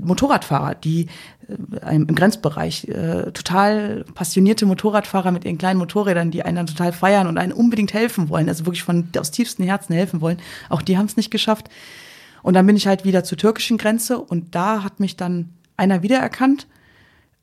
Motorradfahrer, 0.00 0.76
die 0.76 1.08
äh, 1.82 1.94
im 1.94 2.06
Grenzbereich 2.06 2.88
äh, 2.88 3.32
total 3.32 4.06
passionierte 4.14 4.64
Motorradfahrer 4.64 5.30
mit 5.30 5.44
ihren 5.44 5.58
kleinen 5.58 5.78
Motorrädern, 5.78 6.30
die 6.30 6.42
einen 6.42 6.56
dann 6.56 6.66
total 6.68 6.94
feiern 6.94 7.26
und 7.26 7.36
einen 7.36 7.52
unbedingt 7.52 7.92
helfen 7.92 8.30
wollen, 8.30 8.48
also 8.48 8.64
wirklich 8.64 8.82
von 8.82 9.08
aus 9.18 9.30
tiefstem 9.30 9.66
Herzen 9.66 9.92
helfen 9.92 10.22
wollen. 10.22 10.38
Auch 10.70 10.80
die 10.80 10.96
haben 10.96 11.04
es 11.04 11.18
nicht 11.18 11.32
geschafft. 11.32 11.68
Und 12.42 12.54
dann 12.54 12.66
bin 12.66 12.76
ich 12.76 12.86
halt 12.86 13.04
wieder 13.04 13.24
zur 13.24 13.36
türkischen 13.36 13.76
Grenze 13.76 14.18
und 14.18 14.54
da 14.54 14.82
hat 14.82 15.00
mich 15.00 15.18
dann 15.18 15.50
einer 15.76 16.02
wiedererkannt. 16.02 16.66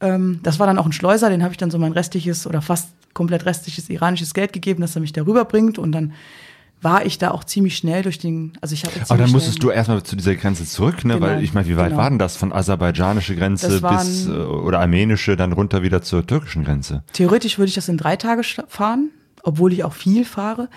Ähm, 0.01 0.39
das 0.43 0.59
war 0.59 0.67
dann 0.67 0.77
auch 0.77 0.85
ein 0.85 0.91
Schleuser, 0.91 1.29
den 1.29 1.43
habe 1.43 1.53
ich 1.53 1.57
dann 1.57 1.71
so 1.71 1.77
mein 1.77 1.91
restliches 1.91 2.47
oder 2.47 2.61
fast 2.61 2.89
komplett 3.13 3.45
restliches 3.45 3.89
iranisches 3.89 4.33
Geld 4.33 4.53
gegeben, 4.53 4.81
dass 4.81 4.95
er 4.95 5.01
mich 5.01 5.13
da 5.13 5.21
rüberbringt. 5.21 5.77
Und 5.77 5.91
dann 5.91 6.13
war 6.81 7.05
ich 7.05 7.19
da 7.19 7.31
auch 7.31 7.43
ziemlich 7.43 7.77
schnell 7.77 8.01
durch 8.01 8.17
den, 8.17 8.53
also 8.59 8.73
ich 8.73 8.83
habe 8.83 8.93
Aber 9.07 9.17
dann 9.19 9.31
musstest 9.31 9.61
du 9.61 9.69
erstmal 9.69 10.01
zu 10.01 10.15
dieser 10.15 10.35
Grenze 10.35 10.65
zurück, 10.65 11.05
ne? 11.05 11.15
Genau, 11.15 11.25
Weil 11.25 11.43
ich 11.43 11.53
meine, 11.53 11.67
wie 11.67 11.77
weit 11.77 11.89
genau. 11.89 12.01
war 12.01 12.09
denn 12.09 12.17
das 12.17 12.37
von 12.37 12.51
aserbaidschanische 12.51 13.35
Grenze 13.35 13.81
waren- 13.83 14.07
bis 14.07 14.27
äh, 14.27 14.31
oder 14.31 14.79
armenische 14.79 15.35
dann 15.35 15.51
runter 15.51 15.83
wieder 15.83 16.01
zur 16.01 16.25
türkischen 16.25 16.63
Grenze? 16.63 17.03
Theoretisch 17.13 17.59
würde 17.59 17.69
ich 17.69 17.75
das 17.75 17.87
in 17.87 17.97
drei 17.97 18.15
Tage 18.15 18.41
fahren, 18.67 19.11
obwohl 19.43 19.73
ich 19.73 19.83
auch 19.83 19.93
viel 19.93 20.25
fahre. 20.25 20.69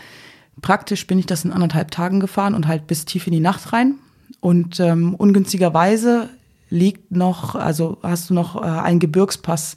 Praktisch 0.60 1.06
bin 1.06 1.18
ich 1.18 1.26
das 1.26 1.44
in 1.44 1.52
anderthalb 1.52 1.90
Tagen 1.90 2.20
gefahren 2.20 2.54
und 2.54 2.68
halt 2.68 2.86
bis 2.86 3.06
tief 3.06 3.26
in 3.26 3.32
die 3.32 3.40
Nacht 3.40 3.72
rein. 3.72 3.94
Und 4.40 4.78
ähm, 4.80 5.14
ungünstigerweise 5.14 6.28
liegt 6.70 7.10
noch, 7.12 7.54
also 7.54 7.98
hast 8.02 8.30
du 8.30 8.34
noch 8.34 8.56
äh, 8.56 8.66
einen 8.66 8.98
Gebirgspass 9.00 9.76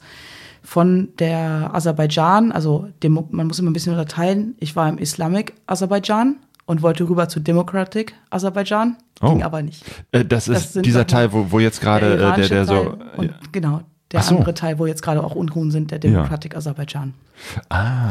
von 0.62 1.08
der 1.18 1.70
Aserbaidschan, 1.74 2.52
also 2.52 2.88
dem, 3.02 3.24
man 3.30 3.46
muss 3.46 3.58
immer 3.58 3.70
ein 3.70 3.72
bisschen 3.74 3.92
unterteilen. 3.92 4.54
Ich 4.60 4.76
war 4.76 4.88
im 4.88 4.98
Islamic 4.98 5.54
Aserbaidschan 5.66 6.36
und 6.66 6.82
wollte 6.82 7.08
rüber 7.08 7.28
zu 7.28 7.40
Democratic 7.40 8.14
Aserbaidschan, 8.30 8.96
ging 9.20 9.40
Oh. 9.40 9.44
aber 9.44 9.62
nicht. 9.62 9.84
Äh, 10.12 10.24
das 10.24 10.48
ist 10.48 10.54
Das 10.56 10.72
sind 10.74 10.86
dieser 10.86 11.06
Teil, 11.06 11.32
wo, 11.32 11.46
wo 11.50 11.58
jetzt 11.60 11.80
gerade 11.80 12.14
äh, 12.14 12.36
der, 12.36 12.48
der 12.48 12.64
so. 12.66 12.98
Und 13.16 13.32
genau, 13.52 13.80
der 14.12 14.22
so. 14.22 14.36
andere 14.36 14.54
Teil, 14.54 14.78
wo 14.78 14.86
jetzt 14.86 15.02
gerade 15.02 15.22
auch 15.24 15.34
Unruhen 15.34 15.70
sind, 15.70 15.90
der 15.90 15.98
Democratic 16.00 16.54
Aserbaidschan. 16.56 17.14
Ah, 17.70 18.10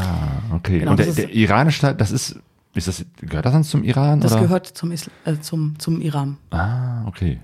okay. 0.53 0.79
Genau, 0.79 0.91
Und 0.91 0.99
der, 0.99 1.07
ist- 1.07 1.17
der 1.17 1.33
iranische 1.33 1.81
Teil, 1.81 1.95
das 1.95 2.11
ist, 2.11 2.39
ist 2.73 2.87
das, 2.87 3.05
gehört 3.21 3.45
das 3.45 3.53
dann 3.53 3.63
zum 3.63 3.83
Iran? 3.83 4.19
Das 4.19 4.31
oder? 4.33 4.41
gehört 4.41 4.67
zum, 4.67 4.91
Isl 4.91 5.09
äh, 5.25 5.35
zum, 5.39 5.77
zum 5.79 6.01
Iran. 6.01 6.37
Ah, 6.51 7.05
okay. 7.07 7.39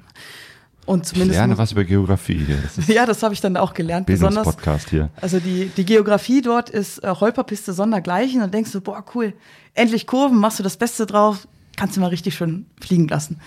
Und 0.85 1.03
Ich 1.05 1.09
zumindest. 1.13 1.37
lerne 1.37 1.53
muss- 1.53 1.59
was 1.59 1.71
über 1.71 1.83
Geografie 1.85 2.43
hier. 2.45 2.57
Das 2.75 2.87
ja, 2.87 3.05
das 3.05 3.23
habe 3.23 3.33
ich 3.33 3.39
dann 3.41 3.55
auch 3.57 3.73
gelernt. 3.73 4.05
Besonders, 4.05 4.43
Bildungspodcast 4.43 4.89
hier. 4.89 5.09
also 5.21 5.39
die, 5.39 5.71
die 5.77 5.85
Geografie 5.85 6.41
dort 6.41 6.69
ist 6.69 7.03
äh, 7.03 7.07
Holperpiste 7.09 7.71
sondergleichen. 7.73 8.41
Und 8.41 8.53
denkst 8.53 8.71
du, 8.73 8.81
boah, 8.81 9.03
cool, 9.15 9.33
endlich 9.73 10.07
Kurven, 10.07 10.37
machst 10.39 10.59
du 10.59 10.63
das 10.63 10.75
Beste 10.77 11.05
drauf, 11.05 11.47
kannst 11.77 11.95
du 11.95 12.01
mal 12.01 12.07
richtig 12.07 12.35
schön 12.35 12.65
fliegen 12.81 13.07
lassen. 13.07 13.39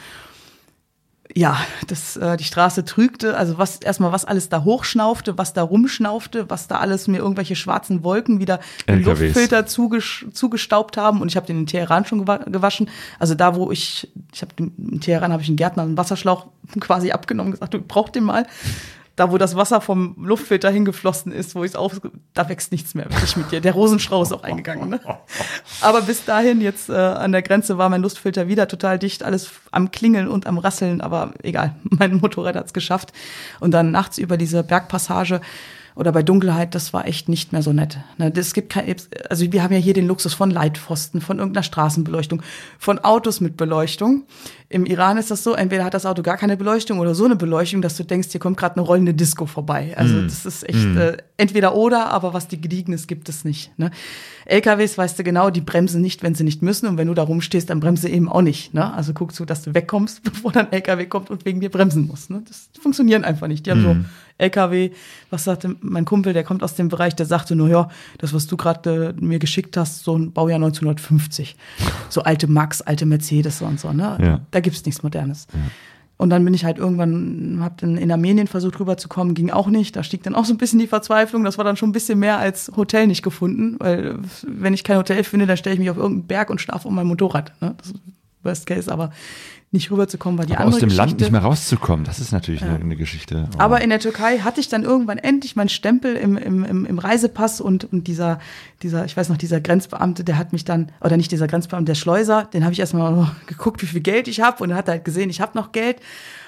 Ja, 1.37 1.59
das, 1.87 2.17
äh, 2.17 2.39
die 2.39 2.45
Straße 2.45 2.87
trügte, 2.87 3.37
also 3.37 3.59
was 3.59 3.77
erstmal 3.77 4.11
was 4.11 4.25
alles 4.25 4.49
da 4.49 4.65
hochschnaufte, 4.65 5.37
was 5.37 5.53
da 5.53 5.61
rumschnaufte, 5.61 6.49
was 6.49 6.67
da 6.67 6.79
alles 6.79 7.09
mir 7.09 7.19
irgendwelche 7.19 7.57
schwarzen 7.57 8.03
Wolken 8.03 8.41
wieder 8.41 8.59
LKWs. 8.87 9.21
Luftfilter 9.21 9.67
zugesch 9.67 10.25
zugestaubt 10.33 10.97
haben 10.97 11.21
und 11.21 11.29
ich 11.29 11.37
habe 11.37 11.47
den 11.47 11.59
in 11.59 11.67
Teheran 11.67 12.07
schon 12.07 12.21
gewa 12.21 12.39
gewaschen. 12.39 12.89
Also 13.19 13.35
da, 13.35 13.55
wo 13.55 13.71
ich, 13.71 14.11
ich 14.33 14.41
habe 14.41 14.53
in 14.57 15.03
Teheran 15.03 15.31
habe 15.31 15.43
ich 15.43 15.49
einen 15.49 15.59
Gärtner 15.59 15.83
einen 15.83 15.99
Wasserschlauch 15.99 16.47
quasi 16.81 17.11
abgenommen, 17.11 17.53
gesagt, 17.53 17.75
du 17.75 17.83
brauchst 17.83 18.15
den 18.15 18.25
mal. 18.25 18.47
Da, 19.17 19.33
wo 19.33 19.39
das 19.39 19.57
Wasser 19.57 19.81
vom 19.81 20.15
Luftfilter 20.19 20.71
hingeflossen 20.71 21.33
ist, 21.33 21.55
wo 21.55 21.65
ich 21.65 21.71
es 21.71 21.77
auf, 21.77 22.01
da 22.35 22.49
wächst 22.49 22.71
nichts 22.71 22.95
mehr 22.95 23.07
wirklich 23.07 23.37
mit 23.37 23.51
dir. 23.51 23.61
Der 23.63 23.73
Rosenstrauch 23.73 24.23
ist 24.23 24.33
auch 24.33 24.43
eingegangen. 24.43 24.91
Ne? 24.91 25.01
Aber 25.81 26.03
bis 26.03 26.25
dahin, 26.27 26.61
jetzt 26.61 26.91
äh, 26.91 26.93
an 26.93 27.33
der 27.33 27.43
Grenze, 27.43 27.79
war 27.79 27.89
mein 27.89 28.03
Luftfilter 28.03 28.47
wieder 28.47 28.69
total 28.69 28.99
dicht, 28.99 29.23
alles 29.23 29.51
am 29.71 29.91
Klingeln 29.91 30.29
und 30.29 30.47
am 30.47 30.59
Rasseln, 30.59 31.01
aber 31.01 31.33
egal, 31.43 31.75
mein 31.83 32.17
Motorrad 32.17 32.57
hat's 32.57 32.75
geschafft. 32.75 33.13
Und 33.59 33.73
dann 33.73 33.91
nachts 33.91 34.19
über 34.19 34.37
diese 34.37 34.63
Bergpassage 34.63 35.41
oder 35.97 36.13
bei 36.13 36.23
Dunkelheit, 36.23 36.75
das 36.75 36.93
war 36.93 37.09
echt 37.09 37.31
nicht 37.31 37.53
mehr 37.53 37.63
so 37.63 37.73
nett. 37.73 37.99
Ne, 38.19 38.31
Es 38.37 38.53
gibt 38.53 38.71
kein, 38.71 38.95
also 39.31 39.51
wir 39.51 39.63
haben 39.63 39.73
ja 39.73 39.79
hier 39.79 39.95
den 39.95 40.07
Luxus 40.07 40.35
von 40.35 40.51
Leitpfosten, 40.51 41.23
von 41.23 41.39
irgendeiner 41.39 41.63
Straßenbeleuchtung, 41.63 42.43
von 42.79 42.99
Autos 42.99 43.41
mit 43.41 43.57
Beleuchtung. 43.57 44.25
Im 44.69 44.85
Iran 44.85 45.17
ist 45.17 45.31
das 45.31 45.43
so, 45.43 45.55
entweder 45.55 45.85
hat 45.85 45.95
das 45.95 46.05
Auto 46.05 46.23
gar 46.23 46.37
keine 46.37 46.57
Beleuchtung 46.59 46.99
oder 46.99 47.15
so 47.15 47.25
eine 47.25 47.35
Beleuchtung, 47.37 47.81
dass 47.81 47.97
du 47.97 48.05
denkst, 48.05 48.29
hier 48.31 48.41
kommt 48.41 48.59
gerade 48.59 48.77
eine 48.77 48.85
rollende 48.85 49.15
Disco 49.15 49.47
vorbei. 49.47 49.95
Also 49.97 50.21
das 50.23 50.45
ist 50.45 50.69
echt 50.69 50.85
äh, 50.97 51.17
entweder 51.39 51.75
oder, 51.75 52.11
aber 52.11 52.35
was 52.35 52.47
die 52.47 52.61
Gediegenes 52.61 53.07
gibt 53.07 53.29
es 53.31 53.45
nicht. 53.45 53.71
Ne? 53.79 53.91
LKWs 54.45 54.99
weißt 54.99 55.19
du 55.19 55.25
genau, 55.25 55.51
die 55.51 55.61
bremsen 55.61 56.03
nicht, 56.03 56.23
wenn 56.23 56.35
sie 56.35 56.45
nicht 56.45 56.63
müssen. 56.63 56.89
Und 56.89 56.99
wenn 56.99 57.09
du 57.09 57.15
da 57.15 57.23
rumstehst, 57.23 57.71
dann 57.71 57.81
bremse 57.81 58.09
eben 58.09 58.29
auch 58.29 58.43
nicht. 58.43 58.75
Ne? 58.75 58.93
Also 58.93 59.15
guckst 59.15 59.39
du, 59.41 59.45
dass 59.45 59.63
du 59.63 59.73
wegkommst, 59.73 60.23
bevor 60.25 60.53
dann 60.53 60.71
LKW 60.73 61.07
kommt 61.07 61.31
und 61.31 61.45
wegen 61.45 61.61
dir 61.61 61.71
bremsen 61.71 62.07
muss. 62.07 62.29
Ne? 62.29 62.43
Das 62.47 62.69
funktionieren 62.81 63.25
einfach 63.25 63.49
nicht. 63.49 63.65
Die 63.67 63.71
haben 63.71 63.83
so 63.83 63.97
LKW, 64.39 64.91
was 65.31 65.45
sagte 65.45 65.77
mein 65.81 66.05
Kumpel, 66.05 66.33
der 66.33 66.45
kommt 66.45 66.63
aus 66.63 66.75
dem 66.75 66.89
Bereich, 66.89 67.17
der 67.17 67.27
sagte 67.27 67.57
nur, 67.57 67.69
ja, 67.69 67.89
das, 68.19 68.35
was 68.35 68.47
du 68.47 68.57
gerade 68.57 69.15
äh, 69.19 69.25
mir 69.25 69.39
geschickt 69.39 69.77
hast, 69.77 70.05
so 70.05 70.17
ein 70.17 70.33
Baujahr 70.33 70.57
1950. 70.57 71.57
So 72.09 72.23
alte 72.23 72.47
Max, 72.47 72.83
alte 72.83 73.07
Mercedes 73.07 73.63
und 73.63 73.81
so. 73.81 73.93
Ne? 73.93 74.19
Ja. 74.21 74.41
Da 74.51 74.61
gibt's 74.61 74.85
nichts 74.85 75.03
Modernes. 75.03 75.47
Und 76.19 76.31
dann 76.31 76.45
bin 76.45 76.55
ich 76.55 76.65
halt 76.65 76.79
irgendwann, 76.79 77.59
hab 77.61 77.79
dann 77.79 77.99
in 77.99 78.11
Armenien 78.11 78.47
versucht 78.47 78.81
rüberzukommen, 78.81 79.35
ging 79.35 79.51
auch 79.51 79.67
nicht. 79.67 79.97
Da 79.97 80.03
stieg 80.03 80.23
dann 80.23 80.35
auch 80.35 80.47
so 80.47 80.55
ein 80.55 80.59
bisschen 80.59 80.79
die 80.79 80.87
Verzweiflung. 80.87 81.45
Das 81.45 81.59
war 81.59 81.65
dann 81.65 81.77
schon 81.77 81.91
ein 81.91 81.93
bisschen 81.93 82.19
mehr 82.19 82.39
als 82.39 82.73
Hotel 82.75 83.07
nicht 83.07 83.23
gefunden, 83.23 83.77
weil 83.79 84.19
wenn 84.47 84.73
ich 84.73 84.83
kein 84.83 84.97
Hotel 84.97 85.25
finde, 85.25 85.47
dann 85.47 85.59
stelle 85.59 85.75
ich 85.75 85.81
mich 85.81 85.91
auf 85.91 85.99
irgendeinen 85.99 86.27
Berg 86.27 86.49
und 86.49 86.61
schlafe 86.61 86.89
um 86.89 86.95
mein 86.95 87.07
Motorrad. 87.07 87.53
Ne? 87.61 87.75
Das 87.77 87.93
Worst 88.43 88.67
Case, 88.67 88.91
aber 88.91 89.11
nicht 89.77 89.91
rüberzukommen 89.91 90.39
war 90.39 90.47
die 90.47 90.55
Aber 90.55 90.65
andere 90.65 90.77
aus 90.77 90.81
dem 90.81 90.89
Geschichte. 90.89 91.09
Land 91.09 91.21
nicht 91.21 91.31
mehr 91.31 91.43
rauszukommen, 91.43 92.05
das 92.05 92.19
ist 92.19 92.33
natürlich 92.33 92.63
eine, 92.63 92.77
eine 92.77 92.97
Geschichte. 92.97 93.49
Oh. 93.55 93.61
Aber 93.61 93.81
in 93.81 93.91
der 93.91 94.01
Türkei 94.01 94.39
hatte 94.39 94.61
ich 94.61 94.69
dann 94.69 94.83
irgendwann 94.83 95.19
endlich 95.19 95.55
meinen 95.55 95.69
Stempel 95.69 96.17
im, 96.17 96.37
im, 96.37 96.65
im, 96.65 96.87
im 96.87 96.99
Reisepass 96.99 97.61
und, 97.61 97.91
und 97.93 98.09
dieser, 98.09 98.41
dieser, 98.83 99.05
ich 99.05 99.17
weiß 99.17 99.29
noch, 99.29 99.37
dieser 99.37 99.61
Grenzbeamte, 99.61 100.25
der 100.25 100.39
hat 100.39 100.53
mich 100.53 100.65
dann, 100.65 100.91
oder 101.01 101.17
nicht 101.17 101.31
dieser 101.31 101.47
Grenzbeamte, 101.47 101.91
der 101.91 101.95
Schleuser, 101.95 102.45
den 102.53 102.65
habe 102.65 102.73
ich 102.73 102.81
erstmal 102.81 103.31
geguckt, 103.47 103.83
wie 103.83 103.87
viel 103.87 104.01
Geld 104.01 104.29
ich 104.29 104.41
habe 104.41 104.63
und 104.63 104.71
er 104.71 104.77
hat 104.77 104.89
halt 104.89 105.05
gesehen, 105.05 105.31
ich 105.31 105.41
habe 105.41 105.57
noch 105.57 105.73
Geld 105.73 106.01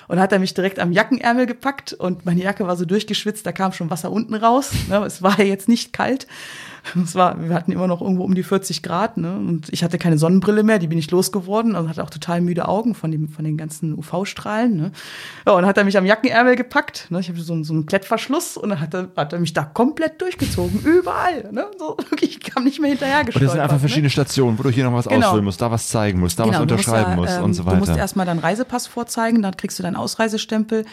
und 0.09 0.19
hat 0.19 0.33
er 0.33 0.39
mich 0.39 0.55
direkt 0.55 0.81
am 0.81 0.91
Jackenärmel 0.91 1.47
gepackt 1.47 1.93
und 1.93 2.27
meine 2.27 2.43
Jacke 2.43 2.67
war 2.67 2.77
so 2.77 2.85
durchgeschwitzt, 2.85 3.47
da 3.47 3.53
kam 3.53 3.73
schon 3.73 3.91
Wasser 3.91 4.11
unten 4.11 4.35
raus. 4.35 4.73
Ne? 4.89 5.05
Es 5.05 5.23
war 5.23 5.39
ja 5.39 5.45
jetzt 5.59 5.69
nicht 5.69 5.93
kalt. 5.93 6.27
Es 7.05 7.15
war, 7.15 7.41
wir 7.41 7.55
hatten 7.55 7.73
immer 7.73 7.87
noch 7.87 8.01
irgendwo 8.03 8.25
um 8.25 8.35
die 8.35 8.43
40 8.43 8.83
Grad, 8.83 9.17
ne? 9.17 9.37
Und 9.37 9.69
ich 9.73 9.83
hatte 9.85 9.99
keine 9.99 10.19
Sonnenbrille 10.19 10.63
mehr, 10.63 10.79
die 10.79 10.87
bin 10.89 10.99
ich 10.99 11.11
losgeworden 11.11 11.75
und 11.75 11.89
hatte 11.89 12.03
auch 12.03 12.11
total 12.11 12.41
müde 12.41 12.69
Augen 12.69 12.95
von 12.95 13.11
dem, 13.11 13.29
von 13.29 13.45
den 13.45 13.57
ganzen 13.57 13.97
UV-Strahlen. 13.99 14.77
Ne? 14.77 14.93
Ja, 15.47 15.53
und 15.53 15.63
dann 15.63 15.69
hat 15.69 15.79
er 15.79 15.85
mich 15.85 15.97
am 15.99 16.07
Jackenärmel 16.07 16.57
gepackt. 16.57 17.07
Ne? 17.11 17.21
Ich 17.21 17.29
hatte 17.29 17.41
so, 17.41 17.53
einen- 17.53 17.65
so 17.65 17.73
einen 17.73 17.87
Klettverschluss 17.87 18.57
und 18.57 18.69
dann 18.71 18.81
hat 18.81 18.95
er, 18.95 19.09
hat 19.17 19.33
er 19.33 19.41
mich 19.41 19.53
da 19.53 19.65
komplett 19.65 20.21
durchgezogen, 20.21 20.81
überall. 20.81 21.51
Ne? 21.53 21.67
So, 21.79 21.97
wirklich, 22.11 22.39
ich 22.39 22.41
kam 22.41 22.65
nicht 22.65 22.81
mehr 22.81 22.91
hinterher 22.91 23.21
Und 23.21 23.35
das 23.43 23.53
sind 23.53 23.61
einfach 23.61 23.75
ne? 23.77 23.81
verschiedene 23.81 24.11
Stationen, 24.11 24.59
wo 24.59 24.63
du 24.63 24.71
hier 24.71 24.85
noch 24.85 24.93
was 24.95 25.07
Genau. 25.09 25.27
ausfüllen 25.27 25.45
musst, 25.45 25.61
da 25.61 25.71
was 25.71 25.89
zeigen 25.89 26.21
musst, 26.21 26.39
da 26.39 26.45
was 26.45 26.53
du 26.53 26.59
musst 26.63 26.73
unterschreiben 26.73 27.11
ja, 27.11 27.17
musst 27.17 27.37
ähm, 27.39 27.45
und 27.45 27.55
so 27.55 27.63
Du 27.63 27.75
musst 27.77 27.91
weiter. 27.91 27.99
erstmal 28.01 28.27
deinen 28.27 28.41
Reisepass 28.41 28.87
vorzeigen, 28.87 29.43
dann 29.43 29.57
kriegst 29.57 29.79
du 29.79 29.83
deinen 29.83 29.97
Ausreisestempel. 29.97 30.85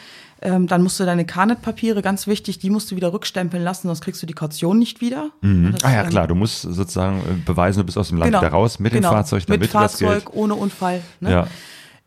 Ähm, 0.42 0.68
dann 0.68 0.84
musst 0.84 1.00
du 1.00 1.06
deine 1.06 1.26
Carnet-Papiere, 1.26 2.02
ganz 2.02 2.28
wichtig, 2.28 2.60
die 2.60 2.70
musst 2.70 2.92
du 2.92 2.96
wieder 2.96 3.14
rückstempeln 3.14 3.64
lassen, 3.64 3.88
sonst 3.88 4.02
kriegst 4.02 4.22
du 4.22 4.28
die 4.28 4.34
Kaution 4.34 4.78
nicht 4.78 5.02
wieder. 5.02 5.32
Das, 5.42 5.84
Ah 5.84 5.94
ja, 5.94 6.04
ähm, 6.04 6.10
klar, 6.10 6.28
du 6.28 6.36
musst 6.36 6.62
sozusagen 6.64 7.20
äh, 7.20 7.34
beweisen, 7.46 7.80
du 7.80 7.86
bist 7.86 7.98
aus 7.98 8.10
dem 8.10 8.18
Land 8.18 8.34
wieder 8.34 8.50
raus, 8.50 8.80
mit 8.80 8.94
genau. 8.94 9.10
dem 9.10 9.14
Fahrzeug, 9.14 9.46
damit 9.48 9.62
mit 9.62 9.70
du 9.70 9.74
das 9.74 9.94
Fahrzeug, 9.94 10.26
Geld. 10.26 10.36
ohne 10.36 10.56
Unfall. 10.56 11.02
Ne? 11.22 11.32
Ja. 11.32 11.48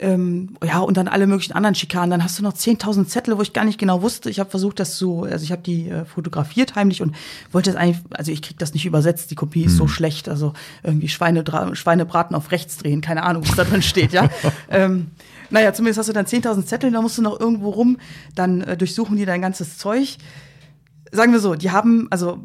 Ähm, 0.01 0.51
ja, 0.65 0.79
und 0.79 0.97
dann 0.97 1.09
alle 1.09 1.27
möglichen 1.27 1.55
anderen 1.55 1.75
Schikanen. 1.75 2.11
Dann 2.11 2.23
hast 2.23 2.39
du 2.39 2.45
noch 2.45 2.53
10.000 2.53 3.07
Zettel, 3.07 3.37
wo 3.37 3.43
ich 3.43 3.53
gar 3.53 3.65
nicht 3.65 3.81
genau 3.81 4.01
wusste. 4.01 4.31
Ich 4.31 4.39
habe 4.39 4.49
versucht, 4.49 4.79
das 4.79 4.97
zu, 4.97 5.25
also 5.25 5.43
ich 5.43 5.51
habe 5.51 5.63
die 5.63 5.89
äh, 5.89 6.05
fotografiert 6.05 6.77
heimlich 6.77 7.03
und 7.03 7.17
wollte 7.51 7.73
das 7.73 7.81
eigentlich, 7.81 7.99
also 8.11 8.31
ich 8.31 8.41
krieg 8.41 8.57
das 8.61 8.75
nicht 8.75 8.87
übersetzt, 8.87 9.33
die 9.33 9.35
Kopie 9.35 9.65
ist 9.65 9.77
so 9.77 9.85
Hm. 9.85 9.89
schlecht. 9.89 10.29
Also 10.29 10.53
irgendwie 10.85 11.09
Schweine, 11.09 11.43
Schweinebraten 11.73 12.37
auf 12.37 12.53
rechts 12.53 12.77
drehen, 12.77 13.01
keine 13.01 13.25
Ahnung, 13.25 13.43
was 13.49 13.57
da 13.57 13.65
drin 13.65 13.83
steht, 13.83 14.13
ja. 14.13 14.29
ähm, 14.71 15.09
naja, 15.51 15.73
zumindest 15.73 15.99
hast 15.99 16.09
du 16.09 16.13
dann 16.13 16.27
10.000 16.27 16.65
Zettel, 16.65 16.91
da 16.91 17.03
musst 17.03 17.19
du 17.19 17.23
noch 17.23 17.39
irgendwo 17.39 17.71
rum, 17.71 17.99
dann 18.35 18.61
äh, 18.63 18.77
durchsuchen 18.77 19.17
die 19.17 19.25
dein 19.25 19.43
ganzes 19.43 19.79
Zeug 19.79 20.19
sagen 21.13 21.33
wir 21.33 21.41
so, 21.41 21.55
die 21.55 21.71
haben, 21.71 22.09
also 22.11 22.45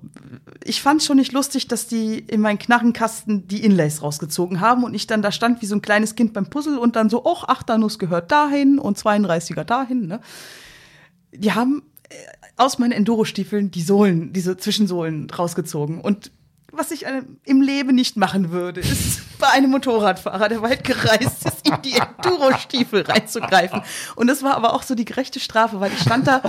ich 0.64 0.82
fand 0.82 1.04
schon 1.04 1.18
nicht 1.18 1.32
lustig, 1.32 1.68
dass 1.68 1.88
die 1.88 2.20
in 2.20 2.42
meinen 2.42 2.60
Knarrenkasten 2.60 3.48
die 3.48 3.64
Inlays 3.64 4.02
rausgezogen 4.02 4.62
haben 4.62 4.84
und 4.84 4.94
ich 4.94 5.08
dann 5.08 5.22
da 5.22 5.32
stand 5.32 5.62
wie 5.62 5.66
so 5.66 5.76
ein 5.76 5.82
kleines 5.82 6.16
Kind 6.16 6.34
beim 6.34 6.50
Puzzle 6.50 6.78
und 6.78 6.96
dann 6.96 7.10
so, 7.10 7.26
och, 7.26 7.48
Achternuss 7.48 8.00
gehört 8.00 8.32
dahin 8.32 8.80
und 8.80 8.98
32er 8.98 9.64
dahin, 9.64 10.08
ne? 10.08 10.20
Die 11.32 11.52
haben 11.52 11.84
äh, 12.10 12.16
aus 12.58 12.78
meinen 12.78 12.92
Enduro-Stiefeln 12.92 13.72
die 13.72 13.82
Sohlen, 13.82 14.34
diese 14.34 14.56
Zwischensohlen 14.56 15.30
rausgezogen 15.30 16.00
und 16.00 16.32
was 16.74 16.92
ich 16.92 17.06
äh, 17.06 17.22
im 17.46 17.62
Leben 17.62 17.96
nicht 17.96 18.18
machen 18.18 18.52
würde, 18.52 18.82
ist 18.82 19.22
bei 19.40 19.48
einem 19.50 19.72
Motorradfahrer, 19.72 20.50
der 20.50 20.62
weit 20.62 20.84
gereist 20.84 21.46
ist, 21.46 21.68
in 21.68 21.82
die 21.84 21.94
Enduro-Stiefel 21.94 23.04
reinzugreifen. 23.04 23.82
Und 24.16 24.28
das 24.28 24.44
war 24.44 24.56
aber 24.56 24.74
auch 24.74 24.84
so 24.84 24.96
die 24.96 25.06
gerechte 25.06 25.40
Strafe, 25.40 25.80
weil 25.80 25.92
ich 25.92 26.00
stand 26.00 26.28
da 26.28 26.42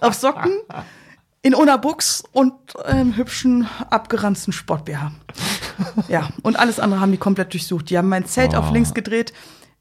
auf 0.00 0.14
Socken, 0.14 0.52
in 1.42 1.54
einer 1.54 1.76
Buchs 1.78 2.22
und 2.32 2.52
einem 2.84 3.16
hübschen, 3.16 3.68
abgeranzten 3.90 4.52
Sport-BH. 4.52 5.12
Ja, 6.08 6.28
und 6.42 6.58
alles 6.58 6.78
andere 6.78 7.00
haben 7.00 7.10
die 7.10 7.18
komplett 7.18 7.52
durchsucht. 7.52 7.90
Die 7.90 7.98
haben 7.98 8.08
mein 8.08 8.26
Zelt 8.26 8.54
auf 8.54 8.70
links 8.70 8.94
gedreht. 8.94 9.32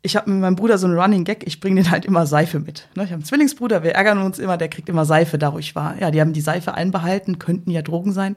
Ich 0.01 0.15
habe 0.15 0.31
mit 0.31 0.41
meinem 0.41 0.55
Bruder 0.55 0.79
so 0.79 0.87
einen 0.87 0.97
Running 0.97 1.25
Gag, 1.25 1.45
ich 1.45 1.59
bringe 1.59 1.83
den 1.83 1.91
halt 1.91 2.05
immer 2.05 2.25
Seife 2.25 2.59
mit. 2.59 2.87
Ne, 2.95 3.03
Ich 3.03 3.09
habe 3.09 3.15
einen 3.15 3.23
Zwillingsbruder, 3.23 3.83
wir 3.83 3.91
ärgern 3.91 4.17
uns 4.17 4.39
immer, 4.39 4.57
der 4.57 4.67
kriegt 4.67 4.89
immer 4.89 5.05
Seife 5.05 5.37
da, 5.37 5.53
wo 5.53 5.59
ich 5.59 5.75
war. 5.75 5.95
Ja, 5.99 6.09
die 6.09 6.19
haben 6.19 6.33
die 6.33 6.41
Seife 6.41 6.73
einbehalten, 6.73 7.37
könnten 7.37 7.69
ja 7.69 7.83
Drogen 7.83 8.11
sein. 8.11 8.35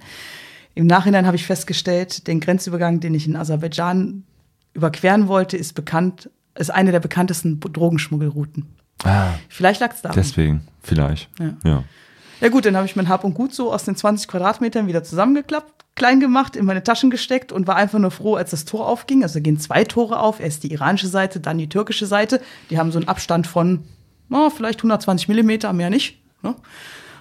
Im 0.74 0.86
Nachhinein 0.86 1.26
habe 1.26 1.36
ich 1.36 1.46
festgestellt, 1.46 2.26
den 2.26 2.40
Grenzübergang, 2.40 3.00
den 3.00 3.14
ich 3.14 3.26
in 3.26 3.36
Aserbaidschan 3.36 4.24
überqueren 4.72 5.28
wollte, 5.28 5.56
ist 5.56 5.74
bekannt, 5.74 6.30
ist 6.56 6.70
eine 6.70 6.92
der 6.92 7.00
bekanntesten 7.00 7.60
Drogenschmuggelrouten. 7.60 8.66
Ah, 9.04 9.34
Vielleicht 9.48 9.80
lag 9.80 9.92
es 9.92 10.02
da. 10.02 10.10
deswegen, 10.10 10.66
vielleicht. 10.82 11.28
Ja. 11.38 11.56
ja. 11.64 11.84
Ja 12.40 12.48
gut, 12.48 12.66
dann 12.66 12.76
habe 12.76 12.86
ich 12.86 12.96
mein 12.96 13.08
Hab 13.08 13.24
und 13.24 13.34
Gut 13.34 13.54
so 13.54 13.72
aus 13.72 13.84
den 13.84 13.96
20 13.96 14.28
Quadratmetern 14.28 14.86
wieder 14.86 15.04
zusammengeklappt, 15.04 15.84
klein 15.94 16.18
gemacht, 16.18 16.56
in 16.56 16.64
meine 16.64 16.82
Taschen 16.82 17.10
gesteckt 17.10 17.52
und 17.52 17.66
war 17.66 17.76
einfach 17.76 17.98
nur 18.00 18.10
froh, 18.10 18.34
als 18.34 18.50
das 18.50 18.64
Tor 18.64 18.88
aufging. 18.88 19.22
Also 19.22 19.40
gehen 19.40 19.58
zwei 19.58 19.84
Tore 19.84 20.18
auf, 20.18 20.40
erst 20.40 20.64
die 20.64 20.72
iranische 20.72 21.06
Seite, 21.06 21.38
dann 21.38 21.58
die 21.58 21.68
türkische 21.68 22.06
Seite. 22.06 22.40
Die 22.70 22.78
haben 22.78 22.90
so 22.90 22.98
einen 22.98 23.08
Abstand 23.08 23.46
von 23.46 23.84
oh, 24.30 24.50
vielleicht 24.50 24.80
120 24.80 25.28
Millimeter, 25.28 25.72
mehr 25.72 25.90
nicht. 25.90 26.18
Ne? 26.42 26.54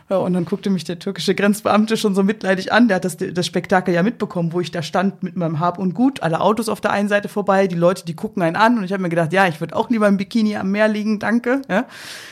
Ja, 0.09 0.17
und 0.17 0.33
dann 0.33 0.45
guckte 0.45 0.69
mich 0.69 0.83
der 0.83 0.99
türkische 0.99 1.33
Grenzbeamte 1.33 1.95
schon 1.95 2.13
so 2.13 2.23
mitleidig 2.23 2.73
an. 2.73 2.87
Der 2.87 2.95
hat 2.95 3.05
das, 3.05 3.17
das 3.17 3.45
Spektakel 3.45 3.93
ja 3.93 4.03
mitbekommen, 4.03 4.51
wo 4.51 4.59
ich 4.59 4.71
da 4.71 4.83
stand 4.83 5.23
mit 5.23 5.35
meinem 5.35 5.59
Hab 5.59 5.79
und 5.79 5.93
Gut. 5.93 6.21
Alle 6.21 6.41
Autos 6.41 6.69
auf 6.69 6.81
der 6.81 6.91
einen 6.91 7.07
Seite 7.09 7.29
vorbei, 7.29 7.67
die 7.67 7.75
Leute, 7.75 8.05
die 8.05 8.15
gucken 8.15 8.43
einen 8.43 8.55
an. 8.55 8.77
Und 8.77 8.83
ich 8.83 8.91
habe 8.91 9.01
mir 9.01 9.09
gedacht, 9.09 9.31
ja, 9.31 9.47
ich 9.47 9.59
würde 9.61 9.75
auch 9.75 9.89
lieber 9.89 10.07
im 10.07 10.17
Bikini 10.17 10.57
am 10.57 10.71
Meer 10.71 10.87
liegen, 10.87 11.19
danke. 11.19 11.61
Ja? 11.69 11.85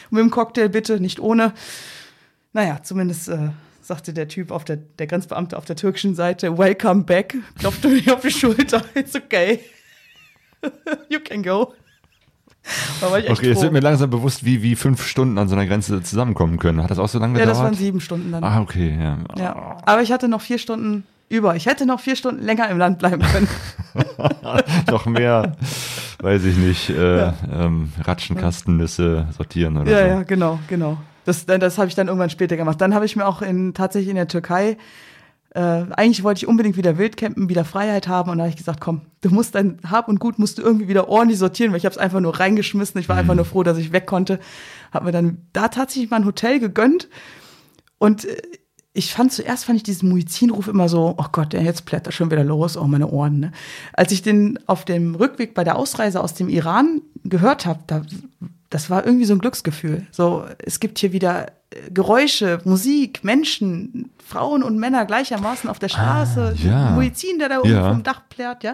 Mit 0.09 0.21
dem 0.21 0.31
Cocktail 0.31 0.67
bitte, 0.67 0.99
nicht 0.99 1.19
ohne. 1.19 1.53
Naja, 2.53 2.79
zumindest 2.83 3.29
äh, 3.29 3.49
sagte 3.81 4.13
der 4.13 4.27
Typ 4.27 4.51
auf 4.51 4.65
der, 4.65 4.77
der 4.77 5.07
Grenzbeamte 5.07 5.57
auf 5.57 5.65
der 5.65 5.77
türkischen 5.77 6.15
Seite, 6.15 6.57
welcome 6.57 7.03
back, 7.03 7.35
klopfte 7.57 7.87
mir 7.87 8.13
auf 8.13 8.21
die 8.21 8.31
Schulter, 8.31 8.83
it's 8.95 9.15
okay. 9.15 9.61
you 11.09 11.19
can 11.19 11.41
go. 11.41 11.73
Da 11.73 11.75
war 11.75 11.75
ich 12.09 12.19
echt 12.41 12.50
Okay, 13.01 13.47
jetzt 13.47 13.57
froh. 13.57 13.61
wird 13.63 13.73
mir 13.73 13.79
langsam 13.79 14.09
bewusst, 14.09 14.45
wie, 14.45 14.61
wie 14.61 14.75
fünf 14.75 15.05
Stunden 15.05 15.37
an 15.37 15.47
so 15.47 15.55
einer 15.55 15.65
Grenze 15.65 16.01
zusammenkommen 16.03 16.57
können. 16.59 16.81
Hat 16.83 16.91
das 16.91 16.99
auch 16.99 17.07
so 17.09 17.17
lange 17.19 17.39
Ja, 17.39 17.45
das 17.45 17.57
gedauert? 17.57 17.71
waren 17.73 17.77
sieben 17.79 17.99
Stunden 18.01 18.31
dann. 18.31 18.43
Ah, 18.43 18.61
okay, 18.61 18.95
ja. 18.99 19.17
Ja. 19.37 19.77
Aber 19.85 20.01
ich 20.01 20.11
hatte 20.11 20.27
noch 20.27 20.41
vier 20.41 20.59
Stunden 20.59 21.03
über. 21.29 21.55
Ich 21.55 21.65
hätte 21.65 21.85
noch 21.85 21.99
vier 21.99 22.15
Stunden 22.15 22.43
länger 22.43 22.69
im 22.69 22.77
Land 22.77 22.99
bleiben 22.99 23.21
können. 23.23 23.47
Noch 24.89 25.05
mehr, 25.05 25.53
weiß 26.21 26.43
ich 26.45 26.57
nicht, 26.57 26.89
äh, 26.89 27.31
ähm, 27.51 27.91
Ratschenkastennüsse 28.03 29.27
sortieren 29.37 29.77
oder 29.77 29.91
Ja, 29.91 29.99
so. 29.99 30.05
ja, 30.07 30.23
genau, 30.23 30.59
genau. 30.67 30.97
Das, 31.25 31.45
das 31.45 31.77
habe 31.77 31.87
ich 31.87 31.95
dann 31.95 32.07
irgendwann 32.07 32.29
später 32.29 32.57
gemacht. 32.57 32.79
Dann 32.81 32.93
habe 32.93 33.05
ich 33.05 33.15
mir 33.15 33.25
auch 33.25 33.41
in, 33.41 33.73
tatsächlich 33.73 34.09
in 34.09 34.15
der 34.15 34.27
Türkei, 34.27 34.77
äh, 35.53 35.85
eigentlich 35.91 36.23
wollte 36.23 36.39
ich 36.39 36.47
unbedingt 36.47 36.77
wieder 36.77 36.97
Wildcampen, 36.97 37.49
wieder 37.49 37.65
Freiheit 37.65 38.07
haben. 38.07 38.31
Und 38.31 38.37
da 38.37 38.43
habe 38.43 38.51
ich 38.51 38.57
gesagt, 38.57 38.79
komm, 38.79 39.01
du 39.19 39.29
musst 39.29 39.55
dein 39.55 39.79
Hab 39.89 40.07
und 40.07 40.19
Gut 40.19 40.39
musst 40.39 40.57
du 40.57 40.61
irgendwie 40.61 40.87
wieder 40.87 41.09
ordentlich 41.09 41.39
sortieren, 41.39 41.71
weil 41.71 41.77
ich 41.77 41.85
habe 41.85 41.93
es 41.93 41.97
einfach 41.97 42.21
nur 42.21 42.39
reingeschmissen. 42.39 43.01
Ich 43.01 43.09
war 43.09 43.17
einfach 43.17 43.35
nur 43.35 43.45
froh, 43.45 43.63
dass 43.63 43.77
ich 43.77 43.91
weg 43.91 44.05
konnte. 44.05 44.39
Habe 44.91 45.05
mir 45.05 45.11
dann 45.11 45.45
da 45.51 45.67
tatsächlich 45.67 46.09
mal 46.09 46.17
ein 46.17 46.25
Hotel 46.25 46.59
gegönnt. 46.59 47.09
Und 47.97 48.25
äh, 48.25 48.41
ich 48.93 49.13
fand 49.13 49.33
zuerst 49.33 49.65
fand 49.65 49.77
ich 49.77 49.83
diesen 49.83 50.09
Muizzinruf 50.09 50.67
immer 50.67 50.87
so, 50.87 51.15
oh 51.17 51.25
Gott, 51.31 51.53
der 51.53 51.63
jetzt 51.63 51.85
plärt 51.85 52.07
da 52.07 52.11
schon 52.11 52.31
wieder 52.31 52.43
los, 52.43 52.77
oh 52.77 52.85
meine 52.85 53.09
Ohren. 53.09 53.39
Ne? 53.39 53.51
Als 53.93 54.11
ich 54.11 54.21
den 54.21 54.59
auf 54.67 54.85
dem 54.85 55.15
Rückweg 55.15 55.53
bei 55.53 55.63
der 55.63 55.77
Ausreise 55.77 56.21
aus 56.21 56.33
dem 56.33 56.49
Iran 56.49 57.01
gehört 57.23 57.65
habe, 57.65 57.79
da, 57.87 58.01
das 58.69 58.89
war 58.89 59.05
irgendwie 59.05 59.25
so 59.25 59.33
ein 59.33 59.39
Glücksgefühl. 59.39 60.07
So, 60.11 60.45
es 60.59 60.79
gibt 60.79 60.99
hier 60.99 61.11
wieder 61.11 61.47
Geräusche, 61.93 62.59
Musik, 62.65 63.23
Menschen, 63.23 64.09
Frauen 64.25 64.61
und 64.63 64.77
Männer 64.77 65.05
gleichermaßen 65.05 65.69
auf 65.69 65.79
der 65.79 65.89
Straße. 65.89 66.55
Ah, 66.57 66.65
ja. 66.67 66.89
Muizzin, 66.91 67.39
der 67.39 67.49
da 67.49 67.59
oben 67.59 67.69
Ja. 67.69 67.89
vom 67.91 68.03
Dach 68.03 68.21
plärt, 68.29 68.63
ja. 68.63 68.73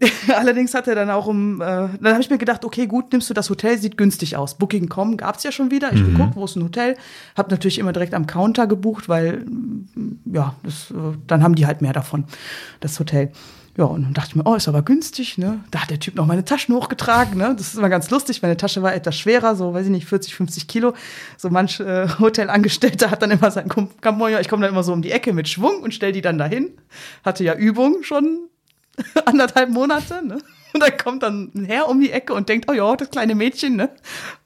Allerdings 0.36 0.74
hat 0.74 0.88
er 0.88 0.96
dann 0.96 1.10
auch 1.10 1.26
um, 1.26 1.60
äh, 1.60 1.64
dann 1.64 2.12
habe 2.12 2.20
ich 2.20 2.28
mir 2.28 2.38
gedacht, 2.38 2.64
okay, 2.64 2.86
gut, 2.88 3.12
nimmst 3.12 3.30
du 3.30 3.34
das 3.34 3.48
Hotel, 3.50 3.78
sieht 3.78 3.96
günstig 3.96 4.36
aus. 4.36 4.54
Booking.com 4.58 5.16
gab's 5.16 5.44
ja 5.44 5.52
schon 5.52 5.70
wieder. 5.70 5.92
Ich 5.92 6.00
Mhm. 6.00 6.14
geguckt, 6.16 6.34
wo 6.34 6.44
ist 6.44 6.56
ein 6.56 6.64
Hotel, 6.64 6.96
habe 7.36 7.50
natürlich 7.52 7.78
immer 7.78 7.92
direkt 7.92 8.12
am 8.14 8.26
Counter 8.26 8.66
gebucht, 8.66 9.08
weil 9.08 9.44
ja, 10.24 10.56
das, 10.64 10.90
äh, 10.90 10.94
dann 11.28 11.42
haben 11.44 11.54
die 11.54 11.66
halt 11.66 11.82
mehr 11.82 11.92
davon, 11.92 12.24
das 12.80 12.98
Hotel. 12.98 13.30
Ja, 13.76 13.84
und 13.84 14.02
dann 14.02 14.12
dachte 14.12 14.30
ich 14.30 14.36
mir, 14.36 14.44
oh, 14.44 14.54
ist 14.54 14.68
aber 14.68 14.82
günstig, 14.82 15.38
ne? 15.38 15.64
Da 15.70 15.80
hat 15.80 15.90
der 15.90 15.98
Typ 15.98 16.16
noch 16.16 16.26
meine 16.26 16.44
Taschen 16.44 16.74
hochgetragen, 16.74 17.38
ne? 17.38 17.54
Das 17.56 17.68
ist 17.68 17.78
immer 17.78 17.88
ganz 17.88 18.10
lustig, 18.10 18.42
meine 18.42 18.58
Tasche 18.58 18.82
war 18.82 18.94
etwas 18.94 19.16
schwerer, 19.16 19.56
so, 19.56 19.72
weiß 19.72 19.86
ich 19.86 19.90
nicht, 19.90 20.06
40, 20.06 20.34
50 20.34 20.68
Kilo. 20.68 20.92
So 21.38 21.48
manch 21.48 21.80
äh, 21.80 22.06
Hotelangestellter 22.18 23.10
hat 23.10 23.22
dann 23.22 23.30
immer 23.30 23.50
sein 23.50 23.70
Kamoja, 24.02 24.40
ich 24.40 24.48
komme 24.48 24.62
dann 24.62 24.72
immer 24.72 24.82
so 24.82 24.92
um 24.92 25.00
die 25.00 25.10
Ecke 25.10 25.32
mit 25.32 25.48
Schwung 25.48 25.80
und 25.82 25.94
stell 25.94 26.12
die 26.12 26.20
dann 26.20 26.36
dahin. 26.36 26.70
Hatte 27.24 27.44
ja 27.44 27.54
Übung 27.54 28.02
schon 28.02 28.48
anderthalb 29.24 29.70
Monate, 29.70 30.26
ne? 30.26 30.38
Und 30.74 30.82
dann 30.82 30.96
kommt 30.96 31.22
dann 31.22 31.50
ein 31.54 31.64
Herr 31.64 31.88
um 31.88 32.00
die 32.00 32.10
Ecke 32.10 32.34
und 32.34 32.48
denkt, 32.48 32.70
oh 32.70 32.74
ja, 32.74 32.94
das 32.96 33.10
kleine 33.10 33.34
Mädchen, 33.34 33.76
ne? 33.76 33.90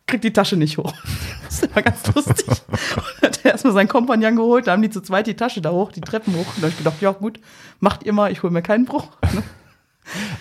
Kriegt 0.06 0.24
die 0.24 0.32
Tasche 0.32 0.56
nicht 0.56 0.78
hoch. 0.78 0.92
Das 1.46 1.62
ist 1.62 1.70
immer 1.72 1.82
ganz 1.82 2.06
lustig. 2.12 2.44
Und 2.68 3.22
hat 3.22 3.40
er 3.44 3.52
erstmal 3.52 3.72
seinen 3.72 3.86
Kompagnon 3.88 4.34
geholt, 4.34 4.66
da 4.66 4.72
haben 4.72 4.82
die 4.82 4.90
zu 4.90 5.00
zweit 5.00 5.28
die 5.28 5.34
Tasche 5.36 5.60
da 5.60 5.70
hoch, 5.70 5.92
die 5.92 6.00
Treppen 6.00 6.34
hoch. 6.34 6.46
Und 6.56 6.56
da 6.60 6.62
hab 6.62 6.70
ich 6.70 6.78
gedacht, 6.78 7.00
ja 7.00 7.12
gut, 7.12 7.38
macht 7.78 8.02
ihr 8.04 8.12
mal, 8.12 8.32
ich 8.32 8.42
hole 8.42 8.52
mir 8.52 8.62
keinen 8.62 8.84
Bruch. 8.84 9.08
Ne? 9.32 9.42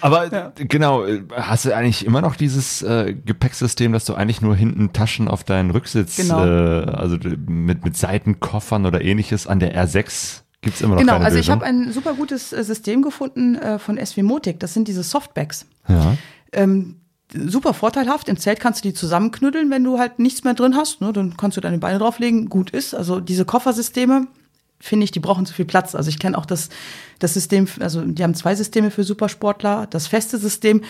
Aber 0.01 0.32
Ja. 0.34 0.51
genau, 0.55 1.05
äh, 1.05 1.24
hast 1.32 1.66
du 1.66 1.76
eigentlich 1.76 2.05
immer 2.05 2.22
noch 2.22 2.36
dieses 2.36 2.82
äh, 2.82 3.13
Gepäcksystem, 3.13 3.93
dass 3.93 4.05
du 4.05 4.16
eigentlich 4.16 4.41
nur 4.41 4.55
hinten 4.55 4.93
Taschen 4.93 5.28
auf 5.28 5.43
deinen 5.43 5.70
Rücksitz, 5.72 6.18
Genau. 6.18 6.43
äh, 6.43 6.86
also 6.91 7.18
mit, 7.47 7.86
mit 7.86 7.95
Seitenkoffern 7.95 8.86
oder 8.88 9.01
ähnliches 9.01 9.45
an 9.47 9.59
der 9.59 9.76
R6 9.76 10.41
gibt's 10.61 10.82
immer 10.82 10.95
noch 10.95 11.01
Genau, 11.01 11.13
also 11.18 11.38
ich 11.38 11.45
Lösung? 11.47 11.61
habe 11.61 11.66
ein 11.66 11.91
super 11.91 12.13
gutes 12.16 12.51
äh, 12.51 12.63
System 12.63 13.03
gefunden 13.03 13.55
äh, 13.55 13.78
von 13.80 14.03
SW 14.03 14.24
Motic. 14.24 14.59
Das 14.59 14.74
sind 14.74 14.88
diese 14.88 15.03
Softbags. 15.03 15.68
ja. 15.88 16.16
Ähm, 16.51 16.95
super 17.34 17.73
vorteilhaft. 17.73 18.30
Im 18.30 18.38
Zelt 18.38 18.59
kannst 18.59 18.84
du 18.84 18.89
die 18.89 18.93
zusammenknüddeln, 18.93 19.69
wenn 19.71 19.84
du 19.84 19.99
halt 19.99 20.19
nichts 20.19 20.43
mehr 20.43 20.53
drin 20.53 20.76
hast. 20.76 21.01
Ne? 21.01 21.11
Dann 21.13 21.38
kannst 21.38 21.57
du 21.57 21.61
deine 21.61 21.78
Beine 21.78 21.99
drauflegen, 21.99 22.49
gut 22.49 22.69
ist. 22.69 22.93
Also 22.93 23.19
diese 23.19 23.45
Koffersysteme, 23.45 24.28
finde 24.80 25.05
ich, 25.05 25.11
die 25.11 25.19
brauchen 25.19 25.45
zu 25.45 25.53
viel 25.53 25.65
Platz. 25.65 25.95
Also 25.95 26.09
ich 26.09 26.19
kenne 26.19 26.38
auch 26.38 26.45
das, 26.45 26.69
das 27.19 27.34
System, 27.34 27.67
also 27.80 28.01
die 28.01 28.23
haben 28.23 28.36
zwei 28.36 28.55
Systeme 28.55 28.91
für 28.91 29.03
Supersportler. 29.03 29.88
Das 29.88 30.07
feste 30.07 30.38
System, 30.38 30.82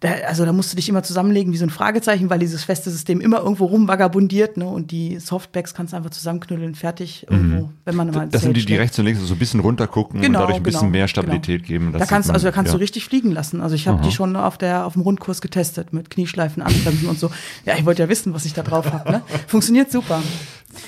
da, 0.00 0.10
also 0.26 0.44
da 0.44 0.52
musst 0.52 0.72
du 0.72 0.76
dich 0.76 0.88
immer 0.88 1.02
zusammenlegen 1.02 1.52
wie 1.52 1.56
so 1.56 1.64
ein 1.64 1.70
Fragezeichen, 1.70 2.28
weil 2.28 2.38
dieses 2.38 2.64
feste 2.64 2.90
System 2.90 3.20
immer 3.20 3.38
irgendwo 3.38 3.66
rumvagabundiert, 3.66 4.56
ne? 4.56 4.66
Und 4.66 4.90
die 4.90 5.18
Softbacks 5.18 5.74
kannst 5.74 5.92
du 5.92 5.96
einfach 5.96 6.10
zusammenknüllen, 6.10 6.74
fertig 6.74 7.26
irgendwo, 7.30 7.70
wenn 7.84 7.96
man 7.96 8.10
mal 8.10 8.28
Das 8.28 8.42
sind 8.42 8.56
die, 8.56 8.64
die 8.64 8.76
rechts 8.76 8.98
und 8.98 9.06
links 9.06 9.20
so 9.20 9.34
ein 9.34 9.38
bisschen 9.38 9.60
runtergucken 9.60 10.20
Genau, 10.20 10.40
und 10.40 10.42
dadurch 10.42 10.56
ein 10.58 10.62
bisschen 10.62 10.80
genau, 10.80 10.92
mehr 10.92 11.08
Stabilität 11.08 11.64
genau. 11.64 11.68
geben. 11.68 11.92
Da 11.92 12.04
kannst, 12.04 12.28
man, 12.28 12.34
also 12.34 12.46
da 12.46 12.52
kannst 12.52 12.72
ja. 12.72 12.76
du 12.76 12.80
richtig 12.80 13.04
fliegen 13.04 13.32
lassen. 13.32 13.60
Also 13.60 13.74
ich 13.74 13.88
habe 13.88 14.02
die 14.02 14.12
schon 14.12 14.36
auf 14.36 14.58
der 14.58 14.86
auf 14.86 14.92
dem 14.94 15.02
Rundkurs 15.02 15.40
getestet 15.40 15.92
mit 15.92 16.10
Knieschleifen, 16.10 16.62
Anbremsen 16.62 17.08
und 17.08 17.18
so. 17.18 17.30
Ja, 17.64 17.74
ich 17.76 17.84
wollte 17.86 18.02
ja 18.02 18.08
wissen, 18.08 18.34
was 18.34 18.44
ich 18.44 18.52
da 18.52 18.62
drauf 18.62 18.92
habe. 18.92 19.10
Ne? 19.10 19.22
Funktioniert 19.46 19.90
super. 19.90 20.22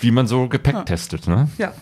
Wie 0.01 0.11
man 0.11 0.27
so 0.27 0.49
Gepäck 0.49 0.85
testet, 0.87 1.27
ne? 1.27 1.49
Ja. 1.57 1.73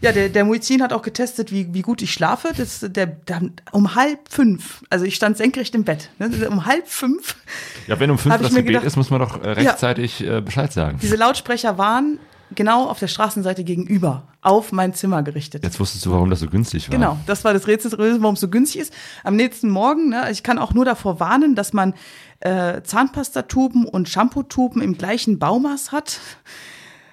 Ja, 0.00 0.12
der, 0.12 0.28
der 0.28 0.44
Muizin 0.44 0.82
hat 0.82 0.92
auch 0.92 1.02
getestet, 1.02 1.52
wie, 1.52 1.72
wie 1.74 1.82
gut 1.82 2.02
ich 2.02 2.12
schlafe. 2.12 2.48
Das, 2.56 2.80
der, 2.80 3.06
der, 3.06 3.42
um 3.72 3.94
halb 3.94 4.28
fünf, 4.28 4.82
also 4.90 5.04
ich 5.04 5.14
stand 5.14 5.36
senkrecht 5.36 5.74
im 5.74 5.84
Bett. 5.84 6.10
Ne? 6.18 6.30
Um 6.48 6.66
halb 6.66 6.88
fünf. 6.88 7.36
Ja, 7.86 7.98
wenn 8.00 8.10
um 8.10 8.18
fünf 8.18 8.36
das 8.38 8.48
Gebet 8.50 8.66
gedacht- 8.66 8.84
ist, 8.84 8.96
muss 8.96 9.10
man 9.10 9.20
doch 9.20 9.42
äh, 9.42 9.50
rechtzeitig 9.50 10.22
äh, 10.26 10.40
Bescheid 10.40 10.72
sagen. 10.72 10.98
Diese 11.02 11.16
Lautsprecher 11.16 11.78
waren 11.78 12.18
genau 12.54 12.88
auf 12.88 13.00
der 13.00 13.08
Straßenseite 13.08 13.64
gegenüber, 13.64 14.28
auf 14.40 14.70
mein 14.70 14.94
Zimmer 14.94 15.22
gerichtet. 15.24 15.64
Jetzt 15.64 15.80
wusstest 15.80 16.06
du, 16.06 16.12
warum 16.12 16.30
das 16.30 16.40
so 16.40 16.46
günstig 16.46 16.88
war. 16.88 16.96
Genau, 16.96 17.18
das 17.26 17.42
war 17.44 17.52
das 17.52 17.66
Rätsel, 17.66 17.92
warum 17.98 18.34
es 18.34 18.40
so 18.40 18.48
günstig 18.48 18.82
ist. 18.82 18.92
Am 19.24 19.34
nächsten 19.34 19.68
Morgen, 19.68 20.10
ne, 20.10 20.30
ich 20.30 20.44
kann 20.44 20.58
auch 20.58 20.72
nur 20.72 20.84
davor 20.84 21.18
warnen, 21.18 21.56
dass 21.56 21.72
man 21.72 21.94
äh, 22.40 22.82
Zahnpastatuben 22.82 23.84
und 23.86 24.08
Shampoo-Tuben 24.08 24.80
im 24.80 24.96
gleichen 24.96 25.38
Baumaß 25.40 25.90
hat. 25.90 26.20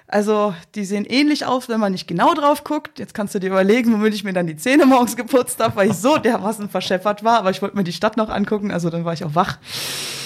Also, 0.06 0.54
die 0.74 0.84
sehen 0.84 1.06
ähnlich 1.06 1.46
aus, 1.46 1.68
wenn 1.70 1.80
man 1.80 1.92
nicht 1.92 2.06
genau 2.06 2.34
drauf 2.34 2.62
guckt. 2.62 2.98
Jetzt 2.98 3.14
kannst 3.14 3.34
du 3.34 3.38
dir 3.38 3.46
überlegen, 3.48 3.90
womit 3.92 4.12
ich 4.14 4.22
mir 4.22 4.34
dann 4.34 4.46
die 4.46 4.56
Zähne 4.56 4.84
morgens 4.84 5.16
geputzt 5.16 5.60
habe, 5.60 5.76
weil 5.76 5.90
ich 5.90 5.96
so 5.96 6.18
dermaßen 6.18 6.68
verscheppert 6.68 7.24
war. 7.24 7.38
Aber 7.38 7.50
ich 7.50 7.62
wollte 7.62 7.76
mir 7.76 7.84
die 7.84 7.92
Stadt 7.92 8.18
noch 8.18 8.28
angucken, 8.28 8.70
also 8.70 8.90
dann 8.90 9.06
war 9.06 9.14
ich 9.14 9.24
auch 9.24 9.34
wach. 9.34 9.58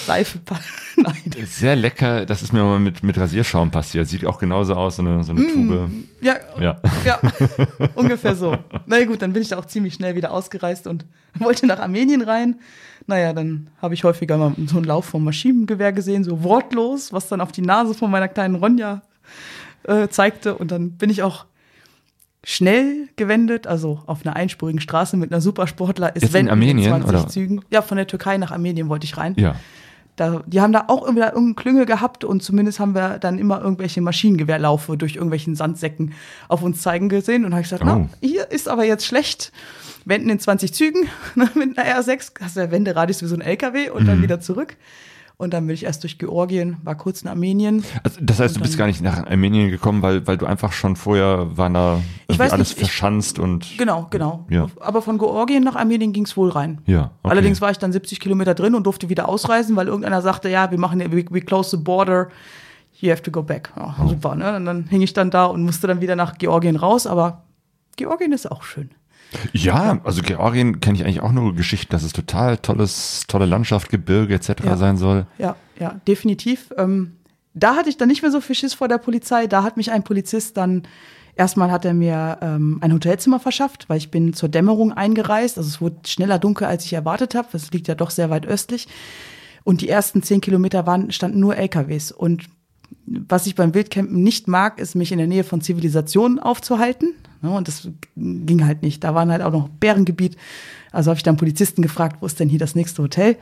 Seife, 0.05 0.39
nein. 0.97 1.15
Sehr 1.45 1.77
lecker, 1.77 2.25
das 2.25 2.41
ist 2.43 2.51
mir 2.51 2.61
mal 2.63 2.79
mit, 2.79 3.03
mit 3.03 3.17
Rasierschaum 3.17 3.71
passiert. 3.71 4.07
Sieht 4.07 4.25
auch 4.25 4.37
genauso 4.37 4.73
aus, 4.73 4.97
so 4.97 5.01
eine, 5.01 5.23
so 5.23 5.31
eine 5.31 5.47
Tube. 5.47 5.89
Ja, 6.19 6.35
Ja. 6.59 6.81
ja, 7.05 7.19
ungefähr 7.95 8.35
so. 8.35 8.57
Na 8.85 9.03
gut, 9.05 9.21
dann 9.21 9.31
bin 9.31 9.41
ich 9.41 9.47
da 9.49 9.57
auch 9.57 9.65
ziemlich 9.65 9.93
schnell 9.93 10.15
wieder 10.15 10.31
ausgereist 10.31 10.87
und 10.87 11.05
wollte 11.35 11.65
nach 11.67 11.79
Armenien 11.79 12.21
rein. 12.21 12.59
Naja, 13.07 13.31
dann 13.33 13.69
habe 13.81 13.93
ich 13.93 14.03
häufiger 14.03 14.37
mal 14.37 14.53
so 14.67 14.75
einen 14.75 14.85
Lauf 14.85 15.05
vom 15.05 15.23
Maschinengewehr 15.23 15.93
gesehen, 15.93 16.23
so 16.25 16.43
wortlos, 16.43 17.13
was 17.13 17.29
dann 17.29 17.39
auf 17.39 17.51
die 17.53 17.61
Nase 17.61 17.93
von 17.93 18.11
meiner 18.11 18.27
kleinen 18.27 18.55
Ronja 18.55 19.01
äh, 19.83 20.07
zeigte. 20.09 20.55
Und 20.55 20.71
dann 20.71 20.91
bin 20.91 21.09
ich 21.09 21.23
auch 21.23 21.45
schnell 22.43 23.09
gewendet, 23.15 23.67
also 23.67 24.01
auf 24.05 24.25
einer 24.25 24.35
einspurigen 24.35 24.79
Straße 24.79 25.17
mit 25.17 25.31
einer 25.31 25.41
Supersportler. 25.41 26.15
Ist 26.15 26.23
Jetzt 26.23 26.35
in 26.35 26.49
Armenien, 26.49 26.89
20 26.89 27.09
oder? 27.09 27.27
Zügen. 27.27 27.61
Ja, 27.69 27.81
von 27.81 27.97
der 27.97 28.07
Türkei 28.07 28.37
nach 28.37 28.51
Armenien 28.51 28.87
wollte 28.89 29.05
ich 29.05 29.17
rein. 29.17 29.35
Ja. 29.37 29.55
Da, 30.15 30.43
die 30.45 30.59
haben 30.59 30.73
da 30.73 30.85
auch 30.87 31.03
irgendwie 31.03 31.21
irgendeinen 31.23 31.55
Klüngel 31.55 31.85
gehabt 31.85 32.25
und 32.25 32.43
zumindest 32.43 32.79
haben 32.79 32.93
wir 32.93 33.19
dann 33.19 33.39
immer 33.39 33.61
irgendwelche 33.61 34.01
Maschinengewehrlaufe 34.01 34.97
durch 34.97 35.15
irgendwelchen 35.15 35.55
Sandsäcken 35.55 36.13
auf 36.49 36.61
uns 36.61 36.81
zeigen 36.81 37.07
gesehen 37.07 37.45
und 37.45 37.53
habe 37.53 37.61
ich 37.61 37.69
gesagt, 37.69 37.83
Oh. 37.83 37.85
na, 37.85 38.09
hier 38.21 38.51
ist 38.51 38.67
aber 38.67 38.83
jetzt 38.85 39.05
schlecht. 39.05 39.51
Wenden 40.05 40.29
in 40.29 40.39
20 40.39 40.73
Zügen 40.73 41.07
ne, 41.35 41.49
mit 41.55 41.77
einer 41.77 42.01
R6, 42.01 42.31
hast 42.41 42.55
du 42.57 42.61
ja 42.61 42.71
Wenderadius 42.71 43.21
wie 43.21 43.27
so 43.27 43.35
ein 43.35 43.41
LKW 43.41 43.89
und 43.91 44.03
Mhm. 44.03 44.07
dann 44.07 44.21
wieder 44.21 44.39
zurück. 44.41 44.75
Und 45.41 45.53
dann 45.53 45.65
bin 45.67 45.73
ich 45.73 45.85
erst 45.85 46.03
durch 46.03 46.17
Georgien, 46.19 46.75
war 46.83 46.95
kurz 46.95 47.21
in 47.21 47.29
Armenien. 47.29 47.85
Also, 48.03 48.19
das 48.21 48.41
heißt, 48.41 48.57
du 48.57 48.59
bist 48.59 48.77
gar 48.77 48.87
nicht 48.87 49.01
nach 49.01 49.25
Armenien 49.25 49.69
gekommen, 49.69 50.01
weil, 50.01 50.27
weil 50.27 50.35
du 50.37 50.45
einfach 50.45 50.73
schon 50.73 50.97
vorher 50.97 51.55
waren 51.55 51.73
da 51.75 52.01
alles 52.37 52.57
nicht, 52.59 52.71
ich- 52.73 52.77
verschanzt 52.77 53.39
und. 53.39 53.65
Genau, 53.77 54.07
genau. 54.09 54.45
Ja. 54.49 54.67
Aber 54.81 55.01
von 55.01 55.17
Georgien 55.17 55.63
nach 55.63 55.77
Armenien 55.77 56.11
ging's 56.11 56.35
wohl 56.35 56.49
rein. 56.49 56.81
Ja, 56.87 57.11
okay. 57.23 57.31
Allerdings 57.31 57.61
war 57.61 57.71
ich 57.71 57.77
dann 57.77 57.93
70 57.93 58.19
Kilometer 58.19 58.53
drin 58.53 58.75
und 58.75 58.83
durfte 58.85 59.07
wieder 59.07 59.29
ausreisen, 59.29 59.77
weil 59.77 59.87
irgendeiner 59.87 60.21
sagte, 60.21 60.49
ja, 60.49 60.71
wir 60.71 60.77
machen, 60.77 60.99
we, 60.99 61.23
we 61.29 61.39
close 61.39 61.69
the 61.69 61.81
border, 61.81 62.27
you 62.99 63.09
have 63.09 63.21
to 63.23 63.31
go 63.31 63.41
back. 63.41 63.71
Ja, 63.77 63.95
Oh. 64.03 64.09
Super, 64.09 64.35
ne? 64.35 64.57
Und 64.57 64.65
dann 64.65 64.87
hing 64.87 65.01
ich 65.01 65.13
dann 65.13 65.31
da 65.31 65.45
und 65.45 65.63
musste 65.63 65.87
dann 65.87 66.01
wieder 66.01 66.17
nach 66.17 66.37
Georgien 66.37 66.75
raus, 66.75 67.07
aber 67.07 67.43
Georgien 67.95 68.33
ist 68.33 68.51
auch 68.51 68.63
schön. 68.63 68.89
Ja, 69.53 69.99
also 70.03 70.21
Georgien 70.21 70.79
kenne 70.79 70.97
ich 70.97 71.03
eigentlich 71.03 71.21
auch 71.21 71.31
nur 71.31 71.55
Geschichten, 71.55 71.91
dass 71.91 72.03
es 72.03 72.13
total 72.13 72.57
tolles, 72.57 73.25
tolle 73.27 73.45
Landschaft, 73.45 73.89
Gebirge 73.89 74.33
etc. 74.33 74.63
Ja. 74.63 74.77
sein 74.77 74.97
soll. 74.97 75.27
Ja, 75.37 75.55
ja, 75.79 75.99
definitiv. 76.07 76.71
Ähm, 76.77 77.17
da 77.53 77.75
hatte 77.75 77.89
ich 77.89 77.97
dann 77.97 78.07
nicht 78.07 78.21
mehr 78.21 78.31
so 78.31 78.41
viel 78.41 78.55
Schiss 78.55 78.73
vor 78.73 78.87
der 78.87 78.97
Polizei. 78.97 79.47
Da 79.47 79.63
hat 79.63 79.77
mich 79.77 79.91
ein 79.91 80.03
Polizist 80.03 80.57
dann, 80.57 80.83
erstmal 81.35 81.71
hat 81.71 81.85
er 81.85 81.93
mir 81.93 82.37
ähm, 82.41 82.79
ein 82.81 82.93
Hotelzimmer 82.93 83.39
verschafft, 83.39 83.87
weil 83.89 83.97
ich 83.97 84.11
bin 84.11 84.33
zur 84.33 84.49
Dämmerung 84.49 84.93
eingereist. 84.93 85.57
Also 85.57 85.67
es 85.67 85.81
wurde 85.81 85.97
schneller 86.07 86.39
dunkel, 86.39 86.67
als 86.67 86.85
ich 86.85 86.93
erwartet 86.93 87.35
habe. 87.35 87.47
Das 87.51 87.71
liegt 87.71 87.87
ja 87.87 87.95
doch 87.95 88.09
sehr 88.09 88.29
weit 88.29 88.45
östlich. 88.45 88.87
Und 89.63 89.81
die 89.81 89.89
ersten 89.89 90.23
zehn 90.23 90.41
Kilometer 90.41 90.85
waren, 90.85 91.11
standen 91.11 91.39
nur 91.39 91.55
LKWs. 91.55 92.11
Und 92.11 92.45
was 93.05 93.47
ich 93.47 93.55
beim 93.55 93.73
Wildcampen 93.73 94.21
nicht 94.21 94.47
mag, 94.47 94.79
ist, 94.79 94.95
mich 94.95 95.11
in 95.11 95.17
der 95.17 95.27
Nähe 95.27 95.43
von 95.43 95.61
Zivilisationen 95.61 96.39
aufzuhalten. 96.39 97.13
Ne, 97.41 97.49
Und 97.49 97.67
das 97.67 97.87
ging 98.15 98.65
halt 98.65 98.81
nicht. 98.81 99.03
Da 99.03 99.15
waren 99.15 99.31
halt 99.31 99.41
auch 99.41 99.51
noch 99.51 99.69
Bärengebiet. 99.69 100.35
Also 100.91 101.09
habe 101.09 101.17
ich 101.17 101.23
dann 101.23 101.37
Polizisten 101.37 101.81
gefragt, 101.81 102.17
wo 102.19 102.25
ist 102.25 102.39
denn 102.39 102.49
hier 102.49 102.59
das 102.59 102.75
nächste 102.75 103.01
Hotel? 103.01 103.37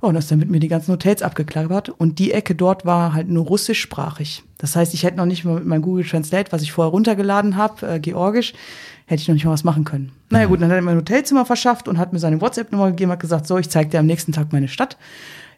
Oh, 0.00 0.08
und 0.08 0.14
das 0.14 0.28
dann 0.28 0.38
mit 0.38 0.50
mir 0.50 0.60
die 0.60 0.68
ganzen 0.68 0.92
Hotels 0.92 1.22
abgeklappert. 1.22 1.88
Und 1.88 2.18
die 2.18 2.32
Ecke 2.32 2.54
dort 2.54 2.84
war 2.84 3.12
halt 3.12 3.28
nur 3.28 3.44
russischsprachig. 3.44 4.42
Das 4.58 4.76
heißt, 4.76 4.94
ich 4.94 5.04
hätte 5.04 5.16
noch 5.16 5.26
nicht 5.26 5.44
mal 5.44 5.54
mit 5.56 5.66
meinem 5.66 5.82
Google 5.82 6.04
Translate, 6.04 6.52
was 6.52 6.62
ich 6.62 6.72
vorher 6.72 6.90
runtergeladen 6.90 7.56
habe, 7.56 7.86
äh, 7.86 8.00
georgisch, 8.00 8.52
hätte 9.06 9.22
ich 9.22 9.28
noch 9.28 9.34
nicht 9.34 9.44
mal 9.44 9.52
was 9.52 9.64
machen 9.64 9.84
können. 9.84 10.12
Naja 10.30 10.46
gut, 10.46 10.60
dann 10.60 10.70
hat 10.70 10.76
er 10.76 10.82
mir 10.82 10.90
ein 10.90 10.96
Hotelzimmer 10.96 11.46
verschafft 11.46 11.88
und 11.88 11.98
hat 11.98 12.12
mir 12.12 12.18
seine 12.18 12.40
WhatsApp-Nummer 12.40 12.90
gegeben, 12.90 13.12
hat 13.12 13.20
gesagt, 13.20 13.46
so, 13.46 13.58
ich 13.58 13.70
zeige 13.70 13.90
dir 13.90 14.00
am 14.00 14.06
nächsten 14.06 14.32
Tag 14.32 14.52
meine 14.52 14.68
Stadt. 14.68 14.96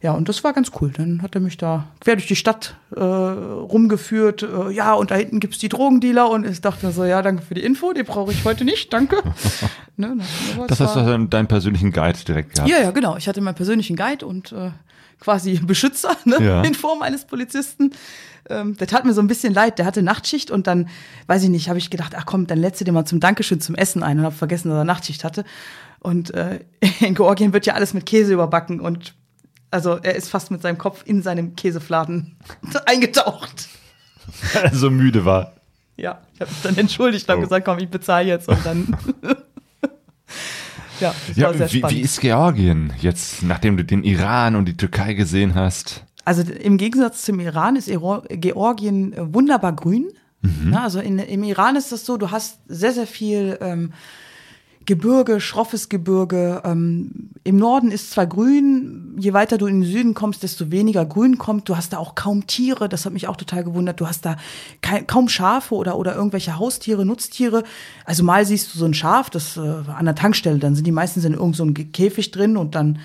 Ja, 0.01 0.13
und 0.13 0.29
das 0.29 0.45
war 0.45 0.53
ganz 0.53 0.71
cool. 0.81 0.93
Dann 0.97 1.23
hat 1.23 1.35
er 1.35 1.41
mich 1.41 1.57
da 1.57 1.89
quer 2.01 2.15
durch 2.15 2.29
die 2.29 2.37
Stadt 2.37 2.77
äh, 2.95 3.01
rumgeführt. 3.03 4.43
Äh, 4.43 4.71
ja, 4.71 4.95
und 4.95 5.11
da 5.11 5.17
hinten 5.17 5.41
gibt's 5.41 5.59
die 5.59 5.69
Drogendealer. 5.69 6.31
Und 6.31 6.47
ich 6.47 6.61
dachte 6.61 6.87
mir 6.87 6.93
so, 6.93 7.05
ja, 7.05 7.21
danke 7.21 7.43
für 7.43 7.55
die 7.55 7.65
Info, 7.65 7.93
die 7.93 8.05
brauche 8.05 8.33
ich 8.33 8.45
heute 8.45 8.65
nicht, 8.65 8.93
danke. 8.93 9.17
ne, 9.97 10.15
na, 10.17 10.25
aber 10.57 10.67
Das 10.69 10.79
hast 10.79 10.95
du 10.95 11.01
dann 11.01 11.29
deinen 11.31 11.49
persönlichen 11.49 11.91
Guide 11.91 12.19
direkt 12.27 12.55
gehabt. 12.55 12.71
ja, 12.71 12.79
ja, 12.79 12.91
genau. 12.93 13.17
Ich 13.17 13.27
hatte 13.27 13.41
meinen 13.41 13.57
persönlichen 13.57 13.97
Guide 13.97 14.25
und 14.25 14.53
äh, 14.53 14.71
quasi 15.21 15.59
Beschützer 15.67 16.17
ne? 16.25 16.37
Ja. 16.41 16.63
in 16.65 16.75
Form 16.75 17.03
eines 17.03 17.25
Polizisten. 17.25 17.91
Ähm, 18.49 18.77
der 18.77 18.87
tat 18.87 19.05
mir 19.05 19.15
so 19.15 19.21
ein 19.21 19.27
bisschen 19.27 19.53
leid. 19.53 19.79
Der 19.79 19.85
hatte 19.85 20.03
Nachtschicht 20.03 20.53
und 20.53 20.69
dann, 20.69 20.89
weiß 21.27 21.43
ich 21.43 21.51
nicht, 21.51 21.69
habe 21.69 21.79
ich 21.79 21.91
gedacht, 21.91 22.15
ach 22.17 22.25
komm, 22.25 22.47
dann 22.47 22.59
lädst 22.59 22.81
du 22.81 22.85
dir 22.85 22.93
mal 22.93 23.05
zum 23.05 23.19
Dankeschön 23.19 23.61
zum 23.61 23.75
Essen 23.75 24.05
ein 24.05 24.21
und 24.21 24.25
habe 24.25 24.35
vergessen, 24.35 24.69
dass 24.69 24.79
er 24.79 24.85
Nachtschicht 24.85 25.25
hatte. 25.25 25.45
Und 25.99 26.33
äh, 26.35 26.61
in 27.01 27.17
Georgien 27.17 27.53
wird 27.53 27.67
ja 27.67 27.75
alles 27.75 27.95
mit 27.95 28.07
Käse 28.07 28.33
überbacken 28.33 28.79
und 28.81 29.15
also 29.71 29.99
er 30.03 30.15
ist 30.17 30.29
fast 30.31 30.51
mit 30.51 30.63
seinem 30.63 30.79
Kopf 30.79 31.03
in 31.07 31.23
seinem 31.23 31.57
Käsefladen 31.57 32.37
eingetaucht. 32.87 33.69
Weil 34.55 34.65
er 34.65 34.75
so 34.75 34.91
müde 34.91 35.25
war. 35.25 35.55
Ja, 35.97 36.21
ich 36.35 36.41
habe 36.41 36.51
mich 36.51 36.63
dann 36.63 36.77
entschuldigt 36.77 37.27
und 37.27 37.33
habe 37.33 37.41
Oh. 37.41 37.45
gesagt, 37.45 37.65
komm, 37.65 37.79
ich 37.79 37.89
bezahle 37.89 38.27
jetzt 38.29 38.49
und 38.49 38.65
dann. 38.65 38.97
ja, 41.01 41.15
das 41.29 41.37
Ja, 41.37 41.47
war 41.49 41.55
sehr 41.55 41.73
wie, 41.73 41.79
spannend. 41.79 41.97
wie 41.97 42.01
ist 42.03 42.21
Georgien 42.21 42.93
jetzt, 43.01 43.43
nachdem 43.43 43.77
du 43.77 43.85
den 43.85 44.05
Iran 44.05 44.57
und 44.57 44.67
die 44.67 44.77
Türkei 44.77 45.15
gesehen 45.15 45.55
hast? 45.55 46.05
Also 46.25 46.43
im 46.43 46.77
Gegensatz 46.77 47.23
zum 47.23 47.41
Iran 47.41 47.77
ist 47.77 47.89
Georgien 48.31 49.15
wunderbar 49.35 49.73
grün. 49.75 50.09
Na, 50.41 50.85
also 50.85 51.01
in, 51.01 51.19
im 51.19 51.43
Iran 51.43 51.75
ist 51.75 51.91
das 51.91 52.05
so, 52.07 52.17
du 52.17 52.31
hast 52.31 52.61
sehr, 52.69 52.93
sehr 52.93 53.09
viel 53.09 53.59
ähm, 53.61 53.93
Gebirge, 54.89 55.39
schroffes 55.39 55.91
Gebirge. 55.91 56.63
Ähm, 56.65 57.29
Im 57.45 57.59
Norden 57.59 57.91
ist 57.91 58.11
zwar 58.11 58.27
grün, 58.27 59.15
je 59.19 59.35
weiter 59.35 59.59
du 59.59 59.67
in 59.67 59.83
den 59.83 59.91
Süden 59.91 60.15
kommst, 60.15 60.43
desto 60.43 60.71
weniger 60.71 61.05
grün 61.05 61.37
kommt. 61.37 61.69
Du 61.69 61.77
hast 61.77 61.93
da 61.93 61.99
auch 61.99 62.15
kaum 62.15 62.47
Tiere, 62.47 62.89
das 62.89 63.05
hat 63.05 63.13
mich 63.13 63.29
auch 63.29 63.37
total 63.37 63.65
gewundert. 63.65 64.01
Du 64.01 64.09
hast 64.09 64.25
da 64.25 64.37
kaum 65.07 65.29
Schafe 65.29 65.75
oder, 65.75 65.99
oder 65.99 66.15
irgendwelche 66.15 66.59
Haustiere, 66.59 67.05
Nutztiere. 67.05 67.65
Also 68.07 68.25
mal 68.25 68.47
siehst 68.47 68.75
du 68.75 68.79
so 68.79 68.87
ein 68.87 68.95
Schaf, 68.95 69.29
das 69.29 69.59
äh, 69.59 69.61
an 69.61 70.07
der 70.07 70.15
Tankstelle, 70.15 70.59
dann 70.59 70.75
sind 70.75 70.87
die 70.87 70.93
meistens 70.93 71.27
in 71.27 71.35
irgendeinem 71.35 71.75
so 71.77 71.85
Käfig 71.93 72.31
drin 72.31 72.57
und 72.57 72.75
dann 72.75 72.99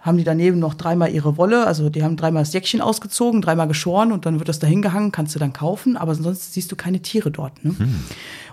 haben 0.00 0.16
die 0.16 0.24
daneben 0.24 0.58
noch 0.58 0.74
dreimal 0.74 1.10
ihre 1.10 1.36
Wolle, 1.36 1.66
also 1.66 1.90
die 1.90 2.04
haben 2.04 2.16
dreimal 2.16 2.42
das 2.42 2.52
Jäckchen 2.52 2.80
ausgezogen, 2.80 3.42
dreimal 3.42 3.66
geschoren 3.66 4.12
und 4.12 4.26
dann 4.26 4.38
wird 4.38 4.48
das 4.48 4.58
da 4.58 4.66
hingehangen, 4.66 5.10
kannst 5.10 5.34
du 5.34 5.38
dann 5.38 5.52
kaufen, 5.52 5.96
aber 5.96 6.14
sonst 6.14 6.52
siehst 6.54 6.70
du 6.70 6.76
keine 6.76 7.00
Tiere 7.00 7.30
dort. 7.30 7.64
Ne? 7.64 7.74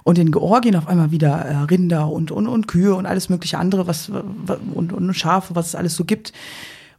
Und 0.03 0.17
in 0.17 0.31
Georgien 0.31 0.75
auf 0.75 0.87
einmal 0.87 1.11
wieder 1.11 1.33
äh, 1.33 1.55
Rinder 1.63 2.09
und, 2.09 2.31
und, 2.31 2.47
und 2.47 2.67
Kühe 2.67 2.95
und 2.95 3.05
alles 3.05 3.29
mögliche 3.29 3.57
andere, 3.57 3.87
was 3.87 4.11
wa- 4.11 4.57
und, 4.73 4.91
und 4.91 5.13
Schafe, 5.13 5.55
was 5.55 5.67
es 5.67 5.75
alles 5.75 5.95
so 5.95 6.03
gibt. 6.03 6.33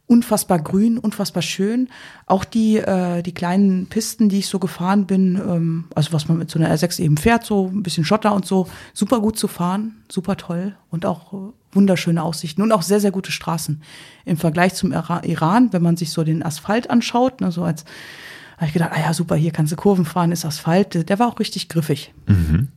Unfassbar 0.07 0.61
grün, 0.61 0.99
unfassbar 0.99 1.43
schön. 1.43 1.89
Auch 2.27 2.45
die, 2.45 2.77
äh, 2.77 3.23
die 3.23 3.35
kleinen 3.35 3.87
Pisten, 3.87 4.29
die 4.29 4.39
ich 4.39 4.49
so 4.49 4.59
gefahren 4.59 5.07
bin, 5.07 5.37
ähm, 5.37 5.85
also 5.95 6.13
was 6.13 6.29
man 6.29 6.39
mit 6.39 6.51
so 6.51 6.59
einer 6.59 6.73
R6 6.73 7.01
eben 7.01 7.17
fährt, 7.17 7.45
so 7.45 7.67
ein 7.67 7.83
bisschen 7.83 8.05
Schotter 8.05 8.33
und 8.33 8.47
so, 8.47 8.69
super 8.95 9.21
gut 9.21 9.39
zu 9.39 9.49
fahren, 9.49 9.97
super 10.11 10.37
toll 10.37 10.77
und 10.91 11.07
auch 11.07 11.33
äh, 11.33 11.53
wunderschöne 11.73 12.23
Aussichten 12.23 12.63
und 12.63 12.73
auch 12.73 12.83
sehr, 12.83 13.01
sehr 13.01 13.11
gute 13.11 13.33
Straßen. 13.33 13.83
Im 14.25 14.37
Vergleich 14.37 14.75
zum 14.75 14.93
Ira 14.93 15.25
Iran, 15.25 15.73
wenn 15.73 15.83
man 15.83 15.97
sich 15.97 16.11
so 16.11 16.23
den 16.23 16.45
Asphalt 16.45 16.89
anschaut, 16.89 17.41
ne, 17.41 17.51
so 17.51 17.65
als, 17.65 17.85
habe 18.57 18.67
ich 18.67 18.73
gedacht, 18.73 18.93
ah 18.95 19.01
ja, 19.01 19.13
super, 19.13 19.35
hier 19.35 19.51
kannst 19.51 19.73
du 19.73 19.77
Kurven 19.77 20.05
fahren, 20.05 20.33
ist 20.33 20.45
Asphalt, 20.45 21.09
der 21.09 21.19
war 21.19 21.29
auch 21.29 21.41
richtig 21.41 21.69
griffig. 21.69 22.15
Mhm. 22.27 22.69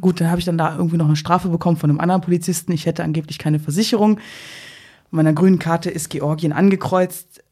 Gut, 0.00 0.20
dann 0.20 0.28
habe 0.28 0.40
ich 0.40 0.44
dann 0.44 0.58
da 0.58 0.74
irgendwie 0.76 0.96
noch 0.96 1.06
eine 1.06 1.14
Strafe 1.14 1.48
bekommen 1.50 1.76
von 1.76 1.88
einem 1.88 2.00
anderen 2.00 2.20
Polizisten. 2.20 2.72
Ich 2.72 2.86
hätte 2.86 3.04
angeblich 3.04 3.38
keine 3.38 3.60
Versicherung 3.60 4.18
meiner 5.10 5.32
grünen 5.32 5.58
Karte 5.58 5.90
ist 5.90 6.10
Georgien 6.10 6.52
angekreuzt. 6.52 7.42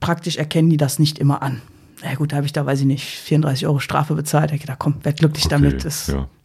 Praktisch 0.00 0.36
erkennen 0.36 0.70
die 0.70 0.76
das 0.76 0.98
nicht 0.98 1.18
immer 1.18 1.42
an. 1.42 1.62
Na 2.02 2.14
gut, 2.14 2.32
da 2.32 2.36
habe 2.36 2.46
ich 2.46 2.52
da, 2.52 2.64
weiß 2.64 2.80
ich 2.80 2.86
nicht, 2.86 3.04
34 3.04 3.66
Euro 3.66 3.80
Strafe 3.80 4.14
bezahlt. 4.14 4.50
Da 4.50 4.54
ich 4.54 4.60
gedacht, 4.60 4.78
komm, 4.78 5.04
werd 5.04 5.18
glücklich 5.18 5.46
okay, 5.46 5.54
damit. 5.54 5.84
Das, 5.84 6.08
ja. 6.08 6.28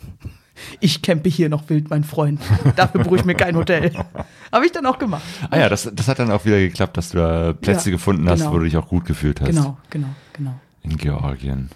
Ich 0.79 1.01
campe 1.01 1.29
hier 1.29 1.49
noch 1.49 1.67
wild, 1.69 1.89
mein 1.89 2.03
Freund. 2.03 2.39
Dafür 2.75 3.03
brauche 3.03 3.15
ich 3.15 3.25
mir 3.25 3.33
kein 3.33 3.55
Hotel. 3.55 3.91
habe 4.51 4.65
ich 4.65 4.71
dann 4.71 4.85
auch 4.85 4.99
gemacht. 4.99 5.23
Ah 5.49 5.57
ja, 5.57 5.67
das, 5.67 5.89
das 5.91 6.07
hat 6.07 6.19
dann 6.19 6.29
auch 6.29 6.45
wieder 6.45 6.59
geklappt, 6.59 6.95
dass 6.95 7.09
du 7.09 7.17
da 7.17 7.53
Plätze 7.53 7.89
ja, 7.89 7.95
gefunden 7.95 8.29
hast, 8.29 8.41
genau. 8.41 8.53
wo 8.53 8.59
du 8.59 8.65
dich 8.65 8.77
auch 8.77 8.87
gut 8.87 9.03
gefühlt 9.03 9.41
hast. 9.41 9.49
Genau, 9.49 9.77
genau, 9.89 10.09
genau. 10.31 10.53
In 10.83 10.95
Georgien. 10.97 11.69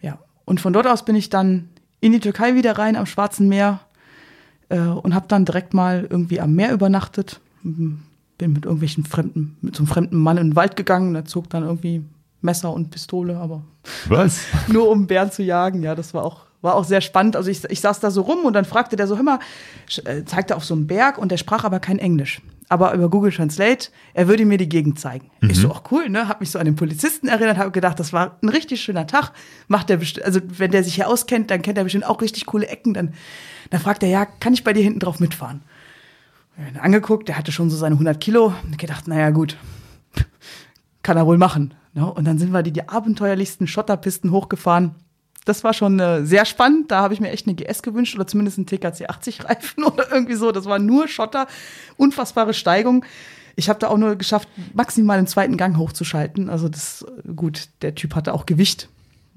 Ja, 0.00 0.18
und 0.46 0.58
von 0.60 0.72
dort 0.72 0.86
aus 0.86 1.04
bin 1.04 1.16
ich 1.16 1.28
dann 1.28 1.68
in 2.00 2.12
die 2.12 2.20
Türkei 2.20 2.54
wieder 2.54 2.78
rein 2.78 2.96
am 2.96 3.04
Schwarzen 3.04 3.46
Meer 3.46 3.80
äh, 4.70 4.78
und 4.78 5.14
habe 5.14 5.26
dann 5.28 5.44
direkt 5.44 5.74
mal 5.74 6.06
irgendwie 6.08 6.40
am 6.40 6.54
Meer 6.54 6.72
übernachtet 6.72 7.40
bin 8.38 8.52
mit 8.52 8.64
irgendwelchen 8.64 9.04
fremden, 9.04 9.56
mit 9.60 9.76
so 9.76 9.82
einem 9.82 9.88
fremden 9.88 10.16
Mann 10.16 10.38
in 10.38 10.50
den 10.50 10.56
Wald 10.56 10.76
gegangen, 10.76 11.12
der 11.12 11.24
zog 11.24 11.50
dann 11.50 11.64
irgendwie 11.64 12.04
Messer 12.40 12.72
und 12.72 12.90
Pistole, 12.90 13.36
aber 13.36 13.62
was? 14.08 14.40
nur 14.68 14.88
um 14.88 15.06
Bären 15.06 15.32
zu 15.32 15.42
jagen. 15.42 15.82
Ja, 15.82 15.94
das 15.94 16.14
war 16.14 16.24
auch 16.24 16.48
war 16.60 16.74
auch 16.74 16.84
sehr 16.84 17.00
spannend. 17.00 17.36
Also 17.36 17.50
ich, 17.50 17.64
ich 17.64 17.80
saß 17.80 18.00
da 18.00 18.10
so 18.10 18.22
rum 18.22 18.40
und 18.44 18.52
dann 18.52 18.64
fragte 18.64 18.96
der 18.96 19.06
so, 19.06 19.16
hör 19.16 19.22
mal, 19.22 19.38
äh, 20.04 20.24
zeigte 20.24 20.56
auf 20.56 20.64
so 20.64 20.74
einen 20.74 20.86
Berg 20.86 21.18
und 21.18 21.30
der 21.30 21.36
sprach 21.36 21.64
aber 21.64 21.80
kein 21.80 21.98
Englisch. 21.98 22.42
Aber 22.68 22.92
über 22.92 23.08
Google 23.08 23.32
Translate, 23.32 23.88
er 24.12 24.28
würde 24.28 24.44
mir 24.44 24.58
die 24.58 24.68
Gegend 24.68 24.98
zeigen. 24.98 25.30
Mhm. 25.40 25.50
Ich 25.50 25.58
so, 25.58 25.70
auch 25.70 25.84
cool, 25.90 26.10
ne? 26.10 26.28
Hab 26.28 26.40
mich 26.40 26.50
so 26.50 26.58
an 26.58 26.66
den 26.66 26.76
Polizisten 26.76 27.28
erinnert, 27.28 27.56
habe 27.56 27.70
gedacht, 27.70 27.98
das 27.98 28.12
war 28.12 28.36
ein 28.42 28.48
richtig 28.48 28.82
schöner 28.82 29.06
Tag. 29.06 29.32
Macht 29.68 29.88
der 29.88 30.00
also 30.24 30.40
wenn 30.58 30.70
der 30.70 30.84
sich 30.84 30.96
hier 30.96 31.08
auskennt, 31.08 31.50
dann 31.50 31.62
kennt 31.62 31.78
er 31.78 31.84
bestimmt 31.84 32.06
auch 32.06 32.20
richtig 32.20 32.44
coole 32.46 32.66
Ecken. 32.66 32.92
Dann, 32.92 33.14
dann 33.70 33.80
fragt 33.80 34.02
er, 34.02 34.08
ja, 34.10 34.26
kann 34.26 34.52
ich 34.52 34.64
bei 34.64 34.72
dir 34.72 34.82
hinten 34.82 35.00
drauf 35.00 35.20
mitfahren? 35.20 35.62
Angeguckt, 36.80 37.28
der 37.28 37.38
hatte 37.38 37.52
schon 37.52 37.70
so 37.70 37.76
seine 37.76 37.94
100 37.94 38.20
Kilo. 38.20 38.52
Und 38.64 38.78
gedacht, 38.78 39.08
naja, 39.08 39.30
gut, 39.30 39.56
kann 41.02 41.16
er 41.16 41.26
wohl 41.26 41.38
machen. 41.38 41.74
Ne? 41.94 42.10
Und 42.10 42.24
dann 42.24 42.38
sind 42.38 42.52
wir 42.52 42.62
die, 42.62 42.72
die 42.72 42.88
abenteuerlichsten 42.88 43.66
Schotterpisten 43.66 44.30
hochgefahren. 44.30 44.94
Das 45.44 45.64
war 45.64 45.72
schon 45.72 45.98
äh, 45.98 46.24
sehr 46.26 46.44
spannend. 46.44 46.90
Da 46.90 47.00
habe 47.00 47.14
ich 47.14 47.20
mir 47.20 47.30
echt 47.30 47.46
eine 47.46 47.54
GS 47.54 47.82
gewünscht 47.82 48.14
oder 48.14 48.26
zumindest 48.26 48.58
einen 48.58 48.66
TKC 48.66 49.08
80 49.08 49.44
Reifen 49.44 49.84
oder 49.84 50.12
irgendwie 50.12 50.34
so. 50.34 50.52
Das 50.52 50.66
war 50.66 50.78
nur 50.78 51.08
Schotter, 51.08 51.46
unfassbare 51.96 52.54
Steigung. 52.54 53.04
Ich 53.56 53.68
habe 53.68 53.78
da 53.78 53.88
auch 53.88 53.96
nur 53.96 54.16
geschafft, 54.16 54.48
maximal 54.74 55.18
den 55.18 55.26
zweiten 55.26 55.56
Gang 55.56 55.78
hochzuschalten. 55.78 56.50
Also 56.50 56.68
das 56.68 57.04
gut. 57.34 57.68
Der 57.82 57.94
Typ 57.94 58.14
hatte 58.14 58.34
auch 58.34 58.46
Gewicht. 58.46 58.88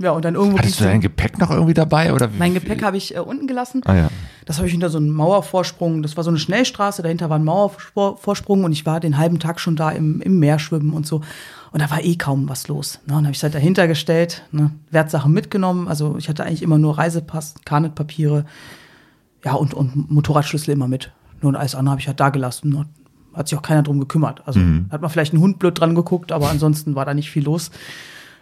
Ja, 0.01 0.11
und 0.11 0.25
dann 0.25 0.35
irgendwo. 0.35 0.57
Hattest 0.57 0.79
du 0.79 0.85
dein 0.85 1.01
Gepäck 1.01 1.37
noch 1.39 1.51
irgendwie 1.51 1.73
dabei? 1.73 2.13
Oder 2.13 2.29
mein 2.37 2.53
Gepäck 2.53 2.83
habe 2.83 2.97
ich 2.97 3.15
äh, 3.15 3.19
unten 3.19 3.47
gelassen. 3.47 3.81
Ah, 3.85 3.95
ja. 3.95 4.09
Das 4.45 4.57
habe 4.57 4.67
ich 4.67 4.71
hinter 4.71 4.89
so 4.89 4.97
einem 4.97 5.11
Mauervorsprung. 5.11 6.01
Das 6.01 6.17
war 6.17 6.23
so 6.23 6.29
eine 6.29 6.39
Schnellstraße, 6.39 7.03
dahinter 7.03 7.29
war 7.29 7.37
ein 7.37 7.43
Mauervorsprung 7.43 8.63
und 8.63 8.71
ich 8.71 8.85
war 8.85 8.99
den 8.99 9.17
halben 9.17 9.39
Tag 9.39 9.59
schon 9.59 9.75
da 9.75 9.91
im, 9.91 10.21
im 10.21 10.39
Meer 10.39 10.59
schwimmen 10.59 10.93
und 10.93 11.05
so. 11.05 11.21
Und 11.71 11.81
da 11.81 11.89
war 11.89 12.03
eh 12.03 12.15
kaum 12.15 12.49
was 12.49 12.67
los. 12.67 12.99
Ne? 13.05 13.15
Und 13.15 13.23
habe 13.23 13.31
ich 13.31 13.37
es 13.37 13.43
halt 13.43 13.55
dahinter 13.55 13.87
gestellt, 13.87 14.43
ne? 14.51 14.71
Wertsachen 14.89 15.31
mitgenommen. 15.31 15.87
Also 15.87 16.17
ich 16.17 16.27
hatte 16.27 16.43
eigentlich 16.43 16.63
immer 16.63 16.77
nur 16.77 16.97
Reisepass, 16.97 17.55
Karnetpapiere, 17.63 18.45
ja, 19.45 19.53
und, 19.53 19.73
und 19.73 20.11
Motorradschlüssel 20.11 20.73
immer 20.73 20.87
mit. 20.87 21.11
Nur 21.41 21.57
alles 21.57 21.75
andere 21.75 21.91
habe 21.91 22.01
ich 22.01 22.07
halt 22.07 22.19
da 22.19 22.29
gelassen. 22.29 22.69
Ne? 22.69 22.85
Hat 23.33 23.47
sich 23.47 23.57
auch 23.57 23.63
keiner 23.63 23.83
drum 23.83 23.99
gekümmert. 23.99 24.41
Also 24.45 24.59
mhm. 24.59 24.87
hat 24.91 25.01
man 25.01 25.09
vielleicht 25.09 25.33
einen 25.33 25.41
Hund 25.41 25.59
blöd 25.59 25.79
dran 25.79 25.95
geguckt, 25.95 26.31
aber 26.31 26.49
ansonsten 26.49 26.95
war 26.95 27.05
da 27.05 27.13
nicht 27.13 27.31
viel 27.31 27.43
los. 27.43 27.71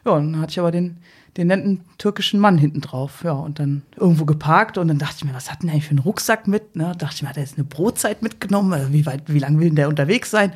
Ja, 0.06 0.14
und 0.14 0.34
dann 0.34 0.41
hatte 0.41 0.52
ich 0.52 0.60
aber 0.60 0.72
den, 0.72 0.98
den 1.38 1.47
netten 1.47 1.81
türkischen 1.97 2.39
Mann 2.39 2.57
hinten 2.57 2.81
drauf. 2.81 3.22
Ja, 3.23 3.34
und 3.34 3.60
dann 3.60 3.84
irgendwo 3.95 4.26
geparkt 4.26 4.77
und 4.77 4.88
dann 4.88 4.99
dachte 4.99 5.15
ich 5.19 5.26
mir, 5.26 5.34
was 5.34 5.51
hat 5.51 5.61
denn 5.61 5.69
eigentlich 5.69 5.85
für 5.85 5.91
einen 5.91 5.99
Rucksack 5.99 6.47
mit? 6.47 6.76
Ne? 6.76 6.93
Dachte 6.97 7.15
ich 7.15 7.22
mir, 7.22 7.30
hat 7.30 7.38
er 7.38 7.43
jetzt 7.43 7.57
eine 7.57 7.65
Brotzeit 7.65 8.22
mitgenommen? 8.22 8.73
Also 8.73 8.91
wie 8.91 9.06
weit, 9.06 9.23
wie 9.27 9.39
lange 9.39 9.60
will 9.60 9.68
denn 9.68 9.76
der 9.76 9.89
unterwegs 9.89 10.31
sein? 10.31 10.53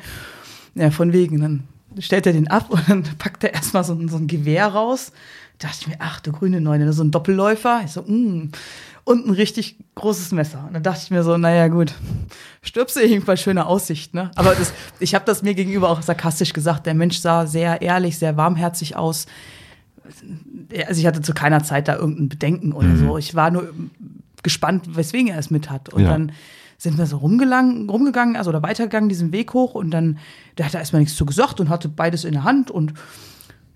Ja, 0.74 0.90
von 0.90 1.12
wegen. 1.12 1.40
Dann 1.40 1.64
stellt 1.98 2.26
er 2.26 2.32
den 2.32 2.48
ab 2.48 2.70
und 2.70 2.88
dann 2.88 3.02
packt 3.18 3.44
er 3.44 3.54
erstmal 3.54 3.84
so, 3.84 3.96
so 4.08 4.16
ein 4.16 4.26
Gewehr 4.26 4.66
raus. 4.66 5.12
Da 5.58 5.68
dachte 5.68 5.78
ich 5.82 5.88
mir, 5.88 5.96
ach 6.00 6.20
du 6.20 6.32
grüne 6.32 6.60
Neune, 6.60 6.92
so 6.92 7.04
ein 7.04 7.10
Doppelläufer. 7.10 7.82
Ich 7.84 7.92
so, 7.92 8.02
mm. 8.02 8.50
Und 9.06 9.26
ein 9.26 9.34
richtig 9.34 9.76
großes 9.96 10.32
Messer. 10.32 10.64
Und 10.66 10.72
dann 10.72 10.82
dachte 10.82 11.02
ich 11.04 11.10
mir 11.10 11.22
so, 11.22 11.36
naja, 11.36 11.68
gut, 11.68 11.92
stirbst 12.62 12.96
du 12.96 13.00
irgendwann 13.00 13.36
schöne 13.36 13.66
Aussicht, 13.66 14.14
ne? 14.14 14.30
Aber 14.34 14.54
das, 14.54 14.72
ich 14.98 15.14
habe 15.14 15.26
das 15.26 15.42
mir 15.42 15.52
gegenüber 15.52 15.90
auch 15.90 16.00
sarkastisch 16.00 16.54
gesagt. 16.54 16.86
Der 16.86 16.94
Mensch 16.94 17.18
sah 17.18 17.46
sehr 17.46 17.82
ehrlich, 17.82 18.18
sehr 18.18 18.38
warmherzig 18.38 18.96
aus 18.96 19.26
also 20.86 21.00
ich 21.00 21.06
hatte 21.06 21.22
zu 21.22 21.34
keiner 21.34 21.62
Zeit 21.62 21.88
da 21.88 21.96
irgendein 21.96 22.28
Bedenken 22.28 22.72
oder 22.72 22.88
mhm. 22.88 22.96
so. 22.98 23.18
Ich 23.18 23.34
war 23.34 23.50
nur 23.50 23.72
gespannt, 24.42 24.96
weswegen 24.96 25.28
er 25.28 25.38
es 25.38 25.50
mit 25.50 25.70
hat. 25.70 25.88
Und 25.88 26.02
ja. 26.02 26.10
dann 26.10 26.32
sind 26.78 26.98
wir 26.98 27.06
so 27.06 27.16
rumgegangen, 27.16 27.88
rumgegangen, 27.88 28.36
also 28.36 28.50
oder 28.50 28.62
weitergegangen, 28.62 29.08
diesen 29.08 29.32
Weg 29.32 29.54
hoch 29.54 29.74
und 29.74 29.90
dann, 29.90 30.18
der 30.58 30.66
hat 30.66 30.74
da 30.74 30.78
erstmal 30.78 31.00
nichts 31.00 31.16
zu 31.16 31.24
gesagt 31.24 31.60
und 31.60 31.68
hatte 31.68 31.88
beides 31.88 32.24
in 32.24 32.32
der 32.32 32.44
Hand 32.44 32.70
und 32.70 32.94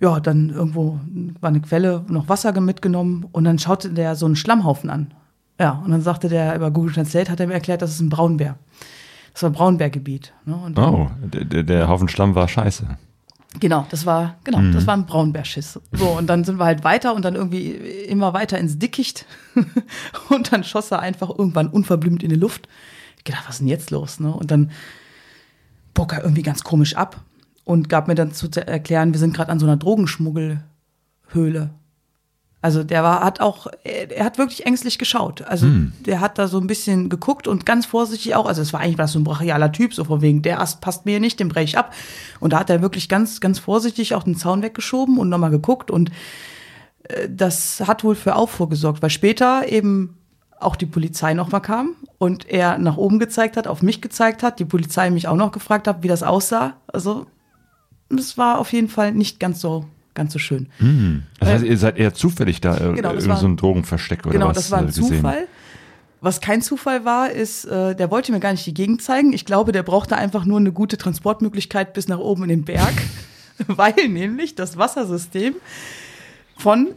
ja, 0.00 0.20
dann 0.20 0.50
irgendwo 0.50 1.00
war 1.40 1.48
eine 1.48 1.60
Quelle, 1.60 2.04
noch 2.08 2.28
Wasser 2.28 2.58
mitgenommen 2.60 3.26
und 3.32 3.44
dann 3.44 3.58
schaute 3.58 3.90
der 3.90 4.14
so 4.14 4.26
einen 4.26 4.36
Schlammhaufen 4.36 4.90
an. 4.90 5.12
Ja, 5.60 5.82
und 5.84 5.90
dann 5.90 6.02
sagte 6.02 6.28
der 6.28 6.54
über 6.54 6.70
Google 6.70 6.92
Translate, 6.92 7.32
hat 7.32 7.40
er 7.40 7.48
mir 7.48 7.54
erklärt, 7.54 7.82
das 7.82 7.90
ist 7.90 8.00
ein 8.00 8.10
Braunbär. 8.10 8.56
Das 9.32 9.42
war 9.42 9.50
ein 9.50 9.54
Braunbärgebiet. 9.54 10.32
Ne? 10.44 10.72
oh, 10.76 11.08
der, 11.22 11.64
der 11.64 11.88
Haufen 11.88 12.08
Schlamm 12.08 12.34
war 12.36 12.46
scheiße. 12.46 12.86
Genau, 13.60 13.86
das 13.90 14.04
war, 14.04 14.36
genau, 14.44 14.58
mhm. 14.58 14.72
das 14.72 14.86
war 14.86 14.94
ein 14.94 15.06
Braunbärschiss. 15.06 15.80
So, 15.92 16.06
und 16.18 16.26
dann 16.26 16.44
sind 16.44 16.58
wir 16.58 16.64
halt 16.66 16.84
weiter 16.84 17.14
und 17.14 17.24
dann 17.24 17.34
irgendwie 17.34 17.70
immer 17.70 18.34
weiter 18.34 18.58
ins 18.58 18.78
Dickicht. 18.78 19.24
und 20.28 20.52
dann 20.52 20.64
schoss 20.64 20.90
er 20.90 21.00
einfach 21.00 21.30
irgendwann 21.30 21.68
unverblümt 21.68 22.22
in 22.22 22.28
die 22.28 22.36
Luft. 22.36 22.68
Ich 23.16 23.24
gedacht, 23.24 23.44
was 23.46 23.56
ist 23.56 23.60
denn 23.60 23.68
jetzt 23.68 23.90
los? 23.90 24.20
Ne? 24.20 24.32
Und 24.32 24.50
dann 24.50 24.70
bog 25.94 26.12
er 26.12 26.22
irgendwie 26.22 26.42
ganz 26.42 26.62
komisch 26.62 26.94
ab 26.94 27.22
und 27.64 27.88
gab 27.88 28.06
mir 28.06 28.14
dann 28.14 28.32
zu 28.32 28.48
erklären, 28.50 29.12
wir 29.12 29.18
sind 29.18 29.34
gerade 29.34 29.50
an 29.50 29.58
so 29.58 29.66
einer 29.66 29.76
Drogenschmuggelhöhle. 29.76 31.70
Also 32.60 32.82
der 32.82 33.04
war, 33.04 33.22
hat 33.22 33.40
auch, 33.40 33.68
er, 33.84 34.24
hat 34.24 34.36
wirklich 34.36 34.66
ängstlich 34.66 34.98
geschaut. 34.98 35.42
Also 35.42 35.66
hm. 35.66 35.92
der 36.00 36.20
hat 36.20 36.38
da 36.38 36.48
so 36.48 36.58
ein 36.58 36.66
bisschen 36.66 37.08
geguckt 37.08 37.46
und 37.46 37.66
ganz 37.66 37.86
vorsichtig 37.86 38.34
auch. 38.34 38.46
Also 38.46 38.62
es 38.62 38.72
war 38.72 38.80
eigentlich 38.80 38.98
was 38.98 39.12
so 39.12 39.20
ein 39.20 39.24
brachialer 39.24 39.70
Typ, 39.70 39.94
so 39.94 40.04
von 40.04 40.22
wegen, 40.22 40.42
der 40.42 40.60
Ast 40.60 40.80
passt 40.80 41.06
mir 41.06 41.20
nicht, 41.20 41.38
den 41.38 41.48
breche 41.48 41.64
ich 41.64 41.78
ab. 41.78 41.94
Und 42.40 42.52
da 42.52 42.58
hat 42.58 42.70
er 42.70 42.82
wirklich 42.82 43.08
ganz, 43.08 43.40
ganz 43.40 43.60
vorsichtig 43.60 44.14
auch 44.14 44.24
den 44.24 44.36
Zaun 44.36 44.62
weggeschoben 44.62 45.18
und 45.18 45.28
nochmal 45.28 45.50
geguckt. 45.50 45.92
Und 45.92 46.10
äh, 47.04 47.28
das 47.30 47.80
hat 47.86 48.02
wohl 48.02 48.16
für 48.16 48.34
Aufruhr 48.34 48.68
gesorgt, 48.68 49.02
weil 49.02 49.10
später 49.10 49.68
eben 49.68 50.16
auch 50.58 50.74
die 50.74 50.86
Polizei 50.86 51.34
nochmal 51.34 51.62
kam 51.62 51.94
und 52.18 52.48
er 52.48 52.78
nach 52.78 52.96
oben 52.96 53.20
gezeigt 53.20 53.56
hat, 53.56 53.68
auf 53.68 53.82
mich 53.82 54.00
gezeigt 54.00 54.42
hat, 54.42 54.58
die 54.58 54.64
Polizei 54.64 55.10
mich 55.10 55.28
auch 55.28 55.36
noch 55.36 55.52
gefragt 55.52 55.86
hat, 55.86 56.02
wie 56.02 56.08
das 56.08 56.24
aussah. 56.24 56.74
Also 56.88 57.26
es 58.08 58.36
war 58.36 58.58
auf 58.58 58.72
jeden 58.72 58.88
Fall 58.88 59.12
nicht 59.12 59.38
ganz 59.38 59.60
so 59.60 59.84
ganz 60.18 60.32
so 60.32 60.38
schön. 60.38 60.68
Mhm. 60.80 61.22
Das 61.40 61.48
heißt, 61.48 61.64
ihr 61.64 61.78
seid 61.78 61.96
eher 61.96 62.12
zufällig 62.12 62.60
da 62.60 62.76
äh, 62.76 62.92
genau, 62.94 63.12
irgendwie 63.12 63.36
so 63.36 63.46
ein 63.46 63.56
Drogenversteck 63.56 64.26
oder 64.26 64.32
genau, 64.32 64.48
was? 64.48 64.56
Genau, 64.56 64.60
das 64.60 64.70
war 64.70 64.78
ein 64.78 64.84
äh, 64.84 64.88
gesehen. 64.88 65.16
Zufall. 65.16 65.48
Was 66.20 66.40
kein 66.40 66.60
Zufall 66.60 67.04
war, 67.04 67.30
ist, 67.30 67.64
äh, 67.64 67.94
der 67.94 68.10
wollte 68.10 68.32
mir 68.32 68.40
gar 68.40 68.50
nicht 68.50 68.66
die 68.66 68.74
Gegend 68.74 69.00
zeigen. 69.00 69.32
Ich 69.32 69.44
glaube, 69.44 69.70
der 69.70 69.84
brauchte 69.84 70.16
einfach 70.16 70.44
nur 70.44 70.58
eine 70.58 70.72
gute 70.72 70.98
Transportmöglichkeit 70.98 71.92
bis 71.94 72.08
nach 72.08 72.18
oben 72.18 72.42
in 72.42 72.48
den 72.48 72.64
Berg, 72.64 72.94
weil 73.68 73.94
nämlich 74.08 74.56
das 74.56 74.76
Wassersystem 74.76 75.54
von 76.56 76.88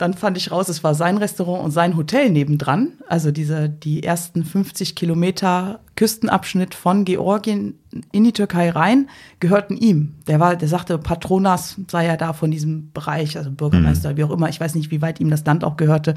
dann 0.00 0.14
fand 0.14 0.38
ich 0.38 0.50
raus, 0.50 0.68
es 0.70 0.82
war 0.82 0.94
sein 0.94 1.18
Restaurant 1.18 1.62
und 1.62 1.72
sein 1.72 1.96
Hotel 1.96 2.30
nebendran. 2.30 2.92
Also 3.06 3.30
diese, 3.30 3.68
die 3.68 4.02
ersten 4.02 4.44
50 4.44 4.94
Kilometer 4.94 5.80
Küstenabschnitt 5.94 6.74
von 6.74 7.04
Georgien 7.04 7.78
in 8.10 8.24
die 8.24 8.32
Türkei 8.32 8.70
rein 8.70 9.10
gehörten 9.40 9.76
ihm. 9.76 10.14
Der 10.26 10.40
war, 10.40 10.56
der 10.56 10.68
sagte, 10.68 10.96
Patronas 10.96 11.76
sei 11.90 12.06
ja 12.06 12.16
da 12.16 12.32
von 12.32 12.50
diesem 12.50 12.90
Bereich, 12.92 13.36
also 13.36 13.50
Bürgermeister, 13.50 14.12
mhm. 14.12 14.16
wie 14.16 14.24
auch 14.24 14.30
immer. 14.30 14.48
Ich 14.48 14.58
weiß 14.58 14.74
nicht, 14.74 14.90
wie 14.90 15.02
weit 15.02 15.20
ihm 15.20 15.28
das 15.28 15.44
Land 15.44 15.64
auch 15.64 15.76
gehörte. 15.76 16.14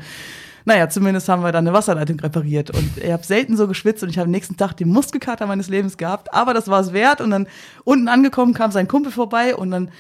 Naja, 0.64 0.88
zumindest 0.88 1.28
haben 1.28 1.44
wir 1.44 1.52
dann 1.52 1.68
eine 1.68 1.76
Wasserleitung 1.76 2.18
repariert. 2.22 2.70
Und 2.70 2.98
ich 2.98 3.12
habe 3.12 3.26
selten 3.26 3.58
so 3.58 3.68
geschwitzt 3.68 4.02
und 4.02 4.10
ich 4.10 4.18
habe 4.18 4.28
am 4.28 4.32
nächsten 4.32 4.56
Tag 4.56 4.78
den 4.78 4.88
Muskelkater 4.88 5.46
meines 5.46 5.68
Lebens 5.68 5.98
gehabt. 5.98 6.34
Aber 6.34 6.54
das 6.54 6.70
war 6.70 6.80
es 6.80 6.94
wert. 6.94 7.20
Und 7.20 7.32
dann 7.32 7.48
unten 7.84 8.08
angekommen 8.08 8.54
kam 8.54 8.72
sein 8.72 8.88
Kumpel 8.88 9.12
vorbei 9.12 9.56
und 9.56 9.72
dann 9.72 9.92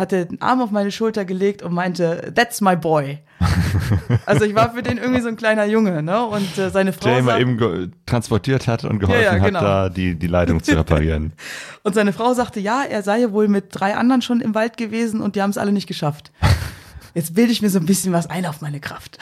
hatte 0.00 0.26
den 0.26 0.40
Arm 0.42 0.60
auf 0.60 0.70
meine 0.70 0.90
Schulter 0.90 1.24
gelegt 1.24 1.62
und 1.62 1.72
meinte, 1.72 2.32
that's 2.34 2.60
my 2.60 2.74
boy. 2.74 3.18
also 4.26 4.44
ich 4.44 4.54
war 4.54 4.72
für 4.72 4.82
den 4.82 4.98
irgendwie 4.98 5.20
so 5.20 5.28
ein 5.28 5.36
kleiner 5.36 5.64
Junge, 5.64 6.02
ne? 6.02 6.24
Und 6.24 6.58
äh, 6.58 6.70
seine 6.70 6.92
Frau. 6.92 7.08
Der 7.08 7.18
immer 7.18 7.32
sagt- 7.32 7.40
eben 7.42 7.92
transportiert 8.06 8.66
hat 8.66 8.84
und 8.84 8.98
geholfen 8.98 9.22
Ja, 9.22 9.36
ja, 9.36 9.38
genau. 9.38 9.60
hat, 9.60 9.66
da 9.66 9.88
die, 9.88 10.14
die 10.18 10.26
Leitung 10.26 10.62
zu 10.62 10.76
reparieren. 10.76 11.32
Und 11.82 11.94
seine 11.94 12.12
Frau 12.12 12.34
sagte, 12.34 12.60
ja, 12.60 12.82
er 12.82 13.02
sei 13.02 13.30
wohl 13.30 13.48
mit 13.48 13.68
drei 13.70 13.94
anderen 13.96 14.20
schon 14.20 14.42
im 14.42 14.54
Wald 14.54 14.76
gewesen 14.76 15.22
und 15.22 15.34
die 15.34 15.40
haben 15.40 15.48
es 15.48 15.56
alle 15.56 15.72
nicht 15.72 15.86
geschafft. 15.86 16.30
Jetzt 17.14 17.34
bilde 17.34 17.50
ich 17.52 17.62
mir 17.62 17.70
so 17.70 17.78
ein 17.78 17.86
bisschen 17.86 18.12
was 18.12 18.28
ein 18.28 18.44
auf 18.44 18.60
meine 18.60 18.80
Kraft. 18.80 19.18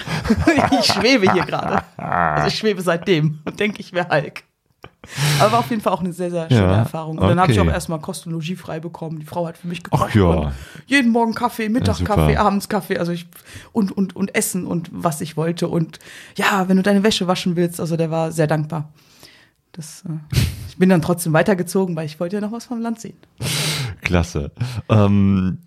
ich 0.81 0.87
schwebe 0.87 1.33
hier 1.33 1.45
gerade. 1.45 1.83
Also 1.97 2.49
ich 2.49 2.59
schwebe 2.59 2.83
seitdem 2.83 3.39
und 3.45 3.61
denke, 3.61 3.81
ich 3.81 3.93
wäre 3.93 4.09
Hulk. 4.11 4.43
Aber 5.41 5.53
war 5.53 5.59
auf 5.61 5.71
jeden 5.71 5.81
Fall 5.81 5.93
auch 5.93 6.01
eine 6.01 6.13
sehr, 6.13 6.31
sehr 6.31 6.49
schöne 6.49 6.61
Ja, 6.61 6.77
Erfahrung. 6.79 7.19
Und 7.19 7.29
dann 7.29 7.41
habe 7.41 7.51
ich 7.51 7.59
auch 7.59 7.65
okay. 7.65 7.73
erstmal 7.73 7.99
Kost 8.01 8.27
und 8.27 8.33
Logis 8.33 8.61
frei 8.61 8.79
bekommen. 8.79 9.19
Die 9.19 9.25
Frau 9.25 9.47
hat 9.47 9.57
für 9.57 9.67
mich 9.67 9.83
gekocht. 9.83 10.11
Ach 10.11 10.15
ja. 10.15 10.53
Jeden 10.87 11.11
Morgen 11.13 11.35
Kaffee, 11.35 11.69
Mittag 11.69 11.99
Ja. 12.01 12.05
Kaffee, 12.05 12.37
abends 12.37 12.69
Kaffee. 12.69 12.99
Also 12.99 13.13
ich, 13.13 13.27
und, 13.73 13.91
und, 13.91 14.15
und 14.15 14.35
Essen 14.35 14.67
und 14.67 14.91
was 14.93 15.21
ich 15.21 15.37
wollte. 15.37 15.69
Und 15.69 15.99
ja, 16.37 16.69
wenn 16.69 16.77
du 16.77 16.83
deine 16.83 17.03
Wäsche 17.03 17.27
waschen 17.27 17.57
willst, 17.57 17.81
also 17.81 17.97
der 17.97 18.11
war 18.11 18.33
sehr 18.33 18.47
dankbar. 18.47 18.93
Das, 19.73 20.05
äh, 20.07 20.37
ich 20.69 20.77
bin 20.77 20.89
dann 20.91 21.01
trotzdem 21.03 21.33
weitergezogen, 21.33 21.97
weil 21.97 22.07
ich 22.07 22.21
wollte 22.21 22.37
ja 22.37 22.41
noch 22.43 22.53
was 22.53 22.67
vom 22.67 22.81
Land 22.81 23.01
sehen. 23.01 23.17
Klasse. 24.03 24.51
Ähm, 24.89 25.59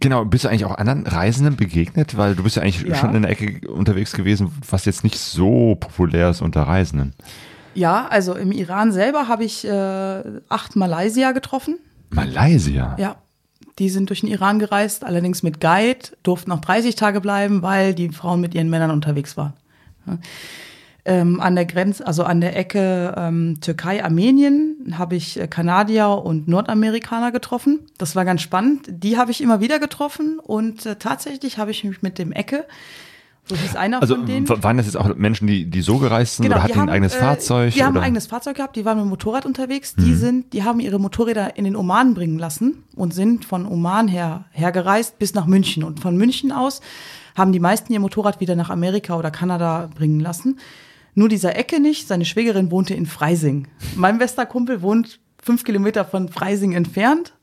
genau, 0.00 0.24
bist 0.24 0.44
du 0.44 0.48
eigentlich 0.48 0.64
auch 0.64 0.76
anderen 0.76 1.06
Reisenden 1.06 1.56
begegnet? 1.56 2.16
Weil 2.16 2.34
du 2.34 2.42
bist 2.42 2.56
ja 2.56 2.62
eigentlich 2.62 2.82
Ja. 2.82 2.94
schon 2.96 3.14
in 3.14 3.22
der 3.22 3.30
Ecke 3.30 3.68
unterwegs 3.70 4.12
gewesen, 4.12 4.50
was 4.68 4.84
jetzt 4.86 5.04
nicht 5.04 5.18
so 5.18 5.76
populär 5.76 6.30
ist 6.30 6.40
unter 6.40 6.62
Reisenden. 6.62 7.14
Ja, 7.74 8.06
also 8.08 8.34
im 8.34 8.52
Iran 8.52 8.92
selber 8.92 9.28
habe 9.28 9.44
ich 9.44 9.66
äh, 9.66 10.22
acht 10.48 10.76
Malaysier 10.76 11.32
getroffen. 11.32 11.78
Malaysia. 12.10 12.96
Ja, 12.98 13.16
die 13.78 13.88
sind 13.88 14.10
durch 14.10 14.20
den 14.20 14.28
Iran 14.28 14.58
gereist, 14.58 15.04
allerdings 15.04 15.42
mit 15.42 15.60
Guide, 15.60 16.10
durften 16.22 16.52
auch 16.52 16.60
30 16.60 16.94
Tage 16.94 17.20
bleiben, 17.20 17.62
weil 17.62 17.94
die 17.94 18.10
Frauen 18.10 18.40
mit 18.40 18.54
ihren 18.54 18.70
Männern 18.70 18.90
unterwegs 18.90 19.36
waren. 19.36 19.54
Ja. 20.06 20.18
Ähm, 21.04 21.40
an 21.40 21.56
der 21.56 21.64
Grenze, 21.64 22.06
also 22.06 22.22
an 22.22 22.40
der 22.40 22.56
Ecke 22.56 23.12
ähm, 23.16 23.58
Türkei-Armenien, 23.60 24.94
habe 24.98 25.16
ich 25.16 25.40
äh, 25.40 25.48
Kanadier 25.48 26.08
und 26.10 26.46
Nordamerikaner 26.46 27.32
getroffen. 27.32 27.80
Das 27.98 28.14
war 28.14 28.24
ganz 28.24 28.40
spannend. 28.40 28.86
Die 28.88 29.16
habe 29.16 29.32
ich 29.32 29.40
immer 29.40 29.60
wieder 29.60 29.80
getroffen 29.80 30.38
und 30.38 30.86
äh, 30.86 30.94
tatsächlich 30.94 31.58
habe 31.58 31.72
ich 31.72 31.82
mich 31.82 32.02
mit 32.02 32.18
dem 32.18 32.30
Ecke, 32.30 32.66
so 33.44 33.56
hieß 33.56 33.74
einer 33.76 34.00
Also 34.00 34.14
von 34.14 34.26
denen. 34.26 34.48
waren 34.48 34.76
das 34.76 34.86
jetzt 34.86 34.96
auch 34.96 35.14
Menschen, 35.16 35.46
die, 35.46 35.66
die 35.66 35.82
so 35.82 35.98
gereist 35.98 36.36
sind 36.36 36.46
oder 36.46 36.62
hatten 36.62 36.74
die 36.74 36.78
ein 36.78 36.88
eigenes 36.88 37.14
äh, 37.14 37.18
Fahrzeug? 37.18 37.74
Die 37.74 37.82
haben 37.82 37.92
oder? 37.92 38.00
ein 38.00 38.06
eigenes 38.06 38.26
Fahrzeug 38.26 38.56
gehabt, 38.56 38.76
die 38.76 38.84
waren 38.84 38.98
mit 38.98 39.06
dem 39.06 39.10
Motorrad 39.10 39.46
unterwegs. 39.46 39.94
Die 39.94 40.14
sind, 40.14 40.52
die 40.52 40.62
haben 40.62 40.78
ihre 40.80 41.00
Motorräder 41.00 41.56
in 41.56 41.64
den 41.64 41.74
Oman 41.74 42.14
bringen 42.14 42.38
lassen 42.38 42.84
und 42.94 43.12
sind 43.12 43.44
von 43.44 43.66
Oman 43.66 44.06
her 44.08 44.44
hergereist 44.52 45.18
bis 45.18 45.34
nach 45.34 45.46
München. 45.46 45.82
Und 45.82 46.00
von 46.00 46.16
München 46.16 46.52
aus 46.52 46.80
haben 47.34 47.52
die 47.52 47.60
meisten 47.60 47.92
ihr 47.92 48.00
Motorrad 48.00 48.40
wieder 48.40 48.54
nach 48.54 48.70
Amerika 48.70 49.16
oder 49.16 49.30
Kanada 49.30 49.90
bringen 49.94 50.20
lassen. 50.20 50.58
Nur 51.14 51.28
dieser 51.28 51.56
Ecke 51.56 51.80
nicht. 51.80 52.08
Seine 52.08 52.24
Schwägerin 52.24 52.70
wohnte 52.70 52.94
in 52.94 53.06
Freising. 53.06 53.68
Mein 53.96 54.18
bester 54.18 54.46
Kumpel 54.46 54.82
wohnt 54.82 55.18
fünf 55.42 55.64
Kilometer 55.64 56.04
von 56.04 56.28
Freising 56.28 56.72
entfernt. 56.72 57.34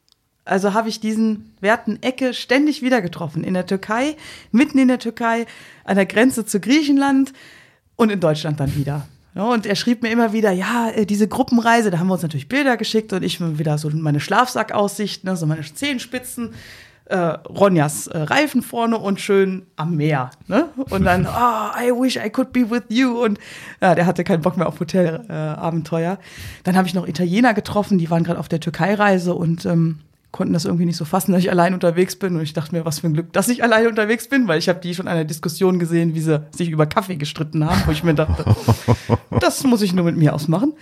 Also 0.50 0.74
habe 0.74 0.90
ich 0.90 1.00
diesen 1.00 1.54
werten 1.62 2.02
Ecke 2.02 2.34
ständig 2.34 2.82
wieder 2.82 3.02
getroffen. 3.02 3.44
In 3.44 3.54
der 3.54 3.68
Türkei, 3.68 4.16
mitten 4.52 4.80
in 4.80 4.88
der 4.88 4.98
Türkei, 4.98 5.46
an 5.84 5.96
der 5.96 6.08
Grenze 6.08 6.46
zu 6.46 6.60
Griechenland 6.60 7.34
und 7.96 8.12
in 8.12 8.20
Deutschland 8.20 8.60
dann 8.60 8.76
wieder. 8.76 9.08
Und 9.36 9.68
er 9.68 9.76
schrieb 9.76 10.02
mir 10.02 10.10
immer 10.10 10.34
wieder, 10.34 10.52
ja, 10.52 10.90
äh, 10.90 11.06
diese 11.06 11.28
Gruppenreise, 11.28 11.92
da 11.92 12.00
haben 12.00 12.08
wir 12.08 12.14
uns 12.14 12.24
natürlich 12.24 12.50
Bilder 12.50 12.78
geschickt 12.78 13.14
und 13.14 13.24
ich 13.24 13.40
wieder 13.60 13.78
so 13.78 13.90
meine 13.92 14.20
Schlafsackaussicht, 14.20 15.24
ne, 15.24 15.36
so 15.38 15.46
meine 15.46 15.62
Zehenspitzen, 15.62 16.56
äh, 17.06 17.16
Ronjas 17.18 18.08
äh, 18.08 18.18
Reifen 18.18 18.64
vorne 18.64 18.98
und 18.98 19.22
schön 19.22 19.68
am 19.76 19.96
Meer. 19.96 20.32
Ne? 20.48 20.70
Und 20.90 21.04
dann, 21.06 21.28
oh, 21.28 21.80
I 21.80 21.92
wish 21.92 22.16
I 22.16 22.32
could 22.32 22.52
be 22.54 22.70
with 22.70 22.84
you. 22.90 23.24
Und 23.24 23.40
ja, 23.82 23.94
der 23.94 24.08
hatte 24.08 24.24
keinen 24.24 24.42
Bock 24.42 24.58
mehr 24.58 24.68
auf 24.68 24.80
Hotelabenteuer. 24.80 26.14
Äh, 26.14 26.18
dann 26.64 26.76
habe 26.76 26.88
ich 26.88 26.96
noch 26.96 27.08
Italiener 27.08 27.54
getroffen, 27.54 28.00
die 28.00 28.10
waren 28.10 28.24
gerade 28.24 28.40
auf 28.40 28.50
der 28.50 28.60
Türkei-Reise 28.60 29.36
und 29.36 29.66
ähm, 29.66 30.00
konnten 30.32 30.54
das 30.54 30.66
irgendwie 30.66 30.86
nicht 30.86 30.98
so 30.98 31.06
fassen, 31.06 31.32
dass 31.32 31.42
ich 31.42 31.50
allein 31.50 31.74
unterwegs 31.74 32.16
bin. 32.16 32.36
Und 32.36 32.42
ich 32.42 32.54
dachte 32.54 32.76
mir, 32.76 32.86
was 32.86 33.00
für 33.00 33.08
ein 33.08 33.14
Glück, 33.14 33.34
dass 33.34 33.48
ich 33.48 33.64
allein 33.64 33.88
unterwegs 33.88 34.28
bin, 34.30 34.48
weil 34.48 34.60
ich 34.60 34.70
habe 34.70 34.80
die 34.80 34.94
schon 34.94 35.08
in 35.08 35.12
einer 35.12 35.26
Diskussion 35.26 35.80
gesehen, 35.80 36.14
wie 36.14 36.22
sie 36.22 36.42
sich 36.52 36.70
über 36.70 36.86
Kaffee 36.86 37.16
gestritten 37.16 37.66
haben, 37.66 37.82
wo 37.86 37.92
ich 37.92 38.04
mir 38.04 38.14
dachte, 38.14 38.46
das 39.40 39.64
muss 39.64 39.82
ich 39.82 39.94
nur 39.94 40.06
mit 40.06 40.18
mir 40.18 40.34
ausmachen. 40.34 40.74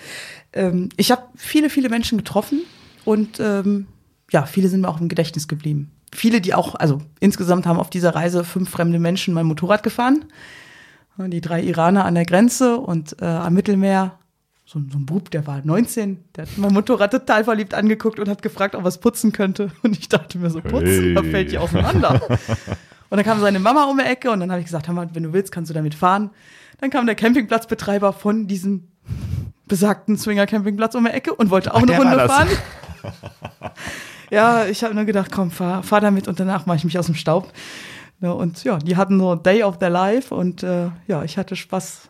Ähm, 0.53 0.89
ich 0.97 1.11
habe 1.11 1.23
viele, 1.35 1.69
viele 1.69 1.89
Menschen 1.89 2.17
getroffen 2.17 2.61
und 3.05 3.39
ähm, 3.39 3.87
ja, 4.31 4.45
viele 4.45 4.67
sind 4.67 4.81
mir 4.81 4.89
auch 4.89 4.99
im 4.99 5.07
Gedächtnis 5.07 5.47
geblieben. 5.47 5.91
Viele, 6.13 6.41
die 6.41 6.53
auch, 6.53 6.75
also 6.75 7.01
insgesamt 7.19 7.65
haben 7.65 7.79
auf 7.79 7.89
dieser 7.89 8.15
Reise 8.15 8.43
fünf 8.43 8.69
fremde 8.69 8.99
Menschen 8.99 9.33
mein 9.33 9.45
Motorrad 9.45 9.83
gefahren. 9.83 10.25
Die 11.17 11.41
drei 11.41 11.63
Iraner 11.63 12.05
an 12.05 12.15
der 12.15 12.25
Grenze 12.25 12.77
und 12.77 13.21
äh, 13.21 13.25
am 13.25 13.53
Mittelmeer 13.53 14.16
so, 14.69 14.79
ein- 14.79 14.89
so 14.91 14.97
ein 14.99 15.05
Bub, 15.05 15.31
der 15.31 15.47
war 15.47 15.61
19, 15.63 16.23
der 16.35 16.43
hat 16.45 16.57
mein 16.57 16.73
Motorrad 16.73 17.11
total 17.11 17.45
verliebt 17.45 17.73
angeguckt 17.73 18.19
und 18.19 18.27
hat 18.27 18.41
gefragt, 18.41 18.75
ob 18.75 18.83
er 18.83 18.87
es 18.89 18.97
putzen 18.97 19.31
könnte. 19.31 19.71
Und 19.81 19.97
ich 19.97 20.09
dachte 20.09 20.37
mir 20.37 20.49
so, 20.49 20.59
putzen, 20.59 21.15
da 21.15 21.21
Hey. 21.21 21.31
fällt 21.31 21.51
die 21.53 21.57
auseinander. 21.57 22.21
und 23.09 23.17
dann 23.17 23.23
kam 23.23 23.39
seine 23.39 23.59
Mama 23.59 23.85
um 23.85 23.97
die 23.97 24.03
Ecke 24.03 24.29
und 24.29 24.41
dann 24.41 24.51
habe 24.51 24.59
ich 24.59 24.65
gesagt, 24.65 24.89
mal, 24.89 25.07
wenn 25.13 25.23
du 25.23 25.31
willst, 25.31 25.51
kannst 25.53 25.69
du 25.69 25.73
damit 25.73 25.95
fahren. 25.95 26.31
Dann 26.81 26.89
kam 26.89 27.05
der 27.05 27.15
Campingplatzbetreiber 27.15 28.11
von 28.11 28.47
diesem 28.47 28.89
besagten 29.67 30.17
Swinger-Campingplatz 30.17 30.95
um 30.95 31.05
die 31.05 31.11
Ecke 31.11 31.33
und 31.33 31.49
wollte 31.49 31.73
auch 31.73 31.79
Ach, 31.81 31.87
eine 31.87 31.97
Runde 31.97 32.27
fahren. 32.27 32.47
ja, 34.31 34.65
ich 34.65 34.83
habe 34.83 34.93
nur 34.93 35.05
gedacht, 35.05 35.31
komm, 35.31 35.51
fahr, 35.51 35.83
fahr 35.83 36.01
damit 36.01 36.27
und 36.27 36.39
danach 36.39 36.65
mache 36.65 36.77
ich 36.77 36.83
mich 36.83 36.97
aus 36.99 37.05
dem 37.05 37.15
Staub. 37.15 37.51
Ja, 38.19 38.31
und 38.31 38.63
ja, 38.63 38.77
die 38.79 38.95
hatten 38.97 39.19
so 39.19 39.35
Day 39.35 39.63
of 39.63 39.77
their 39.77 39.89
Life 39.89 40.33
und 40.33 40.63
äh, 40.63 40.89
ja, 41.07 41.23
ich 41.23 41.37
hatte 41.37 41.55
Spaß, 41.55 42.09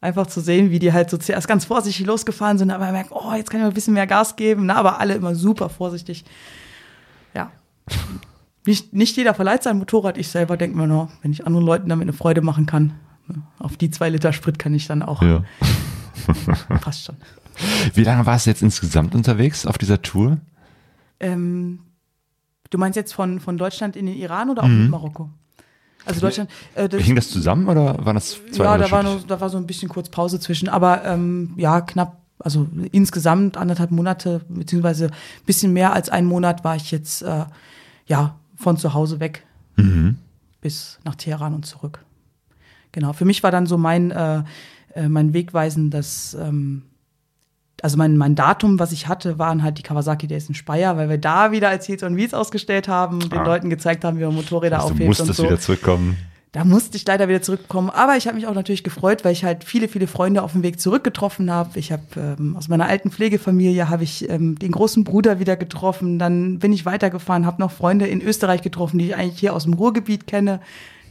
einfach 0.00 0.26
zu 0.26 0.40
sehen, 0.40 0.70
wie 0.70 0.78
die 0.78 0.92
halt 0.92 1.10
so 1.10 1.16
zuerst 1.16 1.48
ganz 1.48 1.64
vorsichtig 1.64 2.06
losgefahren 2.06 2.58
sind, 2.58 2.70
aber 2.70 2.92
merkt, 2.92 3.10
oh, 3.12 3.32
jetzt 3.34 3.50
kann 3.50 3.60
ich 3.60 3.62
mal 3.64 3.68
ein 3.70 3.74
bisschen 3.74 3.94
mehr 3.94 4.06
Gas 4.06 4.36
geben, 4.36 4.66
na, 4.66 4.74
aber 4.76 5.00
alle 5.00 5.14
immer 5.14 5.34
super 5.34 5.68
vorsichtig. 5.68 6.24
Ja. 7.34 7.50
Nicht, 8.66 8.92
nicht 8.92 9.16
jeder 9.16 9.32
verleiht 9.34 9.62
sein 9.62 9.78
Motorrad. 9.78 10.18
Ich 10.18 10.28
selber 10.28 10.56
denke 10.56 10.76
mir 10.76 10.86
nur, 10.86 11.10
wenn 11.22 11.32
ich 11.32 11.46
anderen 11.46 11.64
Leuten 11.66 11.88
damit 11.88 12.04
eine 12.04 12.12
Freude 12.12 12.42
machen 12.42 12.66
kann, 12.66 12.94
ne, 13.28 13.42
auf 13.58 13.76
die 13.76 13.90
zwei 13.90 14.10
Liter 14.10 14.32
Sprit 14.32 14.58
kann 14.58 14.74
ich 14.74 14.86
dann 14.86 15.02
auch. 15.02 15.22
Ja. 15.22 15.42
Passt 16.80 17.04
schon. 17.04 17.16
Wie 17.94 18.04
lange 18.04 18.26
warst 18.26 18.46
du 18.46 18.50
jetzt 18.50 18.62
insgesamt 18.62 19.14
unterwegs 19.14 19.66
auf 19.66 19.78
dieser 19.78 20.02
Tour? 20.02 20.38
Ähm, 21.20 21.80
du 22.70 22.78
meinst 22.78 22.96
jetzt 22.96 23.14
von, 23.14 23.40
von 23.40 23.56
Deutschland 23.56 23.96
in 23.96 24.06
den 24.06 24.16
Iran 24.16 24.50
oder 24.50 24.62
auch 24.64 24.68
Mhm. 24.68 24.82
mit 24.82 24.90
Marokko? 24.90 25.30
Also 26.06 26.20
Deutschland. 26.20 26.50
Äh, 26.74 26.88
das, 26.88 27.02
Hing 27.02 27.16
das 27.16 27.30
zusammen 27.30 27.68
oder 27.68 28.04
waren 28.04 28.14
das 28.14 28.38
zwei 28.52 28.64
ja, 28.64 28.78
da 28.78 28.90
war, 28.90 29.02
nur, 29.02 29.20
da 29.26 29.40
war 29.40 29.50
so 29.50 29.56
ein 29.58 29.66
bisschen 29.66 29.88
kurz 29.88 30.08
Pause 30.08 30.38
zwischen, 30.40 30.68
aber 30.68 31.04
ähm, 31.04 31.52
ja, 31.56 31.80
knapp, 31.80 32.16
also 32.38 32.68
insgesamt 32.92 33.56
anderthalb 33.56 33.90
Monate, 33.90 34.42
beziehungsweise 34.48 35.06
ein 35.06 35.44
bisschen 35.46 35.72
mehr 35.72 35.92
als 35.92 36.08
einen 36.08 36.26
Monat 36.28 36.64
war 36.64 36.76
ich 36.76 36.90
jetzt 36.90 37.22
äh, 37.22 37.44
ja 38.06 38.36
von 38.56 38.76
zu 38.76 38.94
Hause 38.94 39.20
weg 39.20 39.44
Mhm. 39.76 40.16
bis 40.62 40.98
nach 41.04 41.16
Teheran 41.16 41.52
und 41.52 41.66
zurück. 41.66 41.98
Genau, 42.92 43.12
für 43.12 43.26
mich 43.26 43.42
war 43.42 43.50
dann 43.50 43.66
so 43.66 43.76
mein, 43.76 44.10
äh, 44.10 44.42
äh, 44.94 45.08
mein 45.08 45.34
Wegweisen, 45.34 45.90
dass 45.90 46.32
ähm, 46.40 46.82
also 47.82 47.96
mein, 47.96 48.16
mein 48.16 48.34
Datum, 48.34 48.78
was 48.78 48.92
ich 48.92 49.06
hatte, 49.08 49.38
waren 49.38 49.62
halt 49.62 49.78
die 49.78 49.82
Kawasaki 49.82 50.26
Days 50.26 50.48
in 50.48 50.54
Speyer, 50.54 50.96
weil 50.96 51.08
wir 51.08 51.18
da 51.18 51.52
wieder 51.52 51.68
als 51.68 51.86
Heels 51.88 52.02
und 52.02 52.16
Wheels 52.16 52.34
ausgestellt 52.34 52.88
haben 52.88 53.22
und 53.22 53.32
den 53.32 53.40
Ah. 53.40 53.44
Leuten 53.44 53.70
gezeigt 53.70 54.04
haben, 54.04 54.18
wie 54.18 54.24
man 54.24 54.34
Motorräder 54.34 54.76
Also, 54.80 54.94
aufhebt 54.94 55.20
und 55.20 55.34
so. 55.34 55.44
wieder 55.44 55.60
zurückkommen. 55.60 56.16
Da 56.52 56.64
musste 56.64 56.96
ich 56.96 57.06
leider 57.06 57.28
wieder 57.28 57.42
zurückkommen. 57.42 57.90
Aber 57.90 58.16
ich 58.16 58.26
habe 58.26 58.36
mich 58.36 58.46
auch 58.46 58.54
natürlich 58.54 58.82
gefreut, 58.82 59.26
weil 59.26 59.32
ich 59.32 59.44
halt 59.44 59.62
viele, 59.62 59.88
viele 59.88 60.06
Freunde 60.06 60.42
auf 60.42 60.52
dem 60.52 60.62
Weg 60.62 60.80
zurückgetroffen 60.80 61.50
habe. 61.50 61.78
Ich 61.78 61.92
habe 61.92 62.02
ähm, 62.16 62.56
aus 62.56 62.68
meiner 62.68 62.86
alten 62.86 63.10
Pflegefamilie 63.10 63.90
habe 63.90 64.04
ich 64.04 64.26
ähm, 64.30 64.58
den 64.58 64.72
großen 64.72 65.04
Bruder 65.04 65.38
wieder 65.38 65.56
getroffen. 65.56 66.18
Dann 66.18 66.58
bin 66.58 66.72
ich 66.72 66.86
weitergefahren, 66.86 67.44
habe 67.44 67.60
noch 67.60 67.72
Freunde 67.72 68.06
in 68.06 68.22
Österreich 68.22 68.62
getroffen, 68.62 68.96
die 68.98 69.08
ich 69.08 69.16
eigentlich 69.16 69.38
hier 69.38 69.52
aus 69.54 69.64
dem 69.64 69.74
Ruhrgebiet 69.74 70.26
kenne. 70.26 70.60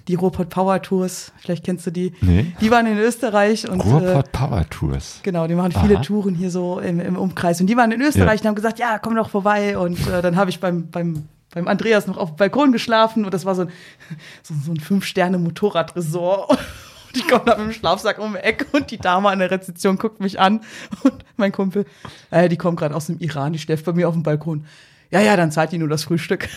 Die 0.08 0.16
Ruhrpott 0.16 0.50
Power 0.50 0.82
Tours, 0.82 1.32
vielleicht 1.38 1.64
kennst 1.64 1.88
du 1.88 1.92
die. 1.92 2.14
Nee. 2.22 2.54
Die 2.62 2.70
waren 2.70 2.86
in 2.86 2.98
Österreich 2.98 3.68
und 3.68 3.80
äh, 3.80 3.84
Ruhrpott 3.84 4.32
Power 4.32 4.70
Tours. 4.70 5.20
Genau, 5.24 5.48
die 5.48 5.56
machen 5.56 5.72
viele 5.72 5.96
Aha. 5.96 6.04
Touren 6.04 6.36
hier 6.36 6.52
so 6.52 6.80
im, 6.80 7.00
im 7.00 7.16
Umkreis. 7.16 7.60
Und 7.60 7.68
die 7.68 7.76
waren 7.76 7.92
in 7.92 8.02
Österreich 8.02 8.42
und 8.42 8.48
haben 8.48 8.56
gesagt, 8.56 8.78
ja, 8.78 9.00
komm 9.00 9.16
doch 9.16 9.30
vorbei. 9.30 9.78
Und 9.78 10.00
äh, 10.08 10.22
dann 10.22 10.36
habe 10.36 10.52
ich 10.52 10.60
beim, 10.60 10.90
beim, 10.92 11.28
beim 11.52 11.68
Andreas 11.68 12.06
noch 12.06 12.18
auf 12.18 12.32
dem 12.32 12.36
Balkon 12.36 12.72
geschlafen 12.72 13.26
und 13.26 13.34
das 13.34 13.46
war 13.46 13.56
so 13.56 13.64
ein, 13.64 13.70
so, 14.44 14.54
so 14.64 14.72
ein 14.72 14.80
Fünf-Sterne-Motorradresort. 14.80 16.52
Und 17.08 17.22
ich 17.22 17.28
komme 17.30 17.46
da 17.46 17.56
mit 17.56 17.68
dem 17.68 17.72
Schlafsack 17.72 18.20
um 18.20 18.34
die 18.34 18.40
Ecke 18.40 18.66
und 18.74 18.92
die 18.92 18.98
Dame 18.98 19.30
an 19.30 19.40
der 19.40 19.50
Rezeption 19.50 19.98
guckt 19.98 20.20
mich 20.20 20.38
an 20.38 20.60
und 21.04 21.24
mein 21.38 21.54
Kumpel, 21.54 21.86
äh, 22.30 22.50
die 22.50 22.58
kommt 22.58 22.78
gerade 22.78 22.94
aus 22.94 23.06
dem 23.06 23.20
Iran, 23.20 23.54
die 23.54 23.60
schläft 23.60 23.86
bei 23.86 23.94
mir 23.94 24.10
auf 24.10 24.16
dem 24.16 24.24
Balkon. 24.24 24.66
Ja, 25.12 25.22
ja, 25.22 25.38
dann 25.38 25.50
zahlt 25.50 25.72
die 25.72 25.78
nur 25.78 25.88
das 25.88 26.04
Frühstück. 26.04 26.50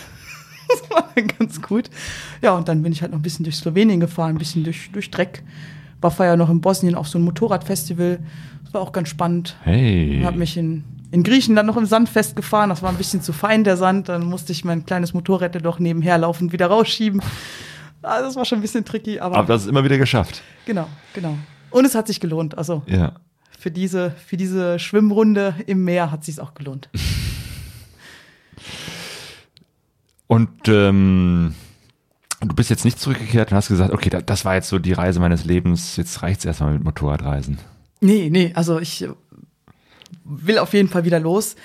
Das 0.81 0.91
war 0.91 1.23
ganz 1.39 1.63
gut. 1.63 1.91
Ja, 2.43 2.53
und 2.53 2.69
dann 2.69 2.83
bin 2.83 2.93
ich 2.93 3.01
halt 3.03 3.13
noch 3.13 3.19
ein 3.19 3.23
bisschen 3.23 3.45
durch 3.45 3.57
Slowenien 3.57 4.01
gefahren, 4.01 4.31
ein 4.35 4.39
bisschen 4.39 4.65
durch, 4.65 4.91
durch 4.93 5.11
Dreck. 5.11 5.43
War 6.01 6.11
vorher 6.11 6.37
noch 6.37 6.51
in 6.51 6.61
Bosnien 6.61 6.95
auf 6.95 7.09
so 7.09 7.19
einem 7.19 7.25
Motorradfestival. 7.25 8.19
Das 8.65 8.75
war 8.75 8.81
auch 8.83 8.93
ganz 8.93 9.09
spannend. 9.09 9.57
Hey. 9.65 10.21
Habe 10.25 10.39
mich 10.39 10.57
in 10.57 10.85
in 11.11 11.23
Griechenland 11.23 11.67
noch 11.67 11.79
im 11.79 11.87
Sand 11.87 12.09
festgefahren. 12.11 12.69
Das 12.69 12.83
war 12.83 12.91
ein 12.91 12.97
bisschen 12.99 13.23
zu 13.23 13.33
fein, 13.33 13.65
der 13.65 13.79
Sand. 13.79 14.11
Dann 14.11 14.25
musste 14.27 14.53
ich 14.53 14.63
mein 14.65 14.85
kleines 14.85 15.15
Motorrad 15.15 15.57
doch 15.65 15.79
nebenher 15.79 16.19
laufend 16.19 16.53
wieder 16.53 16.67
rausschieben. 16.67 17.23
Also 18.03 18.27
das 18.27 18.37
war 18.37 18.45
schon 18.45 18.59
ein 18.59 18.63
bisschen 18.63 18.85
tricky, 18.85 19.19
aber. 19.19 19.37
Aber 19.39 19.47
das 19.49 19.63
ist 19.63 19.69
immer 19.69 19.83
wieder 19.85 19.97
geschafft. 19.99 20.43
Genau, 20.67 20.87
genau. 21.15 21.37
Und 21.71 21.85
es 21.87 21.95
hat 21.95 22.07
sich 22.07 22.21
gelohnt. 22.21 22.59
Also 22.59 22.83
Ja. 22.87 23.15
für 23.59 23.71
diese, 23.71 24.11
für 24.27 24.37
diese 24.37 24.79
Schwimmrunde 24.79 25.55
im 25.67 25.83
Meer 25.85 26.11
hat 26.13 26.25
sich 26.25 26.39
auch 26.41 26.53
gelohnt. 26.55 26.91
Und 30.29 30.69
ähm, 30.69 31.55
du 32.41 32.55
bist 32.55 32.71
jetzt 32.71 32.85
nicht 32.85 33.01
zurückgekehrt 33.01 33.51
und 33.51 33.57
hast 33.57 33.69
gesagt, 33.69 33.93
okay, 33.93 34.11
da, 34.11 34.21
das 34.21 34.45
war 34.45 34.55
jetzt 34.55 34.69
so 34.69 34.79
die 34.79 34.93
Reise 34.93 35.19
meines 35.19 35.45
Lebens, 35.45 35.97
jetzt 35.97 36.23
reicht's 36.23 36.45
erstmal 36.45 36.75
mit 36.75 36.85
Motorradreisen. 36.85 37.59
Nee, 38.01 38.29
nee, 38.31 38.53
also 38.55 38.79
ich 38.79 39.09
will 40.25 40.59
auf 40.59 40.75
jeden 40.75 40.89
Fall 40.89 41.05
wieder 41.05 41.19
los. 41.19 41.57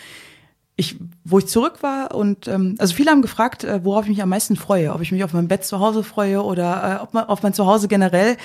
Ich, 0.76 0.96
wo 1.24 1.38
ich 1.38 1.46
zurück 1.46 1.84
war 1.84 2.16
und 2.16 2.48
ähm, 2.48 2.76
also 2.80 2.96
viele 2.96 3.12
haben 3.12 3.22
gefragt, 3.22 3.64
äh, 3.64 3.84
worauf 3.84 4.06
ich 4.06 4.10
mich 4.10 4.24
am 4.24 4.30
meisten 4.30 4.56
freue, 4.56 4.92
ob 4.92 5.02
ich 5.02 5.12
mich 5.12 5.24
auf 5.24 5.34
mein 5.34 5.48
Bett 5.48 5.64
zu 5.64 5.80
Hause 5.80 6.04
freue 6.04 6.42
oder 6.42 7.00
äh, 7.00 7.04
ob 7.04 7.14
man, 7.14 7.26
auf 7.26 7.44
mein 7.44 7.54
Zuhause 7.54 7.88
generell. 7.88 8.38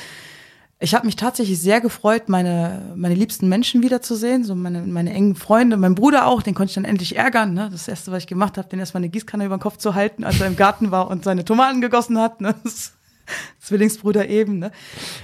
Ich 0.80 0.94
habe 0.94 1.06
mich 1.06 1.16
tatsächlich 1.16 1.60
sehr 1.60 1.80
gefreut, 1.80 2.28
meine, 2.28 2.92
meine 2.94 3.14
liebsten 3.16 3.48
Menschen 3.48 3.82
wiederzusehen, 3.82 4.44
so 4.44 4.54
meine, 4.54 4.82
meine 4.82 5.12
engen 5.12 5.34
Freunde, 5.34 5.76
mein 5.76 5.96
Bruder 5.96 6.26
auch, 6.28 6.40
den 6.40 6.54
konnte 6.54 6.70
ich 6.70 6.74
dann 6.76 6.84
endlich 6.84 7.16
ärgern. 7.16 7.52
Ne? 7.52 7.68
Das 7.72 7.88
erste, 7.88 8.12
was 8.12 8.22
ich 8.22 8.26
gemacht 8.28 8.56
habe, 8.58 8.68
den 8.68 8.78
erstmal 8.78 9.00
eine 9.00 9.08
Gießkanne 9.08 9.44
über 9.44 9.56
den 9.56 9.60
Kopf 9.60 9.78
zu 9.78 9.96
halten, 9.96 10.22
als 10.22 10.40
er 10.40 10.46
im 10.46 10.54
Garten 10.56 10.92
war 10.92 11.10
und 11.10 11.24
seine 11.24 11.44
Tomaten 11.44 11.80
gegossen 11.80 12.16
hat. 12.18 12.40
Ne? 12.40 12.54
Zwillingsbruder 13.60 14.28
eben. 14.28 14.60
Ne? 14.60 14.70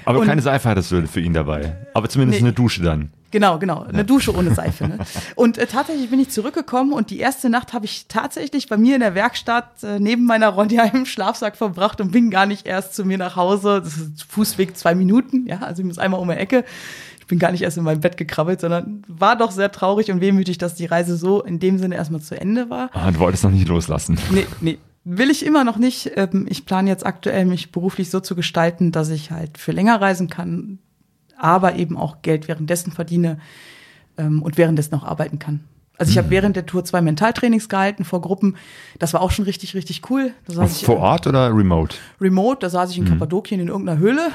Aber 0.05 0.19
Und- 0.21 0.27
keine 0.27 0.43
Seife 0.43 0.69
hattest 0.69 0.91
du 0.91 1.07
für 1.07 1.21
ihn 1.21 1.33
dabei. 1.33 1.77
Aber 1.95 2.09
zumindest 2.09 2.41
Nee. 2.41 2.49
eine 2.49 2.55
Dusche 2.55 2.83
dann. 2.83 3.11
Genau, 3.35 3.59
genau. 3.59 3.83
Eine 3.83 4.05
Dusche 4.05 4.33
ohne 4.33 4.55
Seife. 4.55 4.87
Ne? 4.87 4.99
Und 5.35 5.59
äh, 5.59 5.67
tatsächlich 5.67 6.09
bin 6.09 6.21
ich 6.21 6.31
zurückgekommen 6.31 6.93
und 6.93 7.11
die 7.11 7.19
erste 7.19 7.51
Nacht 7.51 7.73
habe 7.73 7.85
ich 7.85 8.07
tatsächlich 8.07 8.69
bei 8.69 8.77
mir 8.77 8.95
in 8.95 9.01
der 9.01 9.17
Werkstatt 9.17 9.83
äh, 9.83 9.99
neben 9.99 10.25
meiner 10.25 10.51
Ronja 10.51 10.85
im 10.85 11.05
Schlafsack 11.05 11.57
verbracht 11.57 12.01
und 12.01 12.13
bin 12.13 12.31
gar 12.31 12.47
nicht 12.47 12.65
erst 12.65 12.95
zu 12.95 13.05
mir 13.05 13.19
nach 13.19 13.35
Hause. 13.35 13.81
Das 13.83 13.97
ist 13.97 14.23
Fußweg 14.23 14.77
zwei 14.77 14.95
Minuten, 14.95 15.49
ja, 15.49 15.59
also 15.63 15.83
ich 15.83 15.87
muss 15.89 15.99
einmal 15.99 16.21
um 16.21 16.29
die 16.29 16.37
Ecke. 16.37 16.65
Ich 17.19 17.27
bin 17.27 17.41
gar 17.41 17.51
nicht 17.51 17.63
erst 17.63 17.77
in 17.77 17.83
mein 17.83 18.01
Bett 18.01 18.17
gekrabbelt, 18.17 18.61
sondern 18.61 19.03
war 19.09 19.35
doch 19.37 19.51
sehr 19.51 19.73
traurig 19.73 20.13
und 20.13 20.21
wehmütig, 20.21 20.59
dass 20.59 20.77
die 20.77 20.87
Reise 20.87 21.17
so 21.17 21.43
in 21.43 21.59
dem 21.59 21.79
Sinne 21.79 21.97
erstmal 21.97 22.21
zu 22.21 22.41
Ende 22.41 22.71
war. 22.71 22.89
Ah, 22.93 23.11
du 23.11 23.19
wolltest 23.19 23.43
noch 23.43 23.51
nicht 23.51 23.67
loslassen. 23.67 24.17
Nee, 24.31 24.47
nee. 24.61 24.79
Will 25.03 25.29
ich 25.31 25.45
immer 25.45 25.65
noch 25.65 25.77
nicht. 25.77 26.13
Ähm, 26.15 26.47
Ich 26.49 26.67
plane 26.67 26.89
jetzt 26.89 27.05
aktuell, 27.05 27.47
mich 27.47 27.73
beruflich 27.73 28.11
so 28.11 28.21
zu 28.21 28.37
gestalten, 28.37 28.93
dass 28.93 29.09
ich 29.09 29.33
halt 29.33 29.59
für 29.59 29.73
länger 29.73 30.01
reisen 30.01 30.29
kann, 30.31 30.79
aber 31.39 31.77
eben 31.77 31.97
auch 31.97 32.23
Geld 32.23 32.49
währenddessen 32.49 32.93
verdiene 32.93 33.39
ähm, 34.17 34.43
und 34.43 34.57
währenddessen 34.57 34.95
auch 34.95 35.05
arbeiten 35.05 35.39
kann. 35.39 35.65
Also 35.97 36.11
ich 36.11 36.19
habe 36.19 36.31
während 36.31 36.57
der 36.57 36.67
Tour 36.67 36.85
zwei 36.85 37.01
Mentaltrainings 37.01 37.69
gehalten 37.69 38.05
vor 38.05 38.21
Gruppen. 38.21 38.57
Das 38.99 39.15
war 39.15 39.21
auch 39.21 39.31
schon 39.31 39.45
richtig, 39.45 39.75
richtig 39.75 40.11
cool. 40.11 40.33
Ich, 40.49 40.85
Vor 40.85 40.99
Ort 40.99 41.27
oder 41.27 41.55
remote? 41.55 41.97
remote, 42.21 42.59
da 42.61 42.69
saß 42.69 42.91
ich 42.91 42.99
in 42.99 43.05
Kappadokien 43.05 43.61
in 43.61 43.69
irgendeiner 43.69 44.01
Höhle. 44.01 44.31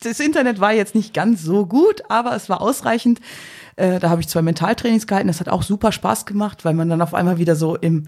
Das 0.00 0.20
Internet 0.20 0.60
war 0.60 0.72
jetzt 0.72 0.94
nicht 0.94 1.12
ganz 1.12 1.42
so 1.42 1.66
gut, 1.66 2.02
aber 2.08 2.36
es 2.36 2.48
war 2.48 2.60
ausreichend. 2.60 3.20
Äh, 3.74 3.98
da 3.98 4.10
habe 4.10 4.20
ich 4.20 4.28
zwei 4.28 4.42
Mentaltrainings 4.42 5.08
gehalten. 5.08 5.26
Das 5.26 5.40
hat 5.40 5.48
auch 5.48 5.64
super 5.64 5.90
Spaß 5.90 6.24
gemacht, 6.24 6.64
weil 6.64 6.74
man 6.74 6.88
dann 6.88 7.02
auf 7.02 7.14
einmal 7.14 7.38
wieder 7.38 7.56
so 7.56 7.74
im, 7.74 8.06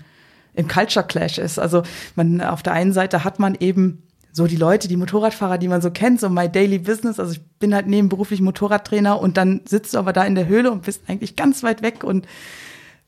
im 0.55 0.69
Culture 0.69 1.05
Clash 1.05 1.39
ist. 1.39 1.59
Also 1.59 1.83
man 2.15 2.41
auf 2.43 2.63
der 2.63 2.75
einen 2.75 2.93
Seite 2.93 3.25
hat 3.25 3.41
man 3.41 3.57
eben 3.57 4.05
so 4.33 4.47
die 4.47 4.57
Leute, 4.57 4.89
die 4.89 4.97
Motorradfahrer, 4.97 5.59
die 5.59 5.69
man 5.69 5.81
so 5.81 5.91
kennt, 5.91 6.21
so 6.21 6.29
my 6.29 6.49
daily 6.49 6.79
business. 6.79 7.19
Also 7.19 7.33
ich 7.33 7.41
bin 7.59 7.75
halt 7.75 7.87
nebenberuflich 7.87 8.41
Motorradtrainer 8.41 9.21
und 9.21 9.37
dann 9.37 9.63
sitzt 9.65 9.95
du 9.95 9.99
aber 9.99 10.13
da 10.13 10.25
in 10.25 10.35
der 10.35 10.47
Höhle 10.47 10.71
und 10.71 10.83
bist 10.83 11.03
eigentlich 11.09 11.37
ganz 11.37 11.63
weit 11.63 11.83
weg 11.83 12.05
und 12.05 12.27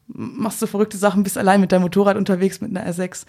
machst 0.09 0.61
so 0.61 0.67
verrückte 0.67 0.97
Sachen, 0.97 1.23
bist 1.23 1.39
allein 1.39 1.61
mit 1.61 1.73
deinem 1.73 1.83
Motorrad 1.83 2.17
unterwegs 2.17 2.61
mit 2.61 2.77
einer 2.77 2.91
R6. 2.91 3.25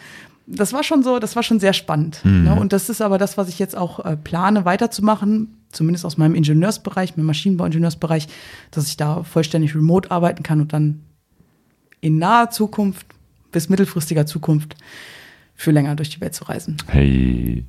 Das 0.45 0.73
war 0.73 0.83
schon 0.83 1.03
so, 1.03 1.19
das 1.19 1.35
war 1.35 1.43
schon 1.43 1.59
sehr 1.59 1.73
spannend. 1.73 2.19
Ne? 2.43 2.59
Und 2.59 2.73
das 2.73 2.89
ist 2.89 3.01
aber 3.01 3.17
das, 3.17 3.37
was 3.37 3.47
ich 3.47 3.59
jetzt 3.59 3.77
auch 3.77 4.03
äh, 4.03 4.17
plane, 4.17 4.65
weiterzumachen, 4.65 5.57
zumindest 5.71 6.05
aus 6.05 6.17
meinem 6.17 6.35
Ingenieursbereich, 6.35 7.15
meinem 7.15 7.27
Maschinenbau-Ingenieursbereich, 7.27 8.27
dass 8.71 8.87
ich 8.87 8.97
da 8.97 9.23
vollständig 9.23 9.75
remote 9.75 10.11
arbeiten 10.11 10.43
kann 10.43 10.59
und 10.59 10.73
dann 10.73 11.01
in 12.01 12.17
naher 12.17 12.49
Zukunft 12.49 13.07
bis 13.51 13.69
mittelfristiger 13.69 14.25
Zukunft 14.25 14.75
für 15.55 15.71
länger 15.71 15.95
durch 15.95 16.09
die 16.09 16.21
Welt 16.21 16.35
zu 16.35 16.45
reisen. 16.45 16.77
Hey. 16.87 17.65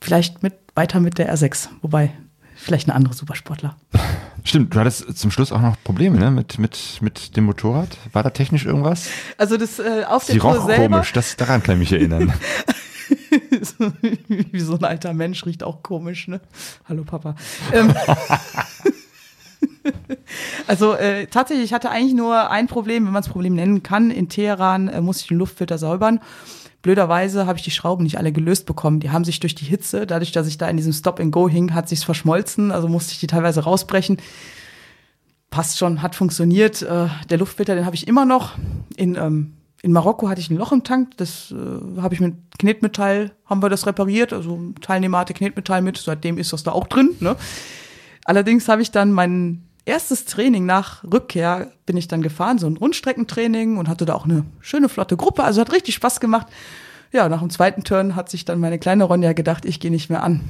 Vielleicht 0.00 0.42
mit, 0.42 0.54
weiter 0.74 1.00
mit 1.00 1.18
der 1.18 1.34
R6, 1.34 1.68
wobei 1.82 2.12
vielleicht 2.56 2.88
eine 2.88 2.94
andere 2.94 3.14
Supersportler. 3.14 3.76
Stimmt, 4.44 4.74
du 4.74 4.80
hattest 4.80 5.16
zum 5.16 5.30
Schluss 5.30 5.52
auch 5.52 5.62
noch 5.62 5.76
Probleme, 5.84 6.18
ne? 6.18 6.30
Mit, 6.30 6.58
mit, 6.58 6.98
mit 7.00 7.36
dem 7.36 7.44
Motorrad. 7.44 7.96
War 8.12 8.22
da 8.22 8.30
technisch 8.30 8.66
irgendwas? 8.66 9.08
Also 9.38 9.56
das 9.56 9.78
äh, 9.78 10.04
auf 10.06 10.24
Sie 10.24 10.32
der 10.32 10.42
Tour 10.42 10.60
selber. 10.60 10.96
komisch, 10.96 11.12
das, 11.12 11.36
daran 11.36 11.62
kann 11.62 11.76
ich 11.76 11.90
mich 11.90 11.92
erinnern. 11.92 12.32
Wie 14.50 14.60
so 14.60 14.76
ein 14.76 14.84
alter 14.84 15.14
Mensch 15.14 15.46
riecht 15.46 15.62
auch 15.62 15.82
komisch, 15.82 16.28
ne? 16.28 16.40
Hallo 16.86 17.04
Papa. 17.04 17.34
Ähm, 17.72 17.94
also 20.66 20.94
äh, 20.94 21.26
tatsächlich, 21.26 21.66
ich 21.66 21.72
hatte 21.72 21.90
eigentlich 21.90 22.14
nur 22.14 22.50
ein 22.50 22.66
Problem, 22.66 23.06
wenn 23.06 23.12
man 23.12 23.22
es 23.22 23.28
Problem 23.28 23.54
nennen 23.54 23.82
kann. 23.82 24.10
In 24.10 24.28
Teheran 24.28 24.88
äh, 24.88 25.00
musste 25.00 25.22
ich 25.22 25.28
den 25.28 25.38
Luftfilter 25.38 25.78
säubern. 25.78 26.20
Blöderweise 26.84 27.46
habe 27.46 27.56
ich 27.56 27.64
die 27.64 27.70
Schrauben 27.70 28.02
nicht 28.02 28.18
alle 28.18 28.30
gelöst 28.30 28.66
bekommen. 28.66 29.00
Die 29.00 29.08
haben 29.08 29.24
sich 29.24 29.40
durch 29.40 29.54
die 29.54 29.64
Hitze, 29.64 30.06
dadurch, 30.06 30.32
dass 30.32 30.46
ich 30.46 30.58
da 30.58 30.68
in 30.68 30.76
diesem 30.76 30.92
Stop-and-Go 30.92 31.48
hing, 31.48 31.72
hat 31.72 31.88
sich's 31.88 32.04
verschmolzen. 32.04 32.70
Also 32.70 32.88
musste 32.88 33.12
ich 33.12 33.20
die 33.20 33.26
teilweise 33.26 33.64
rausbrechen. 33.64 34.18
Passt 35.48 35.78
schon, 35.78 36.02
hat 36.02 36.14
funktioniert. 36.14 36.82
Äh, 36.82 37.06
der 37.30 37.38
Luftfilter, 37.38 37.74
den 37.74 37.86
habe 37.86 37.96
ich 37.96 38.06
immer 38.06 38.26
noch. 38.26 38.52
In, 38.96 39.14
ähm, 39.14 39.54
in 39.80 39.92
Marokko 39.92 40.28
hatte 40.28 40.42
ich 40.42 40.50
ein 40.50 40.58
Loch 40.58 40.72
im 40.72 40.84
Tank. 40.84 41.16
Das 41.16 41.52
äh, 41.52 42.02
habe 42.02 42.12
ich 42.12 42.20
mit 42.20 42.34
Knetmetall, 42.58 43.30
haben 43.46 43.62
wir 43.62 43.70
das 43.70 43.86
repariert. 43.86 44.34
Also 44.34 44.74
Teilnehmer 44.82 45.16
hatte 45.20 45.32
Knetmetall 45.32 45.80
mit. 45.80 45.96
Seitdem 45.96 46.36
ist 46.36 46.52
das 46.52 46.64
da 46.64 46.72
auch 46.72 46.86
drin. 46.86 47.12
Ne? 47.18 47.34
Allerdings 48.26 48.68
habe 48.68 48.82
ich 48.82 48.90
dann 48.90 49.10
mein 49.10 49.62
erstes 49.86 50.24
Training 50.24 50.66
nach 50.66 51.04
Rückkehr 51.04 51.70
bin 51.86 51.96
ich 51.96 52.08
dann 52.08 52.22
gefahren, 52.22 52.58
so 52.58 52.66
ein 52.66 52.76
Rundstreckentraining 52.76 53.76
und 53.76 53.88
hatte 53.88 54.04
da 54.04 54.14
auch 54.14 54.24
eine 54.24 54.44
schöne 54.60 54.88
flotte 54.88 55.16
Gruppe. 55.16 55.44
Also 55.44 55.60
hat 55.60 55.72
richtig 55.72 55.94
Spaß 55.94 56.20
gemacht. 56.20 56.46
Ja, 57.12 57.28
nach 57.28 57.40
dem 57.40 57.50
zweiten 57.50 57.84
Turn 57.84 58.16
hat 58.16 58.30
sich 58.30 58.44
dann 58.44 58.60
meine 58.60 58.78
kleine 58.78 59.04
Ronja 59.04 59.34
gedacht, 59.34 59.64
ich 59.64 59.78
gehe 59.80 59.90
nicht 59.90 60.10
mehr 60.10 60.22
an. 60.22 60.40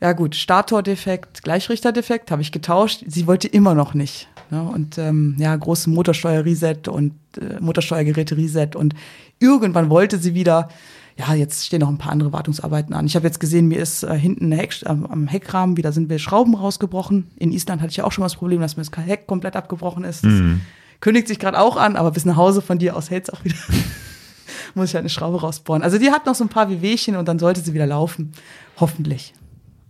Ja 0.00 0.12
gut, 0.12 0.34
Startordefekt, 0.34 1.42
Gleichrichterdefekt 1.42 2.30
habe 2.30 2.42
ich 2.42 2.52
getauscht. 2.52 3.04
Sie 3.06 3.26
wollte 3.26 3.48
immer 3.48 3.74
noch 3.74 3.94
nicht. 3.94 4.28
Ne? 4.50 4.62
Und 4.62 4.98
ähm, 4.98 5.36
ja, 5.38 5.54
große 5.54 5.90
Motorsteuer-Reset 5.90 6.88
und 6.88 7.14
äh, 7.40 7.60
Motorsteuergeräte-Reset. 7.60 8.70
Und 8.76 8.94
irgendwann 9.38 9.90
wollte 9.90 10.18
sie 10.18 10.34
wieder. 10.34 10.68
Ja, 11.16 11.32
jetzt 11.34 11.64
stehen 11.64 11.80
noch 11.80 11.88
ein 11.88 11.98
paar 11.98 12.10
andere 12.10 12.32
Wartungsarbeiten 12.32 12.92
an. 12.92 13.06
Ich 13.06 13.14
habe 13.14 13.26
jetzt 13.26 13.38
gesehen, 13.38 13.68
mir 13.68 13.78
ist 13.78 14.02
äh, 14.02 14.18
hinten 14.18 14.50
Heck, 14.50 14.74
am, 14.84 15.06
am 15.06 15.28
Heckrahmen 15.28 15.76
wieder 15.76 15.92
sind 15.92 16.08
wir 16.08 16.18
Schrauben 16.18 16.54
rausgebrochen. 16.54 17.28
In 17.36 17.52
Island 17.52 17.80
hatte 17.82 17.90
ich 17.90 17.98
ja 17.98 18.04
auch 18.04 18.10
schon 18.12 18.22
mal 18.22 18.26
das 18.26 18.36
Problem, 18.36 18.60
dass 18.60 18.76
mir 18.76 18.84
das 18.84 19.06
Heck 19.06 19.26
komplett 19.28 19.54
abgebrochen 19.54 20.02
ist. 20.02 20.24
Das 20.24 20.32
kündigt 21.00 21.28
sich 21.28 21.38
gerade 21.38 21.60
auch 21.60 21.76
an, 21.76 21.96
aber 21.96 22.10
bis 22.10 22.24
nach 22.24 22.36
Hause 22.36 22.62
von 22.62 22.78
dir 22.78 22.96
aus 22.96 23.10
hält 23.10 23.28
es 23.28 23.30
auch 23.34 23.44
wieder. 23.44 23.56
Muss 24.74 24.88
ich 24.88 24.94
halt 24.94 25.02
eine 25.02 25.08
Schraube 25.10 25.40
rausbohren. 25.40 25.82
Also 25.82 25.98
die 25.98 26.10
hat 26.10 26.26
noch 26.26 26.34
so 26.34 26.42
ein 26.42 26.48
paar 26.48 26.68
Wehwehchen 26.68 27.14
und 27.14 27.28
dann 27.28 27.38
sollte 27.38 27.60
sie 27.60 27.74
wieder 27.74 27.86
laufen. 27.86 28.32
Hoffentlich. 28.80 29.34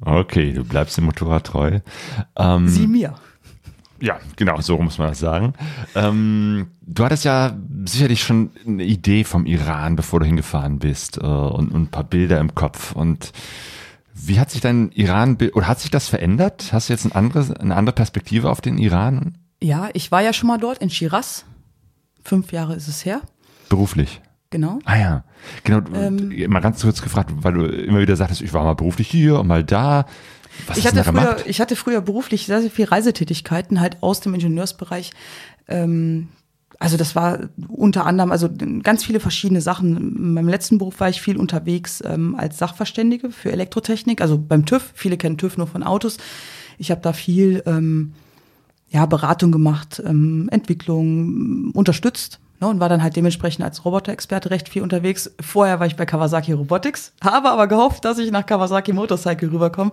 Okay, 0.02 0.52
du 0.52 0.64
bleibst 0.64 0.98
dem 0.98 1.04
Motorrad 1.04 1.46
treu. 1.46 1.80
Ähm, 2.36 2.68
Sie 2.68 2.86
mir. 2.86 3.14
Ja, 4.04 4.20
genau, 4.36 4.60
so 4.60 4.76
muss 4.76 4.98
man 4.98 5.08
das 5.08 5.18
sagen. 5.18 5.54
Ähm, 5.94 6.66
du 6.82 7.04
hattest 7.04 7.24
ja 7.24 7.56
sicherlich 7.86 8.22
schon 8.22 8.50
eine 8.66 8.84
Idee 8.84 9.24
vom 9.24 9.46
Iran, 9.46 9.96
bevor 9.96 10.20
du 10.20 10.26
hingefahren 10.26 10.78
bist 10.78 11.16
äh, 11.16 11.20
und, 11.20 11.72
und 11.72 11.84
ein 11.84 11.88
paar 11.88 12.04
Bilder 12.04 12.38
im 12.38 12.54
Kopf. 12.54 12.92
Und 12.92 13.32
wie 14.12 14.38
hat 14.38 14.50
sich 14.50 14.60
dein 14.60 14.92
Iran, 14.92 15.38
oder 15.54 15.68
hat 15.68 15.80
sich 15.80 15.90
das 15.90 16.06
verändert? 16.08 16.68
Hast 16.70 16.90
du 16.90 16.92
jetzt 16.92 17.06
ein 17.06 17.12
anderes, 17.12 17.50
eine 17.50 17.74
andere 17.74 17.94
Perspektive 17.94 18.50
auf 18.50 18.60
den 18.60 18.76
Iran 18.76 19.38
Ja, 19.62 19.88
ich 19.94 20.12
war 20.12 20.20
ja 20.20 20.34
schon 20.34 20.48
mal 20.48 20.58
dort 20.58 20.78
in 20.78 20.90
Shiraz. 20.90 21.46
Fünf 22.22 22.52
Jahre 22.52 22.74
ist 22.74 22.88
es 22.88 23.06
her. 23.06 23.22
beruflich? 23.70 24.20
Genau. 24.50 24.80
Ah 24.84 24.98
ja, 24.98 25.24
genau. 25.64 25.80
mal 26.48 26.60
ganz 26.60 26.82
kurz 26.82 27.00
gefragt, 27.00 27.30
weil 27.36 27.54
du 27.54 27.64
immer 27.64 28.00
wieder 28.00 28.16
sagtest, 28.16 28.42
ich 28.42 28.52
war 28.52 28.64
mal 28.64 28.74
beruflich 28.74 29.08
hier 29.08 29.40
und 29.40 29.46
mal 29.46 29.64
da. 29.64 30.04
Was 30.66 30.78
Ich 30.78 30.86
hatte, 30.86 31.04
früher, 31.04 31.12
gemacht? 31.12 31.44
ich 31.46 31.60
hatte 31.60 31.76
früher 31.76 32.00
beruflich 32.00 32.46
sehr, 32.46 32.60
sehr 32.60 32.70
viel 32.70 32.86
Reisetätigkeiten, 32.86 33.80
halt 33.80 34.02
aus 34.02 34.20
dem 34.20 34.34
Ingenieursbereich. 34.34 35.10
Ähm, 35.68 36.28
also 36.78 36.96
das 36.96 37.14
war 37.14 37.38
unter 37.68 38.06
anderem, 38.06 38.32
also 38.32 38.48
ganz 38.82 39.04
viele 39.04 39.20
verschiedene 39.20 39.60
Sachen. 39.60 39.96
In 39.96 40.34
meinem 40.34 40.48
letzten 40.48 40.78
Beruf 40.78 41.00
war 41.00 41.08
ich 41.08 41.20
viel 41.20 41.36
unterwegs 41.36 42.02
ähm, 42.04 42.34
als 42.36 42.58
Sachverständige 42.58 43.30
für 43.30 43.52
Elektrotechnik, 43.52 44.20
also 44.20 44.38
beim 44.38 44.66
TÜV. 44.66 44.92
Viele 44.94 45.16
kennen 45.16 45.38
TÜV 45.38 45.56
nur 45.56 45.66
von 45.66 45.82
Autos. 45.82 46.18
Ich 46.78 46.90
habe 46.90 47.00
da 47.00 47.12
viel 47.12 47.62
ähm, 47.66 48.12
ja, 48.90 49.06
Beratung 49.06 49.52
gemacht, 49.52 50.02
ähm, 50.04 50.48
Entwicklung, 50.50 51.70
unterstützt 51.72 52.40
ne, 52.60 52.68
und 52.68 52.80
war 52.80 52.88
dann 52.88 53.02
halt 53.02 53.16
dementsprechend 53.16 53.64
als 53.64 53.84
Roboter-Experte 53.84 54.50
recht 54.50 54.68
viel 54.68 54.82
unterwegs. 54.82 55.32
Vorher 55.40 55.80
war 55.80 55.86
ich 55.86 55.96
bei 55.96 56.06
Kawasaki 56.06 56.52
Robotics, 56.52 57.12
habe 57.22 57.50
aber 57.50 57.66
gehofft, 57.66 58.04
dass 58.04 58.18
ich 58.18 58.30
nach 58.30 58.46
Kawasaki 58.46 58.92
Motorcycle 58.92 59.50
rüberkomme. 59.50 59.92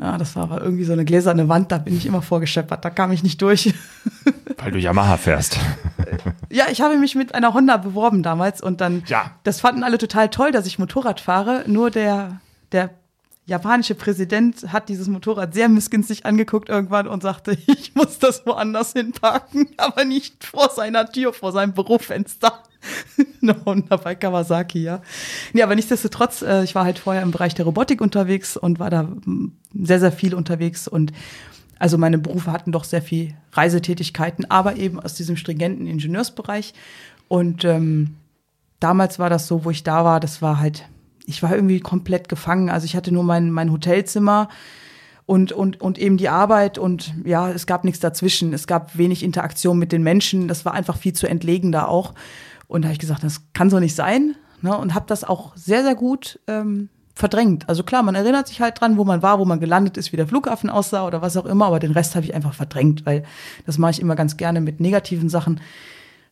Ja, 0.00 0.16
das 0.16 0.36
war 0.36 0.44
aber 0.44 0.62
irgendwie 0.62 0.84
so 0.84 0.92
eine 0.92 1.04
gläserne 1.04 1.48
Wand, 1.48 1.72
da 1.72 1.78
bin 1.78 1.96
ich 1.96 2.06
immer 2.06 2.22
vorgescheppert, 2.22 2.84
da 2.84 2.90
kam 2.90 3.10
ich 3.10 3.22
nicht 3.24 3.42
durch. 3.42 3.74
Weil 4.58 4.70
du 4.70 4.78
Yamaha 4.78 5.16
fährst. 5.16 5.58
Ja, 6.50 6.66
ich 6.70 6.80
habe 6.80 6.96
mich 6.96 7.14
mit 7.16 7.34
einer 7.34 7.52
Honda 7.52 7.76
beworben 7.78 8.22
damals 8.22 8.60
und 8.62 8.80
dann, 8.80 9.02
Ja. 9.06 9.32
das 9.42 9.60
fanden 9.60 9.82
alle 9.82 9.98
total 9.98 10.28
toll, 10.28 10.52
dass 10.52 10.66
ich 10.66 10.78
Motorrad 10.78 11.20
fahre. 11.20 11.64
Nur 11.66 11.90
der, 11.90 12.40
der 12.72 12.90
japanische 13.48 13.94
Präsident 13.94 14.72
hat 14.72 14.90
dieses 14.90 15.08
Motorrad 15.08 15.54
sehr 15.54 15.70
missgünstig 15.70 16.26
angeguckt 16.26 16.68
irgendwann 16.68 17.08
und 17.08 17.22
sagte, 17.22 17.56
ich 17.66 17.94
muss 17.94 18.18
das 18.18 18.46
woanders 18.46 18.92
hinparken, 18.92 19.68
aber 19.78 20.04
nicht 20.04 20.44
vor 20.44 20.70
seiner 20.70 21.10
Tür, 21.10 21.32
vor 21.32 21.52
seinem 21.52 21.72
Bürofenster. 21.72 22.62
Eine 23.42 23.56
Honda 23.64 23.96
bei 23.96 24.14
Kawasaki, 24.14 24.82
ja. 24.82 25.02
Nee, 25.52 25.62
aber 25.62 25.74
nichtsdestotrotz, 25.74 26.42
äh, 26.42 26.62
ich 26.62 26.74
war 26.74 26.84
halt 26.84 26.98
vorher 26.98 27.22
im 27.22 27.32
Bereich 27.32 27.54
der 27.54 27.64
Robotik 27.64 28.00
unterwegs 28.00 28.56
und 28.56 28.78
war 28.78 28.90
da 28.90 29.02
mm, 29.02 29.52
sehr, 29.82 29.98
sehr 29.98 30.12
viel 30.12 30.34
unterwegs 30.34 30.86
und 30.86 31.12
also 31.80 31.96
meine 31.96 32.18
Berufe 32.18 32.52
hatten 32.52 32.72
doch 32.72 32.84
sehr 32.84 33.02
viel 33.02 33.34
Reisetätigkeiten, 33.52 34.50
aber 34.50 34.76
eben 34.76 35.00
aus 35.00 35.14
diesem 35.14 35.36
stringenten 35.36 35.86
Ingenieursbereich. 35.86 36.74
Und 37.28 37.64
ähm, 37.64 38.16
damals 38.80 39.18
war 39.20 39.30
das 39.30 39.46
so, 39.46 39.64
wo 39.64 39.70
ich 39.70 39.84
da 39.84 40.04
war, 40.04 40.18
das 40.18 40.42
war 40.42 40.58
halt, 40.58 40.88
ich 41.28 41.42
war 41.42 41.54
irgendwie 41.54 41.80
komplett 41.80 42.28
gefangen. 42.28 42.70
Also 42.70 42.86
ich 42.86 42.96
hatte 42.96 43.12
nur 43.12 43.22
mein, 43.22 43.50
mein 43.50 43.70
Hotelzimmer 43.70 44.48
und, 45.26 45.52
und, 45.52 45.78
und 45.78 45.98
eben 45.98 46.16
die 46.16 46.30
Arbeit 46.30 46.78
und 46.78 47.12
ja, 47.24 47.50
es 47.50 47.66
gab 47.66 47.84
nichts 47.84 48.00
dazwischen. 48.00 48.54
Es 48.54 48.66
gab 48.66 48.96
wenig 48.96 49.22
Interaktion 49.22 49.78
mit 49.78 49.92
den 49.92 50.02
Menschen. 50.02 50.48
Das 50.48 50.64
war 50.64 50.72
einfach 50.72 50.96
viel 50.96 51.12
zu 51.12 51.28
entlegen 51.28 51.70
da 51.70 51.84
auch. 51.84 52.14
Und 52.66 52.82
da 52.82 52.86
habe 52.88 52.94
ich 52.94 52.98
gesagt, 52.98 53.22
das 53.22 53.42
kann 53.52 53.68
so 53.68 53.78
nicht 53.78 53.94
sein. 53.94 54.36
Ne? 54.62 54.76
Und 54.76 54.94
habe 54.94 55.04
das 55.06 55.22
auch 55.22 55.54
sehr, 55.54 55.82
sehr 55.82 55.94
gut 55.94 56.40
ähm, 56.46 56.88
verdrängt. 57.14 57.68
Also 57.68 57.82
klar, 57.82 58.02
man 58.02 58.14
erinnert 58.14 58.48
sich 58.48 58.62
halt 58.62 58.80
dran, 58.80 58.96
wo 58.96 59.04
man 59.04 59.20
war, 59.20 59.38
wo 59.38 59.44
man 59.44 59.60
gelandet 59.60 59.98
ist, 59.98 60.12
wie 60.12 60.16
der 60.16 60.26
Flughafen 60.26 60.70
aussah 60.70 61.06
oder 61.06 61.20
was 61.20 61.36
auch 61.36 61.46
immer, 61.46 61.66
aber 61.66 61.78
den 61.78 61.92
Rest 61.92 62.16
habe 62.16 62.24
ich 62.24 62.34
einfach 62.34 62.54
verdrängt, 62.54 63.04
weil 63.04 63.22
das 63.66 63.76
mache 63.76 63.90
ich 63.90 64.00
immer 64.00 64.16
ganz 64.16 64.38
gerne 64.38 64.62
mit 64.62 64.80
negativen 64.80 65.28
Sachen. 65.28 65.60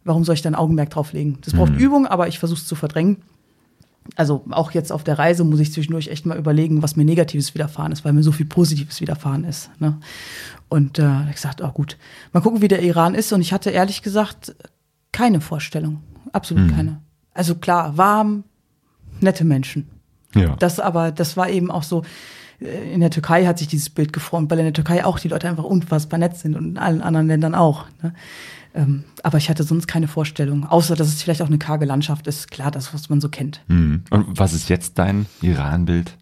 Warum 0.05 0.25
soll 0.25 0.37
ich 0.37 0.43
dann 0.43 0.55
Augenmerk 0.55 0.89
drauf 0.91 1.13
legen? 1.13 1.39
Das 1.45 1.53
braucht 1.53 1.77
Übung, 1.77 2.07
aber 2.07 2.29
ich 2.29 2.39
versuche 2.39 2.61
es 2.61 2.67
zu 2.67 2.77
verdrängen. 2.77 3.23
Also 4.15 4.45
auch 4.51 4.71
jetzt 4.71 4.93
auf 4.93 5.05
der 5.05 5.19
Reise 5.19 5.45
muss 5.45 5.61
ich 5.61 5.73
zwischendurch 5.73 6.09
echt 6.09 6.27
mal 6.27 6.39
überlegen, 6.39 6.83
was 6.83 6.97
mir 6.97 7.05
Negatives 7.05 7.55
widerfahren 7.55 7.93
ist, 7.93 8.05
weil 8.05 8.13
mir 8.13 8.23
so 8.23 8.33
viel 8.33 8.47
Positives 8.47 9.01
widerfahren 9.01 9.45
ist. 9.45 9.71
Ne? 9.81 9.99
Und 10.69 10.99
äh, 10.99 11.25
ich 11.29 11.35
gesagt, 11.35 11.63
oh 11.63 11.71
gut, 11.71 11.97
mal 12.33 12.41
gucken, 12.41 12.63
wie 12.63 12.69
der 12.69 12.83
Iran 12.83 13.15
ist. 13.15 13.33
Und 13.33 13.41
ich 13.41 13.53
hatte 13.53 13.71
ehrlich 13.71 14.03
gesagt 14.03 14.55
keine 15.13 15.41
Vorstellung, 15.41 16.03
absolut 16.33 16.71
keine. 16.75 17.01
Also 17.33 17.55
klar, 17.55 17.97
warm, 17.97 18.45
nette 19.21 19.45
Menschen. 19.45 19.89
Ja. 20.35 20.57
Das 20.57 20.81
aber, 20.81 21.13
das 21.13 21.37
war 21.37 21.49
eben 21.49 21.71
auch 21.71 21.83
so, 21.83 22.03
in 22.59 23.01
der 23.01 23.11
Türkei 23.11 23.47
hat 23.47 23.59
sich 23.59 23.69
dieses 23.69 23.91
Bild 23.91 24.13
geformt, 24.13 24.51
weil 24.51 24.59
in 24.59 24.65
der 24.65 24.73
Türkei 24.73 25.05
auch 25.05 25.19
die 25.19 25.29
Leute 25.29 25.49
einfach 25.49 25.65
unfassbar 25.65 26.19
nett 26.19 26.37
sind 26.37 26.57
und 26.57 26.65
in 26.65 26.79
allen 26.79 27.03
anderen 27.03 27.27
Ländern 27.27 27.55
auch. 27.55 27.85
Ne? 28.03 28.15
Ähm, 28.75 29.05
aber 29.23 29.39
ich 29.39 29.51
hatte 29.51 29.63
sonst 29.63 29.87
keine 29.87 30.09
Vorstellung, 30.09 30.67
außer 30.67 30.97
dass 30.97 31.09
es 31.09 31.23
vielleicht 31.23 31.43
auch 31.43 31.49
eine 31.49 31.59
karge 31.59 31.85
Landschaft 31.85 32.27
ist. 32.27 32.51
Klar, 32.51 32.71
das, 32.71 32.93
was 32.95 33.09
man 33.11 33.21
so 33.21 33.29
kennt. 33.29 33.61
Hm. 33.69 34.05
Und 34.11 34.39
was 34.39 34.53
ist 34.53 34.69
jetzt 34.69 34.99
dein 34.99 35.27
Iran-Bild? 35.43 36.17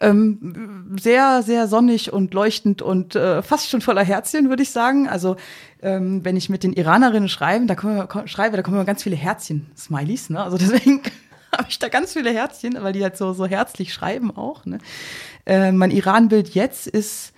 Ähm, 0.00 0.96
sehr, 1.00 1.42
sehr 1.42 1.66
sonnig 1.66 2.12
und 2.12 2.32
leuchtend 2.32 2.82
und 2.82 3.16
äh, 3.16 3.42
fast 3.42 3.68
schon 3.68 3.80
voller 3.80 4.04
Herzchen, 4.04 4.48
würde 4.48 4.62
ich 4.62 4.70
sagen. 4.70 5.08
Also 5.08 5.34
ähm, 5.82 6.24
wenn 6.24 6.36
ich 6.36 6.48
mit 6.48 6.62
den 6.62 6.72
Iranerinnen 6.72 7.28
schreibe, 7.28 7.66
da 7.66 7.74
kommen, 7.74 8.06
ko- 8.06 8.26
schreibe, 8.26 8.56
da 8.56 8.62
kommen 8.62 8.76
immer 8.76 8.84
ganz 8.84 9.02
viele 9.02 9.16
Herzchen-Smileys. 9.16 10.30
Ne? 10.30 10.40
Also 10.40 10.56
deswegen 10.58 11.02
habe 11.58 11.68
ich 11.68 11.78
da 11.78 11.88
ganz 11.88 12.12
viele 12.12 12.32
Herzchen, 12.32 12.76
weil 12.80 12.92
die 12.92 13.02
halt 13.02 13.16
so, 13.16 13.32
so 13.32 13.46
herzlich 13.46 13.92
schreiben 13.92 14.34
auch. 14.34 14.64
Ne? 14.64 14.78
Äh, 15.44 15.72
mein 15.72 15.90
Iran-Bild 15.90 16.50
jetzt 16.50 16.86
ist 16.86 17.32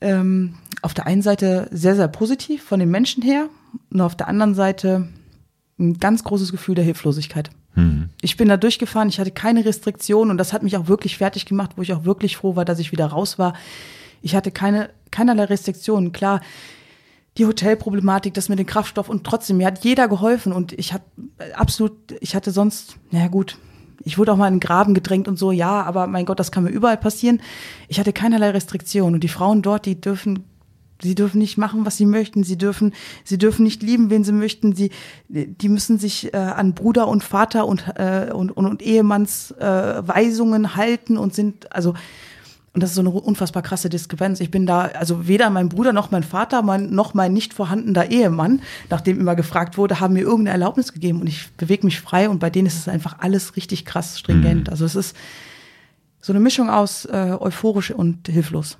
ähm, 0.00 0.56
auf 0.82 0.94
der 0.94 1.06
einen 1.06 1.22
Seite 1.22 1.68
sehr, 1.70 1.96
sehr 1.96 2.08
positiv 2.08 2.62
von 2.62 2.80
den 2.80 2.90
Menschen 2.90 3.22
her 3.22 3.48
und 3.90 4.00
auf 4.00 4.16
der 4.16 4.28
anderen 4.28 4.54
Seite 4.54 5.08
ein 5.78 5.98
ganz 5.98 6.24
großes 6.24 6.52
Gefühl 6.52 6.74
der 6.74 6.84
Hilflosigkeit. 6.84 7.50
Ich 8.22 8.36
bin 8.36 8.48
da 8.48 8.56
durchgefahren, 8.56 9.08
ich 9.08 9.18
hatte 9.18 9.32
keine 9.32 9.64
Restriktionen 9.64 10.30
und 10.30 10.38
das 10.38 10.52
hat 10.52 10.62
mich 10.62 10.76
auch 10.76 10.86
wirklich 10.86 11.16
fertig 11.16 11.46
gemacht, 11.46 11.72
wo 11.76 11.82
ich 11.82 11.92
auch 11.92 12.04
wirklich 12.04 12.36
froh 12.36 12.54
war, 12.56 12.64
dass 12.64 12.78
ich 12.78 12.92
wieder 12.92 13.06
raus 13.06 13.38
war. 13.38 13.54
Ich 14.22 14.36
hatte 14.36 14.50
keine, 14.50 14.90
keinerlei 15.10 15.44
Restriktionen. 15.44 16.12
Klar, 16.12 16.40
die 17.38 17.46
Hotelproblematik, 17.46 18.34
das 18.34 18.48
mit 18.48 18.58
dem 18.58 18.66
Kraftstoff 18.66 19.08
und 19.08 19.24
trotzdem, 19.24 19.56
mir 19.56 19.66
hat 19.66 19.84
jeder 19.84 20.08
geholfen 20.08 20.52
und 20.52 20.72
ich 20.72 20.92
habe 20.92 21.04
absolut, 21.54 21.92
ich 22.20 22.34
hatte 22.34 22.50
sonst, 22.50 22.96
naja 23.10 23.28
gut, 23.28 23.58
ich 24.04 24.18
wurde 24.18 24.32
auch 24.32 24.36
mal 24.36 24.48
in 24.48 24.54
den 24.54 24.60
Graben 24.60 24.94
gedrängt 24.94 25.28
und 25.28 25.38
so, 25.38 25.50
ja, 25.50 25.82
aber 25.82 26.06
mein 26.06 26.26
Gott, 26.26 26.38
das 26.38 26.52
kann 26.52 26.64
mir 26.64 26.70
überall 26.70 26.96
passieren. 26.96 27.40
Ich 27.88 27.98
hatte 27.98 28.12
keinerlei 28.12 28.50
Restriktionen 28.50 29.14
und 29.14 29.24
die 29.24 29.28
Frauen 29.28 29.62
dort, 29.62 29.86
die 29.86 30.00
dürfen 30.00 30.44
Sie 31.02 31.16
dürfen 31.16 31.38
nicht 31.38 31.58
machen, 31.58 31.84
was 31.84 31.96
sie 31.96 32.06
möchten. 32.06 32.44
Sie 32.44 32.56
dürfen, 32.56 32.94
sie 33.24 33.36
dürfen 33.36 33.64
nicht 33.64 33.82
lieben, 33.82 34.10
wen 34.10 34.24
sie 34.24 34.32
möchten. 34.32 34.74
Sie, 34.74 34.90
die 35.28 35.68
müssen 35.68 35.98
sich 35.98 36.32
äh, 36.32 36.36
an 36.36 36.72
Bruder 36.72 37.08
und 37.08 37.24
Vater 37.24 37.66
und 37.66 37.84
äh, 37.96 38.30
und, 38.32 38.52
und, 38.52 38.64
und 38.64 38.80
Ehemanns 38.80 39.50
äh, 39.50 40.06
Weisungen 40.06 40.76
halten 40.76 41.18
und 41.18 41.34
sind 41.34 41.72
also 41.72 41.94
und 42.74 42.82
das 42.82 42.90
ist 42.90 42.96
so 42.96 43.02
eine 43.02 43.10
unfassbar 43.10 43.62
krasse 43.62 43.88
Diskrepanz. 43.88 44.40
Ich 44.40 44.50
bin 44.50 44.66
da, 44.66 44.86
also 44.86 45.28
weder 45.28 45.48
mein 45.48 45.68
Bruder 45.68 45.92
noch 45.92 46.10
mein 46.10 46.24
Vater 46.24 46.62
mein, 46.62 46.90
noch 46.90 47.14
mein 47.14 47.32
nicht 47.32 47.54
vorhandener 47.54 48.10
Ehemann, 48.10 48.62
nachdem 48.90 49.20
immer 49.20 49.36
gefragt 49.36 49.78
wurde, 49.78 50.00
haben 50.00 50.14
mir 50.14 50.22
irgendeine 50.22 50.50
Erlaubnis 50.50 50.92
gegeben 50.92 51.20
und 51.20 51.28
ich 51.28 51.52
bewege 51.52 51.86
mich 51.86 52.00
frei 52.00 52.28
und 52.28 52.40
bei 52.40 52.50
denen 52.50 52.66
ist 52.66 52.76
es 52.76 52.88
einfach 52.88 53.20
alles 53.20 53.56
richtig 53.56 53.84
krass 53.84 54.18
stringent. 54.18 54.68
Also 54.70 54.84
es 54.84 54.96
ist 54.96 55.16
so 56.20 56.32
eine 56.32 56.40
Mischung 56.40 56.68
aus 56.68 57.04
äh, 57.04 57.36
euphorisch 57.38 57.92
und 57.92 58.26
hilflos. 58.26 58.76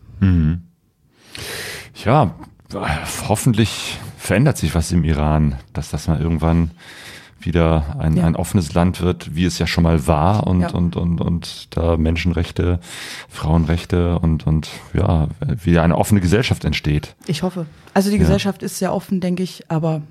Ja, 2.05 2.35
hoffentlich 3.29 3.99
verändert 4.19 4.59
sich 4.59 4.75
was 4.75 4.91
im 4.91 5.05
Iran, 5.05 5.57
dass 5.73 5.91
das 5.91 6.09
mal 6.09 6.21
irgendwann 6.21 6.73
wieder 7.45 7.97
ein, 7.99 8.17
Ja. 8.17 8.27
ein 8.27 8.37
offenes 8.37 8.75
Land 8.75 9.01
wird, 9.01 9.35
wie 9.35 9.45
es 9.45 9.59
ja 9.59 9.67
schon 9.67 9.85
mal 9.85 10.07
war 10.07 10.47
und, 10.47 10.61
Ja. 10.61 10.71
und, 10.71 10.97
und, 10.97 11.21
und 11.21 11.77
da 11.77 11.97
Menschenrechte, 11.97 12.81
Frauenrechte 13.29 14.19
und, 14.19 14.47
und 14.47 14.69
ja, 14.93 15.29
wieder 15.63 15.83
eine 15.83 15.97
offene 15.97 16.21
Gesellschaft 16.21 16.65
entsteht. 16.65 17.15
Ich 17.27 17.43
hoffe. 17.43 17.67
Also 17.93 18.11
die 18.11 18.19
Gesellschaft 18.19 18.63
ist 18.63 18.79
sehr 18.79 18.93
offen, 18.95 19.21
denke 19.21 19.43
ich, 19.43 19.71
aber 19.71 20.03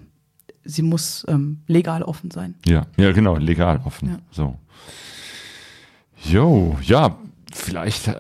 sie 0.64 0.82
muss 0.82 1.26
ähm, 1.28 1.60
legal 1.68 2.04
offen 2.04 2.32
sein. 2.32 2.56
Ja, 2.66 2.86
ja, 2.98 3.12
genau, 3.12 3.36
legal 3.36 3.82
offen. 3.84 4.10
Ja. 4.10 4.20
So. 4.32 4.56
Jo, 6.26 6.78
ja, 6.82 7.18
vielleicht 7.54 8.08
äh, 8.08 8.14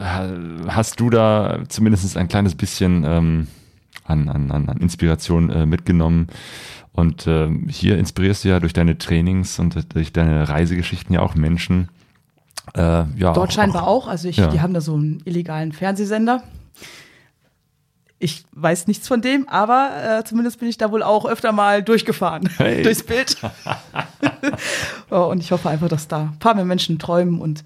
hast 0.68 0.99
du 0.99 1.10
da 1.10 1.60
zumindest 1.69 2.18
ein 2.18 2.27
kleines 2.27 2.56
bisschen 2.56 3.03
ähm, 3.06 3.48
an, 4.04 4.30
an, 4.30 4.52
an 4.52 4.70
an 4.70 4.78
Inspiration 4.78 5.50
äh, 5.50 5.66
mitgenommen. 5.66 6.28
Und 6.92 7.26
ähm, 7.26 7.68
hier 7.70 7.98
inspirierst 7.98 8.44
du 8.44 8.50
ja 8.50 8.60
durch 8.60 8.74
deine 8.74 8.98
Trainings 8.98 9.58
und 9.58 9.94
durch 9.96 10.14
deine 10.14 10.48
Reisegeschichten 10.48 11.16
ja 11.16 11.22
auch 11.22 11.34
Menschen. 11.34 11.90
Äh, 12.76 12.82
ja, 13.18 13.34
Dort 13.34 13.54
scheinbar 13.54 13.88
auch. 13.88 14.08
Also 14.08 14.28
ich, 14.28 14.38
ja. 14.38 14.48
die 14.48 14.62
haben 14.62 14.74
da 14.74 14.82
so 14.82 14.94
einen 14.94 15.22
illegalen 15.26 15.72
Fernsehsender. 15.72 16.44
Ich 18.20 18.46
weiß 18.54 18.88
nichts 18.88 19.08
von 19.08 19.22
dem, 19.22 19.50
aber 19.50 20.20
äh, 20.20 20.24
zumindest 20.24 20.60
bin 20.60 20.70
ich 20.70 20.78
da 20.78 20.92
wohl 20.92 21.04
auch 21.04 21.26
öfter 21.26 21.52
mal 21.52 21.84
durchgefahren 21.84 22.48
Hey. 22.58 22.82
durchs 22.84 23.04
Bild. 23.04 23.36
oh, 25.10 25.26
und 25.26 25.40
ich 25.40 25.52
hoffe 25.52 25.70
einfach, 25.70 25.90
dass 25.90 26.08
da 26.08 26.22
ein 26.22 26.40
paar 26.40 26.56
mehr 26.56 26.64
Menschen 26.64 27.00
träumen 27.00 27.42
und 27.42 27.66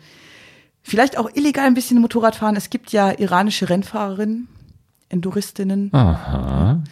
vielleicht 0.82 1.18
auch 1.18 1.30
illegal 1.36 1.66
ein 1.66 1.76
bisschen 1.76 2.02
Motorrad 2.02 2.36
fahren. 2.36 2.56
Es 2.56 2.72
gibt 2.72 2.92
ja 2.92 3.12
iranische 3.12 3.70
Rennfahrerinnen, 3.70 4.48
Enduristinnen. 5.10 5.94
Aha. 5.94 6.84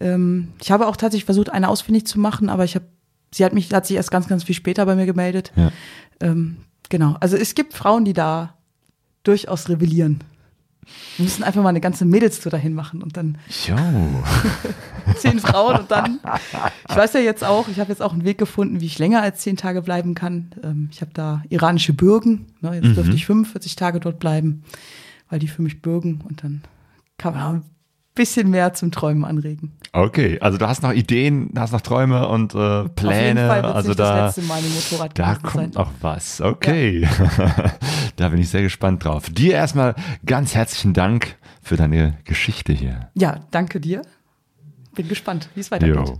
Ähm, 0.00 0.48
ich 0.60 0.70
habe 0.70 0.86
auch 0.86 0.96
tatsächlich 0.96 1.24
versucht, 1.24 1.50
eine 1.50 1.68
ausfindig 1.68 2.06
zu 2.06 2.20
machen, 2.20 2.48
aber 2.48 2.64
ich 2.64 2.74
habe, 2.74 2.86
sie 3.32 3.44
hat 3.44 3.52
mich, 3.54 3.72
hat 3.72 3.86
sich 3.86 3.96
erst 3.96 4.10
ganz, 4.10 4.28
ganz 4.28 4.44
viel 4.44 4.54
später 4.54 4.84
bei 4.86 4.94
mir 4.94 5.06
gemeldet. 5.06 5.52
Ja. 5.56 5.72
Ähm, 6.20 6.58
genau. 6.88 7.16
Also 7.20 7.36
es 7.36 7.54
gibt 7.54 7.74
Frauen, 7.74 8.04
die 8.04 8.12
da 8.12 8.54
durchaus 9.22 9.68
rebellieren. 9.68 10.20
Wir 11.16 11.24
müssen 11.24 11.42
einfach 11.42 11.62
mal 11.62 11.70
eine 11.70 11.80
ganze 11.80 12.04
Mädelstour 12.04 12.50
dahin 12.50 12.74
machen 12.74 13.02
und 13.02 13.16
dann 13.16 13.38
Jo. 13.66 13.74
zehn 15.16 15.40
Frauen 15.40 15.80
und 15.80 15.90
dann. 15.90 16.20
Ich 16.88 16.94
weiß 16.94 17.14
ja 17.14 17.20
jetzt 17.20 17.42
auch, 17.42 17.66
ich 17.68 17.80
habe 17.80 17.90
jetzt 17.90 18.02
auch 18.02 18.12
einen 18.12 18.24
Weg 18.24 18.38
gefunden, 18.38 18.80
wie 18.80 18.86
ich 18.86 18.98
länger 18.98 19.20
als 19.20 19.40
zehn 19.40 19.56
Tage 19.56 19.82
bleiben 19.82 20.14
kann. 20.14 20.50
Ähm, 20.62 20.88
ich 20.92 21.00
habe 21.00 21.10
da 21.12 21.42
iranische 21.48 21.92
Bürgen. 21.92 22.46
Ne, 22.60 22.74
jetzt 22.74 22.96
dürfte 22.96 23.14
ich 23.14 23.26
45 23.26 23.74
Tage 23.74 23.98
dort 23.98 24.20
bleiben, 24.20 24.62
weil 25.28 25.40
die 25.40 25.48
für 25.48 25.62
mich 25.62 25.82
bürgen 25.82 26.22
und 26.28 26.44
dann 26.44 26.62
kann 27.18 27.34
man 27.34 27.42
auch 27.42 27.52
ein 27.52 27.64
bisschen 28.14 28.50
mehr 28.50 28.72
zum 28.72 28.90
Träumen 28.90 29.24
anregen. 29.24 29.72
Okay, 29.92 30.38
also 30.40 30.58
du 30.58 30.66
hast 30.66 30.82
noch 30.82 30.92
Ideen, 30.92 31.50
hast 31.56 31.72
noch 31.72 31.80
Träume 31.80 32.28
und 32.28 32.54
äh, 32.54 32.58
Auf 32.58 32.82
jeden 32.84 32.94
Pläne. 32.94 33.50
Also 33.64 33.94
da. 33.94 34.26
das 34.26 34.36
letzte 34.36 34.48
Mal 34.48 34.58
im 34.58 34.74
Motorrad 34.74 35.18
Da 35.18 35.34
kommt 35.36 35.74
sein. 35.74 35.84
noch 35.84 35.92
was. 36.00 36.40
Okay. 36.40 37.08
da 38.16 38.28
bin 38.28 38.40
ich 38.40 38.48
sehr 38.48 38.62
gespannt 38.62 39.04
drauf. 39.04 39.30
Dir 39.30 39.54
erstmal 39.54 39.94
ganz 40.24 40.54
herzlichen 40.54 40.92
Dank 40.92 41.36
für 41.62 41.76
deine 41.76 42.18
Geschichte 42.24 42.72
hier. 42.72 43.10
Ja, 43.14 43.40
danke 43.50 43.80
dir. 43.80 44.02
Bin 44.94 45.08
gespannt, 45.08 45.50
wie 45.54 45.60
es 45.60 45.70
weitergeht. 45.70 46.08
Jo. 46.08 46.18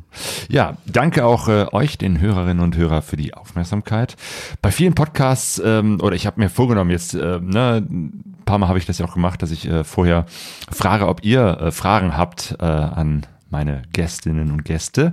Ja, 0.50 0.76
danke 0.84 1.24
auch 1.24 1.48
äh, 1.48 1.66
euch, 1.72 1.96
den 1.96 2.20
Hörerinnen 2.20 2.62
und 2.62 2.76
Hörer, 2.76 3.00
für 3.00 3.16
die 3.16 3.32
Aufmerksamkeit. 3.32 4.16
Bei 4.60 4.70
vielen 4.70 4.94
Podcasts, 4.94 5.60
ähm, 5.64 5.98
oder 6.02 6.14
ich 6.14 6.26
habe 6.26 6.40
mir 6.40 6.50
vorgenommen, 6.50 6.90
jetzt 6.90 7.14
äh, 7.14 7.40
ne, 7.40 7.86
paar 8.46 8.58
Mal 8.58 8.68
habe 8.68 8.78
ich 8.78 8.86
das 8.86 8.96
ja 8.96 9.04
auch 9.04 9.12
gemacht, 9.12 9.42
dass 9.42 9.50
ich 9.50 9.68
äh, 9.68 9.84
vorher 9.84 10.24
frage, 10.70 11.08
ob 11.08 11.22
ihr 11.22 11.60
äh, 11.60 11.70
Fragen 11.70 12.16
habt 12.16 12.56
äh, 12.58 12.64
an 12.64 13.26
meine 13.50 13.82
Gästinnen 13.92 14.50
und 14.50 14.64
Gäste. 14.64 15.12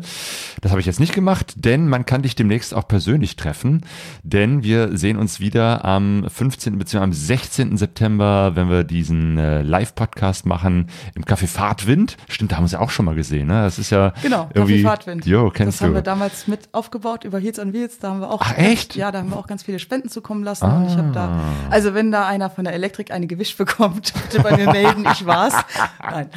Das 0.62 0.72
habe 0.72 0.82
ich 0.82 0.88
jetzt 0.88 1.00
nicht 1.00 1.14
gemacht, 1.14 1.54
denn 1.56 1.88
man 1.88 2.06
kann 2.06 2.24
dich 2.24 2.36
demnächst 2.36 2.74
auch 2.74 2.88
persönlich 2.88 3.36
treffen, 3.36 3.82
denn 4.24 4.64
wir 4.64 4.98
sehen 4.98 5.18
uns 5.18 5.40
wieder 5.40 5.86
am 5.86 6.26
15. 6.28 6.78
bzw. 6.80 6.98
am 7.04 7.14
16. 7.14 7.78
September, 7.78 8.56
wenn 8.56 8.70
wir 8.70 8.84
diesen 8.84 9.38
äh, 9.38 9.62
Live-Podcast 9.62 10.46
machen 10.46 10.88
im 11.16 11.24
Café 11.26 11.48
Fahrtwind. 11.48 12.18
Stimmt, 12.28 12.52
da 12.52 12.56
haben 12.58 12.64
wir 12.64 12.68
es 12.68 12.72
ja 12.74 12.80
auch 12.80 12.90
schon 12.90 13.06
mal 13.06 13.16
gesehen, 13.16 13.48
ne? 13.48 13.62
Das 13.64 13.78
ist 13.80 13.90
ja 13.92 14.14
Genau, 14.22 14.50
irgendwie, 14.54 14.80
Café 14.80 14.84
Fahrtwind. 14.84 15.26
Jo, 15.26 15.50
kennst 15.50 15.78
das 15.80 15.82
haben 15.82 15.90
du. 15.92 15.96
wir 15.96 16.02
damals 16.02 16.48
mit 16.48 16.70
aufgebaut 16.72 17.24
über 17.26 17.40
Heels 17.40 17.60
on 17.60 17.72
Wheels. 17.74 18.00
Da 18.00 18.10
haben 18.10 18.20
wir 18.22 18.32
auch. 18.32 18.42
Ach, 18.44 18.58
echt? 18.58 18.96
Ja, 18.96 19.12
da 19.12 19.20
haben 19.20 19.30
wir 19.30 19.38
auch 19.38 19.48
ganz 19.48 19.64
viele 19.64 19.80
Spenden 19.80 20.10
zukommen 20.10 20.44
lassen. 20.44 20.66
Und 20.66 20.88
ich 20.88 20.98
habe 20.98 21.12
da, 21.12 21.24
Ah. 21.24 21.40
also 21.70 21.94
wenn 21.94 22.12
da 22.12 22.28
einer 22.28 22.50
von 22.50 22.64
der 22.66 22.74
Elektrik 22.74 23.12
eine 23.12 23.28
gewischt 23.28 23.58
bekommt, 23.58 24.14
bitte 24.32 24.42
bei 24.44 24.58
mir 24.58 24.72
melden, 24.72 25.06
ich 25.12 25.26
war's. 25.26 25.54
Nein, 26.02 26.28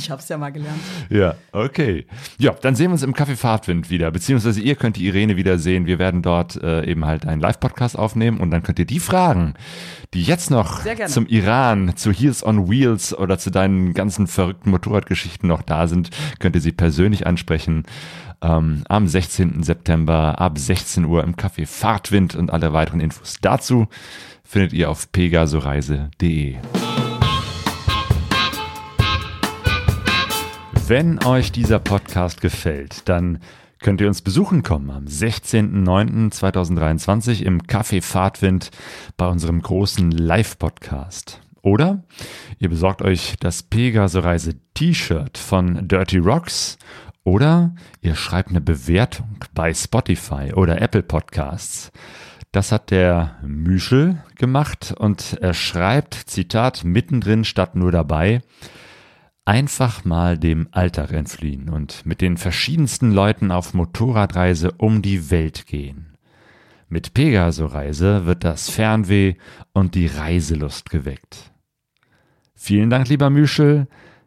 ich 0.00 0.10
habe 0.10 0.20
es 0.20 0.28
ja 0.28 0.38
mal 0.38 0.50
gelernt. 0.50 0.80
Ja, 1.10 1.34
okay. 1.52 2.06
Ja, 2.38 2.52
dann 2.52 2.74
sehen 2.74 2.86
wir 2.86 2.92
uns 2.92 3.02
im 3.02 3.14
Café 3.14 3.36
Fahrtwind 3.36 3.90
wieder, 3.90 4.10
beziehungsweise 4.10 4.60
ihr 4.60 4.74
könnt 4.74 4.96
die 4.96 5.06
Irene 5.06 5.36
wieder 5.36 5.58
sehen. 5.58 5.86
Wir 5.86 5.98
werden 5.98 6.22
dort 6.22 6.56
äh, 6.62 6.84
eben 6.84 7.04
halt 7.04 7.26
einen 7.26 7.40
Live-Podcast 7.40 7.98
aufnehmen 7.98 8.40
und 8.40 8.50
dann 8.50 8.62
könnt 8.62 8.78
ihr 8.78 8.86
die 8.86 8.98
Fragen, 8.98 9.54
die 10.14 10.22
jetzt 10.22 10.50
noch 10.50 10.82
zum 11.06 11.26
Iran, 11.26 11.96
zu 11.96 12.10
Heels 12.10 12.44
on 12.44 12.70
Wheels 12.70 13.16
oder 13.16 13.38
zu 13.38 13.50
deinen 13.50 13.92
ganzen 13.92 14.26
verrückten 14.26 14.70
Motorradgeschichten 14.70 15.48
noch 15.48 15.62
da 15.62 15.86
sind, 15.86 16.10
könnt 16.38 16.56
ihr 16.56 16.62
sie 16.62 16.72
persönlich 16.72 17.26
ansprechen. 17.26 17.84
Ähm, 18.42 18.84
am 18.88 19.06
16. 19.06 19.62
September 19.62 20.40
ab 20.40 20.58
16 20.58 21.04
Uhr 21.04 21.22
im 21.22 21.36
Café 21.36 21.66
Fahrtwind 21.66 22.34
und 22.34 22.50
alle 22.50 22.72
weiteren 22.72 23.00
Infos 23.00 23.36
dazu 23.42 23.86
findet 24.42 24.72
ihr 24.72 24.88
auf 24.88 25.12
pegasoreise.de. 25.12 26.56
Wenn 30.90 31.24
euch 31.24 31.52
dieser 31.52 31.78
Podcast 31.78 32.40
gefällt, 32.40 33.08
dann 33.08 33.38
könnt 33.78 34.00
ihr 34.00 34.08
uns 34.08 34.22
besuchen 34.22 34.64
kommen 34.64 34.90
am 34.90 35.04
16.09.2023 35.04 37.44
im 37.44 37.62
Café 37.62 38.02
Fahrtwind 38.02 38.72
bei 39.16 39.28
unserem 39.28 39.62
großen 39.62 40.10
Live-Podcast. 40.10 41.42
Oder 41.62 42.02
ihr 42.58 42.70
besorgt 42.70 43.02
euch 43.02 43.36
das 43.38 43.62
Pegaso-Reise 43.62 44.56
T-Shirt 44.74 45.38
von 45.38 45.86
Dirty 45.86 46.18
Rocks 46.18 46.76
oder 47.22 47.72
ihr 48.00 48.16
schreibt 48.16 48.50
eine 48.50 48.60
Bewertung 48.60 49.36
bei 49.54 49.72
Spotify 49.72 50.54
oder 50.54 50.82
Apple 50.82 51.04
Podcasts. 51.04 51.92
Das 52.50 52.72
hat 52.72 52.90
der 52.90 53.36
Müschel 53.46 54.24
gemacht 54.34 54.92
und 54.98 55.38
er 55.40 55.54
schreibt, 55.54 56.14
Zitat, 56.14 56.82
mittendrin 56.82 57.44
statt 57.44 57.76
nur 57.76 57.92
dabei, 57.92 58.42
einfach 59.44 60.04
mal 60.04 60.38
dem 60.38 60.68
Alltag 60.70 61.12
entfliehen 61.12 61.68
und 61.68 62.04
mit 62.06 62.20
den 62.20 62.36
verschiedensten 62.36 63.10
Leuten 63.12 63.50
auf 63.50 63.74
Motorradreise 63.74 64.72
um 64.78 65.02
die 65.02 65.30
Welt 65.30 65.66
gehen. 65.66 66.16
Mit 66.88 67.14
Pegaso-Reise 67.14 68.26
wird 68.26 68.44
das 68.44 68.68
Fernweh 68.68 69.34
und 69.72 69.94
die 69.94 70.06
Reiselust 70.06 70.90
geweckt. 70.90 71.52
Vielen 72.54 72.90
Dank, 72.90 73.08
lieber 73.08 73.30
Müschel. 73.30 73.86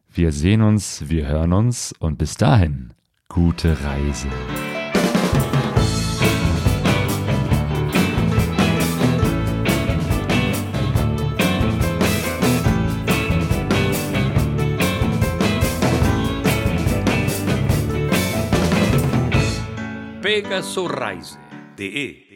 Wir 0.09 0.31
sehen 0.31 0.61
uns, 0.61 1.09
wir 1.09 1.27
hören 1.27 1.53
uns 1.53 1.93
und 1.99 2.17
bis 2.17 2.35
dahin, 2.35 2.93
gute 3.27 3.77
Reise. 3.83 4.27
Pegaso 20.23 20.87
Reise. 20.87 21.37
de 21.75 22.32